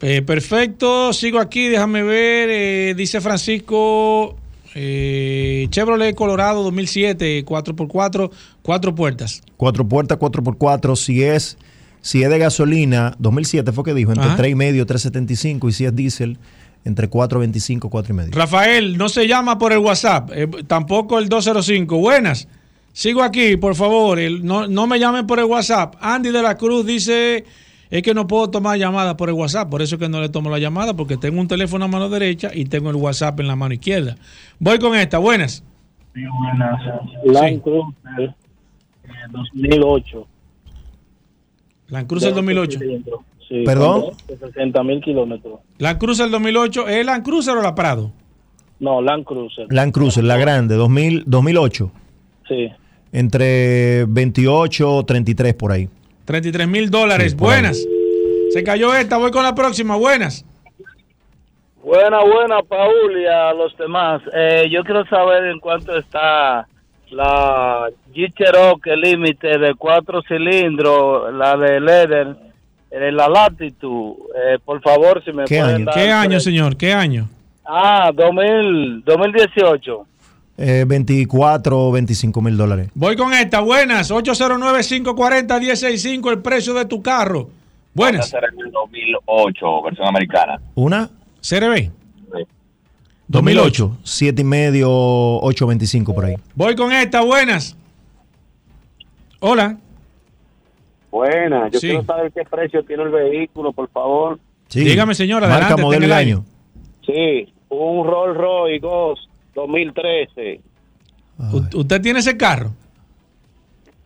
Eh, 0.00 0.22
perfecto, 0.22 1.12
sigo 1.12 1.38
aquí, 1.38 1.68
déjame 1.68 2.02
ver. 2.02 2.48
eh, 2.50 2.94
dice 2.96 3.20
Francisco 3.20 4.36
eh, 4.74 5.66
Chevrolet 5.70 6.14
Colorado 6.14 6.62
2007, 6.64 7.44
4x4, 7.44 8.30
cuatro 8.62 8.94
puertas. 8.94 9.42
Cuatro 9.56 9.86
puertas, 9.88 10.18
4x4, 10.18 10.96
si 10.96 11.22
es, 11.22 11.56
si 12.00 12.22
es 12.22 12.28
de 12.28 12.38
gasolina, 12.38 13.14
2007 13.18 13.72
fue 13.72 13.84
que 13.84 13.94
dijo, 13.94 14.10
entre 14.12 14.26
Ajá. 14.26 14.36
3 14.36 14.50
y 14.52 14.54
medio, 14.56 14.84
375, 14.84 15.68
y 15.68 15.72
si 15.72 15.84
es 15.86 15.94
diésel, 15.94 16.38
entre 16.84 17.08
4.25, 17.08 17.88
4 17.88 18.12
y 18.12 18.16
medio. 18.16 18.30
Rafael, 18.32 18.98
no 18.98 19.08
se 19.08 19.26
llama 19.26 19.56
por 19.58 19.72
el 19.72 19.78
WhatsApp, 19.78 20.30
eh, 20.34 20.48
tampoco 20.66 21.18
el 21.18 21.28
205. 21.30 21.96
Buenas, 21.98 22.46
sigo 22.92 23.22
aquí, 23.22 23.56
por 23.56 23.74
favor. 23.74 24.18
el- 24.18 24.44
no, 24.44 24.66
no 24.66 24.86
me 24.86 24.98
llamen 24.98 25.26
por 25.26 25.38
el 25.38 25.46
WhatsApp. 25.46 25.94
Andy 26.00 26.30
de 26.30 26.42
la 26.42 26.56
Cruz 26.58 26.84
dice: 26.84 27.44
Es 27.90 28.02
que 28.02 28.14
no 28.14 28.26
puedo 28.26 28.50
tomar 28.50 28.78
llamadas 28.78 29.14
por 29.14 29.28
el 29.28 29.34
WhatsApp, 29.34 29.70
por 29.70 29.82
eso 29.82 29.96
es 29.96 30.00
que 30.00 30.08
no 30.08 30.20
le 30.20 30.28
tomo 30.28 30.50
la 30.50 30.58
llamada, 30.58 30.94
porque 30.94 31.16
tengo 31.16 31.40
un 31.40 31.48
teléfono 31.48 31.84
a 31.84 31.88
mano 31.88 32.08
derecha 32.08 32.50
y 32.52 32.64
tengo 32.64 32.90
el 32.90 32.96
WhatsApp 32.96 33.38
en 33.40 33.46
la 33.46 33.56
mano 33.56 33.74
izquierda. 33.74 34.16
Voy 34.58 34.78
con 34.78 34.96
esta, 34.96 35.18
buenas. 35.18 35.62
Land 37.24 37.62
Cruiser 37.62 38.34
eh, 39.04 39.10
2008. 39.30 40.26
Land 41.88 42.06
Cruiser 42.06 42.34
2008. 42.34 42.78
Sí, 43.48 43.62
¿Perdón? 43.64 44.04
con 44.26 44.38
60 44.38 44.82
mil 44.84 45.00
kilómetros. 45.02 45.60
Land 45.78 45.98
Cruiser 45.98 46.30
2008, 46.30 46.88
¿es 46.88 47.04
Land 47.06 47.24
Cruiser 47.24 47.56
o 47.56 47.62
la 47.62 47.74
Prado? 47.74 48.10
No, 48.80 49.02
Land 49.02 49.24
Cruiser. 49.24 49.66
Land 49.70 49.92
Cruiser, 49.92 50.24
la 50.24 50.36
grande, 50.36 50.74
2000, 50.76 51.24
2008, 51.26 51.90
Sí. 52.48 52.68
entre 53.12 54.04
28 54.06 54.96
o 54.96 55.04
33 55.04 55.54
por 55.54 55.72
ahí. 55.72 55.88
33 56.24 56.66
mil 56.68 56.90
dólares. 56.90 57.36
Buenas. 57.36 57.84
Se 58.52 58.62
cayó 58.62 58.94
esta, 58.94 59.16
voy 59.18 59.30
con 59.30 59.42
la 59.44 59.54
próxima. 59.54 59.96
Buenas. 59.96 60.44
Buena, 61.82 62.20
buena, 62.20 62.62
Paul, 62.62 63.20
y 63.20 63.26
a 63.26 63.52
los 63.52 63.76
demás. 63.76 64.22
Eh, 64.34 64.68
yo 64.70 64.82
quiero 64.84 65.04
saber 65.06 65.44
en 65.46 65.60
cuánto 65.60 65.96
está 65.98 66.66
la 67.10 67.88
Jeep 68.14 68.34
Cherokee 68.36 68.96
Límite 68.96 69.58
de 69.58 69.74
cuatro 69.74 70.22
cilindros, 70.26 71.32
la 71.34 71.56
de 71.56 71.80
Leather, 71.80 72.36
eh, 72.90 73.12
la 73.12 73.28
Latitude. 73.28 74.16
Eh, 74.34 74.58
por 74.64 74.80
favor, 74.80 75.22
si 75.24 75.32
me 75.32 75.44
¿Qué 75.44 75.58
pueden 75.58 75.74
año? 75.76 75.84
dar- 75.84 75.94
¿Qué 75.94 76.10
año, 76.10 76.40
señor? 76.40 76.76
¿Qué 76.76 76.92
año? 76.94 77.28
Ah, 77.66 78.10
2000, 78.14 79.02
2018. 79.04 80.06
Eh, 80.56 80.84
24 80.86 81.88
o 81.88 81.92
25 81.92 82.40
mil 82.40 82.56
dólares. 82.56 82.88
Voy 82.94 83.16
con 83.16 83.32
esta. 83.32 83.58
Buenas. 83.60 84.10
809-540-165, 84.12 86.30
el 86.30 86.40
precio 86.42 86.74
de 86.74 86.84
tu 86.84 87.02
carro. 87.02 87.48
Buenas. 87.92 88.32
El 88.32 88.70
2008, 88.70 89.82
versión 89.82 90.06
americana. 90.08 90.60
¿Una? 90.74 91.10
CRB. 91.40 91.90
2008, 93.26 93.98
7 94.02 94.42
y 94.42 94.44
medio, 94.44 94.88
8.25 94.90 96.14
por 96.14 96.26
ahí. 96.26 96.34
Voy 96.54 96.76
con 96.76 96.92
esta. 96.92 97.22
Buenas. 97.22 97.74
Hola. 99.40 99.78
Buena, 101.10 101.68
yo 101.70 101.80
Sí. 101.80 101.88
quiero 101.88 102.04
saber 102.04 102.30
qué 102.32 102.42
precio 102.44 102.84
tiene 102.84 103.04
el 103.04 103.08
vehículo, 103.10 103.72
por 103.72 103.88
favor. 103.90 104.38
Sí. 104.68 104.80
Dígame, 104.84 105.14
señor, 105.14 105.40
Marca, 105.42 105.56
adelante, 105.56 105.82
modelo 105.82 106.06
y 106.06 106.12
año. 106.12 106.44
Sí, 107.06 107.52
un 107.68 108.06
Rolls 108.06 108.36
Royce 108.36 108.78
Ghost 108.80 109.22
2013. 109.54 110.60
U- 111.52 111.78
¿Usted 111.80 112.00
tiene 112.00 112.18
ese 112.20 112.36
carro? 112.36 112.70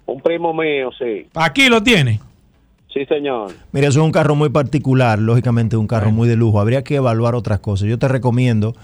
Un 0.06 0.20
primo 0.20 0.54
mío, 0.54 0.90
sí. 0.98 1.26
Aquí 1.34 1.68
lo 1.68 1.82
tiene. 1.82 2.20
Sí, 2.92 3.04
señor. 3.04 3.52
Mira, 3.72 3.88
eso 3.88 4.00
es 4.00 4.04
un 4.06 4.12
carro 4.12 4.34
muy 4.34 4.48
particular, 4.48 5.18
lógicamente 5.18 5.76
un 5.76 5.86
carro 5.86 6.10
muy 6.10 6.26
de 6.28 6.36
lujo. 6.36 6.60
Habría 6.60 6.82
que 6.82 6.96
evaluar 6.96 7.34
otras 7.34 7.60
cosas. 7.60 7.86
Yo 7.88 7.98
te 7.98 8.08
recomiendo 8.08 8.74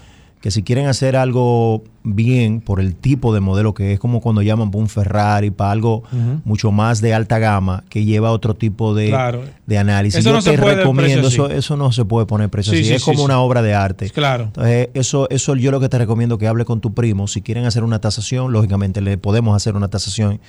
que 0.45 0.51
si 0.51 0.61
quieren 0.61 0.85
hacer 0.85 1.15
algo 1.15 1.83
bien 2.03 2.61
por 2.61 2.79
el 2.79 2.93
tipo 2.93 3.33
de 3.33 3.39
modelo 3.39 3.73
que 3.73 3.93
es, 3.93 3.99
como 3.99 4.21
cuando 4.21 4.43
llaman 4.43 4.69
para 4.69 4.83
un 4.83 4.89
Ferrari, 4.89 5.49
para 5.49 5.71
algo 5.71 6.03
mucho 6.43 6.71
más 6.71 7.01
de 7.01 7.15
alta 7.15 7.39
gama, 7.39 7.83
que 7.89 8.05
lleva 8.05 8.29
otro 8.29 8.53
tipo 8.53 8.93
de, 8.93 9.07
Claro. 9.09 9.41
de 9.65 9.77
análisis. 9.79 10.19
Eso 10.19 10.29
Yo 10.29 10.35
no 10.35 10.41
se 10.43 10.51
te 10.51 10.59
puede 10.59 10.73
el 10.73 10.79
recomiendo, 10.81 11.27
eso, 11.49 11.77
no 11.77 11.91
se 11.91 12.05
puede 12.05 12.27
poner 12.27 12.51
precio 12.51 12.73
Sí, 12.73 12.81
así. 12.81 12.87
sí, 12.89 12.93
es 12.93 13.01
sí, 13.03 13.09
como 13.11 13.23
una 13.23 13.39
obra 13.39 13.63
de 13.63 13.73
arte. 13.73 14.11
Claro. 14.11 14.43
Entonces, 14.43 14.89
eso, 14.93 15.27
eso 15.31 15.55
yo 15.55 15.71
lo 15.71 15.79
que 15.79 15.89
te 15.89 15.97
recomiendo 15.97 16.37
que 16.37 16.47
hable 16.47 16.63
con 16.63 16.79
tu 16.79 16.93
primo. 16.93 17.27
Si 17.27 17.41
quieren 17.41 17.65
hacer 17.65 17.83
una 17.83 17.97
tasación, 17.99 18.51
lógicamente 18.53 19.01
le 19.01 19.17
podemos 19.17 19.55
hacer 19.55 19.75
una 19.75 19.87
tasación 19.87 20.39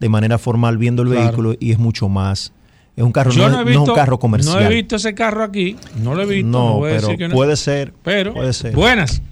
de 0.00 0.08
manera 0.08 0.36
formal 0.38 0.78
viendo 0.78 1.02
el 1.02 1.10
Claro. 1.10 1.26
vehículo 1.28 1.54
y 1.60 1.70
es 1.70 1.78
mucho 1.78 2.08
más. 2.08 2.52
Es 2.96 3.04
un 3.04 3.12
carro, 3.12 3.30
Yo 3.30 3.48
no, 3.48 3.60
es- 3.68 3.72
no 3.76 3.84
un 3.84 3.94
carro 3.94 4.18
comercial. 4.18 4.64
No 4.64 4.68
he 4.68 4.74
visto 4.74 4.96
ese 4.96 5.14
carro 5.14 5.44
aquí. 5.44 5.76
No 6.02 6.16
lo 6.16 6.22
he 6.22 6.26
visto. 6.26 6.48
No, 6.48 6.74
voy 6.78 6.90
a 6.90 6.94
pero 6.96 7.06
decir 7.06 7.18
que 7.18 7.28
no. 7.28 7.34
puede 7.36 7.56
ser. 7.56 7.94
Pero, 8.02 8.34
puede 8.34 8.52
ser. 8.52 8.74
buenas. 8.74 9.22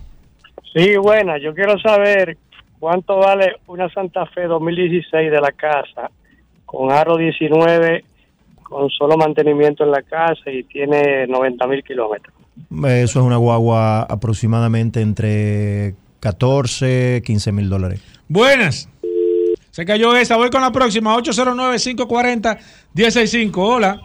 Sí, 0.74 0.96
buena. 0.96 1.38
Yo 1.38 1.54
quiero 1.54 1.78
saber 1.78 2.36
cuánto 2.78 3.18
vale 3.18 3.56
una 3.66 3.90
Santa 3.90 4.26
Fe 4.26 4.44
2016 4.44 5.30
de 5.30 5.40
la 5.40 5.52
casa 5.52 6.10
con 6.64 6.90
aro 6.90 7.18
19, 7.18 8.04
con 8.62 8.88
solo 8.88 9.16
mantenimiento 9.16 9.84
en 9.84 9.90
la 9.90 10.02
casa 10.02 10.50
y 10.50 10.62
tiene 10.64 11.26
90 11.26 11.66
mil 11.66 11.84
kilómetros. 11.84 12.34
Eso 12.86 13.20
es 13.20 13.24
una 13.24 13.36
guagua 13.36 14.00
aproximadamente 14.02 15.02
entre 15.02 15.94
14, 16.20 17.22
15 17.24 17.52
mil 17.52 17.68
dólares. 17.68 18.02
Buenas. 18.28 18.88
Se 19.70 19.84
cayó 19.84 20.16
esa. 20.16 20.36
Voy 20.36 20.50
con 20.50 20.62
la 20.62 20.72
próxima. 20.72 21.14
809-540-165. 21.16 23.52
Hola. 23.56 24.00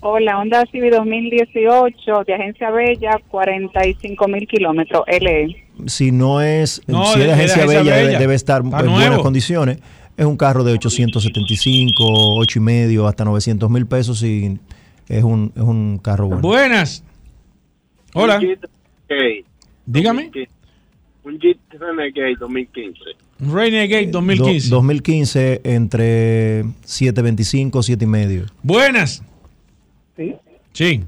Hola, 0.00 0.38
Honda 0.38 0.64
Civic 0.66 0.92
2018 0.92 2.24
de 2.26 2.34
Agencia 2.34 2.70
Bella, 2.70 3.20
45 3.28 4.26
mil 4.26 4.48
kilómetros, 4.48 5.04
LE. 5.06 5.64
Si 5.86 6.12
no 6.12 6.40
es, 6.40 6.82
No, 6.86 7.04
si 7.06 7.12
es 7.12 7.18
de- 7.18 7.20
de 7.20 7.26
de 7.26 7.32
agencia 7.32 7.56
agencia 7.62 7.80
bella, 7.82 7.94
debe, 7.96 8.06
Bella. 8.06 8.18
debe 8.18 8.34
estar 8.34 8.62
Está 8.64 8.80
en 8.80 8.86
buenas 8.86 9.08
nuevo. 9.08 9.22
condiciones. 9.22 9.78
Es 10.16 10.26
un 10.26 10.36
carro 10.36 10.62
de 10.64 10.72
875, 10.72 12.04
8 12.36 12.58
y 12.58 12.62
medio, 12.62 13.06
hasta 13.06 13.24
900 13.24 13.70
mil 13.70 13.86
pesos 13.86 14.22
y 14.22 14.58
es 15.08 15.24
un, 15.24 15.52
es 15.56 15.62
un 15.62 15.98
carro 15.98 16.26
bueno. 16.28 16.42
Buenas. 16.42 17.02
Hola. 18.14 18.36
Un 18.36 18.40
Jeep 18.42 18.64
Renegade. 19.08 19.44
Dígame. 19.86 20.30
Un 21.24 21.38
Jeep 21.38 21.58
Renegade 21.70 22.34
2015. 22.38 22.98
Renegade 23.40 24.06
Do- 24.06 24.12
2015. 24.20 24.68
2015 24.68 25.60
entre 25.64 26.64
725, 26.84 27.82
7 27.82 28.04
y 28.04 28.08
medio. 28.08 28.44
Buenas. 28.62 29.22
Sí. 30.16 30.34
Sí. 30.72 31.04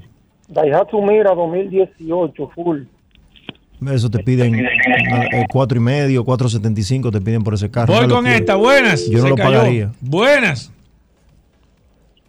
Daihatsu 0.47 1.01
Mira 1.01 1.33
2018 1.35 2.49
full. 2.55 2.81
Eso 3.93 4.09
te 4.09 4.19
piden 4.19 4.55
eh, 4.55 5.45
cuatro 5.51 5.77
y 5.77 5.81
medio, 5.81 6.23
475 6.23 7.11
te 7.11 7.21
piden 7.21 7.43
por 7.43 7.53
ese 7.53 7.69
carro. 7.69 7.93
Voy 7.93 8.05
Una 8.05 8.13
con 8.15 8.27
esta. 8.27 8.55
Buenas. 8.55 9.05
Yo 9.09 9.17
no 9.19 9.23
Se 9.23 9.29
lo 9.29 9.35
cayó. 9.35 9.49
pagaría. 9.57 9.91
Buenas. 10.01 10.71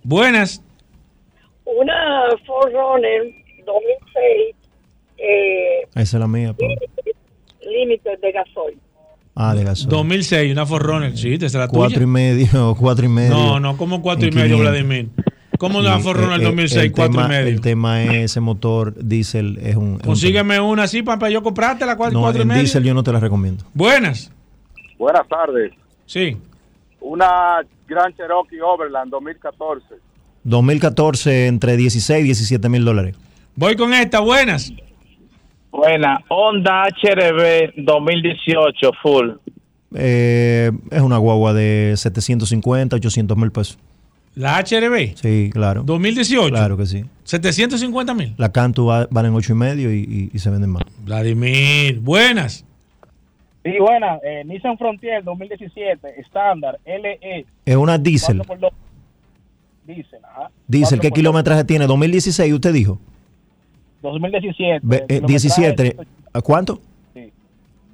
Buenas. 0.02 0.62
Una 1.64 1.94
Forerunner 2.46 3.22
2006, 3.64 4.54
eh, 5.18 5.80
Esa 5.94 6.00
es 6.02 6.12
la 6.14 6.28
mía. 6.28 6.54
límite 7.62 8.10
de 8.22 8.32
gasoil. 8.32 8.78
Ah, 9.34 9.54
de 9.54 9.64
gasolina. 9.64 9.96
2006, 9.96 10.52
una 10.52 10.64
Forerunner. 10.66 11.16
Sí, 11.16 11.34
esa 11.34 11.46
es 11.46 11.54
la 11.54 11.68
Cuatro 11.68 11.88
y 11.90 11.94
tuya. 11.94 12.06
medio, 12.06 12.76
cuatro 12.80 13.04
y 13.04 13.08
medio. 13.08 13.30
No, 13.34 13.60
no, 13.60 13.76
como 13.76 14.00
cuatro 14.00 14.28
y 14.28 14.30
medio, 14.30 14.56
500. 14.56 14.60
Vladimir. 14.60 15.08
¿Cómo 15.58 15.82
Sí, 15.82 15.88
Forerunner 16.02 16.40
eh, 16.40 16.42
eh, 16.42 16.46
2006, 16.46 16.82
el 16.84 16.92
cuatro 16.92 17.12
tema- 17.14 17.26
y 17.26 17.28
medio? 17.28 17.48
El 17.48 17.60
tema 17.60 18.02
es 18.02 18.12
ese 18.30 18.40
motor 18.40 18.94
diésel 18.96 19.58
es 19.62 19.76
un... 19.76 19.84
es 19.84 19.92
un 19.94 19.98
Consígueme 19.98 20.60
una 20.60 20.84
así 20.84 21.02
para 21.02 21.30
yo 21.30 21.42
comprarte 21.42 21.84
la 21.86 21.96
cuatro, 21.96 22.18
No, 22.18 22.22
cuatro 22.24 22.40
y 22.40 22.42
en 22.42 22.48
medio. 22.48 22.60
diésel 22.62 22.84
yo 22.84 22.94
no 22.94 23.02
te 23.02 23.12
la 23.12 23.20
recomiendo. 23.20 23.64
Buenas. 23.74 24.30
Buenas 24.98 25.26
tardes. 25.28 25.72
Sí. 26.06 26.36
Una 27.00 27.60
Grand 27.86 28.16
Cherokee 28.16 28.60
Overland 28.60 29.10
2014. 29.10 29.86
2014 30.44 31.46
entre 31.48 31.76
16 31.76 32.20
y 32.20 32.24
17 32.24 32.68
mil 32.68 32.84
dólares. 32.84 33.16
Voy 33.54 33.76
con 33.76 33.92
esta, 33.94 34.20
buenas. 34.20 34.72
Buena, 35.70 36.18
Honda 36.28 36.84
HRB 36.84 37.74
2018 37.84 38.90
full. 39.02 39.30
Eh, 39.94 40.70
es 40.90 41.00
una 41.00 41.18
guagua 41.18 41.52
de 41.52 41.94
750, 41.96 42.96
800 42.96 43.36
mil 43.36 43.50
pesos. 43.52 43.78
La 44.36 44.58
HRB. 44.60 45.16
Sí, 45.16 45.50
claro. 45.52 45.82
2018. 45.82 46.50
Claro 46.50 46.76
que 46.76 46.86
sí. 46.86 47.04
750 47.24 48.14
mil. 48.14 48.34
La 48.36 48.52
Cantu 48.52 48.86
va- 48.86 49.08
valen 49.10 49.34
8 49.34 49.52
y 49.52 49.56
medio 49.56 49.92
y, 49.92 49.98
y- 50.00 50.30
y 50.32 50.38
se 50.38 50.50
venden 50.50 50.70
más. 50.70 50.84
Vladimir, 51.04 51.98
buenas. 52.00 52.64
Sí, 53.64 53.72
buena, 53.80 54.18
eh, 54.22 54.44
Nissan 54.44 54.78
Frontier 54.78 55.24
2017, 55.24 56.20
estándar, 56.20 56.78
LE. 56.84 57.44
Es 57.64 57.74
una 57.76 57.98
diésel. 57.98 58.38
4x2. 58.42 58.70
Diésel, 59.86 60.20
ajá. 60.24 60.50
Diésel, 60.68 61.00
¿qué 61.00 61.08
4x2. 61.08 61.14
kilometraje 61.14 61.64
tiene? 61.64 61.86
2016, 61.88 62.52
usted 62.52 62.72
dijo. 62.72 63.00
2017. 64.02 64.80
Ve- 64.82 64.96
eh, 64.98 65.06
kilometraje 65.06 65.26
17. 65.26 65.96
¿A 66.32 66.40
cuánto? 66.42 66.80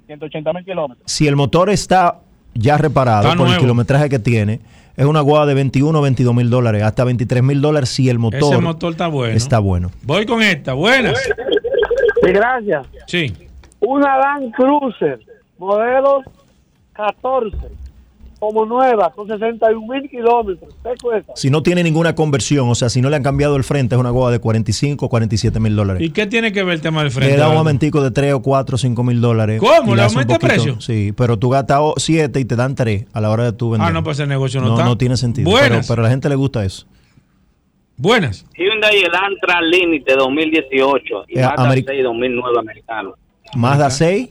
180 0.07 0.53
mil 0.53 0.65
kilómetros. 0.65 1.09
Si 1.11 1.25
el 1.27 1.35
motor 1.35 1.69
está 1.69 2.19
ya 2.53 2.77
reparado 2.77 3.29
Está 3.29 3.37
por 3.37 3.47
el 3.47 3.57
kilometraje 3.57 4.09
que 4.09 4.19
tiene, 4.19 4.59
es 4.95 5.05
una 5.05 5.21
guagua 5.21 5.45
de 5.45 5.53
21 5.55 5.97
o 5.97 6.01
22 6.01 6.35
mil 6.35 6.49
dólares, 6.49 6.83
hasta 6.83 7.03
23 7.03 7.41
mil 7.43 7.61
dólares 7.61 7.89
si 7.89 8.09
el 8.09 8.19
motor, 8.19 8.53
Ese 8.53 8.57
motor 8.59 8.91
está 8.91 9.07
bueno. 9.07 9.35
está 9.35 9.59
bueno. 9.59 9.91
Voy 10.03 10.25
con 10.25 10.41
esta, 10.41 10.73
buenas. 10.73 11.19
Sí, 11.19 12.31
gracias. 12.31 12.87
Sí. 13.07 13.33
Una 13.79 14.17
Land 14.17 14.53
Cruiser, 14.53 15.19
modelo 15.57 16.21
14, 16.93 17.57
como 18.43 18.65
nueva, 18.65 19.09
con 19.13 19.25
61 19.27 19.87
mil 19.87 20.09
kilómetros. 20.09 20.73
¿Qué 20.83 20.89
cuesta? 21.01 21.31
Si 21.35 21.49
no 21.49 21.63
tiene 21.63 21.81
ninguna 21.81 22.13
conversión, 22.13 22.69
o 22.69 22.75
sea, 22.75 22.89
si 22.89 22.99
no 23.01 23.09
le 23.09 23.15
han 23.15 23.23
cambiado 23.23 23.55
el 23.55 23.63
frente, 23.63 23.95
es 23.95 23.99
una 24.01 24.09
guagua 24.09 24.31
de 24.31 24.39
45 24.39 25.05
o 25.05 25.09
47 25.09 25.59
mil 25.61 25.75
dólares. 25.77 26.01
¿Y 26.01 26.09
qué 26.09 26.27
tiene 26.27 26.51
que 26.51 26.61
ver 26.63 26.73
el 26.75 26.81
tema 26.81 27.01
del 27.03 27.11
frente? 27.11 27.33
Le 27.35 27.39
da 27.39 27.47
un 27.49 27.55
aumentico 27.57 28.01
de 28.03 28.11
3 28.11 28.33
o 28.33 28.41
4 28.41 28.75
o 28.75 28.77
5 28.77 29.03
mil 29.05 29.21
dólares. 29.21 29.61
¿Cómo? 29.61 29.95
¿Le 29.95 30.01
un 30.03 30.09
aumenta 30.09 30.33
el 30.33 30.39
precio? 30.39 30.81
Sí, 30.81 31.13
pero 31.15 31.39
tú 31.39 31.49
gastas 31.49 31.79
7 31.97 32.37
y 32.39 32.43
te 32.45 32.55
dan 32.57 32.75
3 32.75 33.05
a 33.13 33.21
la 33.21 33.29
hora 33.29 33.45
de 33.45 33.53
tú 33.53 33.69
vender. 33.71 33.87
Ah, 33.89 33.93
no, 33.93 34.03
pues 34.03 34.19
el 34.19 34.27
negocio 34.27 34.59
no, 34.59 34.67
no, 34.67 34.73
está. 34.73 34.85
no 34.85 34.97
tiene 34.97 35.15
sentido. 35.15 35.49
Pero, 35.49 35.59
Buenas. 35.69 35.87
pero 35.87 36.01
a 36.01 36.03
la 36.03 36.09
gente 36.09 36.27
le 36.27 36.35
gusta 36.35 36.65
eso. 36.65 36.85
Buenas. 37.95 38.45
Hyundai 38.57 38.97
Elantra 39.03 39.61
Límite 39.61 40.15
2018 40.15 41.25
y 41.29 41.39
Eh, 41.39 41.43
Mazda 41.43 41.69
Ameri- 41.69 41.85
6 41.87 42.03
2009 42.03 42.59
americano. 42.59 43.13
Mazda 43.55 43.89
6. 43.89 44.29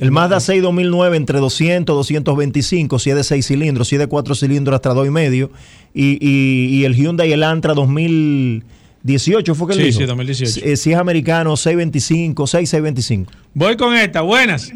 El 0.00 0.10
Mazda 0.10 0.40
6 0.40 0.62
2009 0.62 1.16
entre 1.16 1.38
200, 1.38 1.94
225, 1.96 2.98
si 2.98 3.10
es 3.10 3.16
de 3.16 3.24
6 3.24 3.46
cilindros, 3.46 3.88
si 3.88 3.96
es 3.96 3.98
de 4.00 4.06
4 4.06 4.34
cilindros 4.34 4.74
hasta 4.74 4.92
2,5. 4.94 5.50
Y, 5.94 6.18
y, 6.20 6.78
y 6.80 6.84
el 6.84 6.94
Hyundai 6.94 7.32
Elantra 7.32 7.74
2018 7.74 9.54
fue 9.54 9.68
que 9.68 9.74
Sí, 9.74 9.82
dijo. 9.84 9.98
sí, 10.00 10.06
2018. 10.06 10.50
Si, 10.52 10.76
si 10.76 10.92
es 10.92 10.98
americano, 10.98 11.56
625, 11.56 12.46
6625. 12.46 13.32
Voy 13.54 13.76
con 13.76 13.94
esta, 13.94 14.20
buenas. 14.22 14.70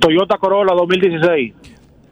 Toyota 0.00 0.36
Corolla 0.38 0.74
2016. 0.74 1.52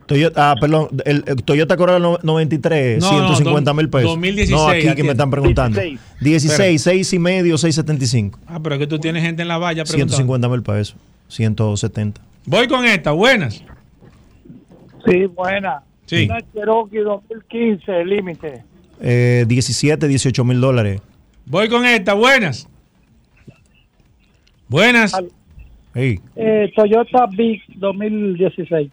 Toyota, 0.07 0.51
ah, 0.51 0.55
perdón, 0.61 0.89
el, 1.05 1.23
el 1.25 1.37
Toyota 1.45 1.77
Corolla 1.77 2.01
no- 2.01 2.19
93, 2.25 3.01
No, 3.01 3.09
150 3.09 3.71
no, 3.71 3.75
mil 3.77 3.89
pesos. 3.89 4.11
2016, 4.11 4.51
no, 4.61 4.69
aquí 4.69 4.95
que 4.97 5.05
me 5.05 5.11
están 5.13 5.31
preguntando. 5.31 5.81
16. 5.81 6.01
16, 6.21 6.83
6 6.83 7.13
y 7.13 7.19
medio, 7.21 7.57
675. 7.59 8.41
Ah, 8.49 8.59
pero 8.61 8.75
es 8.75 8.81
que 8.81 8.87
tú 8.89 8.99
tienes 8.99 9.23
gente 9.23 9.43
en 9.43 9.49
la 9.49 9.59
valla 9.59 9.85
preguntando. 9.85 10.13
150 10.17 10.49
mil 10.49 10.63
pesos, 10.63 10.97
170. 11.31 12.21
Voy 12.47 12.69
con 12.69 12.85
esta, 12.85 13.13
buenas. 13.13 13.63
Sí, 15.07 15.25
buena. 15.27 15.83
Sí. 16.07 16.25
Una 16.27 16.41
Cherokee 16.53 16.99
2015, 16.99 18.05
límite. 18.05 18.63
Eh, 19.01 19.45
17, 19.49 20.07
18 20.09 20.45
mil 20.45 20.61
dólares. 20.61 21.01
Voy 21.47 21.69
con 21.69 21.85
esta, 21.87 22.15
buenas. 22.15 22.69
Buenas. 24.69 25.13
Hey, 25.95 26.21
Eh, 26.37 26.71
Toyota 26.77 27.27
Big 27.37 27.61
2016. 27.77 28.91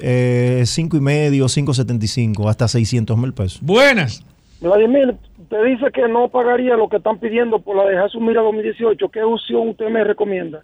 eh, 0.00 0.62
5 0.64 0.96
y 0.96 1.00
medio, 1.00 1.46
575, 1.46 2.48
hasta 2.48 2.66
600 2.68 3.16
mil 3.16 3.32
pesos. 3.32 3.60
Buenas. 3.62 4.24
Vladimir, 4.60 5.16
te 5.48 5.64
dice 5.64 5.86
que 5.92 6.06
no 6.08 6.28
pagaría 6.28 6.76
lo 6.76 6.88
que 6.88 6.96
están 6.98 7.18
pidiendo 7.18 7.60
por 7.60 7.76
la 7.76 7.84
de 7.84 8.00
Jesús 8.02 8.20
Mira 8.20 8.42
2018. 8.42 9.08
¿Qué 9.08 9.22
opción 9.22 9.68
usted 9.70 9.88
me 9.88 10.04
recomienda? 10.04 10.62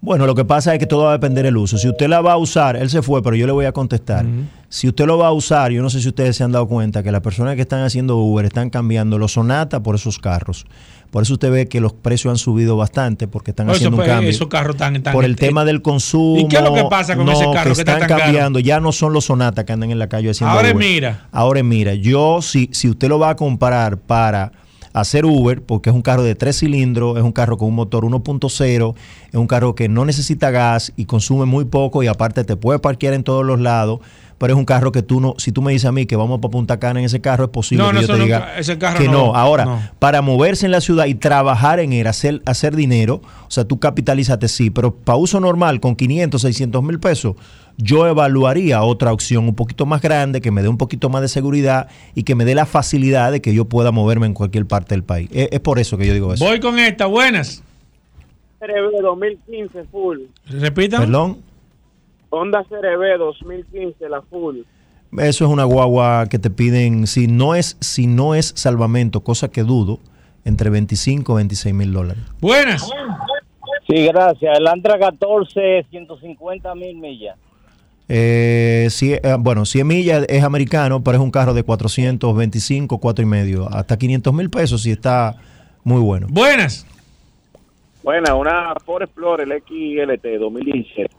Bueno, 0.00 0.26
lo 0.26 0.34
que 0.36 0.44
pasa 0.44 0.72
es 0.74 0.78
que 0.78 0.86
todo 0.86 1.04
va 1.04 1.10
a 1.10 1.12
depender 1.14 1.44
del 1.44 1.56
uso. 1.56 1.76
Si 1.76 1.88
usted 1.88 2.08
la 2.08 2.20
va 2.20 2.34
a 2.34 2.36
usar, 2.36 2.76
él 2.76 2.88
se 2.88 3.02
fue, 3.02 3.20
pero 3.20 3.34
yo 3.34 3.46
le 3.46 3.52
voy 3.52 3.64
a 3.64 3.72
contestar. 3.72 4.24
Si 4.68 4.86
usted 4.86 5.06
lo 5.06 5.18
va 5.18 5.26
a 5.26 5.32
usar, 5.32 5.72
yo 5.72 5.82
no 5.82 5.90
sé 5.90 6.00
si 6.00 6.08
ustedes 6.08 6.36
se 6.36 6.44
han 6.44 6.52
dado 6.52 6.68
cuenta 6.68 7.02
que 7.02 7.10
las 7.10 7.20
personas 7.20 7.56
que 7.56 7.62
están 7.62 7.82
haciendo 7.82 8.16
Uber 8.16 8.44
están 8.44 8.70
cambiando 8.70 9.18
los 9.18 9.32
Sonata 9.32 9.82
por 9.82 9.96
esos 9.96 10.18
carros. 10.18 10.66
Por 11.10 11.22
eso 11.22 11.32
usted 11.32 11.50
ve 11.50 11.68
que 11.68 11.80
los 11.80 11.94
precios 11.94 12.30
han 12.30 12.38
subido 12.38 12.76
bastante 12.76 13.26
porque 13.26 13.50
están 13.50 13.66
Por 13.66 13.74
eso, 13.76 13.86
haciendo 13.86 14.02
un 14.02 14.06
cambio. 14.08 14.30
esos 14.30 14.46
carros 14.46 14.76
tan, 14.76 15.02
tan 15.02 15.14
por 15.14 15.24
el 15.24 15.36
tema 15.36 15.64
del 15.64 15.82
consumo. 15.82 16.38
¿Y 16.42 16.48
qué 16.48 16.56
es 16.58 16.62
lo 16.62 16.74
que 16.74 16.84
pasa 16.84 17.16
con 17.16 17.24
no, 17.26 17.32
ese 17.32 17.44
carro 17.50 17.74
que 17.74 17.80
está 17.80 17.92
están 17.94 18.00
tan 18.00 18.08
caro? 18.08 18.22
cambiando? 18.24 18.58
Ya 18.60 18.78
no 18.78 18.92
son 18.92 19.12
los 19.14 19.24
Sonata 19.24 19.64
que 19.64 19.72
andan 19.72 19.90
en 19.90 19.98
la 19.98 20.08
calle 20.08 20.30
haciendo 20.30 20.52
Ahora 20.54 20.68
Uber. 20.68 20.76
Mira. 20.76 21.26
Ahora 21.32 21.62
mira. 21.62 21.94
Yo, 21.94 22.40
si, 22.42 22.68
si 22.72 22.88
usted 22.90 23.08
lo 23.08 23.18
va 23.18 23.30
a 23.30 23.36
comparar 23.36 23.96
para 23.96 24.52
hacer 24.92 25.24
Uber, 25.24 25.62
porque 25.62 25.90
es 25.90 25.96
un 25.96 26.02
carro 26.02 26.22
de 26.22 26.34
tres 26.34 26.58
cilindros, 26.58 27.16
es 27.16 27.22
un 27.22 27.32
carro 27.32 27.56
con 27.56 27.68
un 27.68 27.74
motor 27.74 28.04
1.0, 28.04 28.94
es 29.28 29.34
un 29.34 29.46
carro 29.46 29.74
que 29.74 29.88
no 29.88 30.04
necesita 30.04 30.50
gas 30.50 30.92
y 30.96 31.04
consume 31.04 31.44
muy 31.44 31.64
poco 31.64 32.02
y 32.02 32.06
aparte 32.06 32.44
te 32.44 32.56
puede 32.56 32.78
parquear 32.78 33.14
en 33.14 33.24
todos 33.24 33.44
los 33.44 33.60
lados. 33.60 34.00
Pero 34.38 34.52
es 34.54 34.58
un 34.58 34.64
carro 34.64 34.92
que 34.92 35.02
tú 35.02 35.20
no, 35.20 35.34
si 35.38 35.50
tú 35.52 35.62
me 35.62 35.72
dices 35.72 35.86
a 35.86 35.92
mí 35.92 36.06
que 36.06 36.14
vamos 36.16 36.38
para 36.40 36.50
Punta 36.52 36.78
Cana 36.78 37.00
en 37.00 37.06
ese 37.06 37.20
carro, 37.20 37.44
es 37.44 37.50
posible 37.50 37.82
No, 37.84 37.90
que 37.90 37.94
no, 37.96 38.00
yo 38.02 38.06
te 38.14 38.20
diga 38.20 38.56
ese 38.56 38.78
carro 38.78 38.96
que 38.98 39.06
no. 39.06 39.12
no, 39.26 39.34
Ahora, 39.34 39.64
no. 39.64 39.80
para 39.98 40.22
moverse 40.22 40.64
en 40.66 40.72
la 40.72 40.80
ciudad 40.80 41.06
y 41.06 41.14
trabajar 41.16 41.80
en 41.80 41.92
él, 41.92 42.06
hacer, 42.06 42.40
hacer 42.46 42.76
dinero, 42.76 43.20
o 43.46 43.50
sea, 43.50 43.64
tú 43.64 43.80
capitalízate 43.80 44.46
sí, 44.48 44.70
pero 44.70 44.94
para 44.94 45.16
uso 45.18 45.40
normal 45.40 45.80
con 45.80 45.96
500, 45.96 46.40
600 46.40 46.82
mil 46.84 47.00
pesos, 47.00 47.34
yo 47.76 48.06
evaluaría 48.06 48.82
otra 48.82 49.12
opción 49.12 49.44
un 49.44 49.54
poquito 49.54 49.86
más 49.86 50.00
grande, 50.02 50.40
que 50.40 50.50
me 50.50 50.62
dé 50.62 50.68
un 50.68 50.78
poquito 50.78 51.08
más 51.10 51.22
de 51.22 51.28
seguridad 51.28 51.88
y 52.14 52.22
que 52.24 52.34
me 52.34 52.44
dé 52.44 52.54
la 52.54 52.66
facilidad 52.66 53.30
de 53.32 53.40
que 53.40 53.54
yo 53.54 53.64
pueda 53.66 53.90
moverme 53.92 54.26
en 54.26 54.34
cualquier 54.34 54.66
parte 54.66 54.94
del 54.94 55.04
país. 55.04 55.28
Es, 55.32 55.48
es 55.52 55.60
por 55.60 55.78
eso 55.78 55.96
que 55.98 56.06
yo 56.06 56.12
digo 56.14 56.32
eso. 56.34 56.44
Voy 56.44 56.60
con 56.60 56.78
esta, 56.78 57.06
buenas. 57.06 57.62
CRB 58.60 59.00
2015 59.02 59.84
full. 59.92 60.18
Repita. 60.48 60.98
Perdón, 60.98 61.38
Honda 62.30 62.64
CRB 62.64 63.18
2015 63.18 64.08
la 64.08 64.22
full. 64.22 64.58
eso 65.18 65.44
es 65.44 65.50
una 65.50 65.64
guagua 65.64 66.26
que 66.28 66.38
te 66.38 66.50
piden, 66.50 67.06
si 67.06 67.26
no 67.26 67.54
es, 67.54 67.76
si 67.80 68.06
no 68.06 68.34
es 68.34 68.52
salvamento, 68.56 69.20
cosa 69.20 69.50
que 69.50 69.62
dudo, 69.62 69.98
entre 70.44 70.70
25 70.70 71.32
y 71.32 71.36
26 71.36 71.74
mil 71.74 71.92
dólares. 71.92 72.22
Buenas. 72.40 72.88
Sí, 73.88 74.06
gracias. 74.06 74.58
El 74.58 74.66
Antra 74.66 74.98
14, 74.98 75.86
150 75.90 76.74
mil 76.74 76.96
millas. 76.96 77.36
Eh, 78.10 78.86
si, 78.90 79.12
eh, 79.12 79.20
bueno, 79.38 79.66
100 79.66 79.86
millas 79.86 80.26
es 80.28 80.42
americano, 80.42 81.02
pero 81.04 81.18
es 81.18 81.22
un 81.22 81.30
carro 81.30 81.52
de 81.52 81.62
425, 81.62 82.98
4 82.98 83.22
y 83.22 83.26
medio, 83.26 83.68
hasta 83.68 83.98
500 83.98 84.32
mil 84.32 84.48
pesos 84.48 84.82
si 84.82 84.90
está 84.90 85.36
muy 85.84 86.00
bueno. 86.00 86.26
Buenas. 86.30 86.86
Buena, 88.02 88.34
una 88.34 88.74
Ford 88.86 89.02
Explorer 89.02 89.46
XLT 89.62 90.38
2017. 90.38 91.14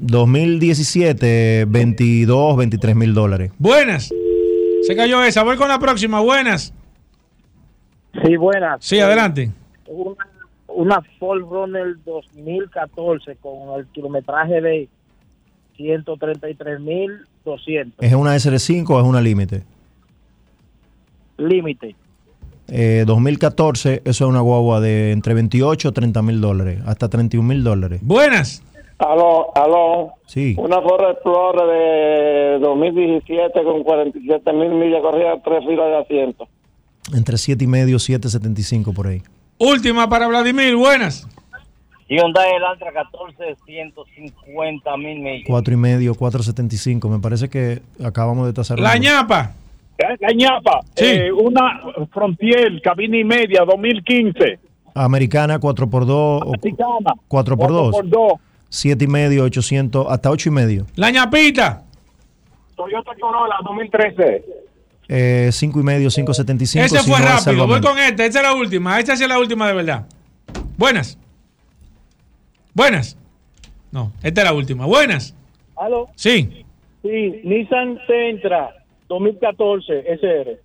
2017, 0.00 1.66
22, 1.68 2.56
23 2.56 2.96
mil 2.96 3.14
dólares. 3.14 3.52
Buenas. 3.58 4.10
Se 4.82 4.96
cayó 4.96 5.22
esa. 5.22 5.42
Voy 5.42 5.56
con 5.56 5.68
la 5.68 5.78
próxima. 5.78 6.20
Buenas. 6.20 6.72
Sí, 8.24 8.36
buenas. 8.36 8.84
Sí, 8.84 8.98
adelante. 8.98 9.52
Una, 9.86 10.26
una 10.68 11.02
Ford 11.18 11.42
Runner 11.42 11.96
2014 12.04 13.36
con 13.36 13.78
el 13.78 13.86
kilometraje 13.88 14.60
de 14.60 14.88
133.200. 15.78 17.92
¿Es 18.00 18.14
una 18.14 18.36
SR5 18.36 18.90
o 18.90 19.00
es 19.00 19.06
una 19.06 19.20
límite? 19.20 19.64
Límite. 21.36 21.94
Eh, 22.68 23.04
2014, 23.06 24.02
eso 24.04 24.24
es 24.24 24.28
una 24.28 24.40
guagua 24.40 24.80
de 24.80 25.12
entre 25.12 25.34
28 25.34 25.88
y 25.88 25.92
30 25.92 26.22
mil 26.22 26.40
dólares, 26.40 26.80
hasta 26.86 27.08
31 27.08 27.48
mil 27.48 27.64
dólares. 27.64 28.00
Buenas. 28.02 28.62
Aló, 29.00 29.50
aló. 29.56 30.12
Sí. 30.26 30.54
Una 30.58 30.80
Ford 30.82 31.10
Explorer 31.10 31.66
de 31.66 32.58
2017 32.60 33.62
con 33.64 33.82
47 33.82 34.52
mil 34.52 34.70
millas 34.74 35.00
corridas, 35.00 35.38
tres 35.42 35.64
filas 35.66 35.86
de 35.86 35.96
asiento. 35.98 36.46
Entre 37.14 37.38
7 37.38 37.64
y 37.64 37.66
medio, 37.66 37.96
7.75 37.96 38.94
por 38.94 39.06
ahí. 39.06 39.22
Última 39.58 40.08
para 40.08 40.28
Vladimir. 40.28 40.76
Buenas. 40.76 41.26
Hyundai 42.08 42.56
Elantra 42.56 42.92
14, 42.92 43.56
150 43.64 44.96
mil 44.98 45.20
millas. 45.20 45.44
4 45.46 45.74
y 45.74 45.76
medio, 45.76 46.14
4.75. 46.14 47.08
Me 47.08 47.18
parece 47.20 47.48
que 47.48 47.80
acabamos 48.04 48.46
de 48.46 48.52
tasar. 48.52 48.78
La 48.80 48.98
ñapa. 48.98 49.52
La 50.20 50.32
ñapa, 50.32 50.80
Sí. 50.94 51.04
eh, 51.06 51.32
una 51.32 51.80
Frontier, 52.12 52.80
cabina 52.82 53.18
y 53.18 53.24
media, 53.24 53.64
2015. 53.66 54.58
Americana 54.94 55.58
4x2 55.60 56.10
o 56.10 56.42
Americana. 56.54 57.14
4x2. 57.28 57.90
por 57.90 58.08
dos. 58.08 58.32
7 58.70 59.04
y 59.04 59.06
medio, 59.08 59.44
800, 59.44 60.06
hasta 60.08 60.30
8 60.30 60.48
y 60.48 60.52
medio. 60.52 60.86
La 60.96 61.10
ñapita. 61.10 61.82
Toyota 62.76 63.12
Corolla 63.20 63.56
2013. 63.62 64.44
Eh, 65.12 65.50
cinco 65.52 65.80
y 65.80 65.82
medio, 65.82 66.08
5.75. 66.08 66.84
Ese 66.84 66.98
fue 67.00 67.18
rápido. 67.18 67.66
Voy 67.66 67.80
con 67.80 67.98
este. 67.98 68.26
Esta 68.26 68.38
es 68.38 68.44
la 68.44 68.54
última. 68.54 68.98
Esta 68.98 69.16
sí 69.16 69.24
es 69.24 69.28
la 69.28 69.40
última 69.40 69.66
de 69.66 69.74
verdad. 69.74 70.06
Buenas. 70.76 71.18
Buenas. 72.72 73.18
No, 73.90 74.12
esta 74.22 74.42
es 74.42 74.44
la 74.46 74.54
última. 74.54 74.86
Buenas. 74.86 75.34
¿Aló? 75.76 76.08
Sí. 76.14 76.64
Sí, 77.02 77.40
Nissan 77.42 77.98
Sentra 78.06 78.72
2014 79.08 80.04
SR. 80.12 80.60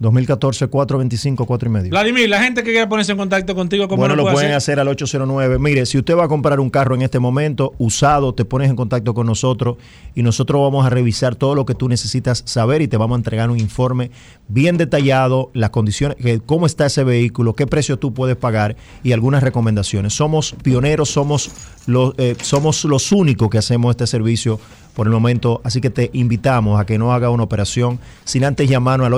2014, 0.00 0.70
4.25, 0.70 1.46
4 1.46 1.68
y 1.68 1.72
medio. 1.72 1.90
Vladimir, 1.90 2.28
la 2.28 2.42
gente 2.42 2.62
que 2.62 2.70
quiera 2.70 2.88
ponerse 2.88 3.12
en 3.12 3.18
contacto 3.18 3.54
contigo, 3.54 3.86
¿cómo 3.86 4.00
Bueno, 4.00 4.16
lo 4.16 4.22
lo 4.22 4.24
puede 4.24 4.34
pueden 4.34 4.50
hacer? 4.52 4.78
hacer 4.78 4.80
al 4.80 4.88
809. 4.88 5.58
Mire, 5.58 5.84
si 5.84 5.98
usted 5.98 6.16
va 6.16 6.24
a 6.24 6.28
comprar 6.28 6.58
un 6.58 6.70
carro 6.70 6.94
en 6.94 7.02
este 7.02 7.18
momento 7.18 7.74
usado, 7.78 8.34
te 8.34 8.46
pones 8.46 8.70
en 8.70 8.76
contacto 8.76 9.12
con 9.12 9.26
nosotros 9.26 9.76
y 10.14 10.22
nosotros 10.22 10.62
vamos 10.62 10.86
a 10.86 10.90
revisar 10.90 11.34
todo 11.36 11.54
lo 11.54 11.66
que 11.66 11.74
tú 11.74 11.88
necesitas 11.88 12.42
saber 12.46 12.80
y 12.80 12.88
te 12.88 12.96
vamos 12.96 13.16
a 13.16 13.18
entregar 13.18 13.50
un 13.50 13.60
informe 13.60 14.10
bien 14.48 14.78
detallado, 14.78 15.50
las 15.52 15.70
condiciones, 15.70 16.16
cómo 16.46 16.64
está 16.64 16.86
ese 16.86 17.04
vehículo, 17.04 17.54
qué 17.54 17.66
precio 17.66 17.98
tú 17.98 18.14
puedes 18.14 18.36
pagar 18.36 18.76
y 19.02 19.12
algunas 19.12 19.42
recomendaciones. 19.42 20.14
Somos 20.14 20.54
pioneros, 20.62 21.10
somos 21.10 21.50
los, 21.86 22.14
eh, 22.16 22.36
somos 22.40 22.84
los 22.84 23.12
únicos 23.12 23.50
que 23.50 23.58
hacemos 23.58 23.90
este 23.90 24.06
servicio 24.06 24.58
por 24.94 25.06
el 25.06 25.12
momento, 25.12 25.60
así 25.64 25.80
que 25.80 25.90
te 25.90 26.10
invitamos 26.12 26.80
a 26.80 26.84
que 26.84 26.98
no 26.98 27.12
haga 27.12 27.30
una 27.30 27.44
operación 27.44 28.00
sin 28.24 28.44
antes 28.44 28.68
llamarnos 28.68 29.06
al 29.06 29.14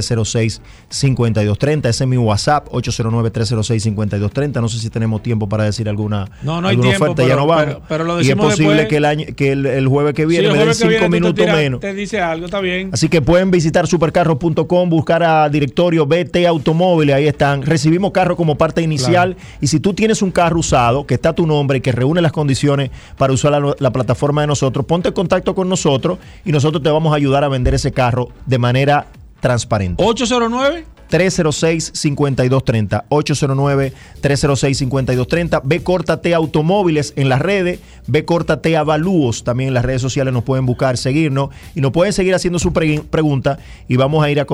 809-306-5230. 0.00 1.88
Ese 1.88 2.04
es 2.04 2.08
mi 2.08 2.16
WhatsApp, 2.16 2.68
809-306-5230. 2.68 4.60
No 4.60 4.68
sé 4.68 4.78
si 4.78 4.90
tenemos 4.90 5.22
tiempo 5.22 5.48
para 5.48 5.64
decir 5.64 5.88
alguna, 5.88 6.26
No, 6.42 6.60
no 6.60 6.68
hay 6.68 6.74
alguna 6.74 6.90
tiempo, 6.90 7.04
oferta, 7.12 7.26
ya 7.28 7.36
no 7.36 7.46
vamos. 7.46 7.64
pero- 7.66 7.82
pero 7.88 8.04
lo 8.04 8.20
y 8.22 8.28
es 8.30 8.36
posible 8.36 8.68
después. 8.70 8.88
que, 8.88 8.96
el, 8.96 9.04
año, 9.04 9.26
que 9.36 9.52
el, 9.52 9.66
el 9.66 9.86
jueves 9.88 10.14
que 10.14 10.26
viene 10.26 10.48
me 10.48 10.54
den 10.54 10.58
jueves 10.62 10.78
que 10.78 10.82
cinco 10.84 10.90
viene 10.90 11.06
tú 11.06 11.10
te 11.10 11.20
minutos 11.20 11.44
tiras- 11.44 11.56
menos. 11.56 11.80
Te 11.80 11.94
dice 11.94 12.20
algo, 12.20 12.46
está 12.46 12.60
bien. 12.60 12.90
Así 12.92 13.08
que 13.08 13.22
pueden 13.22 13.50
visitar 13.50 13.86
supercarros.com, 13.86 14.88
buscar 14.90 15.22
a 15.22 15.48
directorio 15.48 16.06
BT 16.06 16.46
Automóviles, 16.46 17.14
ahí 17.16 17.26
están. 17.26 17.62
Recibimos 17.62 18.12
carro 18.12 18.36
como 18.36 18.56
parte 18.56 18.82
inicial 18.82 19.36
y 19.60 19.66
si 19.68 19.80
tú 19.80 19.94
tienes 19.94 20.22
un 20.22 20.30
carro 20.30 20.58
usado 20.60 21.06
que 21.06 21.14
está 21.14 21.32
tu 21.34 21.46
nombre 21.46 21.78
y 21.78 21.80
que 21.80 21.92
reúne 21.92 22.20
las 22.20 22.32
condiciones 22.32 22.90
para 23.16 23.32
usar 23.32 23.52
la, 23.52 23.74
la 23.78 23.90
plataforma 23.92 24.40
de 24.42 24.46
nosotros, 24.46 24.84
ponte 24.86 25.08
en 25.08 25.14
contacto 25.14 25.54
con 25.54 25.68
nosotros 25.68 26.18
y 26.44 26.52
nosotros 26.52 26.82
te 26.82 26.90
vamos 26.90 27.12
a 27.12 27.16
ayudar 27.16 27.44
a 27.44 27.48
vender 27.48 27.74
ese 27.74 27.92
carro 27.92 28.28
de 28.46 28.58
manera 28.58 29.06
transparente. 29.40 30.02
809 30.04 30.84
306-5230. 31.08 33.04
809-306-5230. 33.08 35.60
Ve 35.64 35.82
Córtate 35.82 36.34
Automóviles 36.34 37.12
en 37.16 37.28
las 37.30 37.40
redes. 37.40 37.80
Ve 38.06 38.24
Córtate 38.24 38.76
Avalúos 38.76 39.44
también 39.44 39.68
en 39.68 39.74
las 39.74 39.84
redes 39.84 40.02
sociales. 40.02 40.32
Nos 40.34 40.44
pueden 40.44 40.66
buscar, 40.66 40.96
seguirnos 40.98 41.50
y 41.74 41.80
nos 41.80 41.92
pueden 41.92 42.12
seguir 42.12 42.34
haciendo 42.34 42.58
su 42.58 42.72
pre- 42.72 43.02
pregunta 43.10 43.58
y 43.88 43.96
vamos 43.96 44.24
a 44.24 44.30
ir 44.30 44.40
a, 44.40 44.46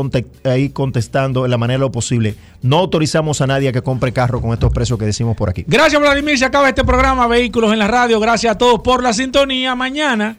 a 0.45 0.57
ir 0.57 0.73
contestando 0.73 1.43
de 1.43 1.49
la 1.49 1.59
manera 1.59 1.79
lo 1.79 1.91
posible. 1.93 2.35
No 2.63 2.79
autorizamos 2.79 3.41
a 3.41 3.47
nadie 3.47 3.69
a 3.69 3.73
que 3.73 3.83
compre 3.83 4.13
carro 4.13 4.41
con 4.41 4.53
estos 4.53 4.73
precios 4.73 4.99
que 4.99 5.07
decimos 5.07 5.37
por 5.37 5.51
aquí. 5.51 5.65
Gracias, 5.67 6.01
Vladimir. 6.01 6.39
Se 6.39 6.45
acaba 6.45 6.69
este 6.69 6.85
programa 6.85 7.27
Vehículos 7.27 7.73
en 7.73 7.79
la 7.79 7.89
Radio. 7.89 8.21
Gracias 8.21 8.55
a 8.55 8.59
todos 8.59 8.81
por 8.81 9.03
la 9.03 9.13
sintonía. 9.13 9.75
Mañana, 9.75 10.37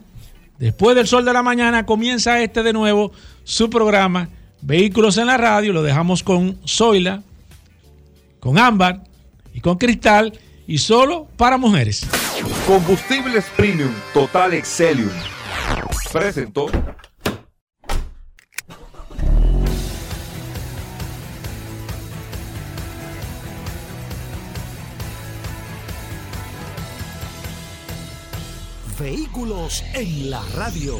después 0.60 0.96
del 0.96 1.08
sol 1.08 1.26
de 1.26 1.34
la 1.34 1.44
mañana, 1.44 1.86
comienza 1.86 2.42
este 2.42 2.64
de 2.64 2.74
nuevo 2.74 3.12
su 3.46 3.70
programa 3.70 4.28
Vehículos 4.62 5.18
en 5.18 5.28
la 5.28 5.38
Radio. 5.38 5.72
Lo 5.72 5.84
dejamos 5.84 6.24
con 6.24 6.60
Zoila, 6.68 7.24
con 8.42 8.58
Ámbar 8.58 9.04
y 9.54 9.62
con 9.62 9.78
Cristal 9.78 10.38
y 10.68 10.80
solo 10.80 11.28
para 11.38 11.58
mujeres. 11.58 12.06
Combustibles 12.68 13.46
Premium 13.56 13.94
Total 14.14 14.54
Excelium. 14.54 15.10
Presentó. 16.12 16.68
Vehículos 29.00 29.84
en 29.94 30.32
la 30.32 30.42
radio. 30.56 31.00